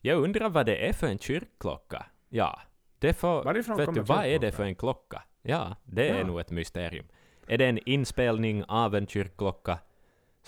jag 0.00 0.18
undrar 0.22 0.48
vad 0.48 0.66
det 0.66 0.88
är 0.88 0.92
för 0.92 1.06
en 1.06 1.18
kyrkklocka. 1.18 2.06
Ja. 2.28 2.60
Det 2.98 3.12
får, 3.12 3.44
Varifrån 3.44 3.76
vet 3.76 3.94
du, 3.94 4.00
vad 4.00 4.24
är 4.26 4.38
det 4.38 4.52
för 4.52 4.64
en 4.64 4.74
klocka? 4.74 5.22
Ja, 5.42 5.76
det 5.84 6.08
är 6.08 6.18
Ja. 6.18 6.26
nog 6.26 6.40
ett 6.40 6.50
mysterium. 6.50 7.06
Är 7.46 7.58
det 7.58 7.66
en 7.66 7.78
inspelning 7.88 8.64
av 8.64 8.94
en 8.94 9.06
kyrkklocka 9.06 9.78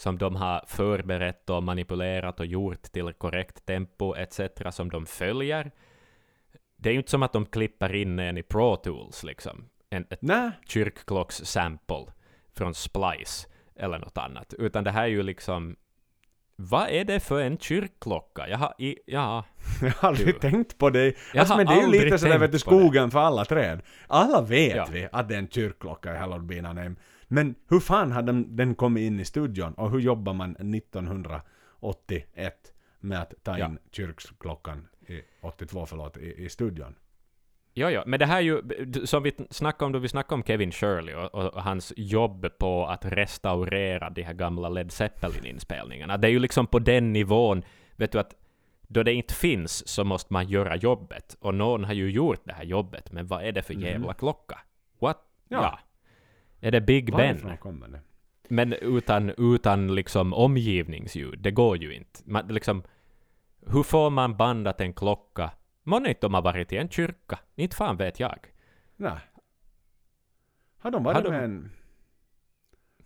som 0.00 0.18
de 0.18 0.36
har 0.36 0.64
förberett 0.66 1.50
och 1.50 1.62
manipulerat 1.62 2.40
och 2.40 2.46
gjort 2.46 2.82
till 2.82 3.12
korrekt 3.12 3.66
tempo 3.66 4.14
etc. 4.16 4.40
som 4.70 4.90
de 4.90 5.06
följer? 5.06 5.70
Det 6.76 6.88
är 6.88 6.92
ju 6.92 6.98
inte 6.98 7.10
som 7.10 7.22
att 7.22 7.32
de 7.32 7.46
klipper 7.46 7.94
in 7.94 8.18
en 8.18 8.38
i 8.38 8.42
Pro 8.42 8.76
Tools 8.76 9.24
liksom. 9.24 9.68
En, 9.90 10.06
ett 10.10 10.22
Nej, 10.22 10.50
kyrkklocks-sample 10.66 12.06
från 12.56 12.74
Splice 12.74 13.48
eller 13.76 13.98
något 13.98 14.18
annat. 14.18 14.54
Utan 14.58 14.84
det 14.84 14.90
här 14.90 15.02
är 15.02 15.06
ju 15.08 15.22
liksom... 15.22 15.76
Vad 16.56 16.88
är 16.88 17.04
det 17.04 17.20
för 17.20 17.40
en 17.40 17.58
kyrkklocka? 17.58 18.48
Jag 18.48 18.58
har... 18.58 18.74
I, 18.78 18.98
ja, 19.06 19.44
jag 19.82 19.90
har 19.90 20.08
aldrig 20.08 20.26
Du. 20.26 20.32
tänkt 20.32 20.78
på 20.78 20.90
det. 20.90 21.04
Jag 21.04 21.40
Alltså, 21.40 21.56
men 21.56 21.66
det 21.66 21.72
är 21.72 21.82
ju 21.82 21.90
lite 22.04 22.18
sådär 22.18 22.38
vet 22.38 22.52
du, 22.52 22.58
skogen 22.58 23.10
för 23.10 23.18
alla 23.18 23.44
träd. 23.44 23.82
Alla 24.06 24.40
vet 24.42 24.76
Ja. 24.76 24.86
vi 24.92 25.08
att 25.12 25.28
det 25.28 25.34
är 25.34 25.38
en 25.38 25.48
kyrkklocka 25.48 26.14
i 26.14 26.18
Hallowed 26.18 26.46
Be. 26.46 26.94
Men 27.32 27.54
hur 27.68 27.80
fan 27.80 28.12
hade 28.12 28.32
den- 28.32 28.56
den 28.56 28.74
kommit 28.74 29.00
in 29.02 29.20
i 29.20 29.24
studion? 29.24 29.74
Och 29.74 29.90
hur 29.90 29.98
jobbar 30.00 30.32
man 30.34 30.56
1981 30.58 32.72
med 33.00 33.20
att 33.20 33.34
ta 33.42 33.58
Ja. 33.58 33.66
in 33.66 33.78
kyrkklockan, 33.92 34.88
i, 35.06 35.20
82 35.40 35.86
förlåt, 35.86 36.16
i, 36.16 36.44
i 36.44 36.48
studion? 36.48 36.94
Jo, 37.74 37.88
jo, 37.88 38.02
men 38.06 38.18
det 38.20 38.26
här 38.26 38.36
är 38.36 38.40
ju, 38.40 38.62
som 39.06 39.22
vi 39.22 39.32
snackade 39.50 39.86
om 39.86 39.92
då 39.92 39.98
vi 39.98 40.08
snackade 40.08 40.34
om 40.34 40.42
Kevin 40.42 40.72
Shirley 40.72 41.14
och, 41.14 41.34
och, 41.34 41.62
hans 41.62 41.92
jobb 41.96 42.46
på 42.58 42.86
att 42.86 43.04
restaurera 43.04 44.10
de 44.10 44.22
här 44.22 44.34
gamla 44.34 44.68
Led 44.68 44.92
Zeppelin-inspelningarna. 44.92 46.16
Det 46.16 46.28
är 46.28 46.32
ju 46.32 46.38
liksom 46.38 46.66
på 46.66 46.78
den 46.78 47.12
nivån, 47.12 47.62
vet 47.96 48.12
du 48.12 48.18
att 48.18 48.34
då 48.82 49.02
det 49.02 49.12
inte 49.12 49.34
finns 49.34 49.88
så 49.88 50.04
måste 50.04 50.32
man 50.32 50.48
göra 50.48 50.76
jobbet. 50.76 51.36
Och 51.40 51.54
någon 51.54 51.84
har 51.84 51.92
ju 51.92 52.10
gjort 52.10 52.40
det 52.44 52.52
här 52.52 52.64
jobbet, 52.64 53.12
men 53.12 53.26
vad 53.26 53.44
är 53.44 53.52
det 53.52 53.62
för 53.62 53.74
Mhm. 53.74 53.82
jävla 53.82 54.14
klocka? 54.14 54.58
What? 55.00 55.18
Ja. 55.48 55.62
Ja. 55.62 55.78
Är 56.60 56.70
det 56.70 56.80
Big 56.80 57.06
Ben? 57.06 57.16
Varifrån 57.36 57.56
kommer 57.56 57.88
det? 57.88 58.00
Men 58.48 58.72
utan, 58.72 59.30
utan 59.38 59.94
liksom 59.94 60.32
omgivningsljud, 60.34 61.38
det 61.38 61.50
går 61.50 61.76
ju 61.76 61.94
inte. 61.94 62.20
Man, 62.24 62.46
liksom, 62.48 62.82
hur 63.66 63.82
får 63.82 64.10
man 64.10 64.36
bandat 64.36 64.80
en 64.80 64.92
klocka? 64.92 65.50
Månne 65.82 66.08
inte 66.08 66.20
de 66.20 66.34
har 66.34 66.42
varit 66.42 66.72
i 66.72 66.76
en 66.76 66.88
kyrka? 66.88 67.38
Inte 67.56 67.76
fan 67.76 67.96
vet 67.96 68.20
jag. 68.20 68.38
Nej. 68.96 69.18
Har 70.78 70.90
de 70.90 71.04
varit 71.04 71.16
Har 71.16 71.22
de- 71.24 71.30
med 71.30 71.44
en... 71.44 71.70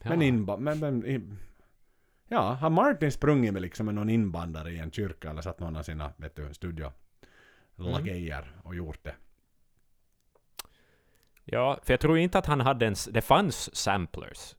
Ja. 0.02 0.08
Men 0.10 0.22
inba... 0.22 0.56
Men, 0.56 0.78
men, 0.80 1.06
in, 1.06 1.38
ja, 2.28 2.52
har 2.52 2.70
Martin 2.70 3.12
sprungit 3.12 3.52
med 3.52 3.62
liksom 3.62 3.86
någon 3.86 4.10
inbandare 4.10 4.70
i 4.70 4.78
en 4.78 4.90
kyrka 4.90 5.30
eller 5.30 5.42
satt 5.42 5.60
någon 5.60 5.76
av 5.76 5.82
sina, 5.82 6.12
vet 6.16 6.36
du, 6.36 6.54
studio 6.54 6.92
Mm. 7.78 8.42
och 8.62 8.74
gjort 8.74 8.98
det? 9.04 9.14
Ja, 11.44 11.78
för 11.82 11.92
jag 11.92 12.00
tror 12.00 12.18
inte 12.18 12.38
att 12.38 12.46
han 12.46 12.60
hade 12.60 12.84
ens... 12.84 13.04
Det 13.04 13.20
fanns 13.22 13.76
samplers 13.76 14.56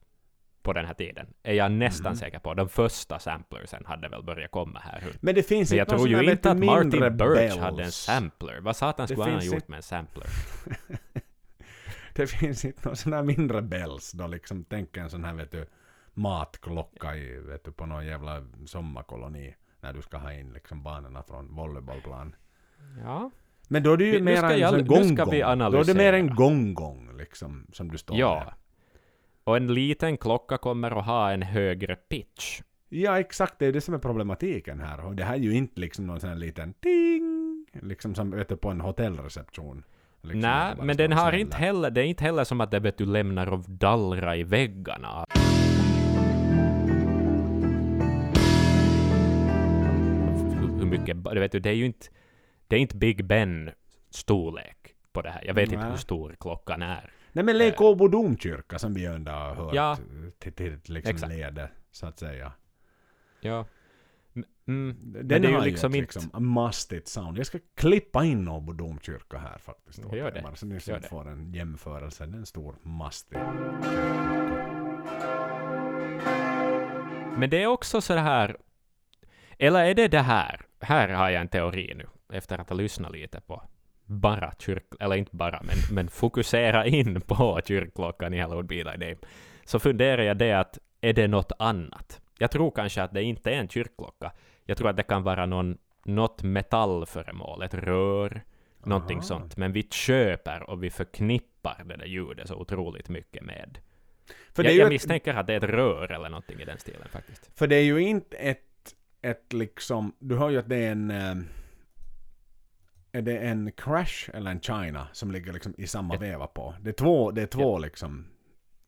på 0.62 0.72
den 0.72 0.86
här 0.86 0.94
tiden. 0.94 1.26
Är 1.42 1.52
jag 1.54 1.72
nästan 1.72 2.12
Mhm. 2.12 2.16
säker 2.16 2.38
på. 2.38 2.54
De 2.54 2.68
första 2.68 3.18
samplersen 3.18 3.84
hade 3.86 4.08
väl 4.08 4.22
börjat 4.22 4.50
komma 4.50 4.78
här. 4.78 5.02
Men 5.20 5.34
det 5.34 5.42
finns 5.42 5.70
Men 5.70 5.78
jag 5.78 5.88
tror 5.88 6.08
ju 6.08 6.30
inte 6.30 6.50
att 6.50 6.58
Martin 6.58 6.90
Birch 6.90 7.16
bells. 7.34 7.56
hade 7.58 7.82
en 7.84 7.92
sampler. 7.92 8.60
Vad 8.60 8.76
satan 8.76 9.08
skulle 9.08 9.22
han 9.24 9.32
ha 9.34 9.42
gjort 9.42 9.68
med 9.68 9.76
en 9.76 9.82
sampler? 9.82 10.26
Det 12.14 12.26
finns 12.26 12.64
inte 12.64 12.88
någon 12.88 12.96
sån 12.96 13.12
här 13.12 13.22
mindre 13.22 13.62
bells 13.62 14.12
då 14.12 14.26
liksom, 14.26 14.64
tänk 14.64 14.96
en 14.96 15.10
sån 15.10 15.24
här 15.24 15.34
vet 15.34 15.50
du, 15.52 15.66
matklocka 16.14 17.16
i, 17.16 17.38
vet 17.38 17.64
du, 17.64 17.72
på 17.72 17.86
någon 17.86 18.06
jävla 18.06 18.44
sommarkoloni. 18.66 19.54
När 19.80 19.92
du 19.92 20.02
ska 20.02 20.16
ha 20.16 20.32
in 20.32 20.52
liksom 20.52 20.82
barnen 20.82 21.22
från 21.28 21.54
volleybollplan. 21.56 22.34
Ja. 23.04 23.30
Men 23.68 23.82
då 23.82 23.92
är 23.92 23.96
det 23.96 24.04
ju 24.04 24.10
Vi- 24.12 24.20
mer 24.22 24.32
en 24.32 24.38
ska 24.38 24.70
gong-gong. 24.80 25.70
Då 25.72 25.78
är 25.80 25.84
det 25.84 25.94
mer 25.94 26.12
en 26.12 26.34
gong-gong 26.34 27.10
liksom, 27.18 27.66
som 27.72 27.88
du 27.90 27.98
står 27.98 28.16
Ja. 28.18 28.42
med. 28.44 28.54
Och 29.44 29.56
en 29.56 29.74
liten 29.74 30.16
klocka 30.16 30.56
kommer 30.58 30.98
att 30.98 31.06
ha 31.06 31.32
en 31.32 31.42
högre 31.42 31.96
pitch. 31.96 32.60
Ja, 32.88 33.18
exakt. 33.20 33.58
Det 33.58 33.66
är 33.66 33.72
det 33.72 33.80
som 33.80 33.94
är 33.94 33.98
problematiken 33.98 34.80
här. 34.80 35.04
Och 35.06 35.16
det 35.16 35.24
här 35.24 35.34
är 35.34 35.38
ju 35.38 35.54
inte 35.54 35.80
liksom 35.80 36.06
någon 36.06 36.20
sån 36.20 36.28
här 36.30 36.36
liten 36.36 36.72
ting, 36.72 37.66
liksom 37.82 38.14
som 38.14 38.30
du, 38.30 38.44
på 38.56 38.70
en 38.70 38.80
hotellreception. 38.80 39.82
Liksom, 40.22 40.40
Nej, 40.40 40.74
men 40.82 40.96
den 40.96 41.12
har 41.12 41.32
inte 41.32 41.56
heller, 41.56 41.90
det 41.90 42.00
är 42.00 42.04
inte 42.04 42.24
heller 42.24 42.44
som 42.44 42.60
att 42.60 42.70
det 42.70 42.80
vet 42.80 42.98
du 42.98 43.06
lämnar 43.06 43.52
och 43.52 43.64
dallra 43.68 44.36
i 44.36 44.42
väggarna. 44.42 45.26
Hur, 50.60 50.78
hur 50.78 50.86
mycket, 50.86 51.24
det 51.24 51.40
vet 51.40 51.52
du, 51.52 51.60
det 51.60 51.68
är 51.70 51.74
ju 51.74 51.86
inte, 51.86 52.06
det 52.68 52.76
är 52.76 52.80
inte 52.80 52.96
Big 52.96 53.24
Ben 53.24 53.70
storlek 54.10 54.94
på 55.12 55.22
det 55.22 55.30
här. 55.30 55.44
Jag 55.46 55.54
vet 55.54 55.68
inte 55.68 55.82
Nej. 55.82 55.90
hur 55.90 55.96
stor 55.98 56.36
klockan 56.40 56.82
är. 56.82 57.12
Nej 57.32 57.44
men 57.44 57.58
Lek 57.58 57.80
Åbo 57.80 58.08
domkyrka 58.08 58.78
som 58.78 58.94
vi 58.94 59.06
ändå 59.06 59.32
har 59.32 59.54
hört 59.54 59.74
Ja. 59.74 59.98
till, 60.38 60.52
till 60.52 60.78
liksom 60.86 61.10
Exakt. 61.14 61.32
lede, 61.32 61.70
så 61.90 62.06
att 62.06 62.18
säga. 62.18 62.52
Ja. 63.40 63.64
Mm, 64.68 64.96
Den 65.00 65.26
men 65.26 65.42
det 65.42 65.48
är 65.48 65.52
ju 65.52 65.60
liksom 65.60 65.90
ett 65.92 65.96
inte... 65.96 66.18
liksom 66.18 66.54
mustigt 66.54 67.08
sound. 67.08 67.38
Jag 67.38 67.46
ska 67.46 67.58
klippa 67.74 68.24
in 68.24 68.48
Åbo 68.48 68.72
domkyrka 68.72 69.38
här 69.38 69.58
faktiskt. 69.58 70.04
åt 70.04 70.16
Gör 70.16 70.30
det. 70.30 70.42
Bara 70.42 70.56
så 70.56 70.66
ni 70.66 70.74
Gör 70.86 71.00
det. 71.00 71.08
får 71.08 71.28
en 71.28 71.52
jämförelse. 71.52 72.26
Det 72.26 72.32
är 72.36 72.38
en 72.38 72.46
stor 72.46 72.76
mustig 72.82 73.38
Men 77.38 77.50
det 77.50 77.62
är 77.62 77.66
också 77.66 78.00
så 78.00 78.14
här... 78.14 78.56
Eller 79.58 79.84
är 79.84 79.94
det 79.94 80.08
det 80.08 80.20
här? 80.20 80.60
Här 80.80 81.08
har 81.08 81.30
jag 81.30 81.40
en 81.40 81.48
teori 81.48 81.94
nu, 81.96 82.06
efter 82.32 82.60
att 82.60 82.68
ha 82.68 82.76
lyssnat 82.76 83.12
lite 83.12 83.40
på 83.40 83.62
bara 84.06 84.52
kyrk... 84.58 84.84
Eller 85.00 85.16
inte 85.16 85.36
bara, 85.36 85.62
men, 85.62 85.96
men 85.96 86.08
fokusera 86.08 86.86
in 86.86 87.20
på 87.20 87.60
kyrkklockan 87.64 88.34
i 88.34 88.40
Hallowed 88.40 88.66
Be 88.66 88.74
Thy 88.74 88.98
Name. 88.98 89.16
Så 89.64 89.78
funderar 89.78 90.22
jag 90.22 90.38
det 90.38 90.52
att, 90.52 90.78
är 91.00 91.12
det 91.12 91.28
något 91.28 91.52
annat? 91.58 92.20
Jag 92.38 92.50
tror 92.50 92.70
kanske 92.70 93.02
att 93.02 93.12
det 93.14 93.22
inte 93.22 93.50
är 93.50 93.58
en 93.58 93.68
kyrkklocka. 93.68 94.32
Jag 94.64 94.76
tror 94.76 94.88
att 94.88 94.96
det 94.96 95.02
kan 95.02 95.22
vara 95.22 95.46
någon, 95.46 95.78
något 96.04 96.42
metallföremål, 96.42 97.62
ett 97.62 97.74
rör, 97.74 98.42
någonting 98.84 99.18
Aha. 99.18 99.24
sånt. 99.24 99.56
Men 99.56 99.72
vi 99.72 99.82
köper 99.82 100.70
och 100.70 100.82
vi 100.84 100.90
förknippar 100.90 101.84
det 101.84 101.96
där 101.96 102.06
ljudet 102.06 102.48
så 102.48 102.54
otroligt 102.54 103.08
mycket 103.08 103.42
med. 103.42 103.78
För 104.52 104.64
jag 104.64 104.74
jag 104.74 104.86
ett, 104.86 104.88
misstänker 104.88 105.34
att 105.34 105.46
det 105.46 105.52
är 105.52 105.56
ett 105.56 105.70
rör 105.70 106.12
eller 106.12 106.28
någonting 106.28 106.60
i 106.60 106.64
den 106.64 106.78
stilen 106.78 107.08
faktiskt. 107.08 107.50
för 107.54 107.66
det 107.66 107.76
är 107.76 107.82
ju 107.82 108.00
inte 108.00 108.36
ett, 108.36 108.94
ett 109.22 109.52
liksom... 109.52 110.12
Du 110.18 110.36
hör 110.36 110.50
ju 110.50 110.58
att 110.58 110.68
det 110.68 110.76
är 110.76 110.92
en... 110.92 111.48
Är 113.16 113.22
det 113.22 113.38
en 113.38 113.72
Crash 113.72 114.30
eller 114.34 114.50
en 114.50 114.60
China 114.60 115.08
som 115.12 115.30
ligger 115.30 115.52
liksom 115.52 115.74
i 115.78 115.86
samma 115.86 116.14
Ett- 116.14 116.20
veva 116.22 116.46
på? 116.46 116.74
Det 116.80 116.90
är 116.90 116.94
två, 116.94 117.30
det 117.30 117.42
är 117.42 117.46
två 117.46 117.78
liksom 117.78 118.26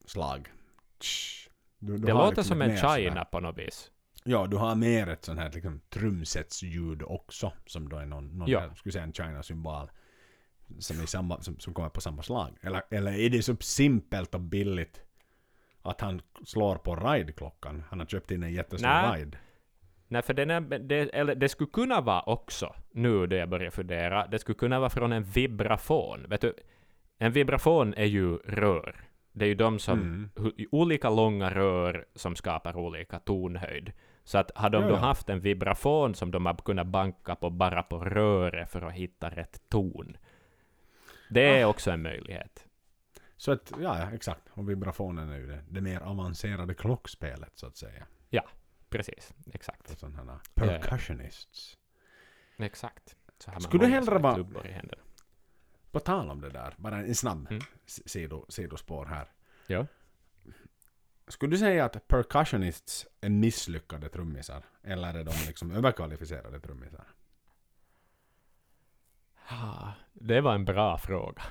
slag. 0.07 0.49
Du, 1.79 1.97
du 1.97 2.07
Det 2.07 2.13
låter 2.13 2.27
liksom 2.29 2.45
som 2.45 2.63
en 2.63 2.71
här- 2.71 2.97
China 2.99 3.25
på 3.25 3.41
något 3.41 3.59
vis. 3.59 3.91
Ja, 4.25 4.47
du 4.47 4.57
har 4.57 4.75
mer 4.75 5.07
ett 5.09 5.25
sånt 5.25 5.39
här 5.41 5.51
liksom, 5.53 5.81
trumsetsljud 5.91 7.03
också. 7.03 7.53
Som 7.67 7.89
då 7.89 7.97
är 7.97 8.07
någon, 8.07 8.39
någon 8.39 8.49
Ja. 8.49 8.63
jag 8.63 8.79
skulle 8.79 8.93
säga 8.93 9.05
en 9.05 9.13
China-symbol. 9.13 9.91
Som, 10.79 11.01
är 11.01 11.07
samma, 11.07 11.41
som, 11.43 11.59
som 11.59 11.75
kommer 11.75 11.89
på 11.89 12.01
samma 12.01 12.23
slag. 12.23 12.57
Eller, 12.61 12.83
eller 12.91 13.13
är 13.13 13.31
det 13.31 13.43
så 13.43 13.57
simpelt 13.61 14.35
och 14.35 14.41
billigt 14.41 15.01
att 15.83 16.01
han 16.01 16.21
slår 16.45 16.77
på 16.77 16.97
ride-klockan? 16.97 17.85
Han 17.91 17.99
har 17.99 18.07
köpt 18.07 18.31
in 18.31 18.43
en 18.43 18.53
jättestor 18.53 19.15
ride. 19.17 19.39
Nej, 20.09 20.23
för 20.23 20.35
den 20.35 20.51
är, 20.51 20.61
det, 20.79 20.97
eller 21.15 21.35
det 21.35 21.49
skulle 21.49 21.71
kunna 21.71 22.01
vara 22.01 22.23
också, 22.23 22.75
nu 22.91 23.27
då 23.27 23.37
jag 23.37 23.49
börjar 23.49 23.71
fundera, 23.71 24.27
det 24.27 24.39
skulle 24.39 24.59
kunna 24.59 24.79
vara 24.79 24.91
från 24.91 25.13
en 25.13 25.23
vibrafon. 25.23 26.27
Vet 26.29 26.41
du, 26.41 26.55
en 27.19 27.33
vibrafon 27.33 27.95
är 27.95 28.05
ju 28.05 28.37
rör. 28.37 29.05
Det 29.33 29.45
är 29.45 29.49
ju 29.49 29.55
de 29.55 29.79
som, 29.79 29.99
Mm. 30.01 30.31
hu- 30.37 30.67
olika 30.73 31.11
långa 31.11 31.51
rör 31.51 32.07
som 32.15 32.37
skapar 32.37 32.77
olika 32.77 33.19
tonhöjd. 33.19 33.93
Så 34.25 34.39
att 34.39 34.51
har 34.55 34.71
de 34.71 34.83
Ja, 34.83 34.89
då 34.89 34.95
ja. 34.95 34.99
haft 34.99 35.29
en 35.29 35.41
vibrafon 35.41 36.15
som 36.15 36.31
de 36.31 36.47
har 36.47 36.55
kunnat 36.55 36.87
banka 36.87 37.35
på 37.35 37.51
bara 37.51 37.83
på 37.83 37.99
röret 38.05 38.71
för 38.71 38.83
att 38.83 38.93
hitta 38.93 39.29
rätt 39.31 39.61
ton. 39.69 40.17
Det 41.31 41.61
är 41.61 41.65
Ah. 41.65 41.69
också 41.69 41.91
en 41.91 42.03
möjlighet. 42.03 42.65
Så 43.37 43.53
att, 43.53 43.73
ja, 43.81 43.99
ja 43.99 44.11
exakt. 44.15 44.43
Och 44.51 44.71
vibrafonen 44.71 45.29
är 45.31 45.37
ju 45.39 45.47
det, 45.47 45.61
det 45.71 45.81
mer 45.81 46.01
avancerade 46.01 46.75
klockspelet 46.75 47.53
så 47.55 47.67
att 47.67 47.77
säga. 47.77 48.07
Precis, 48.89 49.35
exakt. 49.53 49.99
Sådana 49.99 50.33
här 50.33 50.41
percussionists. 50.55 51.79
Exakt. 52.59 53.17
Så 53.39 53.51
man 53.51 53.61
Skulle 53.61 53.85
du 53.87 53.91
hellre 53.93 54.19
vara-. 54.19 54.45
På 55.91 56.01
tal 56.01 56.31
om 56.31 56.41
det 56.41 56.51
där, 56.51 56.75
bara 56.79 56.97
en 56.97 57.15
snabb 57.15 57.47
Mm. 57.51 57.63
sido, 57.87 58.47
sidospår 58.49 59.07
här. 59.07 59.29
Ja. 59.67 59.87
Skulle 61.29 61.51
du 61.51 61.59
säga 61.59 61.85
att 61.85 62.09
percussionists 62.09 63.07
är 63.21 63.29
misslyckade 63.29 64.09
trummisar? 64.09 64.65
Eller 64.83 65.15
är 65.15 65.25
de 65.25 65.33
liksom 65.47 65.71
överkvalificerade 65.71 66.61
trummisar? 66.61 67.07
Ah, 69.49 69.93
Det 70.13 70.41
var 70.41 70.55
en 70.55 70.65
bra 70.65 70.99
fråga. 70.99 71.43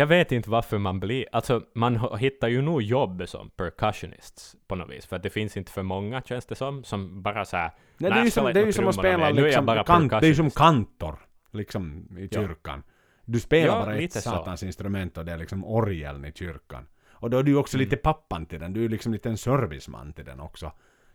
Jag 0.00 0.06
vet 0.06 0.32
inte 0.32 0.50
varför 0.50 0.78
man 0.78 1.00
blir... 1.00 1.26
Alltså, 1.32 1.62
man 1.74 2.18
hittar 2.18 2.48
ju 2.48 2.62
nog 2.62 2.82
jobb 2.82 3.22
som 3.26 3.50
percussionists 3.50 4.56
på 4.66 4.74
något 4.74 4.90
vis, 4.90 5.06
för 5.06 5.16
att 5.16 5.22
det 5.22 5.30
finns 5.30 5.56
inte 5.56 5.72
för 5.72 5.82
många, 5.82 6.22
känns 6.22 6.46
det 6.46 6.54
som, 6.54 6.84
som 6.84 7.22
bara 7.22 7.44
så 7.44 7.56
här... 7.56 7.70
Nej, 7.98 8.10
det 8.10 8.18
är 8.18 8.24
ju 8.24 8.30
som, 8.30 8.44
det 8.54 8.60
är 8.60 8.72
som 8.72 8.88
att 8.88 8.94
spela 8.94 9.30
liksom, 9.30 9.66
kant, 9.86 10.10
det 10.20 10.26
är 10.28 10.34
som 10.34 10.50
kantor. 10.50 11.18
Liksom 11.50 12.08
i 12.18 12.28
Ja. 12.30 12.40
kyrkan. 12.40 12.82
Du 13.24 13.40
spelar 13.40 13.76
Ja, 13.78 13.84
bara 13.84 13.94
ett 13.94 14.00
lite 14.00 14.20
så. 14.20 14.30
satans 14.30 14.62
instrument 14.62 15.18
och 15.18 15.24
det 15.24 15.32
är 15.32 15.38
liksom 15.38 15.64
orgeln 15.64 16.24
i 16.24 16.32
kyrkan. 16.32 16.86
Och 17.10 17.30
då 17.30 17.38
är 17.38 17.42
du 17.42 17.56
också 17.56 17.76
Mm. 17.76 17.84
lite 17.84 17.96
pappan 17.96 18.46
till 18.46 18.60
den. 18.60 18.72
Du 18.72 18.84
är 18.84 18.88
liksom 18.88 19.12
lite 19.12 19.28
en 19.28 19.36
serviceman 19.38 20.12
till 20.12 20.24
den 20.24 20.40
också. 20.40 20.72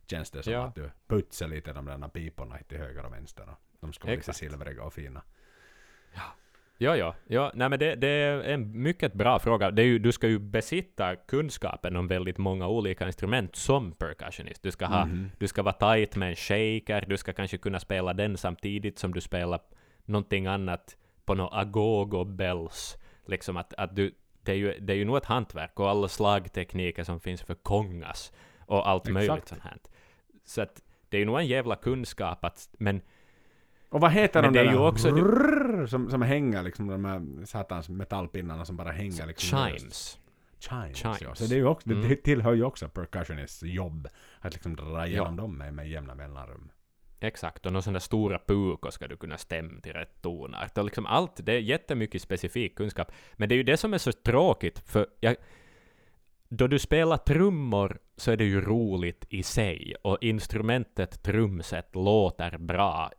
Känns 0.07 0.31
det 0.31 0.43
som 0.43 0.53
Ja. 0.53 0.63
att 0.65 0.75
du 0.75 0.91
putsar 1.07 1.47
lite 1.47 1.73
de 1.73 1.85
där 1.85 2.07
piporna 2.07 2.57
till 2.67 2.77
höger 2.77 3.05
och 3.05 3.13
vänster. 3.13 3.43
Och 3.49 3.77
de 3.79 3.93
ska 3.93 4.07
vara 4.07 4.15
lite 4.15 4.33
silvriga 4.33 4.83
och 4.83 4.93
fina. 4.93 5.21
Ja, 6.13 6.21
ja, 6.77 7.13
ja. 7.27 7.51
Nej, 7.55 7.69
men 7.69 7.79
det, 7.79 7.95
det 7.95 8.07
är 8.07 8.39
en 8.43 8.81
mycket 8.81 9.13
bra 9.13 9.39
fråga. 9.39 9.71
Det 9.71 9.81
är 9.81 9.85
ju, 9.85 9.99
du 9.99 10.11
ska 10.11 10.27
ju 10.27 10.39
besitta 10.39 11.15
kunskapen 11.15 11.95
om 11.95 12.07
väldigt 12.07 12.37
många 12.37 12.67
olika 12.67 13.05
instrument 13.07 13.55
som 13.55 13.91
percussionist. 13.91 14.63
Du 14.63 14.71
ska, 14.71 14.85
ha, 14.85 15.05
Mhm. 15.05 15.31
du 15.39 15.47
ska 15.47 15.63
vara 15.63 15.73
tight 15.95 16.15
med 16.15 16.29
en 16.29 16.35
shaker, 16.35 17.05
du 17.07 17.17
ska 17.17 17.33
kanske 17.33 17.57
kunna 17.57 17.79
spela 17.79 18.13
den 18.13 18.37
samtidigt 18.37 18.99
som 18.99 19.13
du 19.13 19.21
spelar 19.21 19.59
någonting 20.05 20.47
annat 20.47 20.97
på 21.25 21.35
några 21.35 21.57
agogo 21.59 22.23
bells. 22.25 22.97
Liksom 23.27 23.57
att, 23.57 23.73
att 23.73 23.95
du, 23.95 24.11
det, 24.43 24.51
är 24.51 24.55
ju, 24.55 24.79
det 24.79 24.93
är 24.93 24.97
ju 24.97 25.05
nog 25.05 25.17
ett 25.17 25.25
hantverk 25.25 25.79
och 25.79 25.89
alla 25.89 26.07
slagtekniker 26.07 27.03
som 27.03 27.19
finns 27.19 27.41
för 27.41 27.55
kongas 27.55 28.33
och 28.65 28.89
allt 28.89 29.03
Exakt. 29.07 29.13
möjligt 29.13 29.47
sånt 29.47 29.61
här. 29.63 29.77
Så 30.45 30.61
att 30.61 30.81
det 31.09 31.17
är 31.17 31.19
ju 31.19 31.25
nog 31.25 31.39
en 31.39 31.47
jävla 31.47 31.75
kunskap 31.75 32.45
att, 32.45 32.69
men 32.79 33.01
Och 33.95 34.01
vad 34.01 34.11
heter 34.11 34.41
Men 34.41 34.53
de 34.53 34.59
det 34.59 34.65
är 34.65 34.65
där 34.65 34.71
ju 34.79 34.87
också- 34.87 35.09
rrrr 35.09 35.85
som, 35.87 36.09
som 36.11 36.21
hänger 36.21 36.63
liksom, 36.63 36.87
de 36.87 37.05
här 37.05 37.45
satans 37.45 37.89
metallpinnarna 37.89 38.65
som 38.65 38.77
bara 38.77 38.91
hänger 38.91 39.25
liksom 39.27 39.59
chimes. 39.59 40.19
Chimes, 40.59 40.97
Chimes. 40.97 41.21
ja. 41.21 41.35
Så 41.35 41.45
det, 41.45 41.55
är 41.55 41.57
ju 41.57 41.65
också, 41.65 41.89
Mm. 41.89 42.09
det 42.09 42.15
tillhör 42.15 42.53
ju 42.53 42.63
också 42.63 42.89
percussionists 42.89 43.63
jobb. 43.63 44.07
Att 44.39 44.53
liksom 44.53 44.75
dra 44.75 45.07
igenom 45.07 45.35
dem 45.35 45.57
med, 45.57 45.73
med 45.73 45.89
jämna 45.89 46.15
mellanrum. 46.15 46.69
Exakt, 47.19 47.65
och 47.65 47.73
någon 47.73 47.83
sån 47.83 47.93
där 47.93 47.99
stora 47.99 48.39
pukor 48.47 48.89
ska 48.89 49.07
du 49.07 49.17
kunna 49.17 49.37
stämma 49.37 49.81
till 49.81 49.93
rätt 49.93 50.21
tonart. 50.21 50.77
Och 50.77 50.85
liksom 50.85 51.05
allt, 51.05 51.31
det 51.45 51.53
är 51.53 51.59
jättemycket 51.59 52.21
specifik 52.21 52.75
kunskap. 52.77 53.11
Men 53.33 53.49
det 53.49 53.55
är 53.55 53.57
ju 53.57 53.63
det 53.63 53.77
som 53.77 53.93
är 53.93 53.97
så 53.97 54.11
tråkigt, 54.11 54.79
för 54.79 55.07
jag, 55.19 55.35
då 56.49 56.67
du 56.67 56.79
spelar 56.79 57.17
trummor 57.17 57.99
så 58.17 58.31
är 58.31 58.37
det 58.37 58.45
ju 58.45 58.61
roligt 58.61 59.25
i 59.29 59.43
sig, 59.43 59.95
och 60.01 60.17
instrumentet 60.21 61.23
trumset 61.23 61.95
låter 61.95 62.57
bra 62.57 63.11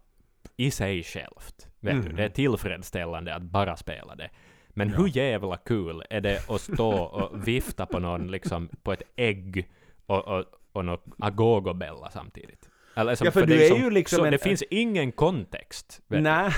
i 0.57 0.71
sig 0.71 1.03
självt. 1.03 1.69
Vet 1.81 2.03
du, 2.03 2.09
Mhm. 2.09 2.17
det 2.17 2.25
är 2.25 2.29
tillfredsställande 2.29 3.35
att 3.35 3.43
bara 3.43 3.77
spela 3.77 4.15
det. 4.15 4.31
Men 4.69 4.89
Ja. 4.91 4.97
hur 4.97 5.17
jävla 5.17 5.57
kul 5.57 6.03
är 6.11 6.21
det 6.21 6.51
att 6.51 6.61
stå 6.61 6.93
och 7.03 7.49
vifta 7.49 7.87
på 7.87 7.99
någon, 7.99 8.27
liksom, 8.31 8.69
på 8.83 8.93
ett 8.93 9.03
ägg 9.17 9.69
och, 10.07 10.29
och, 10.29 10.45
och 10.73 10.85
något 10.85 11.05
agogobella 11.19 12.11
samtidigt? 12.11 12.69
Eller, 12.99 13.15
som- 13.15 13.25
Ja, 13.25 13.31
för 13.31 13.41
det 13.41 13.47
du 13.47 13.65
är 13.65 13.69
som- 13.69 13.79
ju 13.81 13.91
liksom 13.91 14.19
så 14.19 14.25
en- 14.25 14.33
Det 14.33 14.39
finns 14.39 14.63
ingen 14.71 15.13
kontext. 15.13 16.03
du. 16.09 16.21
Nej, 16.21 16.51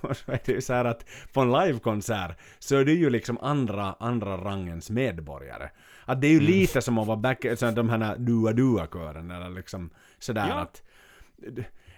och 0.00 0.16
så 0.16 0.32
är 0.32 0.40
det 0.44 0.52
ju 0.52 0.60
så 0.60 0.72
här 0.72 0.84
att 0.84 1.04
på 1.32 1.40
en 1.40 1.52
livekonsert 1.52 2.38
så 2.58 2.76
är 2.76 2.84
du 2.84 2.92
ju 2.98 3.10
liksom 3.10 3.38
andra, 3.38 3.96
andra 4.00 4.36
rangens 4.36 4.90
medborgare. 4.90 5.68
Att 6.04 6.20
det 6.20 6.26
är 6.26 6.30
ju 6.30 6.38
Mm. 6.38 6.46
lite 6.52 6.82
som 6.82 6.98
att 6.98 7.06
vara 7.06 7.16
back, 7.16 7.44
så 7.56 7.70
de 7.70 7.88
här 7.88 8.16
dua-dua-kören 8.16 9.30
eller 9.30 9.50
liksom 9.50 9.90
sådär 10.18 10.46
Ja. 10.48 10.54
att... 10.54 10.82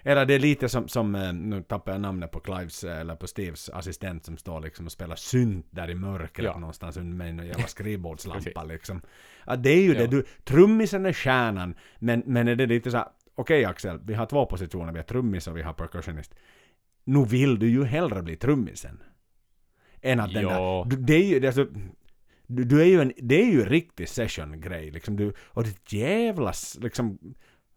Eller 0.03 0.27
det 0.27 0.35
är 0.35 0.39
lite 0.39 0.69
som, 0.69 0.89
som, 0.89 1.15
eh, 1.15 1.33
nu 1.33 1.63
tappar 1.63 1.93
jag 1.93 2.01
namnet 2.01 2.31
på 2.31 2.41
Clives, 2.41 2.85
eh, 2.85 3.01
eller 3.01 3.17
på 3.17 3.27
Steves 3.27 3.69
assistent 3.71 4.25
som 4.25 4.37
står 4.37 4.61
liksom 4.61 4.87
och 4.87 4.93
spelar 4.93 5.17
synt 5.17 5.67
där 5.71 5.91
i 5.91 5.95
mörkret 5.95 6.45
Ja. 6.45 6.59
någonstans 6.59 6.97
med 6.97 7.29
en 7.29 7.47
jävla 7.47 7.67
skrivbordslampa 7.67 8.65
liksom. 8.65 9.01
Att 9.45 9.63
det 9.63 9.71
är 9.71 9.83
ju 9.83 9.93
Ja. 9.93 10.01
det, 10.01 10.07
du, 10.07 10.25
trummisen 10.45 11.07
är 11.07 11.13
stjärnan, 11.13 11.75
men, 11.99 12.23
men 12.27 12.49
är 12.49 12.57
det 12.57 12.67
lite 12.67 12.91
så 12.91 12.97
här, 12.97 13.07
okej 13.35 13.65
Axel, 13.65 14.01
vi 14.05 14.15
har 14.15 14.27
två 14.27 14.47
positioner, 14.47 14.93
vi 14.93 14.99
har 14.99 15.05
trummis 15.05 15.47
och 15.47 15.57
vi 15.57 15.63
har 15.63 15.73
percussionist. 15.73 16.35
Nu 17.05 17.25
vill 17.25 17.59
du 17.59 17.69
ju 17.71 17.85
hellre 17.85 18.23
bli 18.23 18.37
trummisen. 18.37 19.03
Än 20.03 20.21
att 20.21 20.35
den 20.35 20.43
Ja. 20.43 20.87
där, 20.91 20.97
det 20.97 21.15
är 21.15 21.25
ju, 21.25 21.41
det 21.41 21.47
är 21.47 21.49
alltså, 21.49 21.67
du, 22.47 22.65
du 22.65 22.81
är 22.81 22.87
ju 22.87 23.01
en, 23.01 23.13
det 23.17 23.43
är 23.43 23.47
ju 23.53 23.61
en 23.63 23.69
riktig 23.69 24.09
session-grej 24.09 24.91
liksom. 24.91 25.17
Du, 25.17 25.33
och 25.39 25.65
det 25.65 25.93
jävlas 25.93 26.79
liksom, 26.81 27.19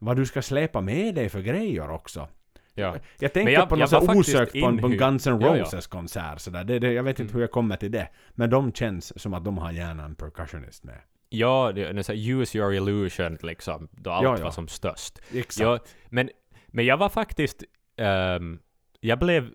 vad 0.05 0.15
du 0.17 0.25
ska 0.25 0.41
släpa 0.41 0.81
med 0.81 1.15
dig 1.15 1.29
för 1.29 1.41
grejer 1.41 1.89
också. 1.89 2.27
Ja. 2.73 2.95
Jag 3.19 3.33
tänkte 3.33 3.51
jag- 3.51 3.69
på 3.69 3.75
jag 3.75 3.91
något 3.91 4.05
faktiskt 4.05 4.29
osökt 4.35 4.51
på 4.61 4.65
en, 4.65 4.77
på 4.77 4.87
en. 4.87 4.97
Guns 4.97 5.27
N' 5.27 5.41
Ja, 5.41 5.57
ja. 5.57 5.63
Roses 5.63 5.87
konsert 5.87 6.39
sådär. 6.39 6.63
Det, 6.63 6.79
det, 6.79 6.93
jag 6.93 7.03
vet 7.03 7.19
inte 7.19 7.31
Mm. 7.31 7.33
hur 7.33 7.41
jag 7.41 7.51
kommer 7.51 7.75
till 7.77 7.91
det. 7.91 8.09
Men 8.31 8.49
de 8.49 8.73
känns 8.73 9.21
som 9.21 9.33
att 9.33 9.45
de 9.45 9.57
har 9.57 9.71
gärna 9.71 10.05
en 10.05 10.15
percussionist 10.15 10.83
med. 10.83 11.01
Ja, 11.29 11.71
det 11.75 11.83
är 11.85 12.01
så 12.03 12.13
use 12.13 12.57
your 12.57 12.73
illusion, 12.73 13.37
liksom, 13.41 13.87
då 13.91 14.09
allt 14.11 14.23
Ja, 14.23 14.37
ja. 14.37 14.43
var 14.43 14.51
som 14.51 14.67
störst. 14.67 15.19
Exakt. 15.33 15.59
Ja, 15.59 15.79
men, 16.09 16.29
men 16.67 16.85
jag 16.85 16.97
var 16.97 17.09
faktiskt... 17.09 17.63
ehm, 17.97 18.59
jag 18.99 19.19
blev 19.19 19.49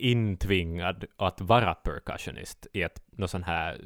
intvingad 0.00 1.04
att 1.16 1.40
vara 1.40 1.74
percussionist 1.74 2.66
i 2.72 2.82
ett 2.82 3.02
något 3.12 3.30
sånt 3.30 3.46
här 3.46 3.80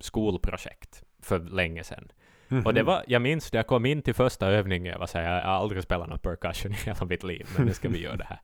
skolprojekt 0.00 1.02
för 1.22 1.38
länge 1.38 1.84
sedan. 1.84 2.08
Mhm. 2.48 2.66
Och 2.66 2.74
det 2.74 2.82
var, 2.82 3.04
jag 3.06 3.22
minns 3.22 3.52
när 3.52 3.58
jag 3.58 3.66
kom 3.66 3.86
in 3.86 4.02
till 4.02 4.14
första 4.14 4.46
övningen, 4.46 4.92
jag 4.92 4.98
var 4.98 5.06
såhär, 5.06 5.24
jag 5.36 5.42
har 5.42 5.52
aldrig 5.52 5.82
spelat 5.82 6.08
någon 6.08 6.18
percussion 6.18 6.72
i 6.72 6.74
hela 6.74 7.04
mitt 7.04 7.22
liv, 7.22 7.46
men 7.56 7.66
nu 7.66 7.72
ska 7.72 7.88
vi 7.88 8.02
göra 8.02 8.16
det 8.16 8.24
här. 8.24 8.40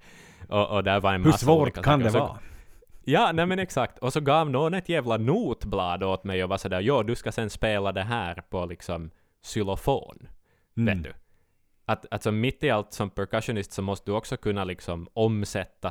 Och, 0.49 0.70
och 0.77 0.85
där 0.85 1.01
var 1.01 1.15
en 1.15 1.23
Hur 1.24 1.31
massa 1.31 1.47
svårt 1.47 1.62
olika 1.62 1.83
kan 1.83 2.01
saker. 2.01 2.12
det 2.12 2.19
vara? 2.19 2.39
Ja, 3.05 3.33
nej 3.33 3.47
men 3.47 3.59
exakt. 3.59 3.99
Och 3.99 4.12
så 4.12 4.20
gav 4.20 4.51
någon 4.51 4.74
ett 4.74 4.89
jävla 4.89 5.16
notblad 5.16 6.03
åt 6.03 6.24
mig 6.24 6.45
och 6.45 6.49
var 6.51 6.57
sådär, 6.59 6.81
jo, 6.81 7.03
du 7.03 7.15
ska 7.15 7.33
sen 7.33 7.51
spela 7.51 7.93
det 7.93 8.03
här 8.03 8.35
på 8.51 8.66
liksom 8.66 9.11
xylofon. 9.45 10.29
Mm. 10.77 10.97
Vet 10.97 11.05
du? 11.05 11.12
Att, 11.85 12.07
alltså 12.11 12.33
mitt 12.33 12.65
i 12.65 12.70
allt 12.70 12.93
som 12.93 13.11
percussionist 13.11 13.73
så 13.73 13.83
måste 13.83 14.11
du 14.11 14.15
också 14.16 14.37
kunna 14.37 14.65
liksom 14.65 15.09
omsätta 15.12 15.91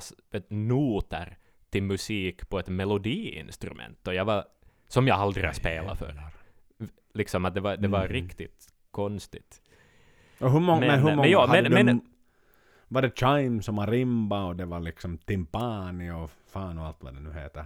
noter 0.50 1.38
till 1.70 1.84
musik 1.84 2.50
på 2.50 2.60
ett 2.60 2.68
melodiinstrument. 2.68 4.08
Och 4.08 4.14
jag 4.14 4.26
var, 4.26 4.46
som 4.88 5.08
jag 5.08 5.18
aldrig 5.20 5.46
har 5.46 5.54
spelat 5.54 6.00
för. 6.00 6.16
Liksom 7.14 7.46
att 7.46 7.54
det 7.56 7.62
var, 7.62 7.78
det 7.78 7.88
var 7.88 8.00
Mhm. 8.04 8.14
riktigt 8.14 8.68
konstigt. 8.92 9.62
Och 10.40 10.52
hur 10.52 10.60
många, 10.60 10.80
men, 10.80 10.88
Men- 10.90 11.00
hur 11.00 11.06
men 11.06 11.16
många 11.16 11.28
ja, 11.30 11.46
hade 11.46 11.62
men- 11.70 11.72
de, 11.72 11.84
men- 11.84 12.02
Var 12.88 13.02
det 13.02 13.18
chime 13.20 13.62
som 13.62 13.76
marimba 13.76 14.44
och 14.46 14.56
det 14.56 14.66
var 14.66 14.80
liksom 14.80 15.18
timpani 15.18 16.12
och 16.12 16.32
fan 16.52 16.78
och 16.80 16.86
allt 16.86 16.98
vad 17.04 17.14
det 17.14 17.20
nu 17.20 17.34
heter? 17.34 17.66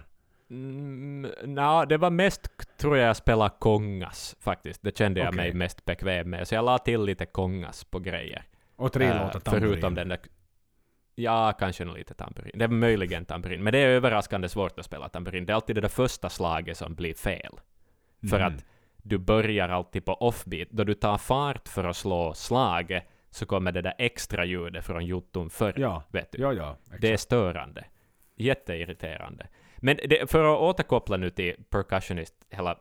Mm, 0.50 1.30
Nja, 1.44 1.86
det 1.86 1.96
var 1.96 2.10
mest, 2.10 2.48
tror 2.78 2.96
jag, 2.96 3.16
spela 3.16 3.48
kongas 3.48 4.36
faktiskt. 4.40 4.82
Det 4.82 4.98
kände 4.98 5.20
jag 5.20 5.28
Okej. 5.28 5.36
mig 5.36 5.54
mest 5.54 5.84
bekväm 5.84 6.30
med. 6.30 6.48
Så 6.48 6.54
jag 6.54 6.64
la 6.64 6.78
till 6.78 7.02
lite 7.02 7.26
kongas 7.26 7.84
på 7.84 7.98
grejer. 7.98 8.44
Och 8.76 8.92
tre 8.92 9.04
Eh, 9.06 9.22
låtar 9.24 9.40
tamburin. 9.40 9.68
Förutom 9.70 9.94
den 9.94 10.08
där... 10.08 10.18
Ja, 11.14 11.52
kanske 11.58 11.84
lite 11.84 12.14
tamburin. 12.14 12.52
Det 12.58 12.64
är 12.64 12.68
möjligen 12.68 13.24
tamburin. 13.24 13.62
Men 13.62 13.72
det 13.72 13.78
är 13.78 13.88
överraskande 13.88 14.48
svårt 14.48 14.78
att 14.78 14.84
spela 14.84 15.08
tamburin. 15.08 15.46
Det 15.46 15.52
är 15.52 15.54
alltid 15.54 15.76
det 15.76 15.80
där 15.80 15.88
första 15.88 16.28
slaget 16.28 16.76
som 16.76 16.94
blir 16.94 17.14
fel. 17.14 17.52
För 18.30 18.38
Mhm. 18.40 18.46
att 18.56 18.64
du 19.08 19.18
börjar 19.18 19.68
alltid 19.68 20.04
på 20.04 20.14
offbeat. 20.14 20.68
Då 20.70 20.84
du 20.84 20.94
tar 20.94 21.18
fart 21.18 21.68
för 21.68 21.84
att 21.84 21.96
slå 21.96 22.34
slaget 22.34 23.04
så 23.30 23.46
kommer 23.46 23.72
det 23.72 23.82
där 23.82 23.94
extra 23.98 24.44
ljudet 24.44 24.84
från 24.84 25.06
jotton 25.06 25.50
förr. 25.50 25.74
Ja, 25.76 26.02
Vet 26.08 26.32
du? 26.32 26.42
ja, 26.42 26.52
ja. 26.52 26.76
Exakt. 26.84 27.00
Det 27.00 27.12
är 27.12 27.16
störande. 27.16 27.84
Jätteirriterande. 28.36 29.46
Men 29.76 29.96
det, 29.96 30.30
för 30.30 30.54
att 30.54 30.60
återkoppla 30.60 31.16
nu 31.16 31.30
till 31.30 31.54
percussionist, 31.70 32.34
hela, 32.50 32.78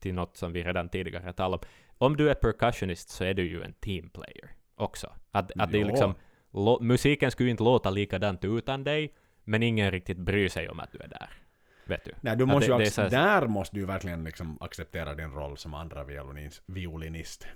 till 0.00 0.14
något 0.14 0.36
som 0.36 0.52
vi 0.52 0.62
redan 0.62 0.88
tidigare 0.88 1.32
talat 1.32 1.64
om. 1.64 1.68
Om 1.98 2.16
du 2.16 2.30
är 2.30 2.34
percussionist 2.34 3.08
så 3.10 3.24
är 3.24 3.34
du 3.34 3.48
ju 3.48 3.62
en 3.62 3.72
teamplayer 3.72 4.50
också. 4.74 5.12
Att, 5.30 5.52
att 5.58 5.72
det 5.72 5.80
är 5.80 5.84
liksom, 5.84 6.14
lo, 6.52 6.78
musiken 6.80 7.30
skulle 7.30 7.46
ju 7.46 7.50
inte 7.50 7.62
låta 7.62 7.90
likadant 7.90 8.44
utan 8.44 8.84
dig, 8.84 9.14
men 9.44 9.62
ingen 9.62 9.90
riktigt 9.90 10.18
bryr 10.18 10.48
sig 10.48 10.68
om 10.68 10.80
att 10.80 10.92
du 10.92 10.98
är 10.98 11.08
där. 11.08 11.41
Vet 11.84 12.04
du? 12.04 12.10
Nej, 12.20 12.36
du 12.36 12.46
måste 12.46 12.76
det- 12.78 12.84
ju 12.84 12.90
det 13.02 13.08
där 13.08 13.46
måste 13.46 13.76
du 13.76 13.84
verkligen 13.86 14.24
liksom 14.24 14.58
acceptera 14.60 15.14
din 15.14 15.30
roll 15.32 15.56
som 15.56 15.74
andra 15.74 16.04
violinist. 16.04 16.62
violinist. 16.66 17.46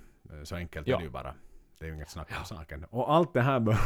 Så 0.43 0.55
enkelt 0.55 0.87
Ja. 0.87 0.95
är 0.95 0.99
det 0.99 1.03
ju 1.05 1.09
bara. 1.11 1.35
Det 1.79 1.85
är 1.85 1.89
ju 1.89 1.95
inget 1.95 2.09
snack 2.09 2.27
om 2.39 2.45
saken. 2.45 2.85
Och 2.89 3.13
allt 3.13 3.33
det 3.33 3.41
här... 3.41 3.59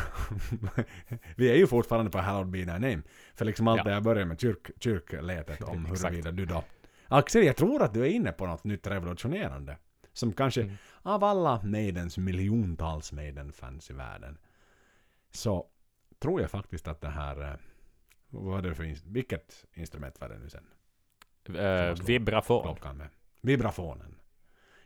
vi 1.38 1.51
är 1.51 1.55
ju 1.55 1.68
fortfarande 1.68 2.11
på 2.11 2.18
Hallowed 2.18 2.47
Be 2.51 2.57
Thy 2.59 2.65
Name. 2.80 3.01
För 3.35 3.45
liksom 3.45 3.68
allt 3.68 3.77
Ja. 3.77 3.84
det 3.84 3.93
här 3.93 4.01
börjar 4.01 4.26
med 4.26 4.39
kyrk, 4.41 4.72
kyrkletet 4.80 5.61
om 5.63 5.85
huruvida 6.01 6.31
du 6.31 6.45
då... 6.45 6.63
Axel, 7.07 7.43
jag 7.45 7.55
tror 7.57 7.81
att 7.84 7.93
du 7.93 8.01
är 8.01 8.09
inne 8.09 8.31
på 8.31 8.45
något 8.47 8.63
nytt 8.63 8.88
revolutionerande. 8.88 9.77
Som 10.13 10.34
kanske 10.34 10.61
Mm. 10.61 10.76
av 11.01 11.23
alla 11.23 11.61
Maidens 11.63 12.18
miljontals 12.18 13.11
Maiden-fans 13.11 13.89
i 13.89 13.93
världen. 13.93 14.38
Så 15.31 15.65
tror 16.19 16.41
jag 16.41 16.51
faktiskt 16.51 16.88
att 16.88 17.01
det 17.01 17.09
här... 17.09 17.57
Vad 18.32 18.44
var 18.44 18.62
det 18.62 18.76
för... 18.76 18.84
ins- 18.84 19.03
Vilket 19.06 19.66
instrument 19.74 20.22
var 20.22 20.30
det 20.30 20.38
nu 20.40 20.49
sen? 20.49 20.68
Uh, 21.49 22.06
vibrafon. 22.06 22.64
klockan 22.64 22.98
med. 22.98 23.08
Vibrafonen. 23.41 24.16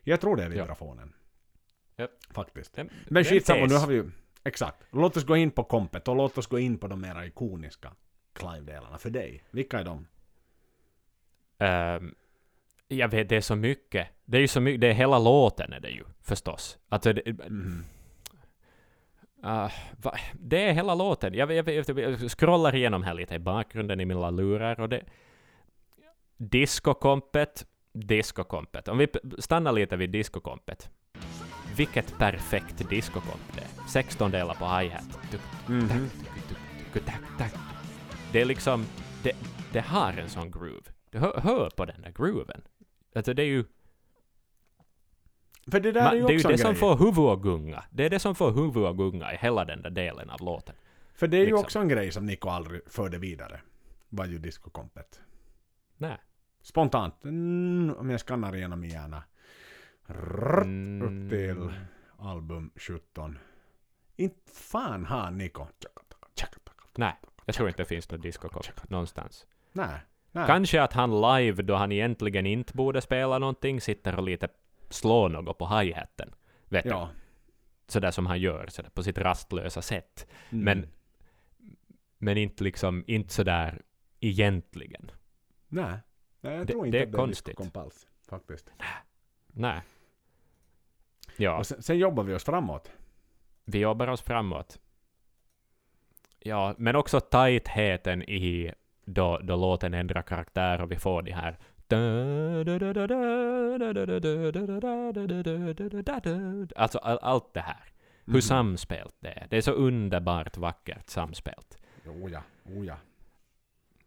Jag 0.04 0.22
tror 0.22 0.36
det 0.36 0.44
är 0.44 0.50
Ja. 0.50 0.62
vibrafonen. 0.64 1.14
Japp. 1.98 2.12
Faktiskt. 2.32 2.74
Det- 2.74 2.88
Men 3.08 3.24
skitsamma, 3.24 3.66
nu 3.66 3.76
har 3.76 3.88
vi 3.88 3.96
ju... 3.96 4.12
Exakt. 4.44 4.84
Låt 4.92 5.18
oss 5.18 5.24
gå 5.26 5.36
in 5.36 5.52
på 5.52 5.64
kompet 5.64 6.08
och 6.08 6.16
låt 6.16 6.38
oss 6.38 6.48
gå 6.48 6.60
in 6.60 6.78
på 6.78 6.88
de 6.88 7.02
mera 7.02 7.26
ikoniska 7.26 7.92
Clive-delarna 8.34 8.98
för 8.98 9.10
dig. 9.10 9.44
Vilka 9.52 9.80
är 9.80 9.84
de? 9.84 10.08
Ehm, 11.58 12.16
jag 12.88 13.08
vet, 13.08 13.30
det 13.30 13.36
är 13.36 13.42
så 13.42 13.56
mycket. 13.56 14.08
Det 14.26 14.38
är 14.38 14.42
ju 14.42 14.48
så 14.48 14.62
mycket, 14.62 14.82
det 14.82 14.88
är 14.88 14.94
hela 14.94 15.20
låten 15.20 15.74
är 15.74 15.80
det 15.80 15.90
ju, 15.90 16.04
förstås. 16.22 16.78
Alltså, 16.90 17.14
det, 17.14 17.50
Mhm. 17.50 17.84
Va, 19.98 20.18
det 20.34 20.70
är 20.70 20.74
hela 20.74 20.96
låten. 20.96 21.34
Jag, 21.34 21.52
jag, 21.52 21.70
jag, 21.70 22.00
jag 22.00 22.32
scrollar 22.32 22.76
igenom 22.76 23.04
här 23.04 23.14
lite 23.14 23.36
i 23.36 23.40
bakgrunden 23.40 24.00
i 24.00 24.06
mina 24.06 24.30
lurar 24.30 24.80
och 24.80 24.90
det... 24.90 25.04
Discokompet, 26.38 27.66
discokompet. 27.94 28.88
Om 28.88 28.98
vi 28.98 29.08
stannar 29.38 29.72
lite 29.72 29.96
vid 29.96 30.10
discokompet. 30.10 30.90
Vilket 31.78 32.18
perfekt 32.18 32.90
discokomp 32.90 33.56
det 33.56 33.62
är. 33.62 33.88
16 33.90 34.32
delar 34.32 34.54
på 34.54 34.66
hi-hat. 34.66 35.20
Det 38.32 38.42
är 38.42 38.46
liksom... 38.46 38.86
Det, 39.24 39.36
det 39.74 39.82
har 39.82 40.14
en 40.14 40.30
sån 40.30 40.52
groove. 40.52 40.92
Du 41.10 41.20
hör, 41.20 41.40
hör 41.40 41.70
på 41.70 41.86
den 41.86 42.02
där 42.02 42.12
grooven. 42.12 42.62
Alltså 43.16 43.34
det 43.34 43.44
är 43.44 43.48
ju... 43.48 43.66
För 45.72 45.80
det 45.80 45.92
där 45.92 46.04
Man, 46.04 46.12
är 46.12 46.16
ju 46.16 46.22
det 46.26 46.34
är 46.34 46.38
ju 46.38 46.44
det 46.44 46.58
som 46.58 46.76
får 46.76 46.98
huvudet 46.98 47.38
att 47.38 47.42
gunga. 47.42 47.84
Det 47.90 48.06
är 48.06 48.10
det 48.10 48.20
som 48.20 48.36
får 48.36 48.52
huvudet 48.52 48.90
att 48.90 48.98
gunga 48.98 49.34
i 49.34 49.38
hela 49.38 49.66
den 49.66 49.82
där 49.82 49.90
delen 49.90 50.30
av 50.30 50.42
låten. 50.42 50.76
För 51.14 51.28
det 51.28 51.38
är 51.38 51.40
ju 51.40 51.46
liksom. 51.46 51.64
också 51.64 51.80
en 51.80 51.88
grej 51.88 52.12
som 52.12 52.26
Nico 52.26 52.50
aldrig 52.50 52.82
förde 52.88 53.18
vidare. 53.18 53.62
Var 54.10 54.26
ju 54.26 54.38
discokompet. 54.38 55.22
Nej. 55.98 56.18
Spontant. 56.62 57.24
Mm, 57.24 57.96
om 57.98 58.10
jag 58.10 58.20
skannar 58.20 58.56
igenom 58.56 58.80
min 58.80 58.90
hjärna. 58.90 59.24
Rrrt, 60.08 60.66
Mm. 60.66 61.02
Upp 61.02 61.32
till 61.32 61.74
album 62.18 62.72
17. 62.76 63.40
Inte 64.16 64.52
fan 64.52 65.06
har 65.06 65.32
Nico. 65.32 65.68
Nej, 66.98 67.16
jag 67.46 67.56
tror 67.56 67.68
inte 67.68 67.82
det 67.82 67.88
finns 67.88 68.12
något 68.12 68.22
discokomp 68.22 68.90
någonstans. 68.90 69.46
Nej. 69.72 70.00
Nej. 70.32 70.48
Kanske 70.48 70.82
att 70.82 70.94
han 70.94 71.22
live, 71.22 71.64
då 71.64 71.76
han 71.76 71.92
egentligen 71.92 72.46
inte 72.46 72.74
borde 72.74 73.02
spela 73.02 73.40
någonting, 73.40 73.82
sitter 73.82 74.16
och 74.16 74.24
lite 74.24 74.48
slår 74.90 75.30
något 75.30 75.58
på 75.58 75.68
hi-haten. 75.68 76.34
Vet 76.66 76.84
du? 76.84 76.90
Ja. 76.90 77.10
Sådär 77.88 78.12
som 78.12 78.26
han 78.26 78.40
gör, 78.40 78.68
sådär 78.68 78.90
på 78.90 79.04
sitt 79.04 79.18
rastlösa 79.18 79.82
sätt. 79.82 80.28
Mm. 80.50 80.64
Men, 80.66 80.88
men 82.18 82.38
inte 82.38 82.64
liksom, 82.64 83.04
inte 83.08 83.34
sådär 83.34 83.82
egentligen. 84.20 85.12
Nej. 85.68 85.98
Nej, 86.42 86.56
jag 86.56 86.68
Det- 86.68 86.74
tror 86.74 86.86
inte 86.86 86.98
det 86.98 87.02
är 87.04 87.06
att 87.06 87.12
det 87.12 87.18
konstigt. 87.18 87.48
är 87.48 87.52
discokomp 87.64 87.78
alls. 87.78 88.08
Faktiskt. 88.30 88.72
Nej. 89.48 89.82
Ja, 91.38 91.58
Och 91.58 91.68
sen, 91.68 91.82
sen 91.82 91.98
jobbar 91.98 92.24
vi 92.24 92.34
oss 92.34 92.44
framåt. 92.44 92.92
vi 93.66 93.80
jobbar 93.80 94.08
oss 94.08 94.22
framåt. 94.22 94.80
Ja, 96.40 96.76
men 96.78 96.96
också 96.96 97.20
tajtheten 97.20 98.24
i 98.24 98.74
då, 99.06 99.38
då 99.40 99.56
låten 99.56 99.94
ändrar 99.94 100.22
karaktär 100.22 100.82
och 100.82 100.92
vi 100.92 100.96
får 100.96 101.22
de 101.22 101.32
här 101.32 101.58
Alltså 106.76 106.98
all, 106.98 107.20
allt 107.22 107.54
det 107.54 107.60
här. 107.62 107.84
Hur 108.26 108.34
Mhm. 108.34 108.42
samspelt 108.42 109.16
det 109.20 109.30
är. 109.30 109.48
Det 109.50 109.58
är 109.58 109.62
så 109.62 109.72
underbart 109.72 110.58
vackert 110.58 111.10
samspelt. 111.10 111.78
Oh 112.06 112.32
ja, 112.32 112.42
oh 112.66 112.86
ja. 112.86 112.98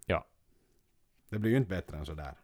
Ja. 0.06 0.26
Det 1.30 1.38
blir 1.38 1.50
ju 1.50 1.56
inte 1.56 1.70
bättre 1.70 1.96
än 1.96 2.06
sådär. 2.06 2.34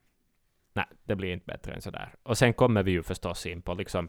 Nej, 0.73 0.86
det 1.05 1.16
blir 1.16 1.32
inte 1.32 1.47
bättre 1.47 1.73
än 1.74 1.81
sådär. 1.82 2.15
Och 2.23 2.39
sen 2.39 2.52
kommer 2.55 2.82
vi 2.82 2.90
ju 2.90 3.02
förstås 3.02 3.47
in 3.47 3.62
på 3.62 3.74
liksom... 3.74 4.09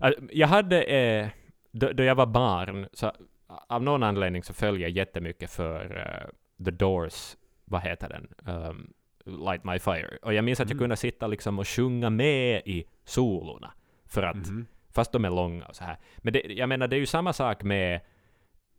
Äh, 0.00 0.10
Jag 0.32 0.48
hade... 0.48 0.82
Eh, 0.82 1.28
då, 1.70 1.92
då 1.92 2.02
jag 2.02 2.14
var 2.14 2.26
barn, 2.26 2.88
så 2.92 3.12
av 3.46 3.82
någon 3.82 4.02
anledning 4.02 4.42
så 4.42 4.54
följde 4.54 4.82
jag 4.82 4.90
jättemycket 4.90 5.50
för 5.50 5.96
eh, 5.98 6.64
The 6.64 6.70
Doors, 6.70 7.36
vad 7.64 7.82
heter 7.82 8.08
den, 8.08 8.54
um, 8.56 8.92
Light 9.24 9.64
My 9.64 9.78
Fire. 9.78 10.18
Och 10.22 10.34
jag 10.34 10.44
minns 10.44 10.60
att 10.60 10.68
jag 10.68 10.74
mm. 10.74 10.82
kunde 10.82 10.96
sitta 10.96 11.26
liksom 11.26 11.58
och 11.58 11.68
sjunga 11.68 12.10
med 12.10 12.62
i 12.64 12.84
solorna, 13.04 13.72
för 14.06 14.22
att, 14.22 14.46
mm. 14.48 14.66
fast 14.90 15.12
de 15.12 15.24
är 15.24 15.30
långa 15.30 15.66
och 15.66 15.76
så 15.76 15.84
här. 15.84 15.96
Men 16.18 16.32
det, 16.32 16.42
jag 16.48 16.68
menar, 16.68 16.88
det 16.88 16.96
är 16.96 17.00
ju 17.00 17.06
samma 17.06 17.32
sak 17.32 17.62
med 17.62 18.00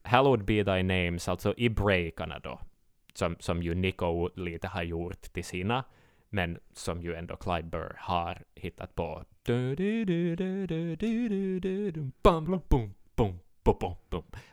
Hallowed 0.03 0.45
Be 0.45 0.63
Thy 0.63 0.83
Names, 0.83 1.29
alltså 1.29 1.53
i 1.57 1.69
breakarna 1.69 2.39
då, 2.39 2.59
som, 3.13 3.35
som 3.39 3.63
ju 3.63 3.75
Nico 3.75 4.29
lite 4.35 4.67
har 4.67 4.83
gjort 4.83 5.21
till 5.21 5.43
sina, 5.43 5.83
men 6.29 6.59
som 6.73 7.01
ju 7.01 7.15
ändå 7.15 7.35
Clyde 7.35 7.69
Burr 7.69 7.95
har 7.97 8.43
hittat 8.55 8.95
på. 8.95 9.23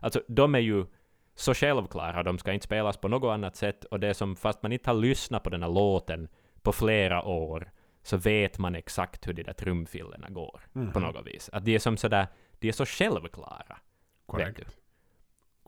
Alltså, 0.01 0.23
de 0.29 0.55
är 0.55 0.59
ju 0.59 0.87
så 1.35 1.55
självklara, 1.55 2.23
de 2.23 2.39
ska 2.39 2.53
inte 2.53 2.65
spelas 2.65 2.97
på 2.97 3.09
något 3.09 3.33
annat 3.35 3.57
sätt, 3.57 3.85
och 3.85 4.01
det 4.01 4.09
är 4.09 4.13
som, 4.13 4.37
fast 4.37 4.63
man 4.63 4.73
inte 4.73 4.91
har 4.91 4.95
lyssnat 4.95 5.43
på 5.43 5.51
den 5.51 5.63
här 5.63 5.71
låten 5.71 6.29
på 6.63 6.73
flera 6.73 7.23
år, 7.23 7.71
så 8.03 8.17
vet 8.17 8.59
man 8.59 8.75
exakt 8.75 9.29
hur 9.29 9.33
de 9.33 9.43
där 9.43 9.53
trumfillorna 9.53 10.29
går, 10.31 10.61
Mhm. 10.73 10.93
på 10.93 11.01
något 11.01 11.27
vis. 11.27 11.51
Att 11.53 11.65
de 11.65 11.75
är 11.75 11.79
som 11.79 11.97
sådär, 11.97 12.27
de 12.59 12.69
är 12.69 12.73
så 12.73 12.87
självklara. 12.87 13.79
Korrekt. 14.27 14.77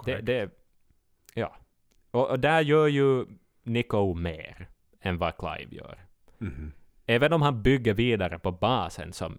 Det, 0.04 0.20
det, 0.20 0.50
ja. 1.34 1.56
Och, 2.10 2.30
och 2.30 2.40
där 2.40 2.60
gör 2.60 2.86
ju 2.86 3.26
Nico 3.62 4.14
mer 4.14 4.68
än 5.00 5.18
vad 5.18 5.36
Clive 5.36 5.74
gör. 5.76 5.98
Mhm. 6.38 6.72
Även 7.06 7.32
om 7.32 7.42
han 7.42 7.62
bygger 7.62 7.94
vidare 7.94 8.38
på 8.38 8.52
basen 8.52 9.12
som... 9.12 9.38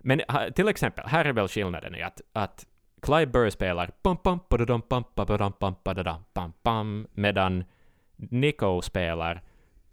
Men 0.00 0.20
till 0.54 0.68
exempel, 0.68 1.06
här 1.06 1.24
är 1.24 1.32
väl 1.32 1.48
skillnaden 1.48 1.94
i 1.94 2.02
att, 2.02 2.20
att 2.32 2.66
Clive 3.06 3.30
Burr 3.30 3.50
spelar 3.54 3.90
pam 4.02 4.16
pam 4.16 4.40
padadam 4.50 4.82
pam 4.82 5.04
padadam 5.14 5.52
pam 5.60 5.74
padadam 5.84 6.24
pam 6.34 6.52
pam 6.62 7.06
medan 7.14 7.64
Nico 8.30 8.80
spelar 8.82 9.42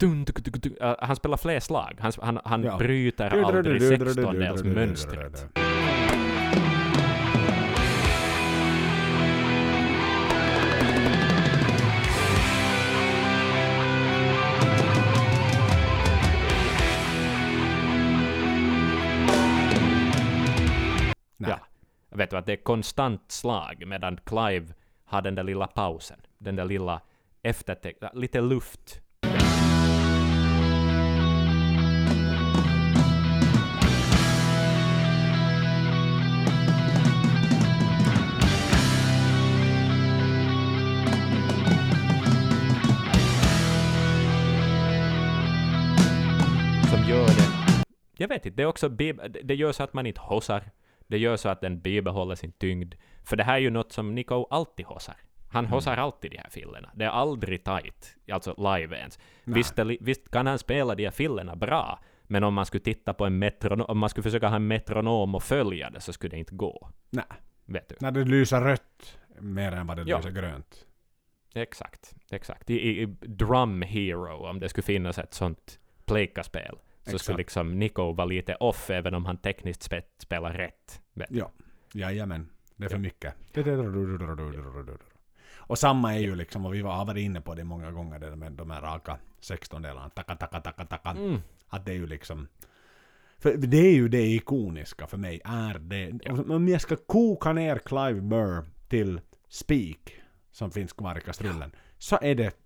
dun, 0.00 0.24
dun, 0.24 0.34
dun, 0.42 0.60
dun, 0.62 0.76
han 1.00 1.16
spelar 1.16 1.36
fler 1.38 1.60
slag. 1.60 1.96
Han, 2.00 2.12
han, 2.22 2.40
han 2.44 2.62
Ja. 2.64 2.76
bryter 2.78 3.30
aldrig 3.44 3.82
16-delsmönstret. 3.82 5.63
Vet 22.16 22.30
du 22.30 22.36
att 22.36 22.46
det 22.46 22.52
är 22.52 22.56
konstant 22.56 23.30
slag 23.32 23.84
medan 23.86 24.16
Clive 24.24 24.66
har 25.04 25.22
den 25.22 25.34
där 25.34 25.42
lilla 25.42 25.66
pausen. 25.66 26.20
Den 26.38 26.56
där 26.56 26.64
lilla 26.64 27.00
efterteck... 27.42 28.02
Äh, 28.02 28.08
lite 28.14 28.40
luft. 28.40 29.00
Som 46.90 47.08
gör 47.08 47.26
det... 47.26 47.84
Jag 48.16 48.28
vet 48.28 48.46
inte, 48.46 48.56
det 48.56 48.62
är 48.62 48.66
också... 48.66 48.88
det- 48.88 49.12
Det 49.44 49.54
gör 49.54 49.72
så 49.72 49.82
att 49.82 49.92
man 49.92 50.06
inte 50.06 50.20
hossar. 50.20 50.70
Det 51.14 51.18
gör 51.18 51.36
så 51.36 51.48
att 51.48 51.60
den 51.60 51.80
bibehåller 51.80 52.34
sin 52.34 52.52
tyngd. 52.52 52.94
För 53.24 53.36
det 53.36 53.44
här 53.44 53.54
är 53.54 53.58
ju 53.58 53.70
något 53.70 53.92
som 53.92 54.14
Nico 54.14 54.46
alltid 54.50 54.86
hossar. 54.86 55.16
Han 55.48 55.66
hossar 55.66 55.96
alltid 55.96 56.30
de 56.30 56.38
här 56.38 56.50
fillerna. 56.50 56.90
Det 56.94 57.04
är 57.04 57.08
aldrig 57.08 57.64
tight, 57.64 58.16
alltså 58.32 58.54
live 58.56 58.96
ens. 58.96 59.18
Visst, 59.44 59.78
visst 60.00 60.30
kan 60.30 60.46
han 60.46 60.58
spela 60.58 60.94
de 60.94 61.04
här 61.04 61.10
fillerna 61.10 61.56
bra, 61.56 61.98
men 62.22 62.44
om 62.44 62.54
man 62.54 62.66
skulle 62.66 62.80
titta 62.84 63.14
på 63.14 63.24
en 63.26 63.38
metronom, 63.38 63.86
om 63.88 63.98
man 63.98 64.08
skulle 64.08 64.22
försöka 64.22 64.48
ha 64.48 64.56
en 64.56 64.66
metronom 64.66 65.34
och 65.34 65.42
följa 65.42 65.90
det 65.90 66.00
så 66.00 66.12
skulle 66.12 66.30
det 66.30 66.38
inte 66.38 66.54
gå. 66.54 66.88
Nej. 67.10 67.24
Vet 67.64 67.88
du? 67.88 67.96
När 68.00 68.10
det 68.10 68.24
lyser 68.24 68.60
rött 68.60 69.18
mer 69.38 69.72
än 69.72 69.86
vad 69.86 69.96
det 69.96 70.02
Ja. 70.06 70.16
lyser 70.16 70.30
grönt. 70.30 70.86
Exakt, 71.54 72.14
exakt. 72.30 72.70
I, 72.70 73.02
i, 73.02 73.06
Drum 73.20 73.82
Hero, 73.82 74.46
om 74.48 74.60
det 74.60 74.68
skulle 74.68 74.82
finnas 74.84 75.18
ett 75.18 75.34
sånt 75.34 75.78
plejkaspel, 76.04 76.78
så 77.10 77.18
skulle 77.18 77.36
liksom 77.36 77.78
Nico 77.78 78.12
vara 78.12 78.24
lite 78.26 78.54
off, 78.54 78.90
även 78.90 79.14
om 79.14 79.24
han 79.26 79.36
tekniskt 79.36 79.90
spe- 79.90 80.02
spelar 80.18 80.52
rätt. 80.52 81.00
Men, 81.12 81.26
Ja, 81.30 81.50
jajamän. 81.92 82.48
Det 82.76 82.84
är 82.84 82.88
för 82.88 82.98
mycket. 82.98 83.34
Och 85.66 85.78
samma 85.78 86.14
är 86.14 86.18
ju 86.18 86.34
liksom, 86.34 86.66
och 86.66 86.74
vi 86.74 86.80
har 86.80 87.04
varit 87.04 87.20
inne 87.22 87.40
på 87.40 87.54
det 87.54 87.64
många 87.64 87.90
gånger, 87.90 88.18
det 88.18 88.36
med 88.36 88.52
de 88.52 88.70
här 88.70 88.80
raka 88.80 89.18
16-delarna. 89.40 90.08
Taka, 90.10 90.36
taka, 90.36 90.60
taka, 90.60 90.84
taka. 90.84 91.10
mm, 91.10 91.40
Att 91.68 91.86
det 91.86 91.92
är 91.92 91.96
ju 91.96 92.06
liksom... 92.06 92.48
För 93.38 93.56
det 93.56 93.76
är 93.86 93.92
ju 93.94 94.08
det 94.08 94.22
ikoniska 94.26 95.06
för 95.06 95.16
mig, 95.18 95.40
är 95.44 95.78
det. 95.78 96.30
Om 96.30 96.68
jag 96.68 96.80
ska 96.80 96.96
koka 96.96 97.52
ner 97.52 97.78
Clive 97.78 98.20
Burr 98.20 98.64
till 98.88 99.20
spik, 99.48 100.14
som 100.52 100.70
finns 100.70 100.92
kvar 100.92 101.18
i 101.18 101.20
kastrullen, 101.20 101.72
så 101.98 102.18
är 102.22 102.34
det 102.34 102.56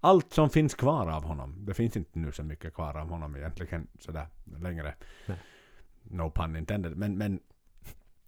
allt 0.00 0.32
som 0.32 0.50
finns 0.50 0.74
kvar 0.74 1.06
av 1.10 1.24
honom. 1.24 1.54
Det 1.66 1.74
finns 1.74 1.96
inte 1.96 2.18
nu 2.18 2.32
så 2.32 2.42
mycket 2.42 2.74
kvar 2.74 2.94
av 2.96 3.08
honom 3.08 3.36
egentligen 3.36 3.86
sådär 3.98 4.26
längre. 4.60 4.94
Nej. 5.26 5.36
No 6.02 6.30
pun 6.30 6.56
intended. 6.56 6.96
Men, 6.96 7.18
men 7.18 7.40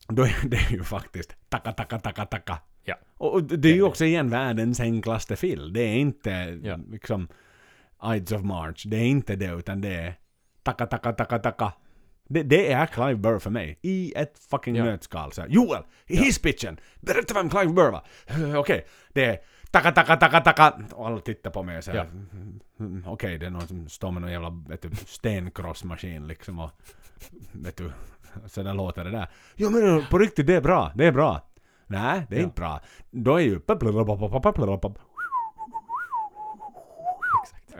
då 0.08 0.22
är 0.22 0.48
det 0.48 0.70
ju 0.70 0.84
faktiskt 0.84 1.36
taka, 1.48 1.72
taka, 1.72 1.98
taka, 1.98 2.24
taka. 2.26 2.58
Ja. 2.84 2.94
Och, 3.16 3.42
det 3.42 3.68
är 3.68 3.74
ju 3.74 3.82
också 3.82 4.04
igen 4.04 4.30
världens 4.30 4.80
enklaste 4.80 5.36
fill. 5.36 5.72
Det 5.72 5.80
är 5.82 5.96
inte 5.96 6.30
Ja. 6.62 6.76
liksom 6.90 7.28
Ides 8.14 8.32
of 8.32 8.42
March. 8.42 8.84
Det 8.86 8.96
är 8.96 9.04
inte 9.06 9.36
det, 9.36 9.46
utan 9.52 9.80
det 9.80 9.94
är 9.94 10.14
taka, 10.62 10.86
taka, 10.86 11.12
taka, 11.12 11.38
taka. 11.38 11.72
Det, 12.28 12.42
det 12.42 12.72
är 12.72 12.86
Clive 12.86 13.14
Burr 13.14 13.38
för 13.38 13.50
mig. 13.50 13.78
I 13.82 14.12
ett 14.16 14.38
fucking 14.50 14.76
Ja. 14.76 14.84
nötskal. 14.84 15.32
Så 15.32 15.40
här, 15.40 15.48
Joel, 15.48 15.82
hisspitchen! 16.06 16.80
Berätta 17.00 17.34
vem 17.34 17.50
Clive 17.50 17.72
Burr 17.72 17.90
var! 17.90 18.04
Okej, 18.60 18.86
det 19.12 19.24
är 19.24 19.38
taka, 19.70 19.92
taka, 19.92 20.16
taka, 20.16 20.40
taka. 20.40 20.72
Och 20.94 21.06
alla 21.06 21.20
tittar 21.20 21.50
på 21.50 21.62
mig 21.62 21.78
och 21.78 21.84
säger 21.84 21.98
Ja. 21.98 22.04
"Mm, 22.80 23.04
Okej, 23.06 23.38
det 23.38 23.46
är 23.46 23.50
någon 23.50 23.66
som 23.68 23.88
står 23.88 24.10
med 24.10 24.22
någon 24.22 24.32
jävla 24.32 24.50
vet 24.68 24.82
du, 24.82 24.90
stenkrossmaskin 24.96 26.26
liksom 26.26 26.58
och 26.58 26.70
vet 27.52 27.76
du, 27.76 27.92
så 28.46 28.62
där 28.62 28.74
låter 28.74 29.04
det 29.04 29.10
där. 29.10 29.28
Jo 29.56 29.70
men 29.70 30.06
på 30.10 30.18
riktigt, 30.18 30.46
det 30.46 30.54
är 30.54 30.60
bra, 30.60 30.92
det 30.94 31.06
är 31.06 31.12
bra. 31.12 31.40
Nej, 31.86 32.26
det 32.28 32.36
är 32.36 32.40
Ja. 32.40 32.44
inte 32.44 32.60
bra. 32.60 32.80
Då 33.10 33.36
är 33.36 33.40
ju 33.40 33.58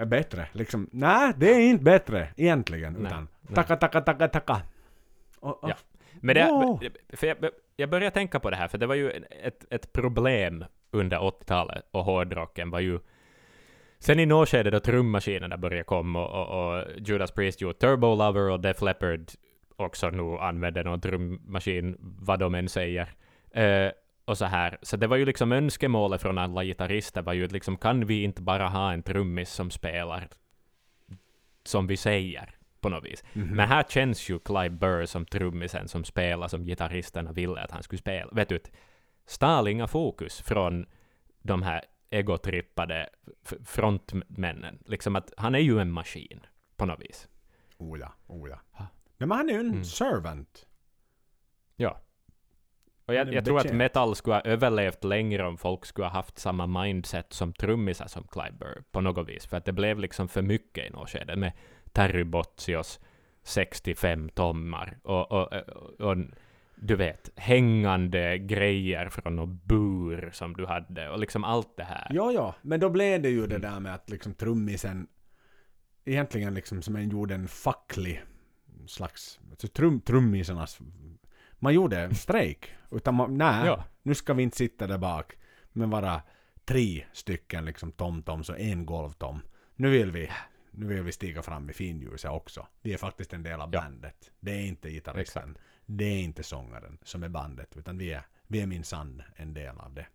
bättre. 0.06 0.48
Liksom, 0.52 0.88
nej, 0.92 1.32
det 1.36 1.52
är 1.54 1.60
inte 1.60 1.84
bättre 1.84 2.28
egentligen. 2.36 2.92
Nej, 2.92 3.06
utan 3.06 3.28
nej. 3.42 3.54
tacka, 3.54 3.76
tacka, 3.76 4.00
tacka, 4.00 4.28
tacka. 4.28 4.60
Och, 5.40 5.64
och, 5.64 5.70
Ja. 5.70 5.74
Men 6.20 6.34
det, 6.34 6.44
Wow. 6.44 6.80
för 7.16 7.26
jag, 7.26 7.36
jag 7.76 7.90
började 7.90 8.14
tänka 8.14 8.40
på 8.40 8.50
det 8.50 8.56
här, 8.56 8.68
för 8.68 8.78
det 8.78 8.86
var 8.86 8.94
ju 8.94 9.10
ett, 9.42 9.64
ett 9.70 9.92
problem 9.92 10.64
under 10.90 11.18
80-talet 11.18 11.84
och 11.90 12.04
hårdrocken 12.04 12.70
var 12.70 12.80
ju 12.80 12.98
Sen 13.98 14.20
i 14.20 14.26
något 14.26 14.48
skede 14.48 14.70
då 14.70 14.80
trummaskinerna 14.80 15.56
började 15.56 15.84
komma 15.84 16.26
och, 16.26 16.48
och, 16.48 16.76
och 16.76 16.84
Judas 16.98 17.30
Priest 17.30 17.60
gjorde 17.60 17.78
Turbo 17.78 18.14
Lover 18.14 18.50
och 18.50 18.60
Def 18.60 18.82
Leppard 18.82 19.30
också 19.76 20.10
nu 20.10 20.38
använde 20.38 20.82
någon 20.82 21.00
trummaskin, 21.00 21.96
vad 22.00 22.38
de 22.38 22.54
än 22.54 22.68
säger. 22.68 23.08
Eh, 23.50 23.90
och 24.24 24.38
så 24.38 24.44
här. 24.44 24.78
Så 24.82 24.96
det 24.96 25.06
var 25.06 25.16
ju 25.16 25.24
liksom 25.24 25.52
önskemålet 25.52 26.22
från 26.22 26.38
alla 26.38 26.64
gitarrister 26.64 27.22
var 27.22 27.32
ju 27.32 27.48
liksom 27.48 27.76
kan 27.76 28.06
vi 28.06 28.22
inte 28.22 28.42
bara 28.42 28.68
ha 28.68 28.92
en 28.92 29.02
trummis 29.02 29.50
som 29.50 29.70
spelar 29.70 30.28
som 31.64 31.86
vi 31.86 31.96
säger 31.96 32.50
på 32.80 32.88
något 32.88 33.04
vis. 33.04 33.24
Mhm. 33.32 33.56
Men 33.56 33.68
här 33.68 33.84
känns 33.88 34.30
ju 34.30 34.38
Clive 34.38 34.70
Burr 34.70 35.06
som 35.06 35.26
trummisen 35.26 35.88
som 35.88 36.04
spelar 36.04 36.48
som 36.48 36.64
gitarristerna 36.64 37.32
ville 37.32 37.60
att 37.60 37.70
han 37.70 37.82
skulle 37.82 37.98
spela. 37.98 38.30
Vet 38.32 38.48
du, 38.48 38.58
ett 39.30 39.34
Starlinga 39.34 39.86
fokus 39.86 40.40
från 40.40 40.86
de 41.42 41.62
här 41.62 41.84
egotrippade 42.10 43.08
frontmännen. 43.64 44.78
Liksom 44.86 45.16
att 45.16 45.32
han 45.36 45.54
är 45.54 45.58
ju 45.58 45.78
en 45.78 45.90
maskin 45.92 46.40
på 46.76 46.86
något 46.86 47.00
vis. 47.00 47.28
Oh 47.78 47.98
ja, 47.98 48.12
oh 48.26 48.48
ja. 48.48 48.60
Ha. 48.72 48.86
Nej, 49.18 49.28
men 49.28 49.30
han 49.38 49.48
är 49.48 49.52
ju 49.52 49.60
en 49.60 49.70
Mm. 49.70 49.84
servant. 49.84 50.66
Ja. 51.76 52.00
Och 53.06 53.14
jag, 53.14 53.34
jag 53.34 53.44
tror 53.44 53.58
att 53.58 53.72
metal 53.72 54.16
skulle 54.16 54.34
ha 54.34 54.42
överlevt 54.42 55.04
längre 55.04 55.46
om 55.46 55.58
folk 55.58 55.86
skulle 55.86 56.06
ha 56.06 56.12
haft 56.12 56.38
samma 56.38 56.66
mindset 56.66 57.32
som 57.32 57.52
trummisar 57.52 58.06
som 58.06 58.24
Clive 58.24 58.52
Burr 58.52 58.82
på 58.90 59.00
något 59.00 59.28
vis. 59.28 59.46
För 59.46 59.56
att 59.56 59.64
det 59.64 59.72
blev 59.72 59.98
liksom 59.98 60.28
för 60.28 60.42
mycket 60.42 60.86
i 60.86 60.90
något 60.90 61.10
skede 61.10 61.36
med 61.36 61.52
Terry 61.92 62.24
Bozios 62.24 63.00
65 63.42 64.28
tommar 64.28 64.98
och, 65.02 65.32
och, 65.32 65.52
och, 65.52 66.10
och 66.10 66.16
du 66.82 66.96
vet, 66.96 67.30
hängande 67.36 68.38
grejer 68.38 69.08
från 69.08 69.36
någon 69.36 69.60
bur 69.64 70.30
som 70.32 70.52
du 70.56 70.66
hade 70.66 71.08
och 71.10 71.18
liksom 71.18 71.44
allt 71.44 71.76
det 71.76 71.84
här. 71.84 72.06
Ja, 72.10 72.32
ja. 72.32 72.54
Men 72.62 72.80
då 72.80 72.90
blev 72.90 73.22
det 73.22 73.28
ju 73.30 73.46
det 73.46 73.56
Mm. 73.56 73.72
där 73.72 73.80
med 73.80 73.94
att 73.94 74.10
liksom 74.10 74.34
trummisen 74.34 75.06
egentligen 76.04 76.54
liksom 76.54 76.82
som 76.82 76.96
en 76.96 77.08
gjorde 77.10 77.34
en 77.34 77.48
facklig 77.48 78.22
slags, 78.86 79.40
alltså 79.50 79.68
trum, 79.68 80.00
trummisarnas, 80.00 80.78
man 81.58 81.74
gjorde 81.74 82.14
strejk. 82.14 82.74
Utan 82.90 83.14
man, 83.14 83.38
nej, 83.38 83.66
Ja. 83.66 83.84
nu 84.02 84.14
ska 84.14 84.34
vi 84.34 84.42
inte 84.42 84.56
sitta 84.56 84.86
där 84.86 84.98
bak, 84.98 85.32
men 85.72 85.90
vara 85.90 86.22
tre 86.64 87.04
stycken 87.12 87.64
liksom 87.64 87.92
tom-toms 87.92 88.50
och 88.50 88.60
en 88.60 88.86
golvtom. 88.86 89.40
Nu 89.76 89.90
vill 89.90 90.10
vi, 90.10 90.30
nu 90.70 90.86
vill 90.86 91.02
vi 91.02 91.12
stiga 91.12 91.42
fram 91.42 91.70
i 91.70 91.72
finljuset 91.72 92.30
också. 92.30 92.66
Vi 92.82 92.92
är 92.92 92.98
faktiskt 92.98 93.32
en 93.32 93.42
del 93.42 93.60
av 93.60 93.70
Ja. 93.74 93.80
bandet. 93.80 94.30
Det 94.40 94.50
är 94.50 94.66
inte 94.66 94.90
gitarristen, 94.90 95.58
det 95.96 96.04
är 96.04 96.22
inte 96.22 96.42
sångaren 96.42 96.98
som 97.02 97.22
är 97.22 97.28
bandet, 97.28 97.76
utan 97.76 97.98
vi 97.98 98.12
är, 98.12 98.22
vi 98.46 98.60
är 98.60 98.66
minsann 98.66 99.22
en 99.36 99.54
del 99.54 99.78
av 99.78 99.94
det. 99.94 100.06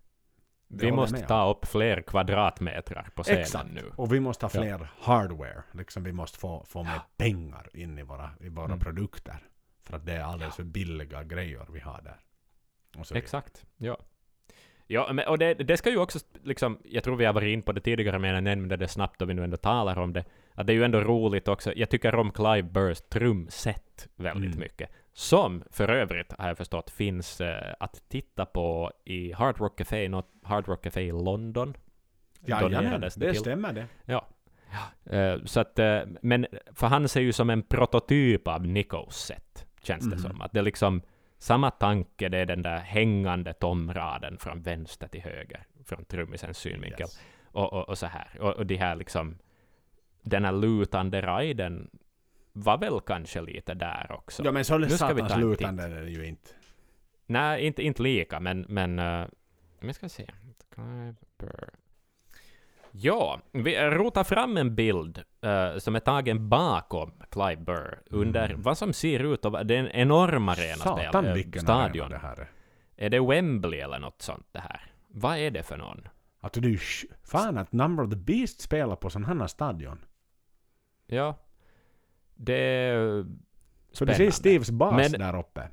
Det 0.67 0.85
Vi 0.85 0.91
måste 0.91 1.19
ta 1.19 1.49
upp 1.51 1.65
fler 1.65 2.01
kvadratmetrar 2.01 3.09
på 3.15 3.23
scenen 3.23 3.41
Exakt. 3.41 3.71
nu. 3.73 3.91
Och 3.95 4.13
vi 4.13 4.19
måste 4.19 4.45
ha 4.45 4.51
Ja. 4.53 4.61
fler 4.61 4.89
hardware. 4.99 5.63
Liksom 5.71 6.03
vi 6.03 6.11
måste 6.11 6.37
få, 6.39 6.63
få 6.67 6.83
mer 6.83 6.91
Ja. 6.91 7.05
pengar 7.17 7.69
in 7.73 7.99
i 7.99 8.03
våra, 8.03 8.29
i 8.39 8.49
våra 8.49 8.65
Mm. 8.65 8.79
produkter. 8.79 9.35
För 9.83 9.95
att 9.95 10.05
det 10.05 10.13
är 10.13 10.23
alldeles 10.23 10.55
för 10.55 10.63
billiga 10.63 11.23
grejer 11.23 11.65
vi 11.69 11.79
har 11.79 12.01
där. 12.01 12.19
Exakt, 13.17 13.65
ja. 13.77 13.97
Ja, 14.87 15.13
men, 15.13 15.27
och 15.27 15.37
det, 15.37 15.53
det 15.53 15.77
ska 15.77 15.89
ju 15.89 15.97
också, 15.97 16.19
liksom, 16.43 16.79
jag 16.83 17.03
tror 17.03 17.15
vi 17.15 17.25
har 17.25 17.33
varit 17.33 17.53
in 17.53 17.61
på 17.61 17.71
det 17.71 17.81
tidigare, 17.81 18.19
men 18.19 18.33
jag 18.33 18.43
nämnde 18.43 18.77
det 18.77 18.87
snabbt 18.87 19.19
då 19.19 19.25
vi 19.25 19.33
nu 19.33 19.43
ändå 19.43 19.57
talar 19.57 19.97
om 19.99 20.13
det, 20.13 20.25
att 20.53 20.67
det 20.67 20.73
är 20.73 20.75
ju 20.75 20.83
ändå 20.83 20.99
roligt 21.01 21.47
också. 21.47 21.73
Jag 21.75 21.89
tycker 21.89 22.15
om 22.15 22.31
Clive 22.31 22.63
Burrs 22.63 23.01
trumset 23.01 24.07
väldigt 24.15 24.45
Mm. 24.53 24.59
mycket. 24.59 24.89
Som 25.17 25.63
för 25.71 25.89
övrigt, 25.89 26.33
har 26.39 26.47
jag 26.47 26.57
förstått, 26.57 26.89
finns 26.89 27.41
eh, 27.41 27.73
att 27.79 28.03
titta 28.09 28.45
på 28.45 28.91
i 29.05 29.31
Hard 29.31 29.57
Rock 29.59 29.77
Café, 29.77 30.09
något 30.09 30.29
Hard 30.43 30.67
Rock 30.67 30.83
Café 30.83 31.01
i 31.01 31.11
London. 31.11 31.73
Jajamän, 32.45 33.01
det 33.01 33.09
till. 33.09 33.35
stämmer 33.35 33.73
det. 33.73 33.87
Ja. 34.05 34.27
Eh, 35.15 35.37
så 35.45 35.59
att, 35.59 35.79
eh, 35.79 35.99
men 36.21 36.45
för 36.73 36.87
han 36.87 37.07
ser 37.07 37.21
ju 37.21 37.33
som 37.33 37.49
en 37.49 37.63
prototyp 37.63 38.47
av 38.47 38.67
Nikos 38.67 39.25
sätt, 39.25 39.65
känns 39.83 40.03
det 40.09 40.15
Mhm. 40.15 40.23
som. 40.23 40.41
Att 40.41 40.51
det 40.51 40.59
är 40.59 40.63
liksom 40.63 41.01
samma 41.37 41.71
tanke, 41.71 42.29
det 42.29 42.37
är 42.37 42.45
den 42.45 42.61
där 42.61 42.77
hängande 42.79 43.53
tomraden 43.53 44.37
från 44.37 44.61
vänster 44.61 45.07
till 45.07 45.21
höger, 45.21 45.63
från 45.85 46.05
trummisens 46.05 46.57
synvinkel. 46.57 46.99
Yes. 47.01 47.19
Och, 47.45 47.73
och, 47.73 47.89
och 47.89 47.97
så 47.97 48.05
här. 48.05 48.27
Och, 48.39 48.53
och 48.53 48.65
de 48.65 48.75
här 48.75 48.95
liksom, 48.95 49.37
den 50.21 50.45
här 50.45 50.51
lutande 50.51 51.21
riden 51.21 51.89
var 52.57 52.77
väl 52.77 52.99
kanske 53.05 53.41
lite 53.41 53.73
där 53.73 54.11
också. 54.11 54.43
Ja 54.45 54.51
men 54.51 54.65
så 54.65 54.77
Nu 54.77 54.89
ska 54.89 55.13
vi 55.13 55.21
ta 55.21 55.37
lutande 55.37 55.83
är 55.83 55.89
det 55.89 56.11
ju 56.11 56.25
inte. 56.25 56.49
Nej, 57.25 57.65
inte, 57.65 57.83
inte 57.83 58.03
lika, 58.03 58.39
men... 58.39 58.65
men 58.69 58.99
uh, 58.99 59.27
vi 59.79 59.93
ska 59.93 60.09
se. 60.09 60.25
Clive 60.75 61.15
Burr. 61.37 61.69
Ja, 62.91 63.41
vi 63.51 63.79
rotar 63.79 64.23
fram 64.23 64.57
en 64.57 64.75
bild 64.75 65.23
eh, 65.41 65.77
som 65.77 65.95
är 65.95 65.99
tagen 65.99 66.49
bakom 66.49 67.11
Clive 67.31 67.61
Burr 67.61 67.99
under 68.05 68.49
Mm. 68.49 68.61
vad 68.61 68.77
som 68.77 68.93
ser 68.93 69.33
ut 69.33 69.45
att 69.45 69.51
vara 69.51 69.63
det 69.63 69.75
är 69.75 69.79
en 69.79 69.91
enorm 69.91 70.49
arena 70.49 70.75
Satan 70.75 71.25
eh, 71.25 71.33
vilken 71.33 71.61
stadion. 71.61 72.05
arena 72.05 72.09
det 72.09 72.27
här 72.27 72.47
är. 72.95 73.09
Det 73.09 73.19
Wembley 73.19 73.79
eller 73.79 73.99
något 73.99 74.21
sånt 74.21 74.47
det 74.51 74.59
här? 74.59 74.81
Vad 75.07 75.37
är 75.37 75.51
det 75.51 75.63
för 75.63 75.77
någon? 75.77 76.07
Att 76.41 76.53
du, 76.53 76.77
fan 77.23 77.57
att 77.57 77.71
Number 77.71 78.03
of 78.03 78.09
the 78.09 78.15
Beast 78.15 78.61
spelar 78.61 78.95
på 78.95 79.09
sån 79.09 79.25
här 79.25 79.47
stadion. 79.47 80.05
Ja, 81.07 81.35
det 82.35 82.55
är 82.57 83.25
Så 83.91 84.05
du 84.05 84.13
ser 84.13 84.15
Spännande. 84.15 84.31
Steves 84.31 84.71
bas 84.71 85.11
Men- 85.11 85.11
där 85.19 85.39
uppe. 85.39 85.67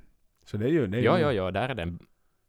Så 0.45 0.57
det 0.57 0.65
är 0.67 0.71
ju... 0.71 0.87
Det 0.87 0.99
är 0.99 1.03
Ja, 1.03 1.17
ju 1.19 1.23
ja, 1.25 1.33
ja, 1.33 1.51
där 1.51 1.69
är 1.69 1.75
den. 1.75 1.99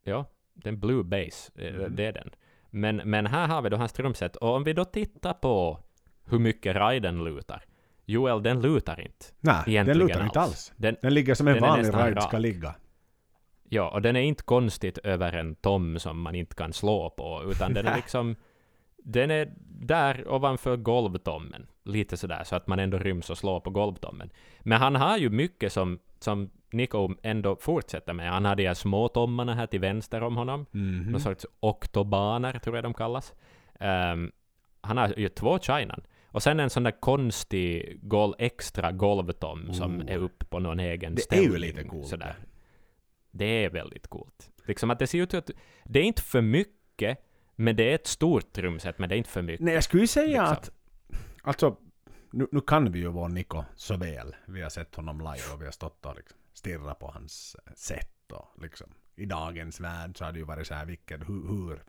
Ja, 0.03 0.25
den 0.53 0.79
blue 0.79 1.03
base, 1.03 1.51
eh, 1.55 1.75
Mm. 1.75 1.95
det 1.95 2.05
är 2.05 2.13
den. 2.13 2.29
Men, 2.69 2.95
men 2.95 3.25
här 3.27 3.47
har 3.47 3.61
vi 3.61 3.69
då 3.69 3.77
hans 3.77 3.93
trumset. 3.93 4.35
Och 4.35 4.49
om 4.55 4.63
vi 4.63 4.73
då 4.73 4.85
tittar 4.85 5.33
på 5.33 5.79
hur 6.25 6.39
mycket 6.39 6.75
riden 6.75 7.23
lutar. 7.23 7.63
Joel, 8.05 8.43
den 8.43 8.61
lutar 8.61 9.01
inte. 9.01 9.25
Nej, 9.39 9.83
den 9.85 9.97
lutar 9.97 10.23
inte 10.25 10.39
alls. 10.39 10.49
alls. 10.51 10.73
Den, 10.77 10.95
Den 11.01 11.13
ligger 11.13 11.33
som 11.35 11.47
en 11.47 11.59
vanlig 11.61 11.87
ride 11.93 12.21
ska 12.21 12.37
ligga. 12.37 12.75
ja, 13.69 13.89
och 13.89 14.01
den 14.01 14.15
är 14.15 14.21
inte 14.21 14.43
konstigt 14.43 14.97
över 14.97 15.33
en 15.33 15.55
tom 15.55 15.99
som 15.99 16.21
man 16.21 16.35
inte 16.35 16.55
kan 16.55 16.73
slå 16.73 17.09
på, 17.09 17.43
utan 17.51 17.73
den 17.73 17.87
är 17.87 17.95
liksom... 18.01 18.35
Den 19.03 19.31
är 19.31 19.53
där 19.67 20.27
ovanför 20.31 20.77
golvtommen. 20.77 21.67
Lite 21.83 22.17
sådär, 22.17 22.43
så 22.43 22.55
att 22.55 22.67
man 22.67 22.79
ändå 22.79 22.97
ryms 22.97 23.29
och 23.29 23.37
slår 23.37 23.59
på 23.59 23.69
golvtommen. 23.69 24.29
Men 24.61 24.81
han 24.81 24.95
har 24.95 25.17
ju 25.17 25.29
mycket 25.29 25.73
som, 25.73 25.99
som 26.19 26.49
Nico 26.71 27.09
ändå 27.23 27.55
fortsätter 27.55 28.13
med. 28.13 28.31
Han 28.31 28.45
har 28.45 28.55
de 28.55 28.67
här 28.67 28.73
små 28.73 29.07
tommarna 29.07 29.53
här 29.55 29.67
till 29.67 29.79
vänster 29.79 30.23
om 30.23 30.37
honom. 30.37 30.65
Mhm. 30.71 31.11
någon 31.11 31.21
sorts 31.21 31.45
oktobaner, 31.59 32.59
tror 32.59 32.75
jag 32.77 32.83
de 32.83 32.93
kallas. 32.93 33.33
Ehm, 33.79 34.31
han 34.81 34.97
har 34.97 35.13
ju 35.17 35.29
två 35.29 35.59
chinan. 35.59 36.01
Och 36.27 36.43
sen 36.43 36.59
en 36.59 36.69
sån 36.69 36.83
där 36.83 36.99
konstig 37.01 37.99
gol, 38.01 38.35
extra 38.39 38.91
golvtom 38.91 39.73
som 39.73 39.99
Oh. 40.01 40.11
är 40.11 40.17
uppe 40.17 40.45
på 40.45 40.59
någon 40.59 40.79
egen 40.79 41.15
Det 41.15 41.21
är 41.21 41.23
ställning. 41.23 41.51
ju 41.51 41.57
lite 41.57 41.83
coolt 41.83 42.07
Sådär. 42.07 42.35
Det 43.31 43.65
är 43.65 43.69
väldigt 43.69 44.07
coolt. 44.07 44.51
Liksom 44.67 44.89
att 44.91 44.99
det 44.99 45.07
ser 45.07 45.17
ut 45.19 45.33
att 45.33 45.49
det 45.83 45.99
är 45.99 46.03
inte 46.03 46.21
för 46.21 46.41
mycket, 46.41 47.17
men 47.55 47.75
det 47.75 47.91
är 47.91 47.95
ett 47.95 48.07
stort 48.07 48.53
trumset, 48.53 48.99
men 48.99 49.09
det 49.09 49.15
är 49.15 49.17
inte 49.17 49.29
för 49.29 49.41
mycket. 49.41 49.65
Nej, 49.65 49.73
jag 49.73 49.83
skulle 49.83 50.03
ju 50.03 50.07
säga 50.07 50.41
liksom. 50.49 50.53
att... 50.53 50.71
Alltså, 51.41 51.77
nu, 52.31 52.47
nu 52.51 52.61
kan 52.61 52.91
vi 52.91 52.99
ju 52.99 53.07
vår 53.07 53.29
Niko 53.29 53.63
så 53.75 53.97
väl. 53.97 54.35
Vi 54.45 54.61
har 54.61 54.69
sett 54.69 54.95
honom 54.95 55.17
live 55.19 55.53
och 55.53 55.61
vi 55.61 55.65
har 55.65 55.71
stått 55.71 56.05
och 56.05 56.15
liksom 56.15 56.37
stirrat 56.53 56.99
på 56.99 57.07
hans 57.11 57.55
eh, 57.65 57.73
sätt 57.75 58.31
och 58.31 58.63
liksom. 58.63 58.93
I 59.15 59.25
dagens 59.25 59.79
värld 59.79 60.17
så 60.17 60.25
har 60.25 60.31
det 60.31 60.39
ju 60.39 60.45
varit 60.45 60.67
så 60.67 60.73
här 60.73 60.85
vilket, 60.85 61.21
hur, 61.29 61.47
hur, 61.47 61.83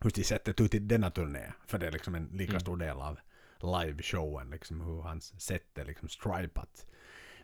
hur 0.00 0.10
ser 0.10 0.22
sättet 0.22 0.60
ut 0.60 0.74
i 0.74 0.78
denna 0.78 1.10
turné? 1.10 1.52
För 1.66 1.78
det 1.78 1.86
är 1.86 1.92
liksom 1.92 2.14
en 2.14 2.24
lika 2.32 2.50
Mm. 2.52 2.60
stor 2.60 2.76
del 2.76 2.96
av 3.00 3.18
liveshowen, 3.62 4.50
liksom 4.50 4.80
hur 4.80 5.02
hans 5.02 5.40
sätt 5.42 5.78
är 5.78 5.84
liksom 5.84 6.08
stripat. 6.08 6.86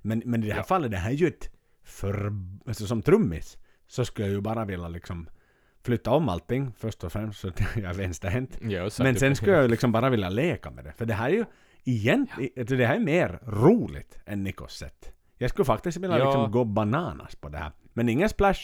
Men, 0.02 0.22
men 0.24 0.42
i 0.44 0.46
det 0.46 0.52
här 0.52 0.60
Ja. 0.60 0.64
fallet, 0.64 0.90
det 0.90 0.96
här 0.96 1.10
är 1.10 1.14
ju 1.14 1.26
ett 1.26 1.50
för... 1.82 2.32
Alltså 2.66 2.86
som 2.86 3.02
trummis 3.02 3.56
så 3.86 4.04
skulle 4.04 4.26
jag 4.28 4.34
ju 4.34 4.40
bara 4.40 4.64
vilja 4.64 4.88
liksom 4.88 5.28
flytta 5.86 6.10
om 6.10 6.28
allting 6.28 6.72
först 6.78 7.04
och 7.04 7.12
främst 7.12 7.40
så 7.40 7.48
att 7.48 7.60
jag 7.76 7.84
är 7.84 7.94
vänsterhänt. 7.94 8.58
Ja, 8.62 8.90
Men 8.98 9.16
sen 9.16 9.36
skulle 9.36 9.52
jag 9.52 9.70
liksom 9.70 9.92
bara 9.92 10.10
vilja 10.10 10.28
leka 10.28 10.70
med 10.70 10.84
det. 10.84 10.92
För 10.92 11.06
det 11.06 11.14
här 11.14 11.28
är 11.30 11.34
ju 11.34 11.44
egentligen, 11.84 12.66
det 12.66 12.86
här 12.86 12.96
är 12.96 13.00
mer 13.00 13.38
roligt 13.46 14.18
än 14.26 14.44
Nikos 14.44 14.76
sätt. 14.76 15.12
Jag 15.38 15.50
skulle 15.50 15.66
faktiskt 15.66 15.96
vilja 15.98 16.18
Ja. 16.18 16.24
liksom 16.24 16.50
gå 16.50 16.64
bananas 16.64 17.36
på 17.36 17.48
det 17.48 17.58
här. 17.58 17.72
Men 17.92 18.08
ingen 18.08 18.28
splash, 18.28 18.60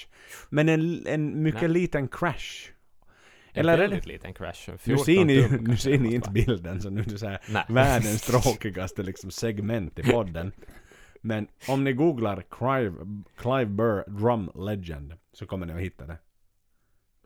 men 0.50 0.68
en, 0.68 1.06
en 1.06 1.42
mycket 1.42 1.62
Nej. 1.62 1.70
liten 1.70 2.08
crash. 2.08 2.70
En 3.52 3.60
Eller 3.60 3.72
är 3.72 3.76
det... 3.76 3.82
väldigt 3.82 4.06
liten 4.06 4.34
crash. 4.34 4.68
Nu 4.70 4.78
14 4.78 5.04
ser 5.04 5.24
ni, 5.24 5.48
tum 5.48 5.64
nu 5.64 5.76
ser 5.76 5.98
ni 5.98 6.14
inte 6.14 6.30
bilden, 6.30 6.80
så 6.82 6.90
nu 6.90 7.00
är 7.00 7.04
det 7.04 7.18
så 7.18 7.28
här 7.28 7.40
Nej. 7.48 7.64
världens 7.68 8.22
tråkigaste 8.26 9.02
liksom 9.02 9.30
segment 9.30 9.98
i 9.98 10.02
podden. 10.02 10.52
Men 11.20 11.46
om 11.68 11.84
ni 11.84 11.92
googlar 11.92 12.42
Clive, 12.50 12.92
Clive 13.36 13.66
Burr 13.66 14.04
Drum 14.10 14.50
Legend 14.54 15.14
så 15.32 15.46
kommer 15.46 15.66
ni 15.66 15.72
att 15.72 15.80
hitta 15.80 16.06
det. 16.06 16.16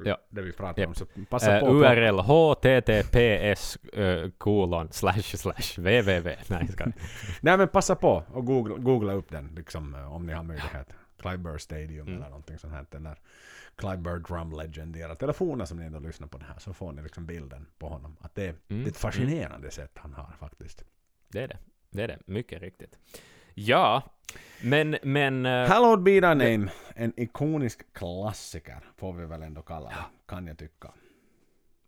Ja. 0.04 0.18
Det 0.30 0.42
vi 0.42 0.52
pratar 0.52 0.82
Japp. 0.82 0.88
om. 0.88 0.94
Så 0.94 1.06
passa 1.30 1.54
Eh, 1.56 1.60
på. 1.60 1.66
URL 1.66 2.20
https 2.20 3.78
uh, 3.98 4.30
kolon 4.38 4.88
slash 4.92 5.22
slash 5.36 5.76
www. 5.78 6.36
Nej, 6.48 6.68
ska. 6.68 6.84
Nej 7.40 7.56
men 7.58 7.68
passa 7.68 7.94
på 7.96 8.22
och 8.32 8.46
googla, 8.46 8.76
googla 8.76 9.12
upp 9.12 9.30
den 9.30 9.52
liksom 9.56 9.94
eh, 9.94 10.14
om 10.14 10.26
ni 10.26 10.32
har 10.32 10.42
möjlighet. 10.42 10.88
Clive 11.18 11.38
Burr 11.38 11.58
Stadium 11.58 12.06
Mm. 12.06 12.14
eller 12.18 12.28
någonting 12.28 12.58
sånt 12.58 12.72
här. 12.72 12.86
Eller 12.96 13.18
Clive 13.76 13.96
Burr 13.96 14.18
Drum 14.18 14.52
Legend 14.52 14.96
era 14.96 15.14
telefoner 15.14 15.64
som 15.64 15.78
ni 15.78 15.84
ändå 15.86 15.98
lyssnar 15.98 16.28
på 16.28 16.38
det 16.38 16.44
här. 16.44 16.58
Så 16.58 16.72
får 16.72 16.92
ni 16.92 17.02
liksom 17.02 17.26
bilden 17.26 17.66
på 17.78 17.88
honom. 17.88 18.16
Att 18.20 18.34
det, 18.34 18.46
är- 18.46 18.54
det 18.68 18.74
är 18.82 18.86
ett 18.88 18.96
fascinerande 18.96 19.70
sätt 19.70 19.90
han 19.94 20.12
har 20.14 20.32
faktiskt. 20.38 20.84
Det 21.28 21.40
är 21.42 21.48
det. 21.48 21.58
Det 21.90 22.02
är 22.02 22.08
det. 22.08 22.18
Mycket 22.26 22.62
riktigt. 22.62 22.98
Ja, 23.58 24.02
men... 24.62 24.96
men 25.02 25.46
eh, 25.46 25.68
Hallowed 25.68 26.02
Be 26.02 26.10
Thy 26.10 26.20
Name. 26.34 26.68
En 26.94 27.12
ikonisk 27.16 27.92
klassiker 27.92 28.78
får 28.96 29.12
vi 29.12 29.26
väl 29.26 29.42
ändå 29.42 29.62
kalla 29.62 29.88
det. 29.88 29.94
Kan 30.28 30.46
jag 30.46 30.58
tycka. 30.58 30.88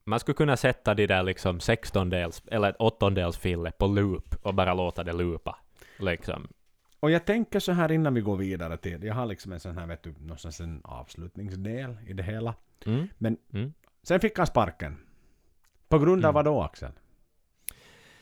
man 0.05 0.21
skulle 0.21 0.35
kunna 0.35 0.57
sätta 0.57 0.95
de 0.95 1.07
där 1.07 1.23
liksom 1.23 1.59
16-dels 1.59 2.43
eller 2.51 2.83
åttondels 2.83 3.39
fille 3.39 3.71
på 3.71 3.87
loop 3.87 4.35
och 4.43 4.55
bara 4.55 4.75
låta 4.75 5.05
det 5.05 5.13
loopa. 5.13 5.59
Liksom. 5.99 6.49
Och 7.01 7.11
jag 7.11 7.25
tänker 7.25 7.61
så 7.61 7.73
här 7.73 7.93
innan 7.93 8.15
vi 8.15 8.21
går 8.21 8.37
vidare 8.37 8.77
till. 8.77 9.05
Jag 9.05 9.15
har 9.15 9.27
liksom 9.27 9.53
en 9.53 9.61
sån 9.61 9.79
här 9.79 9.87
vet 9.87 10.03
du, 10.03 10.13
någonstans 10.21 10.61
en 10.61 10.81
avslutningsdel 10.85 11.97
i 12.07 12.13
det 12.13 12.23
hela. 12.23 12.55
Mm. 12.87 13.09
Men 13.19 13.37
Mm. 13.53 13.73
sen 14.03 14.21
fick 14.21 14.39
han 14.39 14.47
sparken. 14.47 14.97
På 15.89 15.99
grund 15.99 16.25
av 16.25 16.31
Mm. 16.31 16.35
vad 16.35 16.45
då 16.45 16.63
Axel? 16.63 16.93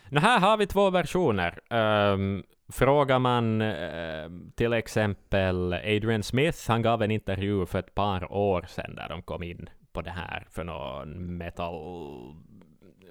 Nu 0.09 0.21
här 0.21 0.41
har 0.41 0.57
vi 0.57 0.67
två 0.67 0.91
versioner. 0.91 1.59
Ehm, 1.71 2.43
frågar 2.69 3.19
man 3.19 3.61
eh, 3.63 4.31
till 4.55 4.73
exempel 4.73 5.73
Adrian 5.73 6.23
Smith, 6.23 6.59
han 6.69 6.83
gav 6.83 7.03
en 7.03 7.11
intervju 7.11 7.67
för 7.67 7.79
ett 7.79 7.95
par 7.95 8.33
år 8.33 8.65
sedan 8.69 8.95
där 8.95 9.09
de 9.09 9.23
kom 9.23 9.43
in 9.43 9.69
på 9.93 10.03
det 10.03 10.11
här 10.11 10.47
för 10.51 10.65
någon 10.65 11.37
metal, 11.37 11.75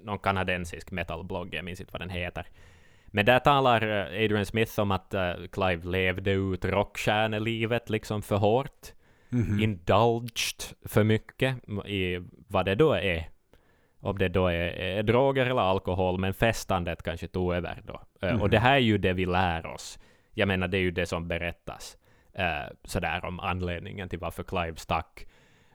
någon 0.02 0.18
kanadensisk 0.18 0.90
metalblogg, 0.90 1.54
jag 1.54 1.64
minns 1.64 1.80
inte 1.80 1.92
vad 1.92 2.02
den 2.02 2.10
heter. 2.10 2.46
Men 3.06 3.26
där 3.26 3.38
talar 3.38 3.82
eh, 3.82 4.24
Adrian 4.24 4.46
Smith 4.46 4.80
om 4.80 4.90
att 4.90 5.14
eh, 5.14 5.32
Clive 5.52 5.90
levde 5.90 6.30
ut 6.30 6.64
rockstjärnelivet 6.64 7.90
liksom 7.90 8.22
för 8.22 8.36
hårt. 8.36 8.92
Mhm. 9.28 9.60
indulged 9.60 10.62
för 10.84 11.04
mycket 11.04 11.56
i 11.86 12.18
vad 12.48 12.64
det 12.64 12.74
då 12.74 12.92
är. 12.92 13.28
Om 14.00 14.18
det 14.18 14.28
då 14.28 14.46
är, 14.46 14.68
är 14.80 15.02
droger 15.02 15.46
eller 15.46 15.62
alkohol, 15.62 16.18
men 16.18 16.34
festandet 16.34 17.02
kanske 17.02 17.28
tog 17.28 17.54
över 17.54 17.82
då. 17.84 18.00
Eh, 18.22 18.32
Mhm. 18.32 18.42
Och 18.42 18.50
det 18.50 18.58
här 18.58 18.74
är 18.74 18.78
ju 18.78 18.98
det 18.98 19.12
vi 19.12 19.26
lär 19.26 19.66
oss. 19.66 19.98
Jag 20.34 20.48
menar, 20.48 20.68
det 20.68 20.76
är 20.76 20.80
ju 20.80 20.90
det 20.90 21.06
som 21.06 21.28
berättas. 21.28 21.96
Uh, 22.38 22.74
sådär 22.84 23.24
om 23.24 23.40
anledningen 23.40 24.08
till 24.08 24.18
varför 24.18 24.42
Clive 24.42 24.76
stack. 24.76 25.26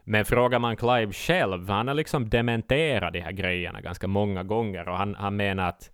Men 0.04 0.24
frågar 0.24 0.58
man 0.58 0.76
Clive 0.76 1.12
själv, 1.12 1.68
han 1.68 1.88
har 1.88 1.94
liksom 1.94 2.28
dementerat 2.30 3.12
de 3.12 3.20
här 3.20 3.32
grejerna 3.32 3.80
ganska 3.80 4.06
många 4.06 4.42
gånger 4.42 4.88
och 4.88 4.96
han, 4.96 5.14
han 5.14 5.36
menar 5.36 5.68
att 5.68 5.90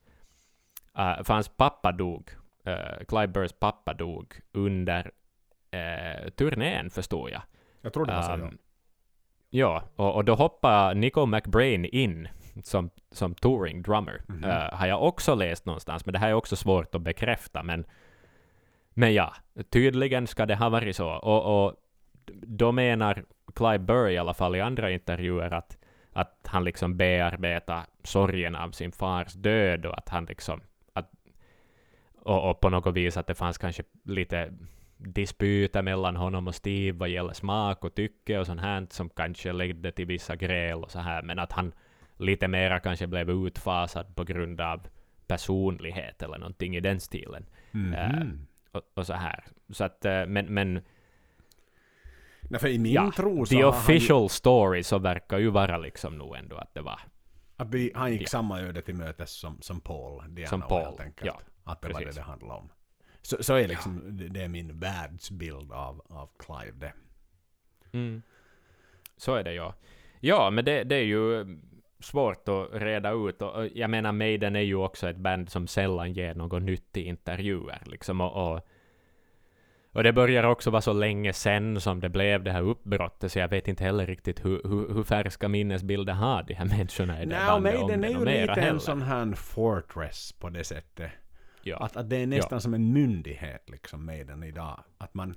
uh, 0.98 1.22
för 1.24 1.34
hans 1.34 1.48
pappa 1.48 1.92
dog, 1.92 2.30
uh, 2.68 3.04
Clive 3.08 3.26
Burrs 3.28 3.52
pappa 3.52 3.94
dog 3.94 4.34
under 4.52 5.10
uh, 5.74 6.28
turnén 6.30 6.90
förstod 6.90 7.30
jag. 7.30 7.42
Jag 7.82 7.92
tror 7.92 8.06
det 8.06 8.12
var 8.12 8.22
så. 8.22 8.32
Um, 8.32 8.58
ja, 9.50 9.82
och, 9.96 10.14
och 10.14 10.24
då 10.24 10.34
hoppar 10.34 10.94
Nico 10.94 11.26
McBrain 11.26 11.84
in 11.84 12.28
som, 12.64 12.90
som 13.10 13.34
touring 13.34 13.82
drummer. 13.82 14.22
Mhm. 14.28 14.44
Uh, 14.44 14.50
har 14.72 14.86
jag 14.86 15.02
också 15.02 15.34
läst 15.34 15.66
någonstans, 15.66 16.06
men 16.06 16.12
det 16.12 16.18
här 16.18 16.28
är 16.28 16.34
också 16.34 16.56
svårt 16.56 16.94
att 16.94 17.02
bekräfta. 17.02 17.62
Men, 17.62 17.84
men 18.90 19.14
ja, 19.14 19.34
tydligen 19.70 20.26
ska 20.26 20.46
det 20.46 20.56
ha 20.56 20.68
varit 20.68 20.96
så. 20.96 21.08
Och, 21.08 21.66
och 21.66 21.74
då 22.32 22.72
menar 22.72 23.24
Clive 23.54 23.78
Burr 23.78 24.08
i 24.08 24.18
alla 24.18 24.34
fall 24.34 24.56
i 24.56 24.60
andra 24.60 24.90
intervjuer 24.90 25.50
att, 25.50 25.78
att 26.12 26.46
han 26.46 26.64
liksom 26.64 26.96
bearbetar 26.96 27.82
sorgen 28.02 28.56
av 28.56 28.70
sin 28.70 28.92
fars 28.92 29.32
död 29.32 29.86
och 29.86 29.98
att 29.98 30.08
han 30.08 30.24
liksom 30.24 30.60
att, 30.92 31.10
och, 32.22 32.50
och 32.50 32.60
på 32.60 32.70
något 32.70 32.94
vis 32.94 33.16
att 33.16 33.26
det 33.26 33.34
fanns 33.34 33.58
kanske 33.58 33.82
lite 34.04 34.52
disputer 34.98 35.82
mellan 35.82 36.16
honom 36.16 36.46
och 36.48 36.54
Steve 36.54 36.98
vad 36.98 37.08
gäller 37.08 37.32
smak 37.32 37.84
och 37.84 37.94
tycke 37.94 38.38
och 38.38 38.46
sånt 38.46 38.60
här 38.60 38.86
som 38.90 39.08
kanske 39.10 39.52
ledde 39.52 39.92
till 39.92 40.06
vissa 40.06 40.36
gräl 40.36 40.82
och 40.82 40.90
så 40.90 40.98
här, 40.98 41.22
men 41.22 41.38
att 41.38 41.52
han 41.52 41.72
lite 42.16 42.48
mera 42.48 42.80
kanske 42.80 43.06
blev 43.06 43.30
utfasad 43.30 44.16
på 44.16 44.24
grund 44.24 44.60
av 44.60 44.88
personlighet 45.26 46.22
eller 46.22 46.38
någonting 46.38 46.76
i 46.76 46.80
den 46.80 47.00
stilen. 47.00 47.46
Mhm. 47.70 47.94
eh, 47.94 48.22
Och, 48.72 48.82
och 48.94 49.06
så 49.06 49.12
här. 49.14 49.44
Så 49.70 49.84
att, 49.84 50.04
eh, 50.04 50.26
men, 50.26 50.46
men 50.54 50.80
Nej, 52.50 52.60
för 52.60 52.68
i 52.68 52.78
min 52.78 52.92
ja, 52.92 53.12
tro 53.16 53.46
så 53.46 53.50
the 53.50 53.54
han, 53.56 53.62
ju- 53.62 53.68
official 53.68 54.28
story 54.28 54.82
så 54.82 54.98
verkar 54.98 55.38
ju 55.38 55.50
vara 55.50 55.78
liksom 55.78 56.18
nog 56.18 56.36
ändå 56.36 56.56
att 56.56 56.74
det 56.74 56.80
var 56.80 57.00
att 57.56 57.74
vi, 57.74 57.92
han 57.94 58.12
gick 58.12 58.22
Ja. 58.22 58.26
samma 58.26 58.60
öde 58.60 58.82
till 58.82 58.94
mötes 58.94 59.30
som, 59.30 59.60
som 59.60 59.80
Paul 59.80 60.34
Diano 60.34 60.48
Som 60.48 60.62
Paul, 60.62 60.84
helt 60.84 61.00
enkelt. 61.00 61.26
ja, 61.26 61.40
att 61.64 61.82
det 61.82 61.88
var 61.88 62.00
det 62.00 62.04
precis. 62.06 62.16
det 62.16 62.22
handlade 62.22 62.54
om. 62.60 62.68
Så, 63.22 63.42
så 63.42 63.54
är 63.54 63.68
liksom, 63.68 64.16
det, 64.16 64.28
det 64.28 64.42
är 64.42 64.48
min 64.48 64.78
världsbild 64.78 65.72
av, 65.72 66.02
av 66.08 66.30
Clive 66.38 66.72
det. 66.78 66.92
Mm. 67.92 68.22
Så 69.16 69.34
är 69.34 69.44
det 69.44 69.52
ja. 69.54 69.74
Ja, 70.20 70.50
men 70.50 70.64
det, 70.64 70.84
det 70.84 70.96
är 70.96 71.04
ju 71.04 71.46
svårt 72.00 72.48
att 72.48 72.68
reda 72.72 73.12
ut. 73.12 73.42
Och, 73.42 73.66
jag 73.74 73.90
menar, 73.90 74.12
Maiden 74.12 74.56
är 74.56 74.60
ju 74.60 74.74
också 74.74 75.08
ett 75.08 75.16
band 75.16 75.50
som 75.50 75.66
sällan 75.66 76.12
ger 76.12 76.34
något 76.34 76.62
nytt 76.62 76.96
i 76.96 77.02
intervjuer. 77.02 77.82
Liksom, 77.86 78.20
och, 78.20 78.52
och, 78.52 78.60
och 79.92 80.02
det 80.02 80.12
börjar 80.12 80.44
också 80.44 80.70
vara 80.70 80.82
så 80.82 80.92
länge 80.92 81.32
sen 81.32 81.80
som 81.80 82.00
det 82.00 82.08
blev 82.08 82.42
det 82.42 82.52
här 82.52 82.62
uppbrottet, 82.62 83.32
så 83.32 83.38
jag 83.38 83.48
vet 83.48 83.68
inte 83.68 83.84
heller 83.84 84.06
riktigt 84.06 84.44
hur, 84.44 84.62
hur, 84.64 84.94
hur 84.94 85.02
färska 85.02 85.48
minnesbilder 85.48 86.12
har 86.12 86.42
de 86.42 86.54
här 86.54 86.64
människorna 86.64 87.22
i 87.22 87.26
det 87.26 87.38
Nej, 87.38 87.46
bandet 87.46 87.74
Maiden 87.74 88.04
är 88.04 88.08
ju 88.08 88.24
lite 88.24 88.52
heller. 88.52 88.70
en 88.70 88.80
sån 88.80 89.02
här 89.02 89.34
fortress 89.34 90.32
på 90.32 90.48
det 90.48 90.64
sättet. 90.64 91.10
Ja. 91.68 91.76
Att, 91.76 91.96
att 91.96 92.10
det 92.10 92.16
är 92.16 92.26
nästan 92.26 92.60
som 92.60 92.74
en 92.74 92.92
myndighet 92.92 93.70
liksom 93.70 94.04
Maiden 94.06 94.42
idag. 94.42 94.84
Att 94.98 95.14
man... 95.14 95.34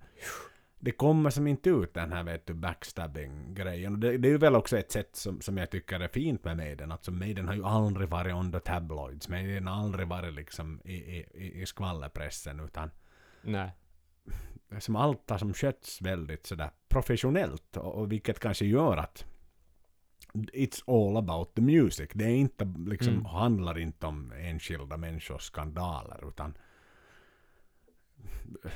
Det 0.84 0.92
kommer 0.92 1.30
som 1.30 1.48
inte 1.48 1.70
ut 1.70 1.94
den 1.94 2.12
här 2.12 2.24
vet 2.24 2.46
du 2.48 2.54
backstabbing-grejen. 2.54 4.00
Det, 4.00 4.18
det 4.18 4.28
är 4.28 4.32
ju 4.32 4.38
väl 4.38 4.56
också 4.56 4.78
ett 4.78 4.92
sätt 4.92 5.16
som, 5.16 5.42
som 5.42 5.58
jag 5.58 5.70
tycker 5.72 6.00
är 6.00 6.08
fint 6.08 6.44
med 6.44 6.58
Maiden. 6.58 6.92
Alltså 6.92 7.12
Maiden 7.12 7.48
har 7.48 7.56
ju 7.56 7.66
aldrig 7.66 8.10
varit 8.10 8.52
the 8.54 8.60
tabloids. 8.60 9.30
Maiden 9.30 9.68
har 9.68 9.84
aldrig 9.84 10.08
varit 10.08 10.34
liksom 10.34 10.82
i, 10.86 10.94
i, 10.96 11.26
i- 11.34 11.62
i 11.62 11.66
skvallerpressen. 11.66 12.60
Utan 12.60 12.92
Nej. 13.42 13.72
som 14.80 14.96
allt 14.96 15.30
har 15.30 15.38
som 15.38 15.54
skötts 15.54 16.02
väldigt 16.02 16.46
sådär 16.46 16.70
professionellt. 16.90 17.78
Och, 17.78 17.96
och 17.96 18.12
vilket 18.12 18.40
kanske 18.40 18.66
gör 18.66 18.98
att 18.98 19.26
It's 20.34 20.84
all 20.88 21.18
about 21.18 21.56
the 21.56 21.62
music. 21.62 22.10
Det 22.14 22.24
är 22.26 22.36
inte, 22.36 22.74
liksom, 22.88 23.14
Mm. 23.14 23.26
handlar 23.26 23.80
inte 23.80 24.06
om 24.08 24.32
enskilda 24.32 24.98
människors 24.98 25.42
skandaler. 25.42 26.28
Utan 26.28 26.54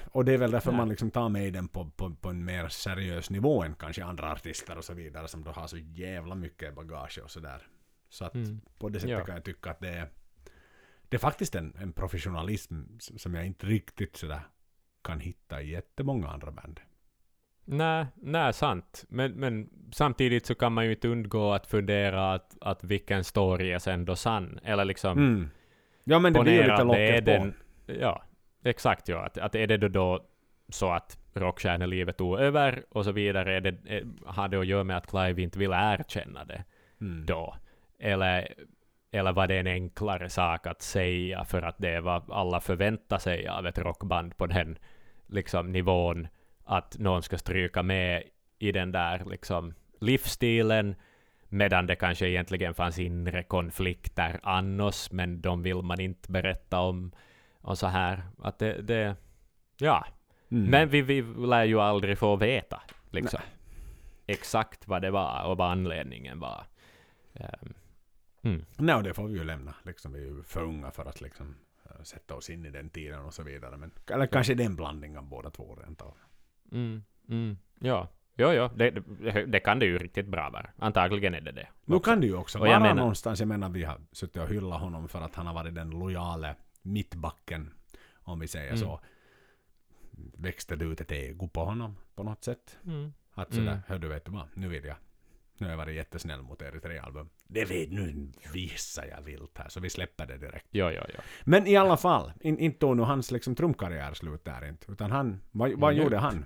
och 0.06 0.26
det 0.26 0.34
är 0.34 0.38
väl 0.38 0.52
därför 0.52 0.72
Nej. 0.72 0.78
man 0.78 0.90
liksom 0.90 1.12
tar 1.12 1.30
med 1.30 1.54
den 1.54 1.68
på, 1.68 1.90
på, 1.90 2.16
på 2.16 2.30
en 2.30 2.46
mer 2.46 2.68
seriös 2.68 3.30
nivå 3.30 3.64
än 3.64 3.76
kanske 3.76 4.04
andra 4.04 4.32
artister 4.32 4.78
och 4.78 4.84
så 4.86 4.94
vidare 4.94 5.28
som 5.28 5.44
då 5.44 5.52
har 5.52 5.68
så 5.68 5.78
jävla 5.78 6.36
mycket 6.36 6.76
bagage 6.76 7.20
och 7.24 7.32
sådär. 7.32 7.68
Så 8.10 8.26
att 8.26 8.36
Mm. 8.36 8.62
på 8.80 8.90
det 8.90 9.00
sättet 9.00 9.18
Ja. 9.20 9.26
kan 9.26 9.36
jag 9.36 9.44
tycka 9.46 9.72
att 9.72 9.80
det 9.80 9.90
är 9.90 10.10
det 11.10 11.18
är 11.18 11.20
faktiskt 11.20 11.56
en, 11.56 11.76
en 11.78 11.94
professionalism 11.94 12.82
som 13.00 13.34
jag 13.36 13.46
inte 13.46 13.66
riktigt 13.68 14.16
sådär 14.18 14.42
kan 15.02 15.20
hitta 15.20 15.62
i 15.62 15.70
jättemånga 15.72 16.28
andra 16.28 16.52
band. 16.52 16.80
Nej, 17.66 18.06
nej, 18.16 18.54
sant. 18.54 19.06
Men, 19.10 19.32
men 19.32 19.70
samtidigt 19.92 20.46
så 20.46 20.56
kan 20.56 20.74
man 20.74 20.86
ju 20.86 20.92
inte 20.92 21.08
undgå 21.08 21.54
att 21.54 21.68
fundera 21.68 22.34
att, 22.34 22.58
att 22.62 22.84
vilken 22.84 23.24
story 23.24 23.72
är 23.72 23.80
sen 23.80 24.06
då 24.06 24.16
sann. 24.16 24.60
Eller 24.64 24.86
liksom 24.86 25.18
Mm. 25.18 25.50
Ja 26.04 26.20
men 26.20 26.34
det 26.34 26.40
blir 26.42 26.54
ju 26.54 26.62
lite 26.72 26.84
locket 26.84 27.26
på. 27.26 27.32
den... 27.32 27.54
Ja, 28.00 28.24
exakt 28.64 29.08
ja. 29.08 29.26
Att, 29.26 29.38
att 29.38 29.56
är 29.56 29.68
det 29.68 29.78
då, 29.78 29.88
då 29.88 30.26
så 30.70 30.92
att 30.92 31.18
rockstjärnelivet 31.34 32.18
tog 32.18 32.40
över 32.40 32.84
och 32.90 33.06
så 33.06 33.12
vidare, 33.12 33.56
är 33.56 33.62
det, 33.62 33.76
är, 33.88 34.04
har 34.26 34.48
det 34.48 34.60
att 34.60 34.66
göra 34.66 34.84
med 34.84 34.98
att 34.98 35.08
Clive 35.08 35.42
inte 35.42 35.60
vill 35.60 35.72
erkänna 35.74 36.46
det 36.46 36.64
Mm. 37.02 37.26
då? 37.26 37.56
Eller, 38.00 38.54
eller 39.12 39.32
var 39.34 39.48
det 39.48 39.60
en 39.60 39.68
enklare 39.68 40.30
sak 40.30 40.68
att 40.68 40.82
säga 40.82 41.46
för 41.46 41.62
att 41.62 41.76
det 41.78 42.00
vad 42.00 42.32
alla 42.32 42.60
förväntar 42.60 43.18
sig 43.18 43.48
av 43.48 43.68
ett 43.68 43.78
rockband 43.78 44.38
på 44.38 44.46
den 44.46 44.78
liksom, 45.28 45.72
nivån 45.72 46.28
att 46.66 46.98
någon 47.00 47.24
ska 47.24 47.38
stryka 47.38 47.84
med 47.84 48.24
i 48.60 48.72
den 48.72 48.92
där 48.92 49.26
liksom, 49.26 49.74
livsstilen 50.00 50.96
medan 51.50 51.88
det 51.88 51.96
kanske 51.96 52.28
egentligen 52.28 52.74
fanns 52.74 53.00
inre 53.00 53.44
konflikter 53.44 54.40
annars 54.44 55.12
men 55.12 55.42
de 55.42 55.64
vill 55.64 55.82
man 55.82 56.00
inte 56.00 56.32
berätta 56.32 56.80
om 56.80 57.12
och 57.62 57.78
så 57.78 57.88
här. 57.88 58.24
Att 58.42 58.60
det, 58.60 58.82
det 58.82 59.16
ja. 59.78 60.06
Mm. 60.52 60.70
Men 60.70 60.90
vi, 60.90 61.02
vi 61.02 61.22
lär 61.22 61.64
ju 61.64 61.80
aldrig 61.80 62.18
få 62.18 62.36
veta 62.36 62.82
liksom 63.12 63.40
exakt 64.26 64.88
vad 64.88 65.02
det 65.02 65.12
var 65.12 65.46
och 65.46 65.58
vad 65.58 65.72
anledningen 65.72 66.40
var. 66.40 66.66
Ehm, 67.34 67.74
mm. 68.42 68.66
Nej, 68.78 68.96
och 68.96 69.04
det 69.04 69.14
får 69.14 69.28
vi 69.28 69.38
ju 69.38 69.44
lämna. 69.44 69.76
Liksom, 69.84 70.14
vi 70.14 70.20
är 70.20 70.26
ju 70.26 70.44
för 70.44 70.64
unga 70.64 70.92
för 70.92 71.06
att 71.06 71.22
liksom, 71.22 71.56
sätta 72.04 72.36
oss 72.36 72.50
in 72.50 72.66
i 72.66 72.70
den 72.70 72.90
tiden 72.90 73.20
och 73.20 73.34
så 73.34 73.44
vidare. 73.44 73.78
Men, 73.78 73.92
eller 74.12 74.28
kanske 74.28 74.54
det 74.54 74.64
är 74.64 74.66
en 74.66 74.76
blandning 74.76 75.18
av 75.18 75.24
båda 75.24 75.50
två 75.50 75.76
rent 75.76 76.02
av. 76.02 76.18
Mm, 76.72 77.04
mm, 77.30 77.58
ja, 77.80 78.08
ja, 78.36 78.54
ja, 78.54 78.72
det, 78.76 78.90
det, 78.92 79.46
det 79.46 79.60
kan 79.60 79.80
det 79.80 79.86
ju 79.86 79.98
riktigt 79.98 80.28
bra 80.28 80.50
vara. 80.50 80.70
Antagligen 80.80 81.34
är 81.34 81.42
det 81.42 81.52
det. 81.52 81.68
Nu 81.86 82.00
kan 82.00 82.20
det 82.22 82.28
ju 82.28 82.36
också 82.36 82.60
vara 82.60 82.80
menar- 82.80 82.96
någonstans, 82.96 83.40
jag 83.40 83.48
menar 83.48 83.70
vi 83.70 83.84
har 83.84 84.02
suttit 84.12 84.38
och 84.42 84.48
hyllat 84.50 84.80
honom 84.82 85.08
för 85.10 85.22
att 85.22 85.36
han 85.36 85.48
har 85.48 85.54
varit 85.54 85.76
den 85.76 85.90
lojale 85.90 86.56
mittbacken, 86.82 87.74
om 88.14 88.40
vi 88.40 88.48
säger 88.48 88.68
Mm. 88.68 88.78
så. 88.80 89.00
Växte 90.38 90.76
det 90.76 90.86
ut 90.86 91.02
ett 91.02 91.12
ego 91.12 91.48
på 91.48 91.66
honom 91.66 91.96
på 92.16 92.24
något 92.24 92.44
sätt? 92.44 92.78
Mm. 92.86 93.14
Att 93.34 93.54
sådär, 93.54 93.68
Mm. 93.72 93.80
hör 93.88 94.00
du 94.00 94.08
vet 94.08 94.26
du 94.26 94.32
vad, 94.32 94.48
nu 94.54 94.68
vill 94.68 94.86
jag. 94.86 94.96
Nu 95.58 95.66
har 95.66 95.72
jag 95.72 95.78
varit 95.78 95.96
jättesnäll 95.96 96.42
mot 96.42 96.62
er 96.62 96.76
i 96.76 96.80
tre 96.80 96.98
album. 96.98 97.30
Det 97.48 97.66
vet 97.66 97.92
nu 97.92 98.32
visar 98.54 99.06
jag 99.06 99.22
vilt 99.22 99.58
här, 99.58 99.70
så 99.70 99.80
vi 99.80 99.90
släpper 99.90 100.26
det 100.26 100.38
direkt. 100.38 100.68
Ja, 100.72 100.92
ja, 100.92 101.06
ja. 101.14 101.20
Men 101.44 101.68
i 101.68 101.76
alla 101.76 101.98
fall, 101.98 102.32
in, 102.42 102.60
inte 102.60 102.80
tog 102.80 102.98
nu 102.98 103.04
hans 103.04 103.32
liksom 103.32 103.56
trumkarriär 103.56 104.14
slut 104.14 104.46
där 104.46 104.68
inte. 104.70 104.92
Utan 104.92 105.12
han, 105.12 105.42
vad, 105.52 105.72
vad 105.80 105.94
Nej. 105.96 106.04
gjorde 106.04 106.18
han? 106.18 106.46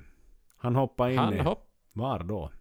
Han 0.59 0.75
hoppade 0.75 1.11
in 1.11 1.17
Han, 1.17 1.33
i, 1.33 1.39
hopp, 1.39 1.69
var 1.93 2.19
då? 2.19 2.51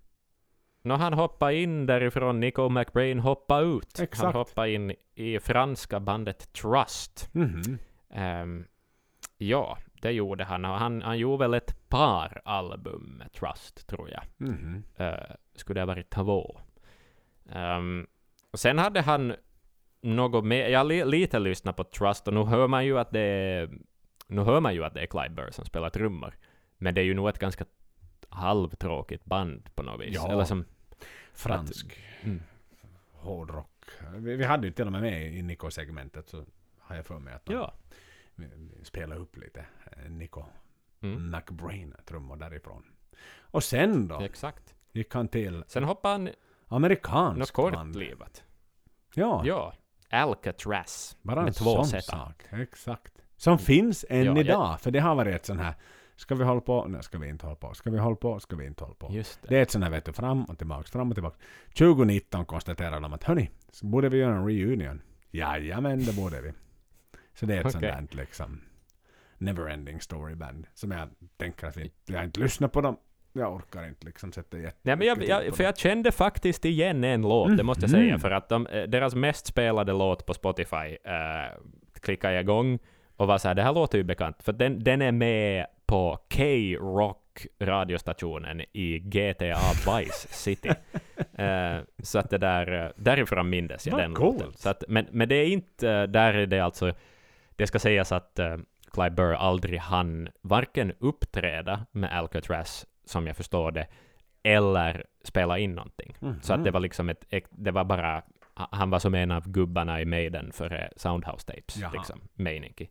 no, 0.82 0.92
han 0.92 1.12
hoppade 1.12 1.56
in 1.56 1.86
därifrån, 1.86 2.40
Nico 2.40 2.68
McBrain 2.68 3.18
hoppade 3.18 3.66
ut. 3.66 4.00
Exakt. 4.00 4.22
Han 4.22 4.32
hoppade 4.32 4.70
in 4.70 4.94
i 5.14 5.40
franska 5.40 6.00
bandet 6.00 6.52
Trust. 6.52 7.34
Mhm. 7.34 7.78
Ehm, 8.10 8.64
ja, 9.36 9.78
det 10.02 10.10
gjorde 10.10 10.44
han. 10.44 10.64
Han. 10.64 11.02
Han 11.02 11.18
gjorde 11.18 11.44
väl 11.44 11.54
ett 11.54 11.88
par 11.88 12.42
album 12.44 13.02
med 13.18 13.32
Trust, 13.32 13.86
tror 13.86 14.10
jag. 14.10 14.22
Mhm. 14.36 14.82
Uh, 15.00 15.34
skulle 15.54 15.80
det 15.80 15.82
ha 15.82 15.86
varit 15.86 16.10
två. 16.10 16.60
Ehm, 17.52 18.06
och 18.50 18.58
sen 18.58 18.78
hade 18.78 19.00
han 19.00 19.34
något 20.02 20.44
mer, 20.44 20.68
jag 20.68 20.86
li, 20.86 21.04
lite 21.04 21.38
lyssnat 21.38 21.76
på 21.76 21.84
Trust 21.84 22.28
och 22.28 22.34
nu 22.34 22.44
hör 22.44 22.68
man 22.68 22.84
ju 22.86 22.98
att 22.98 23.10
det 23.10 23.20
är, 23.20 23.70
nu 24.26 24.40
hör 24.40 24.60
man 24.60 24.74
ju 24.74 24.84
att 24.84 24.94
det 24.94 25.00
är 25.00 25.06
Clive 25.06 25.28
Burr 25.28 25.50
som 25.50 25.64
spelar 25.64 25.90
trummor. 25.90 26.34
Men 26.76 26.94
det 26.94 27.00
är 27.00 27.04
ju 27.04 27.14
nog 27.14 27.28
ett 27.28 27.38
ganska 27.38 27.64
halvtråkigt 28.28 29.24
band 29.24 29.74
på 29.74 29.82
något 29.82 30.00
vis. 30.00 30.14
Ja. 30.14 30.32
Eller 30.32 30.44
som, 30.44 30.64
Fransk 31.32 31.98
mm, 32.22 32.42
hårdrock. 33.12 33.84
Vi, 34.14 34.36
vi 34.36 34.44
hade 34.44 34.66
ju 34.66 34.72
till 34.72 34.86
och 34.86 34.92
med 34.92 35.00
med 35.02 35.34
i 35.34 35.42
Nico-segmentet 35.42 36.28
så 36.28 36.44
har 36.78 36.96
jag 36.96 37.06
för 37.06 37.18
mig 37.18 37.34
att 37.34 37.44
de 37.46 37.52
ja. 37.54 37.74
spelade 38.82 39.20
upp 39.20 39.36
lite 39.36 39.66
eh, 39.96 40.10
Nico 40.10 40.44
Mm, 41.00 41.30
McBrain 41.30 41.94
trummor 42.06 42.36
därifrån. 42.36 42.84
Och 43.40 43.64
sen 43.64 44.08
då 44.08 44.20
exakt. 44.20 44.74
gick 44.92 45.14
han 45.14 45.28
till 45.28 45.64
Sen 45.68 45.84
hoppade 45.84 46.14
han 46.14 46.24
något 46.24 46.34
amerikansk 46.68 47.56
band. 47.56 47.74
kortlivat. 47.94 48.44
Ja, 49.14 49.42
Ja. 49.44 49.72
Alcatraz. 50.10 51.16
bara 51.22 51.38
en 51.40 51.44
med 51.44 51.54
två 51.54 51.84
sån 51.84 52.02
sak. 52.02 52.44
Exakt. 52.50 53.12
Som 53.36 53.58
finns 53.58 54.04
än 54.08 54.18
Ja, 54.18 54.24
jag- 54.24 54.38
idag. 54.38 54.80
För 54.80 54.90
det 54.90 54.98
har 54.98 55.14
varit 55.14 55.34
ett 55.34 55.46
sån 55.46 55.58
här 55.58 55.74
Ska 56.18 56.34
vi 56.34 56.44
hålla 56.44 56.60
på? 56.60 56.86
Nej, 56.88 57.02
ska 57.02 57.18
vi 57.18 57.28
inte 57.28 57.46
hålla 57.46 57.56
på? 57.56 57.74
Ska 57.74 57.90
vi 57.90 57.98
hålla 57.98 58.16
på? 58.16 58.40
Ska 58.40 58.56
vi 58.56 58.66
inte 58.66 58.84
hålla 58.84 58.94
på? 58.94 59.08
Just 59.12 59.42
det. 59.42 59.48
Det 59.48 59.58
är 59.58 59.62
ett 59.62 59.70
sånt 59.70 59.84
här 59.84 59.90
vet 59.90 60.04
du, 60.04 60.12
fram 60.12 60.44
och 60.44 60.58
tillbaks, 60.58 60.90
fram 60.90 61.08
och 61.08 61.16
tillbaks. 61.16 61.38
2019 61.78 62.44
konstaterade 62.44 63.00
de 63.00 63.12
att 63.12 63.24
hörni, 63.24 63.50
så 63.72 63.86
borde 63.86 64.08
vi 64.08 64.18
göra 64.18 64.36
en 64.36 64.46
reunion. 64.46 65.02
Jajamän, 65.30 66.04
det 66.04 66.16
borde 66.16 66.40
vi. 66.40 66.52
Så 67.34 67.46
det 67.46 67.54
är 67.54 67.58
ett 67.58 67.72
sånt 67.72 67.84
Okej. 67.84 68.06
där 68.10 68.16
liksom 68.16 68.60
neverending 69.38 70.00
story 70.00 70.34
band. 70.34 70.66
Som 70.74 70.90
jag 70.90 71.08
tänker 71.36 71.66
att 71.66 71.76
vi, 71.76 71.92
jag 72.06 72.24
inte 72.24 72.40
lyssnat 72.40 72.72
på 72.72 72.80
dem. 72.80 72.96
Jag 73.32 73.54
orkar 73.54 73.88
inte 73.88 74.06
liksom 74.06 74.32
sätta 74.32 74.58
jätte 74.58 74.78
Nej, 74.82 74.96
men 74.96 75.06
jag, 75.06 75.24
jag, 75.24 75.56
för 75.56 75.64
jag 75.64 75.78
kände 75.78 76.12
faktiskt 76.12 76.64
igen 76.64 77.04
en 77.04 77.22
låt, 77.22 77.56
det 77.56 77.62
måste 77.62 77.82
jag 77.82 77.90
säga, 77.90 78.18
för 78.18 78.30
att 78.30 78.48
de, 78.48 78.66
eh, 78.66 78.82
deras 78.82 79.14
mest 79.14 79.46
spelade 79.46 79.92
låt 79.92 80.26
på 80.26 80.34
Spotify 80.34 80.76
uh, 80.76 81.62
klickade 82.00 82.34
jag 82.34 82.42
igång 82.42 82.78
och 83.16 83.26
var 83.26 83.38
så 83.38 83.48
här, 83.48 83.54
det 83.54 83.62
här 83.62 83.72
låter 83.72 83.98
ju 83.98 84.04
bekant, 84.04 84.42
för 84.42 84.52
den, 84.52 84.84
den 84.84 85.02
är 85.02 85.12
med 85.12 85.66
på 85.88 86.18
K-Rock 86.36 87.46
radiostationen 87.60 88.60
i 88.72 88.98
GTA 88.98 89.58
Vice 89.96 90.28
City. 90.28 90.70
Eh, 91.38 91.78
så 92.02 92.18
att 92.18 92.30
det 92.30 92.38
där, 92.38 92.84
eh, 92.84 92.90
därifrån 92.96 93.50
mindes 93.50 93.86
jag 93.86 93.92
Vad 93.92 94.02
den 94.02 94.14
coolt. 94.14 94.38
låten. 94.38 94.52
Så 94.56 94.68
att, 94.68 94.84
men, 94.88 95.06
men 95.10 95.28
det 95.28 95.34
är 95.34 95.46
inte, 95.46 95.90
eh, 95.90 96.02
där 96.02 96.34
är 96.34 96.46
det 96.46 96.60
alltså, 96.60 96.92
det 97.56 97.66
ska 97.66 97.78
sägas 97.78 98.12
att 98.12 98.38
uh, 98.40 98.56
Clive 98.92 99.10
Burr 99.10 99.32
aldrig 99.32 99.78
hann 99.78 100.28
varken 100.42 100.92
uppträda 100.98 101.86
med 101.92 102.12
Alcatraz, 102.18 102.86
som 103.04 103.26
jag 103.26 103.36
förstår 103.36 103.70
det, 103.70 103.86
eller 104.42 105.04
spela 105.24 105.58
in 105.58 105.74
någonting. 105.74 106.16
Så 106.42 106.54
att 106.54 106.64
det 106.64 106.70
var 106.70 106.80
liksom 106.80 107.08
ett, 107.08 107.24
det 107.50 107.70
var 107.70 107.84
bara, 107.84 108.22
han 108.54 108.90
var 108.90 108.98
som 108.98 109.14
en 109.14 109.30
av 109.30 109.48
gubbarna 109.48 110.00
i 110.00 110.04
Maiden 110.04 110.52
för 110.52 110.74
eh, 110.74 110.88
Soundhouse 110.96 111.46
Tapes, 111.46 111.76
Jaha. 111.76 111.92
liksom, 111.94 112.20
Meininki. 112.34 112.88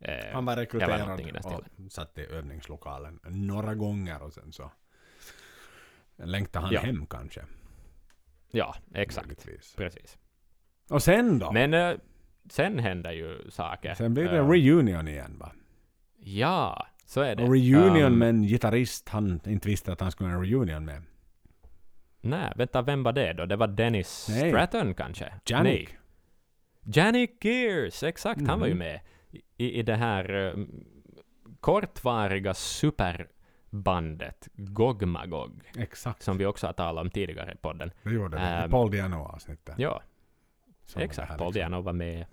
Eh, 0.00 0.32
Han 0.32 0.44
var 0.44 0.56
rekryterad 0.56 1.20
och 1.44 1.92
satt 1.92 2.18
i 2.18 2.26
övningslokalen 2.26 3.20
några 3.24 3.74
gånger 3.74 4.22
och 4.22 4.32
sen 4.32 4.52
så 4.52 4.70
längtade 6.16 6.64
han 6.66 6.74
Ja. 6.74 6.80
hem 6.80 7.06
kanske. 7.06 7.40
ja, 8.50 8.74
exakt. 8.94 9.26
möjligtvis. 9.26 9.74
Precis. 9.76 10.18
Och 10.90 11.02
sen 11.02 11.38
då? 11.38 11.52
Men 11.52 11.74
eh, 11.74 11.94
sen 12.50 12.78
hände 12.78 13.12
ju 13.14 13.50
saker. 13.50 13.94
sen 13.94 14.14
blir 14.14 14.24
det 14.28 14.36
Eh, 14.38 14.48
reunion 14.48 15.08
igen 15.08 15.36
va? 15.38 15.52
Ja, 16.18 16.86
så 17.06 17.20
är 17.20 17.36
det. 17.36 17.42
Och 17.42 17.48
reunion 17.48 18.12
Um, 18.12 18.18
med 18.18 18.28
en 18.28 18.42
gitarrist 18.42 19.08
han 19.08 19.40
inte 19.46 19.68
visste 19.68 19.92
att 19.92 20.00
han 20.00 20.10
skulle 20.12 20.30
ha 20.30 20.36
en 20.36 20.44
reunion 20.44 20.84
med. 20.84 21.02
Nej, 22.20 22.52
vänta, 22.56 22.82
vem 22.82 23.02
var 23.02 23.12
det 23.12 23.32
då? 23.32 23.46
Det 23.46 23.56
var 23.56 23.66
Dennis 23.68 24.26
Nej. 24.30 24.50
Stratton 24.50 24.94
kanske? 24.94 25.34
Janik. 25.46 25.88
Nej. 25.88 25.98
Janik 26.94 27.44
Gears, 27.44 28.02
exakt. 28.02 28.46
Han 28.46 28.60
var 28.60 28.66
ju 28.66 28.72
Mhm. 28.74 28.78
med 28.78 29.00
i, 29.56 29.78
i 29.78 29.82
det 29.82 29.96
här 29.96 30.34
eh, 30.34 30.54
kortvariga 31.60 32.54
superbandet 32.54 34.48
Gogmagog, 34.54 35.70
Exakt. 35.78 36.22
som 36.22 36.38
vi 36.38 36.46
också 36.46 36.66
har 36.66 36.72
talat 36.72 37.02
om 37.04 37.10
tidigare 37.10 37.52
i 37.52 37.56
podden. 37.56 37.90
Det 38.02 38.10
gjorde 38.10 38.36
det. 38.36 38.42
Ehm, 38.42 38.68
I 38.68 38.70
Paul 38.70 38.90
Diano-avsnittet. 38.90 39.74
Ja, 39.78 40.02
Som 40.86 41.02
exakt. 41.02 41.28
Paul 41.28 41.38
liksom. 41.38 41.52
Diano 41.52 41.80
var 41.80 41.92
med. 41.92 42.26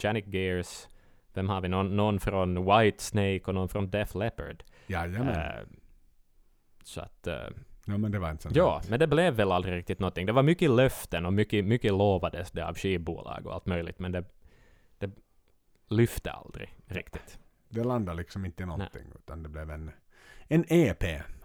Janik 0.00 0.26
Gears. 0.26 0.88
Vem 1.34 1.48
har 1.48 1.60
vi? 1.60 1.68
Någon, 1.68 1.96
någon 1.96 2.20
från 2.20 2.64
Whitesnake 2.64 3.40
och 3.44 3.54
någon 3.54 3.68
från 3.68 3.90
Def 3.90 4.14
Leppard. 4.14 4.62
Jajamän. 4.86 5.28
Eh, 5.28 5.66
så 6.82 7.00
att... 7.00 7.26
eh, 7.26 7.34
ja 7.86 7.98
men 7.98 8.12
det 8.12 8.18
var 8.18 8.30
inte 8.30 8.42
sånt 8.42 8.56
Ja, 8.56 8.80
här. 8.82 8.90
men 8.90 8.98
det 9.00 9.06
blev 9.06 9.34
väl 9.34 9.52
aldrig 9.52 9.74
riktigt 9.74 9.98
någonting. 9.98 10.26
Det 10.26 10.32
var 10.32 10.42
mycket 10.42 10.70
löften 10.70 11.26
och 11.26 11.32
mycket, 11.32 11.64
mycket 11.64 11.92
lovades 11.92 12.50
det 12.50 12.66
av 12.66 12.74
skivbolag 12.74 13.46
och 13.46 13.54
allt 13.54 13.66
möjligt, 13.66 13.98
men 13.98 14.12
det 14.12 14.24
lyfte 15.88 16.30
aldrig 16.30 16.74
riktigt. 16.86 17.38
Det 17.68 17.84
landade 17.84 18.18
liksom 18.18 18.44
inte 18.44 18.62
i 18.62 18.66
någonting. 18.66 19.12
Utan 19.14 19.42
det 19.42 19.48
blev 19.48 19.70
en, 19.70 19.90
en 20.48 20.64
EP. 20.68 21.02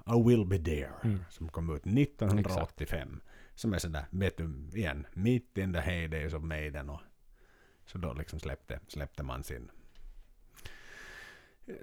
I 0.07 0.23
will 0.25 0.45
be 0.45 0.57
there. 0.59 0.91
Mm. 1.03 1.23
Som 1.29 1.49
kom 1.49 1.75
ut 1.75 1.85
1985. 1.87 3.21
Som 3.55 3.73
är 3.73 3.77
sådär, 3.77 4.05
vet 4.09 4.37
du, 4.37 4.69
igen. 4.73 5.07
Mitt 5.13 5.57
in 5.57 5.73
the 5.73 5.79
heydays 5.79 6.33
of 6.33 6.43
Maiden. 6.43 6.89
Och, 6.89 7.01
så 7.85 7.97
då 7.97 8.13
liksom 8.13 8.39
släppte, 8.39 8.79
släppte 8.87 9.23
man 9.23 9.43
sin 9.43 9.71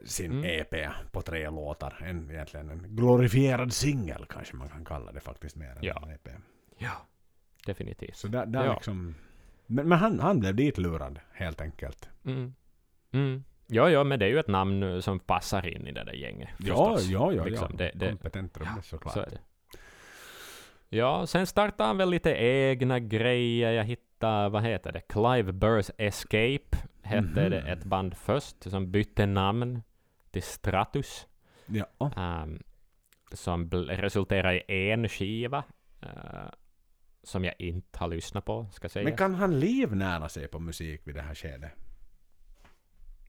sin 0.04 0.32
Mm. 0.32 0.44
EP 0.44 0.90
på 1.12 1.22
tre 1.22 1.50
låtar. 1.50 2.02
En, 2.06 2.30
egentligen 2.30 2.70
en 2.70 2.96
glorifierad 2.96 3.72
singel 3.72 4.26
kanske 4.28 4.56
man 4.56 4.68
kan 4.68 4.84
kalla 4.84 5.12
det 5.12 5.20
faktiskt 5.20 5.56
mer 5.56 5.70
än 5.70 5.78
Ja. 5.82 6.02
en 6.06 6.10
EP. 6.10 6.28
Ja, 6.78 7.06
definitivt. 7.66 8.16
Så 8.16 8.28
där, 8.28 8.46
där 8.46 8.64
Ja. 8.64 8.74
liksom 8.74 9.14
Men, 9.70 9.88
men 9.88 9.98
han, 9.98 10.20
han 10.20 10.40
blev 10.40 10.54
dit 10.54 10.78
lurad 10.78 11.18
helt 11.32 11.60
enkelt. 11.60 12.08
Mm. 12.24 12.54
Mm. 13.12 13.44
Ja, 13.66 13.90
ja, 13.90 14.04
men 14.04 14.18
det 14.18 14.24
är 14.24 14.28
ju 14.30 14.38
ett 14.38 14.48
namn 14.48 14.82
eh, 14.82 15.00
som 15.00 15.18
passar 15.20 15.66
in 15.66 15.86
i 15.86 15.92
det 15.92 16.04
där 16.04 16.12
gänget. 16.12 16.48
Ja, 16.58 16.96
förstås. 16.96 17.10
ja, 17.10 17.32
ja. 17.32 17.44
Liksom, 17.44 17.68
ja. 17.70 17.76
det- 17.76 17.92
det- 17.94 18.08
Kompetent 18.08 18.52
trummis 18.54 18.86
såklart. 18.86 19.14
Så. 19.14 19.24
Ja, 20.88 21.26
sen 21.26 21.46
startade 21.46 21.86
han 21.88 21.96
väl 21.96 22.10
lite 22.10 22.30
egna 22.30 22.98
grejer. 22.98 23.72
Jag 23.72 23.84
hittade, 23.84 24.48
vad 24.48 24.62
heter 24.62 24.92
det? 24.92 25.00
Clive 25.00 25.52
Burrs 25.52 25.90
Escape 25.98 26.76
hette 27.02 27.22
Mhm. 27.40 27.50
det 27.50 27.58
ett 27.60 27.84
band 27.84 28.16
först 28.16 28.70
som 28.70 28.90
bytte 28.90 29.26
namn 29.26 29.82
till 30.30 30.42
Stratus. 30.42 31.26
Ja. 31.66 32.10
ehm, 32.16 32.62
som 33.32 33.70
resulterade 33.70 34.72
i 34.72 34.90
en 34.90 35.08
skiva. 35.08 35.64
eh, 36.02 36.08
som 37.22 37.44
jag 37.44 37.54
inte 37.58 37.98
har 37.98 38.08
lyssnat 38.08 38.44
på, 38.44 38.66
ska 38.72 38.88
sägas. 38.88 39.04
Men 39.04 39.16
kan 39.16 39.34
han 39.34 39.60
livnära 39.60 40.28
sig 40.28 40.48
på 40.48 40.58
musik 40.58 41.00
vid 41.04 41.14
det 41.14 41.22
här 41.22 41.34
skedet? 41.34 41.72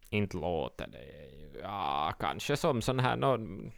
Inte 0.09 0.37
låter 0.37 0.87
det. 0.87 1.29
Ja, 1.61 2.13
kanske 2.19 2.57
som 2.57 2.81
sån 2.81 2.99
här 2.99 3.15
någon 3.15 3.71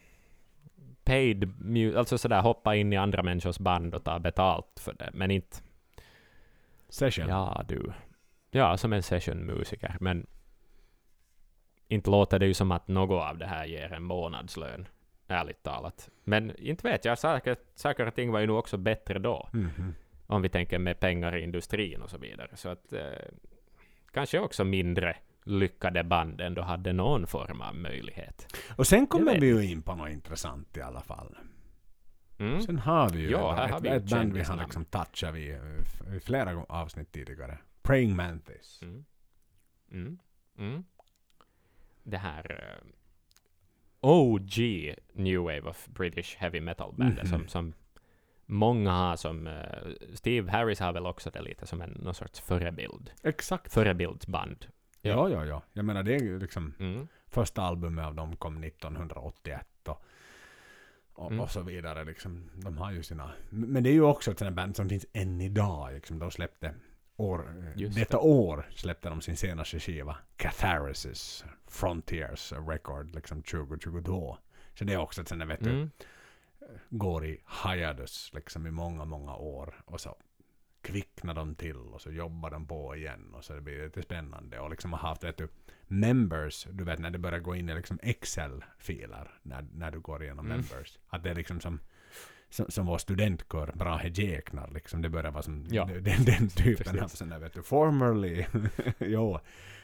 paid 1.03 1.44
mu- 1.45 1.98
alltså 1.98 2.18
sådär 2.18 2.41
hoppa 2.41 2.76
in 2.76 2.94
i 2.94 2.98
andra 2.98 3.23
människors 3.23 3.60
band 3.60 3.95
och 3.95 4.03
ta 4.03 4.19
betalt 4.19 4.80
för 4.80 4.94
det. 4.94 5.10
Men 5.14 5.31
inte, 5.31 5.57
Session? 6.90 7.27
ja 7.27 7.65
du. 7.68 7.94
Ja, 8.52 8.77
som 8.77 8.94
en 8.94 9.03
sessionmusiker. 9.03 9.98
Men 9.99 10.27
inte 11.88 12.10
låter 12.10 12.40
det 12.40 12.45
ju 12.45 12.53
som 12.53 12.72
att 12.72 12.88
något 12.88 13.23
av 13.23 13.38
det 13.38 13.45
här 13.45 13.65
ger 13.65 13.94
en 13.94 14.03
månadslön. 14.03 14.88
Ärligt 15.27 15.64
talat. 15.64 16.10
Men 16.23 16.56
inte 16.56 16.88
vet 16.88 17.06
jag, 17.06 17.19
saker, 17.19 17.56
saker 17.76 18.07
och 18.07 18.15
ting 18.15 18.31
var 18.31 18.40
ju 18.40 18.48
nog 18.48 18.57
också 18.57 18.77
bättre 18.77 19.19
då. 19.19 19.49
Mhm. 19.53 19.95
Om 20.34 20.42
vi 20.42 20.50
tänker 20.50 20.80
med 20.80 21.00
pengar 21.00 21.36
i 21.36 21.44
industrin 21.44 22.02
och 22.02 22.10
så 22.10 22.18
vidare. 22.18 22.50
Så 22.54 22.70
att 22.70 22.94
eh, 22.94 23.02
kanske 24.12 24.40
också 24.40 24.64
mindre 24.64 25.16
lyckade 25.44 26.04
band 26.04 26.42
ändå 26.42 26.62
hade 26.62 26.94
någon 26.94 27.28
form 27.28 27.62
av 27.62 27.76
möjlighet. 27.76 28.56
Och 28.78 28.88
sen 28.88 29.08
kommer 29.08 29.40
vi 29.40 29.48
ju 29.48 29.66
in 29.72 29.82
på 29.82 29.96
något 29.96 30.10
intressant 30.10 30.78
i 30.78 30.82
alla 30.82 31.02
fall. 31.02 31.38
Mm. 32.38 32.62
Sen 32.62 32.80
har 32.80 33.10
vi 33.10 33.20
ju 33.20 33.30
Ja, 33.30 33.52
här 33.54 33.68
har 33.70 33.78
ett, 33.78 33.84
vi 33.84 33.90
ett 33.90 34.10
band 34.10 34.34
vi 34.34 34.44
har 34.44 34.58
liksom 34.58 34.86
touchat 34.86 35.34
vid 35.36 35.52
eh, 35.54 36.16
i 36.16 36.20
flera 36.20 36.64
avsnitt 36.70 37.12
tidigare. 37.12 37.58
Praying 37.82 38.16
Mantis. 38.16 38.80
Mm. 38.82 39.06
Mm. 39.92 40.18
Mm. 40.58 40.84
Det 42.04 42.18
här 42.18 42.52
eh, 42.82 42.88
OG 44.00 44.58
New 45.14 45.40
Wave 45.40 45.62
of 45.62 45.88
British 45.88 46.36
Heavy 46.38 46.62
Metal 46.62 46.94
Band 46.98 47.18
Mhm. 47.18 47.28
som, 47.28 47.48
som 47.48 47.74
många 48.45 48.91
har 48.91 49.15
som... 49.15 49.48
eh, 49.48 49.90
Steve 50.14 50.52
Harris 50.52 50.80
har 50.80 50.94
väl 50.94 51.06
också 51.06 51.30
det 51.30 51.41
lite 51.41 51.68
som 51.68 51.82
en 51.82 51.90
någon 51.90 52.14
sorts 52.14 52.40
förebild. 52.41 53.11
Exakt. 53.24 53.74
Förebildsband. 53.74 54.65
Ja, 55.02 55.30
ja, 55.30 55.45
ja. 55.45 55.61
Jag 55.74 55.86
menar 55.86 56.03
det 56.03 56.15
är 56.15 56.20
ju 56.24 56.40
liksom 56.40 56.74
Mm. 56.80 57.07
första 57.28 57.61
albumet 57.61 58.06
av 58.06 58.15
dem 58.15 58.36
kom 58.36 58.64
1981 58.64 59.68
och, 59.88 60.03
och, 61.14 61.28
Mm. 61.32 61.40
och 61.40 61.52
så 61.52 61.61
vidare. 61.61 62.03
Liksom. 62.03 62.49
De 62.53 62.78
har 62.78 62.91
ju 62.91 63.03
sina... 63.03 63.32
Men 63.49 63.84
det 63.84 63.90
är 63.90 63.94
ju 63.94 64.02
också 64.03 64.32
ett 64.32 64.40
sånt 64.40 64.56
band 64.56 64.76
som 64.76 64.90
finns 64.90 65.06
än 65.14 65.41
idag. 65.41 65.94
Liksom. 65.94 66.20
De 66.20 66.32
släppte 66.32 66.74
år, 67.18 67.48
eh, 67.60 67.82
Just 67.82 67.95
detta 67.95 68.20
år 68.20 68.68
släppte 68.76 69.10
de 69.10 69.22
sin 69.22 69.38
senaste 69.38 69.80
skiva. 69.80 70.18
Catharsis 70.36 71.45
Frontiers 71.68 72.53
Record 72.68 73.15
liksom 73.15 73.41
2022. 73.44 74.38
Så 74.76 74.84
det 74.84 74.94
är 74.94 74.98
också 74.98 75.22
ett 75.22 75.28
sånt 75.28 75.40
där, 75.40 75.48
vet 75.48 75.64
du, 75.64 75.70
Mm. 75.70 75.90
Går 76.90 77.26
i 77.26 77.41
hiatus 77.66 78.32
liksom 78.34 78.68
i 78.68 78.72
många, 78.72 79.06
många 79.06 79.36
år. 79.36 79.82
Och 79.86 80.02
så 80.02 80.18
kvicknar 80.82 81.34
de 81.34 81.56
till 81.56 81.78
och 81.78 82.02
så 82.02 82.12
jobbar 82.12 82.52
de 82.52 82.68
på 82.68 82.95
igen 82.95 83.34
och 83.34 83.44
så 83.45 83.54
det 83.54 83.62
blir 83.62 83.84
lite 83.84 84.02
spännande. 84.02 84.60
Och 84.60 84.70
liksom 84.70 84.94
har 84.94 85.00
haft 85.00 85.38
du, 85.38 85.48
members, 85.88 86.68
du 86.72 86.84
vet 86.84 87.00
när 87.00 87.10
det 87.12 87.18
börjar 87.20 87.40
gå 87.40 87.56
in 87.56 87.70
i 87.70 87.76
liksom 87.76 88.00
Excel-filer 88.02 89.40
när, 89.44 89.66
när 89.74 89.91
du 89.91 90.00
går 90.00 90.24
igenom 90.24 90.45
Mm. 90.45 90.58
members. 90.58 91.00
Att 91.08 91.24
det 91.24 91.30
är 91.30 91.36
liksom 91.36 91.62
som 91.62 91.80
som, 92.54 92.66
som 92.70 92.86
vår 92.86 92.98
studentkör 92.98 93.72
Brahe 93.76 94.08
Jäknar 94.10 94.70
liksom. 94.74 95.02
Det 95.02 95.10
börjar 95.10 95.32
vara 95.32 95.44
som 95.44 95.66
Ja. 95.70 95.86
den, 95.86 96.26
den 96.26 96.50
typen 96.50 96.84
Precis. 96.86 97.02
av 97.02 97.08
sån 97.08 97.30
där 97.30 97.40
vet 97.40 97.54
du. 97.54 97.64
Formerly. 97.64 98.46
jo. 99.00 99.40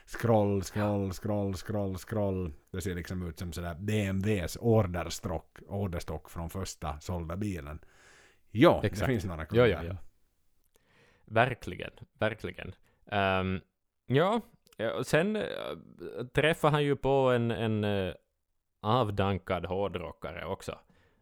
Scroll, 0.05 0.63
scroll, 0.63 1.13
scroll, 1.13 1.53
scroll, 1.55 1.97
scroll. 1.97 2.53
Det 2.71 2.81
ser 2.81 2.95
liksom 2.95 3.27
ut 3.27 3.39
som 3.39 3.53
sådär 3.53 3.75
BMWs 3.79 4.57
orderstock, 4.61 5.59
orderstock 5.67 6.29
från 6.29 6.49
första 6.49 6.99
sålda 6.99 7.35
bilen. 7.37 7.79
Ja, 8.51 8.79
det 8.83 9.05
finns 9.05 9.25
några 9.25 9.41
Ja, 9.41 9.45
kunder. 9.47 9.67
ja, 9.67 9.83
ja. 9.83 9.95
Verkligen, 11.25 11.91
verkligen. 12.13 12.71
Ehm, 13.11 13.61
ja, 14.05 14.41
ja, 14.77 15.03
sen 15.03 15.35
uh, 15.35 15.43
träffade 16.33 16.71
han 16.73 16.83
ju 16.83 16.95
på 16.95 17.09
en, 17.09 17.51
en 17.51 17.83
eh, 17.83 18.13
avdankad 18.81 19.65
hårdrockare 19.65 20.45
också. 20.45 20.79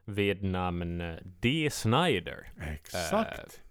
Vid 0.09 0.43
namn 0.43 1.01
uh, 1.01 1.15
Dee 1.23 1.69
Snider. 1.69 2.47
Exakt. 2.73 3.61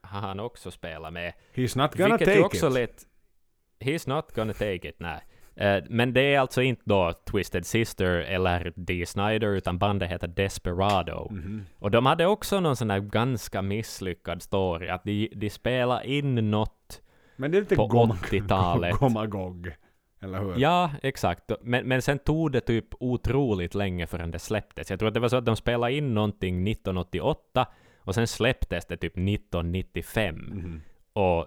Har 0.00 0.20
han 0.20 0.40
också 0.40 0.70
spelat 0.70 1.12
med. 1.12 1.32
He's 1.54 1.78
not 1.78 1.94
gonna 1.94 2.16
Vilket 2.16 2.28
take 2.28 2.40
också 2.40 2.66
it. 2.66 2.72
lät... 2.72 3.06
He's 3.80 4.08
not 4.08 4.34
gonna 4.34 4.52
take 4.52 4.88
it, 4.88 4.96
nej. 4.98 5.20
Eh, 5.56 5.84
men 5.88 6.12
det 6.12 6.34
är 6.34 6.38
alltså 6.40 6.62
inte 6.62 6.82
då 6.84 7.12
Twisted 7.12 7.66
Sister 7.66 8.10
eller 8.10 8.72
Dee 8.76 9.06
Snider, 9.06 9.48
utan 9.56 9.78
bandet 9.78 10.10
heter 10.10 10.28
Desperado. 10.28 11.28
Mhm. 11.30 11.66
Och 11.78 11.90
de 11.90 12.06
hade 12.06 12.26
också 12.26 12.60
någon 12.60 12.76
sån 12.76 12.90
här 12.90 13.00
ganska 13.00 13.62
misslyckad 13.62 14.42
story, 14.42 14.88
att 14.88 15.04
de, 15.04 15.28
de 15.36 15.50
spelade 15.50 16.08
in 16.10 16.50
något 16.50 17.02
Men 17.36 17.50
det 17.50 17.58
är 17.58 17.60
lite 17.60 17.76
på 17.76 17.86
gom- 17.86 18.12
80-talet. 18.12 18.94
Gomagog. 18.98 19.72
Eller 20.22 20.38
hur? 20.40 20.54
Ja, 20.58 20.90
exakt. 21.02 21.50
Men, 21.62 21.88
men 21.88 22.02
sen 22.02 22.18
tog 22.18 22.52
det 22.52 22.60
typ 22.60 22.86
otroligt 23.00 23.74
länge 23.74 24.06
förrän 24.06 24.30
det 24.30 24.38
släpptes. 24.38 24.90
Jag 24.90 24.98
tror 24.98 25.08
att 25.08 25.14
det 25.14 25.20
var 25.20 25.28
så 25.28 25.36
att 25.36 25.44
de 25.46 25.56
spelade 25.56 25.92
in 25.92 26.14
någonting 26.14 26.68
1988 26.68 27.66
och 27.98 28.14
sen 28.14 28.26
släpptes 28.26 28.86
det 28.86 28.96
typ 28.96 29.12
1995. 29.16 30.34
Mhm. 30.36 30.80
Och 31.12 31.46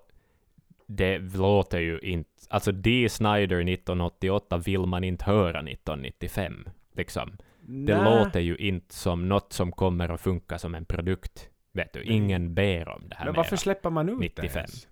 det 0.88 1.18
låter 1.18 1.80
ju 1.80 2.00
inte... 2.00 2.30
Alltså 2.50 2.72
Dee 2.72 3.10
Snider 3.10 3.60
1988 3.60 4.58
vill 4.58 4.80
man 4.86 5.04
inte 5.04 5.26
höra 5.26 5.60
1995. 5.60 6.68
Liksom. 6.96 7.38
Det 7.62 7.98
Nä. 7.98 8.04
låter 8.04 8.40
ju 8.40 8.56
inte 8.56 8.96
som 8.96 9.30
något 9.30 9.54
som 9.54 9.72
kommer 9.72 10.10
att 10.10 10.22
funka 10.22 10.60
som 10.60 10.76
en 10.76 10.86
produkt. 10.86 11.50
Vet 11.74 11.94
du, 11.94 12.04
ingen 12.04 12.54
ber 12.54 12.90
om 12.90 13.04
det 13.10 13.16
här 13.16 13.26
Men 13.26 13.32
mera. 13.34 13.38
varför 13.38 13.56
släpper 13.56 13.90
man 13.90 14.10
ut 14.10 14.20
95? 14.20 14.50
det 14.54 14.60
ens? 14.60 14.88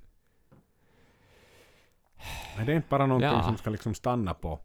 Men 2.57 2.65
det 2.65 2.71
är 2.71 2.75
inte 2.75 2.89
bara 2.89 3.05
någonting 3.05 3.29
Ja. 3.29 3.43
som 3.43 3.57
ska 3.57 3.69
liksom 3.69 3.93
stanna 3.93 4.33
på 4.33 4.59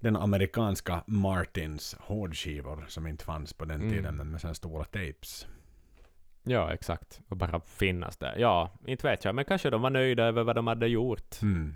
den 0.00 0.16
amerikanska 0.16 1.04
Martins 1.06 1.96
hårdskivor 2.00 2.84
som 2.88 3.06
inte 3.06 3.24
fanns 3.24 3.52
på 3.52 3.64
den 3.64 3.80
Mm. 3.80 3.92
tiden 3.92 4.16
men 4.16 4.30
med 4.30 4.40
sådana 4.40 4.54
stora 4.54 4.84
tapes. 4.84 5.46
Ja, 6.42 6.72
exakt. 6.72 7.20
Och 7.28 7.36
bara 7.36 7.60
finnas 7.60 8.16
där. 8.16 8.34
Ja, 8.38 8.70
inte 8.86 9.06
vet 9.06 9.24
jag, 9.24 9.34
men 9.34 9.44
kanske 9.44 9.70
de 9.70 9.82
var 9.82 9.90
nöjda 9.90 10.24
över 10.24 10.42
vad 10.42 10.56
de 10.56 10.66
hade 10.66 10.86
gjort 10.86 11.42
Mm. 11.42 11.74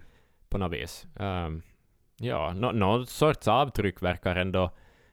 på 0.48 0.58
något 0.58 0.72
vis. 0.72 1.06
Um, 1.16 1.62
ja, 2.16 2.52
nå 2.52 2.72
någon 2.72 3.06
sorts 3.06 3.48
avtryck 3.48 4.02
verkar 4.02 4.36
ändå 4.36 4.70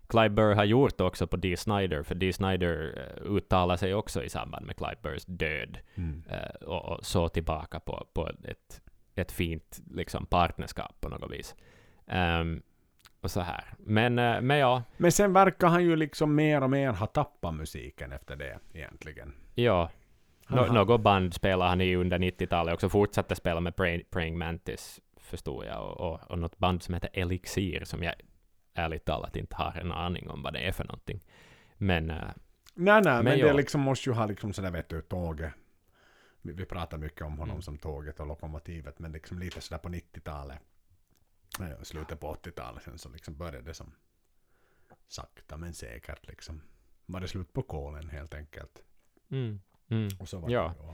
Clive 0.08 0.30
Burr 0.30 0.56
ha 0.56 0.64
gjort 0.66 1.02
också 1.02 1.28
på 1.28 1.38
Dee 1.38 1.58
Snider, 1.58 2.04
för 2.04 2.16
Dee 2.16 2.34
Snider 2.34 2.76
uh, 3.26 3.36
uttalar 3.38 3.78
sig 3.78 3.94
också 3.94 4.24
i 4.24 4.30
samband 4.30 4.66
med 4.66 4.76
Clive 4.78 4.98
Burrs 5.02 5.24
död 5.26 5.78
Mm. 5.96 6.24
eh, 6.30 6.68
och, 6.68 6.86
och 6.86 7.06
så 7.06 7.30
tillbaka 7.30 7.80
på, 7.80 8.08
på 8.14 8.30
ett, 8.44 8.82
ett 9.16 9.32
fint 9.32 9.82
liksom, 9.92 10.26
partnerskap 10.26 11.02
på 11.02 11.10
något 11.10 11.32
vis. 11.32 11.56
Ehm, 12.08 12.62
och 13.22 13.32
så 13.32 13.42
här. 13.42 13.64
Men, 13.78 14.20
eh, 14.20 14.42
men 14.42 14.58
ja, 14.58 14.84
Men 14.98 15.12
sen 15.12 15.34
verkar 15.34 15.68
han 15.68 15.84
ju 15.84 15.96
liksom 15.96 16.36
mer 16.36 16.64
och 16.64 16.70
mer 16.70 16.92
ha 16.92 17.08
tappat 17.08 17.54
musiken 17.54 18.12
efter 18.12 18.36
det 18.36 18.60
egentligen. 18.74 19.34
ja. 19.56 19.90
Nå, 20.48 20.66
något 20.66 21.02
band 21.02 21.34
spelade 21.34 21.70
han 21.70 21.82
i 21.82 21.96
under 21.96 22.20
90-talet 22.20 22.74
också, 22.74 22.90
fortsatte 22.90 23.36
spela 23.36 23.60
med 23.60 23.76
Pray, 23.76 24.04
Praying 24.04 24.38
Mantis, 24.38 25.00
förstod 25.18 25.66
jag, 25.66 25.84
och, 25.84 26.14
och, 26.14 26.32
och 26.32 26.40
något 26.40 26.58
band 26.58 26.84
som 26.84 26.94
heter 26.94 27.10
Elixir, 27.14 27.84
som 27.86 28.04
jag 28.04 28.14
ärligt 28.74 29.06
talat 29.06 29.36
inte 29.36 29.56
har 29.56 29.78
en 29.82 29.92
aning 29.92 30.30
om 30.30 30.44
vad 30.44 30.54
det 30.54 30.60
är 30.60 30.72
för 30.72 30.84
någonting. 30.84 31.22
Men 31.78 32.10
eh, 32.10 32.18
Nej, 32.76 33.02
nej, 33.02 33.02
men, 33.04 33.24
Men 33.24 33.40
det 33.40 33.48
ja. 33.48 33.54
liksom 33.54 33.82
måste 33.82 34.10
ju 34.10 34.14
ha 34.16 34.26
liksom 34.26 34.54
sådär 34.54 34.72
vet 34.72 34.90
du, 34.90 35.02
tåget. 35.02 35.54
Vi, 36.46 36.54
vi 36.54 36.66
pratar 36.66 36.98
mycket 36.98 37.22
om 37.22 37.32
honom 37.38 37.50
Mm. 37.56 37.62
som 37.62 37.78
tåget 37.78 38.20
och 38.20 38.28
lokomotivet, 38.28 39.00
men 39.00 39.12
liksom 39.12 39.40
lite 39.40 39.62
sådär 39.62 39.80
på 39.80 39.90
90-talet. 39.90 40.60
eh, 41.60 41.82
Slutet 41.84 42.20
på 42.20 42.36
80-talet 42.36 42.84
sen 42.84 42.98
så 42.98 43.10
liksom 43.10 43.36
började 43.38 43.62
det 43.62 43.74
som 43.74 43.92
sakta 45.08 45.58
men 45.58 45.74
säkert 45.74 46.28
liksom. 46.28 46.62
Var 47.06 47.20
det 47.22 47.28
slut 47.28 47.54
på 47.54 47.62
kolen 47.62 48.10
helt 48.10 48.34
enkelt. 48.34 48.84
mm, 49.30 49.60
mm, 49.88 50.10
Och 50.20 50.30
så 50.30 50.40
var 50.40 50.50
Ja. 50.50 50.74
det 50.80 50.84
ju. 50.88 50.94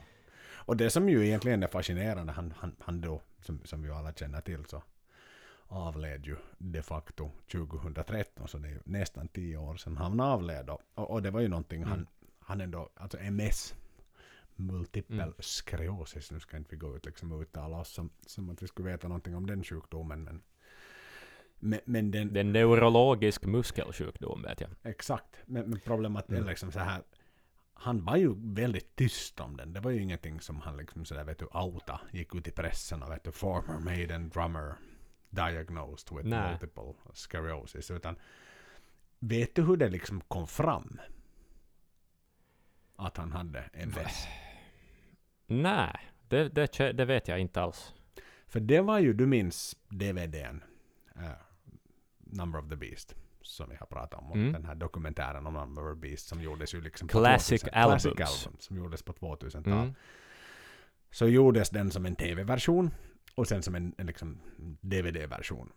Och 0.66 0.76
det 0.76 0.90
som 0.90 1.08
ju 1.08 1.26
egentligen 1.26 1.62
är 1.62 1.66
fascinerande, 1.66 2.32
han, 2.32 2.54
han, 2.56 2.76
han 2.78 3.00
då, 3.00 3.22
som, 3.42 3.60
som 3.64 3.82
vi 3.82 3.90
alla 3.90 4.12
känner 4.12 4.40
till 4.40 4.64
så 4.66 4.82
avled 5.66 6.26
ju 6.26 6.36
de 6.58 6.82
facto 6.82 7.30
2013, 7.52 8.48
så 8.48 8.58
det 8.58 8.68
är 8.68 8.72
ju 8.72 8.80
nästan 8.84 9.28
tio 9.28 9.56
år 9.56 9.76
sedan 9.76 9.96
han 9.96 10.20
avled. 10.20 10.70
Och, 10.70 10.80
och 11.10 11.22
det 11.22 11.30
var 11.30 11.40
ju 11.40 11.48
någonting 11.48 11.84
han, 11.84 11.92
Mm. 11.98 12.06
han 12.40 12.60
ändå, 12.60 12.90
alltså 12.94 13.18
MS, 13.18 13.74
multipel 14.60 15.20
Mm. 15.20 15.34
sklerosis. 15.38 16.30
Nu 16.30 16.40
ska 16.40 16.56
inte 16.56 16.70
vi 16.70 16.76
gå 16.76 16.96
ut 16.96 17.06
liksom 17.06 17.42
uttala 17.42 17.76
oss 17.76 17.88
som, 17.92 18.10
som 18.26 18.50
att 18.50 18.62
vi 18.62 18.66
skulle 18.66 18.90
veta 18.90 19.08
någonting 19.08 19.36
om 19.36 19.46
den 19.46 19.64
sjukdomen. 19.64 20.24
Men, 20.24 20.42
men, 21.58 21.80
men 21.84 22.10
den, 22.10 22.32
Det 22.32 22.38
är 22.40 22.44
en 22.44 22.52
neurologisk 22.52 23.44
muskelsjukdom 23.44 24.42
vet 24.42 24.60
jag. 24.60 24.70
exakt. 24.82 25.36
Men, 25.46 25.70
men 25.70 25.80
problemet 25.80 26.28
Mm. 26.28 26.42
är 26.42 26.48
liksom 26.48 26.72
så 26.72 26.78
här. 26.78 27.02
Han 27.74 28.04
var 28.04 28.16
ju 28.16 28.34
väldigt 28.54 28.96
tyst 28.96 29.40
om 29.40 29.56
den. 29.56 29.72
Det 29.72 29.80
var 29.80 29.90
ju 29.90 30.02
ingenting 30.02 30.40
som 30.40 30.60
han 30.60 30.76
liksom 30.76 31.04
sådär 31.04 31.24
vet 31.24 31.38
du 31.38 31.44
outa. 31.46 32.00
Gick 32.12 32.34
ut 32.34 32.48
i 32.48 32.50
pressen 32.50 33.02
och 33.02 33.10
vet 33.10 33.24
du 33.24 33.32
former 33.32 33.78
maiden 33.78 34.28
drummer 34.28 34.74
diagnosed 35.30 36.16
with 36.18 36.28
Nej. 36.28 36.50
multiple 36.50 36.94
sclerosis. 37.14 37.90
Utan 37.90 38.16
vet 39.18 39.54
du 39.54 39.62
hur 39.62 39.76
det 39.76 39.88
liksom 39.88 40.20
kom 40.20 40.46
fram? 40.46 41.00
Att 42.96 43.16
han 43.16 43.32
hade 43.32 43.60
MS. 43.72 44.26
Nej, 45.50 46.00
det, 46.28 46.48
det, 46.48 46.92
det 46.92 47.04
vet 47.04 47.28
jag 47.28 47.40
inte 47.40 47.62
alls. 47.62 47.94
För 48.46 48.60
det 48.60 48.80
var 48.80 48.98
ju, 48.98 49.12
du 49.12 49.26
minns 49.26 49.76
DVDn, 49.88 50.62
uh, 51.16 51.30
Number 52.18 52.58
of 52.58 52.68
the 52.68 52.76
Beast, 52.76 53.14
som 53.42 53.70
vi 53.70 53.76
har 53.76 53.86
pratat 53.86 54.20
om. 54.20 54.30
och 54.30 54.36
Mm. 54.36 54.52
Den 54.52 54.64
här 54.64 54.74
dokumentären 54.74 55.46
om 55.46 55.54
Number 55.54 55.92
of 55.92 55.94
the 55.94 56.08
Beast 56.08 56.28
som 56.28 56.42
gjordes 56.42 56.74
ju 56.74 56.80
liksom 56.80 57.08
Classic 57.08 57.60
2000 57.60 57.72
Classic 57.72 58.12
albums. 58.12 58.46
album, 58.46 58.60
som 58.60 58.76
gjordes 58.76 59.02
på 59.02 59.12
2000-talet. 59.12 59.66
Mm. 59.66 59.94
Så 61.10 61.26
gjordes 61.26 61.70
den 61.70 61.90
som 61.90 62.06
en 62.06 62.16
tv-version 62.16 62.90
och 63.34 63.48
sen 63.48 63.62
som 63.62 63.74
en, 63.74 63.94
en 63.98 64.06
liksom 64.06 64.40
DVD-version. 64.80 65.72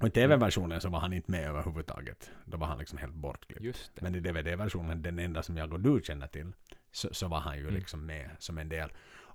Och 0.00 0.06
i 0.06 0.10
tv-versionen 0.10 0.80
så 0.80 0.88
var 0.88 1.00
han 1.00 1.12
inte 1.12 1.30
med 1.30 1.48
överhuvudtaget. 1.48 2.30
Då 2.44 2.56
var 2.56 2.66
han 2.66 2.78
liksom 2.78 2.98
helt 2.98 3.14
bortklippt. 3.14 3.90
Men 4.00 4.14
i 4.14 4.20
DVD-versionen, 4.20 5.02
den 5.02 5.18
enda 5.18 5.42
som 5.42 5.56
jag 5.56 5.72
och 5.72 5.80
du 5.80 6.00
känner 6.04 6.26
till, 6.26 6.52
så, 6.92 7.14
så 7.14 7.28
var 7.28 7.40
han 7.40 7.56
ju 7.56 7.62
Mm. 7.62 7.74
liksom 7.74 8.06
med 8.06 8.30
som 8.38 8.58
en 8.58 8.68
del. 8.68 8.92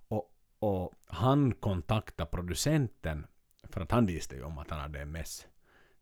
Och, 0.07 0.33
och 0.59 0.93
han 1.05 1.53
kontaktade 1.53 2.29
producenten 2.31 3.27
för 3.63 3.81
att 3.81 3.91
han 3.91 4.05
visste 4.05 4.35
ju 4.35 4.43
om 4.43 4.57
att 4.57 4.69
han 4.69 4.79
hade 4.79 5.01
MS. 5.01 5.47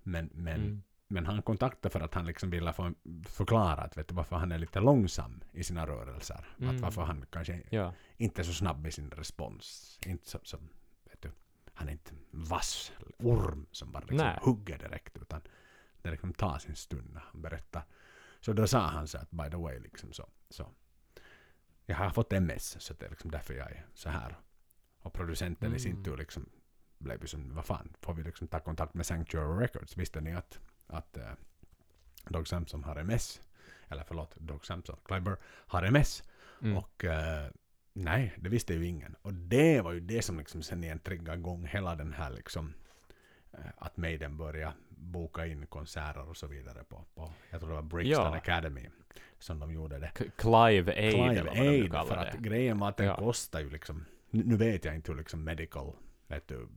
Men, 0.03 0.29
men, 0.33 0.61
Mm. 0.61 0.83
men 1.07 1.25
han 1.25 1.41
kontaktade 1.41 1.91
för 1.93 1.99
att 1.99 2.13
han 2.13 2.25
liksom 2.25 2.49
ville 2.49 2.73
få 2.73 2.93
förklara 3.27 3.81
att 3.81 3.97
vet 3.97 4.07
du, 4.07 4.15
varför 4.15 4.35
han 4.35 4.51
är 4.51 4.57
lite 4.57 4.79
långsam 4.79 5.43
i 5.51 5.63
sina 5.63 5.87
rörelser. 5.87 6.47
Att 6.55 6.61
Mm. 6.61 6.81
varför 6.81 7.01
han 7.01 7.25
kanske 7.29 7.61
Ja. 7.69 7.93
inte 8.17 8.41
är 8.41 8.43
så 8.43 8.53
snabb 8.53 8.87
i 8.87 8.91
sin 8.91 9.11
respons. 9.11 9.99
Inte 10.05 10.29
så, 10.29 10.39
som, 10.43 10.69
vet 11.03 11.21
du, 11.21 11.31
han 11.73 11.87
är 11.87 11.91
inte 11.91 12.11
vass 12.31 12.91
orm 13.19 13.65
som 13.71 13.91
bara 13.91 13.99
liksom 13.99 14.17
Nej. 14.17 14.39
hugger 14.41 14.77
direkt 14.77 15.17
utan 15.17 15.41
det 16.01 16.11
liksom 16.11 16.33
tar 16.33 16.57
sin 16.57 16.75
stund 16.75 17.13
när 17.13 17.21
han 17.31 17.41
berättar. 17.41 17.83
Så 18.39 18.53
då 18.53 18.67
sa 18.67 18.79
han 18.79 19.07
så 19.07 19.17
att 19.17 19.31
by 19.31 19.49
the 19.49 19.57
way 19.57 19.79
liksom 19.79 20.13
så, 20.13 20.29
så 20.49 20.69
jag 21.85 21.95
har 21.95 22.09
fått 22.09 22.33
MS 22.33 22.81
så 22.81 22.93
det 22.93 23.05
är 23.05 23.09
liksom 23.09 23.31
därför 23.31 23.53
jag 23.53 23.71
är 23.71 23.85
så 23.93 24.09
här. 24.09 24.37
Och 25.01 25.13
producenten 25.13 25.75
i 25.75 25.79
sin 25.79 25.91
Mm. 25.91 26.03
tur 26.03 26.17
liksom 26.17 26.49
blev 26.97 27.21
ju 27.21 27.27
som, 27.27 27.55
vad 27.55 27.65
fan, 27.65 27.93
får 28.01 28.13
vi 28.13 28.23
liksom 28.23 28.47
ta 28.47 28.59
kontakt 28.59 28.93
med 28.93 29.05
Sanctuary 29.05 29.63
Records? 29.63 29.97
Visste 29.97 30.21
ni 30.21 30.35
att, 30.35 30.59
att 30.87 31.17
uh, 31.17 31.23
Dog 32.29 32.47
Samson 32.47 32.83
har 32.83 32.95
MS? 32.95 33.41
Eller 33.89 34.03
förlåt, 34.03 34.35
Dog 34.35 34.65
Samson, 34.65 34.97
Clyburn 35.05 35.37
har 35.43 35.83
MS. 35.83 36.23
Mm. 36.61 36.77
Och 36.77 37.05
eh, 37.05 37.49
nej, 37.93 38.33
det 38.37 38.49
visste 38.49 38.73
ju 38.73 38.85
ingen. 38.85 39.15
Och 39.21 39.33
det 39.33 39.81
var 39.81 39.91
ju 39.91 39.99
det 39.99 40.21
som 40.21 40.37
liksom 40.37 40.63
sen 40.63 40.83
igen 40.83 40.99
triggade 40.99 41.37
igång 41.37 41.65
hela 41.65 41.95
den 41.95 42.13
här 42.13 42.29
liksom 42.31 42.73
eh, 43.53 43.59
att 43.77 43.97
Maiden 43.97 44.37
började 44.37 44.73
boka 45.01 45.45
in 45.45 45.65
konserter 45.65 46.29
och 46.29 46.37
så 46.37 46.47
vidare 46.47 46.83
på, 46.83 47.05
på 47.15 47.31
jag 47.49 47.59
tror 47.59 47.69
det 47.69 47.75
var 47.75 47.81
Brixton 47.81 48.25
Ja. 48.25 48.35
Academy 48.35 48.89
som 49.39 49.59
de 49.59 49.73
gjorde 49.73 49.99
det. 49.99 50.11
Clive 50.35 50.93
Aid, 50.95 51.11
Clive 51.13 51.43
vad 51.43 51.57
Aid, 51.57 51.91
kallar 51.91 52.05
för 52.05 52.15
det. 52.15 52.29
att 52.31 52.37
grejen 52.37 52.79
var 52.79 52.89
att 52.89 52.97
den 52.97 53.07
Ja. 53.07 53.15
kostar 53.15 53.59
ju 53.59 53.69
liksom, 53.69 54.05
nu 54.29 54.55
vet 54.57 54.85
jag 54.85 54.95
inte 54.95 55.11
hur 55.11 55.17
liksom 55.17 55.43
medical 55.43 55.91
vet 56.27 56.47
du, 56.47 56.67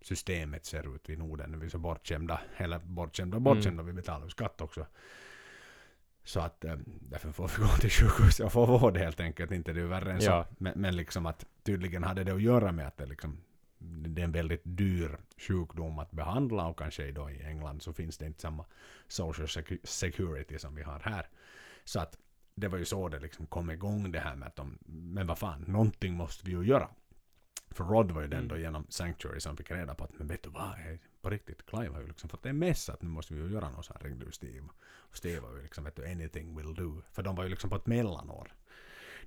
systemet 0.00 0.64
ser 0.64 0.94
ut 0.96 1.08
vid 1.08 1.18
Norden. 1.18 1.58
Vi 1.60 1.66
är 1.66 1.70
så 1.70 1.78
bortskämda, 1.78 2.40
eller 2.56 2.78
bortskämda 2.78 3.36
och 3.36 3.42
bortskämda, 3.42 3.82
vi 3.82 3.92
betalar 3.92 4.24
ju 4.24 4.30
skatt 4.30 4.60
också. 4.60 4.86
Så 6.24 6.40
att 6.40 6.64
eh, 6.64 6.76
därför 6.86 7.32
får 7.32 7.48
vi 7.58 7.62
gå 7.62 7.68
till 7.68 7.90
sjukhuset 7.90 8.46
och 8.46 8.52
få 8.52 8.66
vård 8.66 8.96
helt 8.96 9.20
enkelt, 9.20 9.50
inte 9.52 9.72
det 9.72 9.80
är 9.80 9.84
värre 9.84 10.12
än 10.12 10.20
Ja. 10.20 10.44
så. 10.48 10.54
Men, 10.58 10.72
men 10.76 10.96
liksom 10.96 11.26
att 11.26 11.46
tydligen 11.62 12.04
hade 12.04 12.24
det 12.24 12.32
att 12.32 12.42
göra 12.42 12.72
med 12.72 12.86
att 12.86 12.96
det 12.96 13.06
liksom 13.06 13.38
det 13.82 14.20
är 14.20 14.24
en 14.24 14.32
väldigt 14.32 14.60
dyr 14.64 15.18
sjukdom 15.38 15.98
att 15.98 16.10
behandla 16.10 16.66
och 16.66 16.78
kanske 16.78 17.12
då 17.12 17.30
i 17.30 17.42
England 17.42 17.82
så 17.82 17.92
finns 17.92 18.18
det 18.18 18.26
inte 18.26 18.40
samma 18.40 18.64
social 19.08 19.46
secu- 19.46 19.86
security 19.86 20.58
som 20.58 20.74
vi 20.74 20.82
har 20.82 21.00
här. 21.00 21.26
Så 21.84 22.00
att 22.00 22.18
det 22.54 22.68
var 22.68 22.78
ju 22.78 22.84
så 22.84 23.08
det 23.08 23.18
liksom 23.18 23.46
kom 23.46 23.70
igång 23.70 24.12
det 24.12 24.20
här 24.20 24.36
med 24.36 24.48
att 24.48 24.56
de, 24.56 24.78
men 24.86 25.26
vad 25.26 25.38
fan, 25.38 25.64
någonting 25.68 26.14
måste 26.14 26.46
vi 26.46 26.52
ju 26.52 26.62
göra. 26.64 26.88
För 27.70 27.84
Rod 27.84 28.10
var 28.10 28.22
ju 28.22 28.28
den 28.28 28.38
Mm. 28.38 28.48
då 28.48 28.56
genom 28.56 28.86
Sanctuary 28.88 29.40
som 29.40 29.56
fick 29.56 29.70
reda 29.70 29.94
på 29.94 30.04
att 30.04 30.18
men 30.18 30.26
vet 30.26 30.42
du 30.42 30.50
vad, 30.50 30.68
hej, 30.74 31.00
på 31.20 31.30
riktigt, 31.30 31.66
Clive 31.66 31.94
har 31.94 32.00
ju 32.00 32.06
liksom 32.08 32.28
fått 32.28 32.46
en 32.46 32.58
mess 32.58 32.88
att 32.88 33.02
nu 33.02 33.08
måste 33.08 33.34
vi 33.34 33.40
ju 33.40 33.50
göra 33.52 33.70
något. 33.70 33.84
Så 33.84 33.92
han 33.92 34.02
ringde 34.02 34.26
ju 34.26 34.32
Steve. 34.32 34.68
Och 34.84 35.16
Steve 35.16 35.40
var 35.40 35.56
ju 35.56 35.62
liksom 35.62 35.84
vet 35.84 35.96
du, 35.96 36.06
anything 36.10 36.56
will 36.56 36.74
do. 36.74 37.02
För 37.12 37.22
de 37.22 37.36
var 37.36 37.44
ju 37.44 37.50
liksom 37.50 37.70
på 37.70 37.76
ett 37.76 37.86
mellanår. 37.86 38.52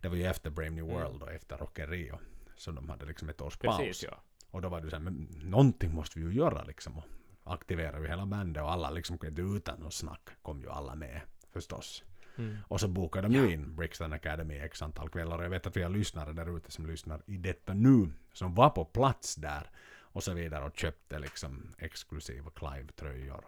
Det 0.02 0.08
var 0.10 0.16
ju 0.16 0.24
efter 0.26 0.50
Brave 0.50 0.70
New 0.70 0.86
Mm. 0.86 0.96
World 0.98 1.22
och 1.24 1.32
efter 1.32 1.58
Rock 1.58 1.80
in 1.80 1.88
Rio. 1.88 2.20
Så 2.56 2.72
de 2.72 2.90
hade 2.90 3.06
liksom 3.06 3.30
ett 3.30 3.42
års 3.42 3.58
paus. 3.58 3.78
Precis, 3.78 4.04
ja. 4.04 4.22
Och 4.56 4.62
då 4.62 4.70
var 4.70 4.82
det 4.82 4.90
så 4.90 4.96
här, 4.96 5.04
men 5.04 5.28
någonting 5.44 5.94
måste 5.94 6.20
vi 6.20 6.26
ju 6.26 6.34
göra 6.34 6.64
liksom. 6.64 6.98
Och 6.98 7.54
aktivera 7.54 8.00
ju 8.00 8.08
hela 8.08 8.26
bandet 8.26 8.64
och 8.64 8.72
alla 8.72 8.90
liksom, 8.90 9.18
utan 9.22 9.80
något 9.80 9.94
snack 9.94 10.30
kom 10.42 10.62
ju 10.62 10.70
alla 10.70 10.96
med 10.96 11.22
förstås. 11.54 12.04
Mm. 12.38 12.58
Och 12.68 12.80
så 12.80 12.88
bokade 12.88 13.28
de 13.28 13.34
ju 13.34 13.54
in 13.54 13.76
Brixton 13.76 14.14
Academy 14.14 14.58
x 14.58 14.82
antal 14.82 15.10
kvällar. 15.10 15.38
Och 15.38 15.44
jag 15.44 15.50
vet 15.50 15.68
att 15.68 15.78
vi 15.78 15.84
har 15.84 15.90
lyssnare 15.90 16.34
där 16.34 16.58
ute 16.58 16.72
som 16.72 16.86
lyssnar 16.86 17.22
i 17.26 17.38
detta 17.38 17.74
nu. 17.74 18.12
Som 18.34 18.56
var 18.56 18.70
på 18.70 18.86
plats 18.86 19.36
där. 19.36 19.70
Och 19.98 20.24
så 20.24 20.34
vidare 20.34 20.66
och 20.66 20.78
köpte 20.78 21.20
liksom 21.20 21.74
exklusiva 21.78 22.50
Clive-tröjor. 22.50 23.46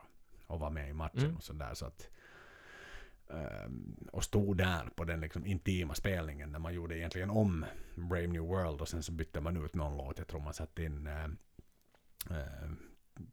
Och 0.48 0.60
var 0.60 0.70
med 0.70 0.90
i 0.90 0.94
matchen 0.94 1.20
Mm. 1.24 1.36
och 1.36 1.44
sådär. 1.44 1.74
Så 1.74 1.86
att, 1.86 2.10
och 4.12 4.24
stod 4.24 4.58
där 4.58 4.90
på 4.96 5.04
den 5.04 5.20
liksom 5.20 5.46
intima 5.46 5.96
spelningen 5.96 6.52
när 6.52 6.60
man 6.60 6.74
gjorde 6.74 6.98
egentligen 6.98 7.30
om 7.30 7.66
Brave 7.96 8.28
New 8.28 8.42
World 8.42 8.82
och 8.82 8.88
sen 8.88 9.04
så 9.04 9.12
bytte 9.12 9.42
man 9.42 9.66
ut 9.66 9.76
någon 9.76 9.98
låt. 9.98 10.18
Jag 10.18 10.28
tror 10.28 10.42
man 10.42 10.54
satte 10.54 10.84
in 10.84 11.08
eh, 11.08 11.28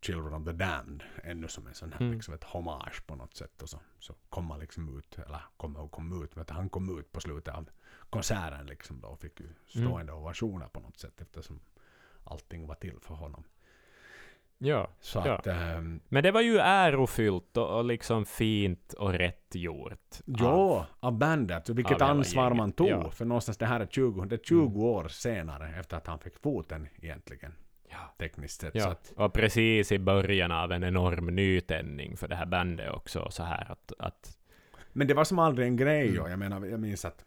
Children 0.01 0.35
of 0.35 0.45
the 0.45 0.53
Damned 0.53 1.03
ännu 1.23 1.49
som 1.49 1.67
en 1.67 1.75
sån 1.75 1.93
här 1.93 2.01
Mm. 2.01 2.13
liksom 2.13 2.35
ett 2.35 2.45
hommage 2.45 3.07
på 3.07 3.15
något 3.17 3.37
sätt. 3.37 3.63
Och 3.63 3.69
så, 3.69 3.81
så 3.99 4.15
kom 4.29 4.45
man 4.47 4.61
liksom 4.61 4.99
ut, 4.99 5.19
eller 5.19 5.41
kom 5.57 5.77
och 5.77 5.91
kom 5.91 6.23
ut, 6.25 6.35
men 6.37 6.43
att 6.43 6.51
han 6.51 6.69
kom 6.69 6.99
ut 6.99 7.13
på 7.13 7.21
slutet 7.21 7.55
av 7.55 7.71
konserten 8.11 8.67
liksom 8.67 9.01
då 9.01 9.09
och 9.09 9.21
fick 9.21 9.41
ju 9.41 9.49
stående 9.67 10.13
ovationer 10.13 10.69
på 10.69 10.81
något 10.81 10.99
sätt 10.99 11.21
eftersom 11.21 11.61
allting 12.25 12.67
var 12.67 12.75
till 12.75 12.99
för 13.01 13.15
honom. 13.15 13.45
Ja. 14.59 14.91
Så 15.01 15.23
Ja. 15.27 15.35
att 15.39 15.47
ehm, 15.47 16.01
Men 16.09 16.23
det 16.23 16.31
var 16.31 16.41
ju 16.41 16.59
ärofyllt 16.59 17.57
och, 17.57 17.77
och 17.79 17.85
liksom 17.85 18.27
fint 18.27 18.93
och 18.93 19.13
rätt 19.13 19.55
gjort. 19.55 20.17
Ja, 20.25 20.87
av 21.01 21.13
bandet. 21.19 21.69
Och 21.69 21.79
vilket 21.79 22.03
av 22.03 22.11
ansvar 22.11 22.55
man 22.55 22.73
tog. 22.73 22.89
ja. 22.89 23.11
För 23.11 23.25
någonstans 23.25 23.59
det 23.59 23.67
här 23.67 23.81
är 23.81 23.87
20, 23.87 24.25
det 24.25 24.35
är 24.35 24.41
20 24.45 24.83
år 24.87 25.09
senare 25.09 25.75
efter 25.81 25.97
att 25.97 26.07
han 26.07 26.19
fick 26.19 26.39
foten 26.43 26.89
egentligen. 27.03 27.53
Ja. 27.91 28.15
Tekniskt 28.19 28.61
sett. 28.61 28.73
Så 28.73 28.79
Ja, 28.79 28.89
att, 28.91 29.13
och 29.17 29.33
precis 29.33 29.93
i 29.93 29.99
början 29.99 30.53
av 30.53 30.73
en 30.73 30.85
enorm 30.85 31.27
nytändning 31.27 32.17
för 32.17 32.29
det 32.29 32.37
här 32.37 32.47
bandet 32.47 32.91
också. 32.93 33.27
Så 33.31 33.43
här 33.43 33.73
att, 33.73 33.93
att 33.99 34.39
men 34.93 35.07
det 35.07 35.15
var 35.15 35.25
som 35.25 35.39
aldrig 35.39 35.69
en 35.69 35.77
grej. 35.77 36.09
Mm. 36.09 36.23
Och 36.23 36.31
jag 36.31 36.39
menar, 36.39 36.67
jag 36.67 36.81
minns 36.81 37.05
att 37.05 37.25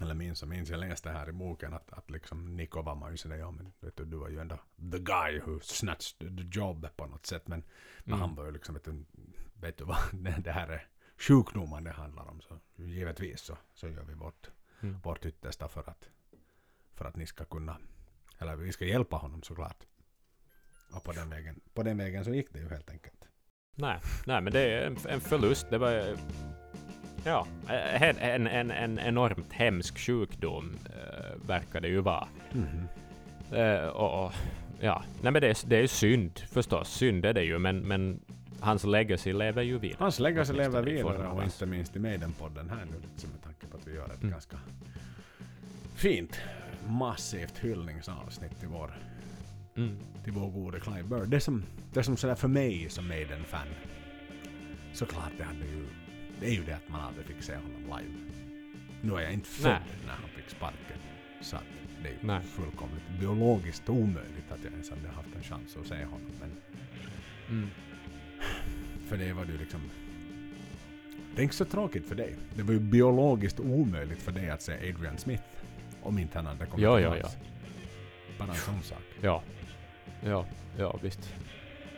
eller 0.00 0.14
minns 0.14 0.42
och 0.42 0.48
minns, 0.48 0.68
jag 0.70 0.80
läste 0.80 1.10
här 1.10 1.28
i 1.28 1.32
boken 1.32 1.74
att, 1.74 1.92
att 1.92 2.10
liksom 2.10 2.56
Nico 2.56 2.82
var 2.82 2.94
man 2.94 3.10
ju 3.10 3.16
sådär, 3.16 3.36
ja 3.36 3.50
men 3.50 3.72
vet 3.80 3.96
du, 3.96 4.04
du 4.04 4.16
var 4.16 4.28
ju 4.28 4.38
ändå 4.40 4.56
the 4.92 4.98
guy 4.98 5.40
who 5.40 5.60
snatched 5.60 6.18
the 6.38 6.58
job 6.60 6.86
på 6.96 7.06
något 7.06 7.26
sätt. 7.26 7.48
Men, 7.48 7.64
men 8.04 8.14
Mm. 8.14 8.20
han 8.20 8.34
var 8.34 8.44
ju 8.44 8.50
liksom, 8.52 8.74
vet 8.74 8.84
du, 8.84 9.04
vet 9.54 9.78
du 9.78 9.84
vad, 9.84 9.98
det, 10.44 10.52
här 10.52 10.68
är 10.68 10.86
sjukdomar 11.18 11.80
det 11.80 11.90
handlar 11.90 12.28
om. 12.30 12.40
Så 12.40 12.58
givetvis 12.76 13.40
så, 13.40 13.56
så 13.74 13.88
gör 13.88 14.02
vi 14.04 14.14
vårt, 14.14 14.50
Mm. 14.82 15.00
vårt 15.00 15.24
yttersta 15.26 15.68
för 15.68 15.90
att, 15.90 16.08
för 16.94 17.04
att 17.04 17.16
ni 17.16 17.26
ska 17.26 17.44
kunna, 17.44 17.76
eller 18.38 18.56
vi 18.56 18.72
ska 18.72 18.84
hjälpa 18.84 19.16
honom 19.16 19.42
såklart. 19.42 19.86
Och 20.94 21.04
på 21.04 21.12
den 21.12 21.30
vägen, 21.30 21.60
på 21.74 21.82
den 21.82 21.98
vägen 21.98 22.24
så 22.24 22.30
gick 22.34 22.52
det 22.52 22.58
ju 22.58 22.68
helt 22.68 22.90
enkelt. 22.90 23.28
nej, 23.74 24.00
nej 24.26 24.40
men 24.42 24.52
det 24.52 24.60
är 24.60 24.86
en, 24.86 24.96
en 25.08 25.20
förlust. 25.20 25.66
Det 25.70 25.78
var 25.78 26.16
ja, 27.24 27.46
en, 28.00 28.16
en, 28.18 28.46
en, 28.46 28.70
en 28.70 28.98
enormt 28.98 29.52
hemsk 29.52 29.98
sjukdom 29.98 30.78
uh, 30.86 31.46
verkar 31.48 31.80
det 31.80 31.88
ju 31.88 32.00
vara. 32.00 32.28
Mhm. 32.52 32.88
Eh, 33.52 33.86
och, 33.86 34.24
och, 34.26 34.32
ja, 34.80 35.02
nej 35.22 35.32
men 35.32 35.42
det 35.42 35.48
är, 35.48 35.68
det 35.68 35.76
är 35.76 35.86
synd 35.86 36.38
förstås. 36.38 36.88
Synd 36.88 37.24
är 37.24 37.32
det 37.34 37.42
ju, 37.44 37.58
men, 37.58 37.78
men 37.78 38.20
hans 38.60 38.84
legacy 38.84 39.32
lever 39.32 39.62
ju 39.62 39.78
vidare. 39.78 39.96
Hans 40.00 40.18
legacy 40.18 40.52
lever 40.52 40.82
vidare 40.82 41.28
och 41.28 41.44
inte 41.44 41.66
minst 41.66 41.96
i 41.96 41.98
Maiden-podden 41.98 42.68
här 42.70 42.84
nu 42.84 42.96
liksom 43.12 43.30
med 43.30 43.42
tanke 43.42 43.66
på 43.66 43.76
att 43.76 43.86
vi 43.88 43.94
gör 43.94 44.04
ett 44.06 44.20
Mm. 44.22 44.30
ganska 44.30 44.56
fint 45.94 46.40
massivt 46.88 47.58
hyllningsavsnitt 47.58 48.58
till 48.60 48.68
vår, 48.68 48.98
Mm. 49.76 49.96
till 50.24 50.32
vår 50.32 50.50
gode 50.50 50.80
Clive 50.80 51.02
Burr. 51.02 51.26
Det 51.26 51.40
som, 51.40 51.62
det 51.92 52.02
som 52.02 52.16
sådär 52.16 52.34
för 52.34 52.48
mig 52.48 52.86
som 52.88 53.08
Maiden-fan 53.08 53.66
såklart 54.92 55.32
det 55.38 55.44
hade 55.44 55.64
ju 55.66 55.86
det 56.40 56.46
är 56.46 56.50
ju 56.54 56.64
det 56.64 56.72
att 56.76 56.88
man 56.88 57.00
aldrig 57.00 57.26
fick 57.26 57.42
se 57.42 57.54
honom 57.54 57.82
live. 57.82 58.12
Nu 59.02 59.14
är 59.14 59.20
jag 59.20 59.32
inte 59.32 59.48
född 59.48 59.82
när 60.06 60.12
han 60.12 60.28
fick 60.36 60.48
sparken. 60.50 60.98
Så 61.40 61.56
att 61.56 61.62
det 62.02 62.08
är 62.08 62.12
ju 62.12 62.18
Nej. 62.20 62.40
fullkomligt 62.42 63.08
biologiskt 63.20 63.88
omöjligt 63.88 64.50
att 64.52 64.64
jag 64.64 64.72
ens 64.72 64.90
hade 64.90 65.08
haft 65.08 65.28
en 65.36 65.42
chans 65.42 65.76
att 65.76 65.86
se 65.86 66.04
honom. 66.04 66.30
Men 66.40 66.50
Mm. 67.48 67.68
för 69.08 69.16
det 69.16 69.32
var 69.32 69.44
det 69.44 69.52
ju 69.52 69.58
liksom... 69.58 69.80
Inte 71.38 71.54
så 71.56 71.64
tråkigt 71.64 72.08
för 72.08 72.14
dig. 72.14 72.36
Det 72.56 72.62
var 72.62 72.72
ju 72.72 72.78
biologiskt 72.80 73.60
omöjligt 73.60 74.22
för 74.22 74.32
dig 74.32 74.50
att 74.50 74.62
se 74.62 74.72
Adrian 74.72 75.18
Smith. 75.18 75.42
Om 76.02 76.18
inte 76.18 76.38
han 76.38 76.46
hade 76.46 76.66
kommit 76.66 76.84
Ja, 76.84 77.00
ja, 77.00 77.12
tillbaks. 77.12 77.36
Bara 78.38 78.48
en 78.48 78.54
sån 78.54 78.82
sak. 78.82 79.02
Ja. 79.20 79.42
Ja, 80.24 80.46
ja 80.78 80.98
visst. 81.02 81.34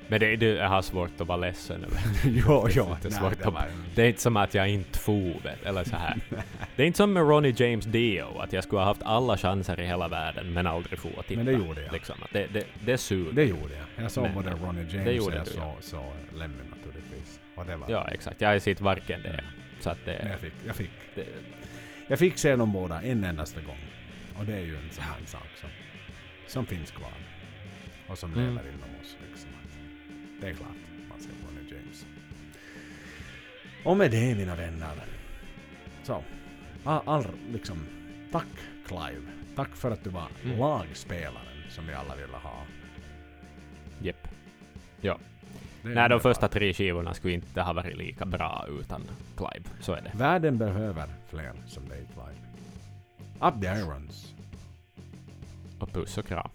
Men 0.09 0.21
det, 0.21 0.37
det, 0.37 0.47
jag 0.47 0.69
har 0.69 0.83
svårt 0.83 1.21
att 1.21 1.27
vara 1.27 1.37
ledsen 1.39 1.85
över 1.85 1.99
jo, 2.25 2.63
Det 2.67 2.73
är 2.73 2.77
jo. 2.77 2.97
nej, 3.03 3.13
svårt 3.13 3.39
det 3.39 3.51
var 3.51 3.65
Det 3.95 4.03
är 4.03 4.09
inte 4.09 4.21
som 4.21 4.37
att 4.37 4.55
jag 4.55 4.69
inte 4.69 4.99
for, 4.99 5.41
eller 5.65 5.85
så 5.85 5.97
här. 5.97 6.17
Det 6.77 6.83
är 6.83 6.87
inte 6.87 6.97
som 6.97 7.13
med 7.13 7.23
Ronnie 7.23 7.55
James 7.57 7.85
Dio, 7.85 8.39
att 8.39 8.53
jag 8.53 8.65
skulle 8.65 8.81
ha 8.81 8.87
haft 8.87 9.03
alla 9.03 9.37
chanser 9.39 9.81
i 9.81 9.87
hela 9.87 10.09
världen 10.09 10.53
men 10.53 10.67
aldrig 10.67 10.99
få 10.99 11.09
att 11.19 11.27
titta. 11.27 11.43
Men 11.45 11.47
det 11.47 11.67
gjorde 11.67 11.83
jag. 11.83 11.93
Liksom, 11.93 12.15
det, 12.33 12.47
det, 12.53 12.65
det 12.85 12.99
suger. 12.99 13.33
Det 13.33 13.45
gjorde 13.45 13.75
jag. 13.97 14.05
Jag 14.05 14.11
såg 14.11 14.31
både 14.35 14.51
Ronnie 14.51 14.83
det 14.85 14.93
James 14.97 15.09
och 15.09 15.15
gjorde 15.15 15.37
jag 15.37 15.45
du, 15.45 15.51
såg, 15.51 15.61
ja. 15.63 15.75
såg 15.81 16.13
Lemmy 16.39 16.55
naturligtvis. 16.77 17.41
Och 17.57 17.67
det 17.67 17.77
var... 17.77 17.91
Ja, 17.91 18.09
exakt. 18.09 18.41
Jag 18.41 18.49
har 18.49 18.59
sett 18.59 18.81
varken 18.81 19.23
det. 19.23 19.45
Så 19.81 19.91
att 19.91 19.99
Men 20.07 20.15
det, 20.15 20.29
jag 20.31 20.41
fick, 20.41 20.53
jag 20.67 20.77
fick 20.77 20.91
det... 21.15 21.25
Jag 22.09 22.19
fick 22.19 22.39
se 22.39 22.57
dem 22.57 22.73
båda 22.73 23.03
en 23.03 23.25
endaste 23.25 23.61
gång. 23.61 23.79
Och 24.39 24.45
det 24.45 24.53
är 24.55 24.61
ju 24.61 24.77
en 24.77 24.91
sån 24.91 25.05
här 25.05 25.15
sak 25.27 25.49
som, 25.61 25.69
som 26.47 26.67
finns 26.67 26.91
kvar. 26.91 27.11
Och 28.09 28.19
som 28.19 28.33
Mm. 28.33 28.45
lever 28.47 28.69
inom. 28.69 28.89
Det 30.43 30.49
är 30.49 30.55
klart 30.55 30.69
man 31.09 31.21
ser 31.21 31.31
Ronnie 31.31 31.71
James. 31.75 32.07
Och 33.85 33.97
med 33.97 34.11
det 34.11 34.35
mina 34.35 34.57
vänner. 34.57 34.95
Så. 36.03 36.23
All, 36.85 37.03
all, 37.07 37.27
liksom, 37.53 37.79
tack 38.33 38.47
Clive. 38.87 39.23
Tack 39.57 39.77
för 39.77 39.91
att 39.91 40.05
du 40.05 40.11
var 40.11 40.29
Mm. 40.45 40.59
lagspelaren 40.59 41.71
som 41.71 41.87
vi 41.87 41.95
alla 41.95 42.17
ville 42.17 42.37
ha. 42.37 42.63
Jepp. 44.01 44.29
Är 45.85 45.89
Nej, 45.89 46.09
de 46.09 46.21
första 46.21 46.49
tre 46.49 46.73
skivorna 46.75 47.15
skulle 47.15 47.35
inte 47.35 47.63
ha 47.63 47.73
varit 47.73 47.97
lika 47.97 48.25
bra 48.25 48.67
utan 48.81 49.03
Clive. 49.37 49.69
Så 49.81 49.93
är 49.93 50.01
det. 50.03 50.13
Världen 50.15 50.59
behöver 50.59 51.09
fler 51.29 51.53
som 51.67 51.89
dig 51.89 52.07
Clive. 52.15 52.39
Up 53.49 53.61
the 53.63 53.67
irons. 53.67 54.35
Och 55.79 55.93
puss 55.93 56.19
och 56.19 56.27
kram. 56.27 56.51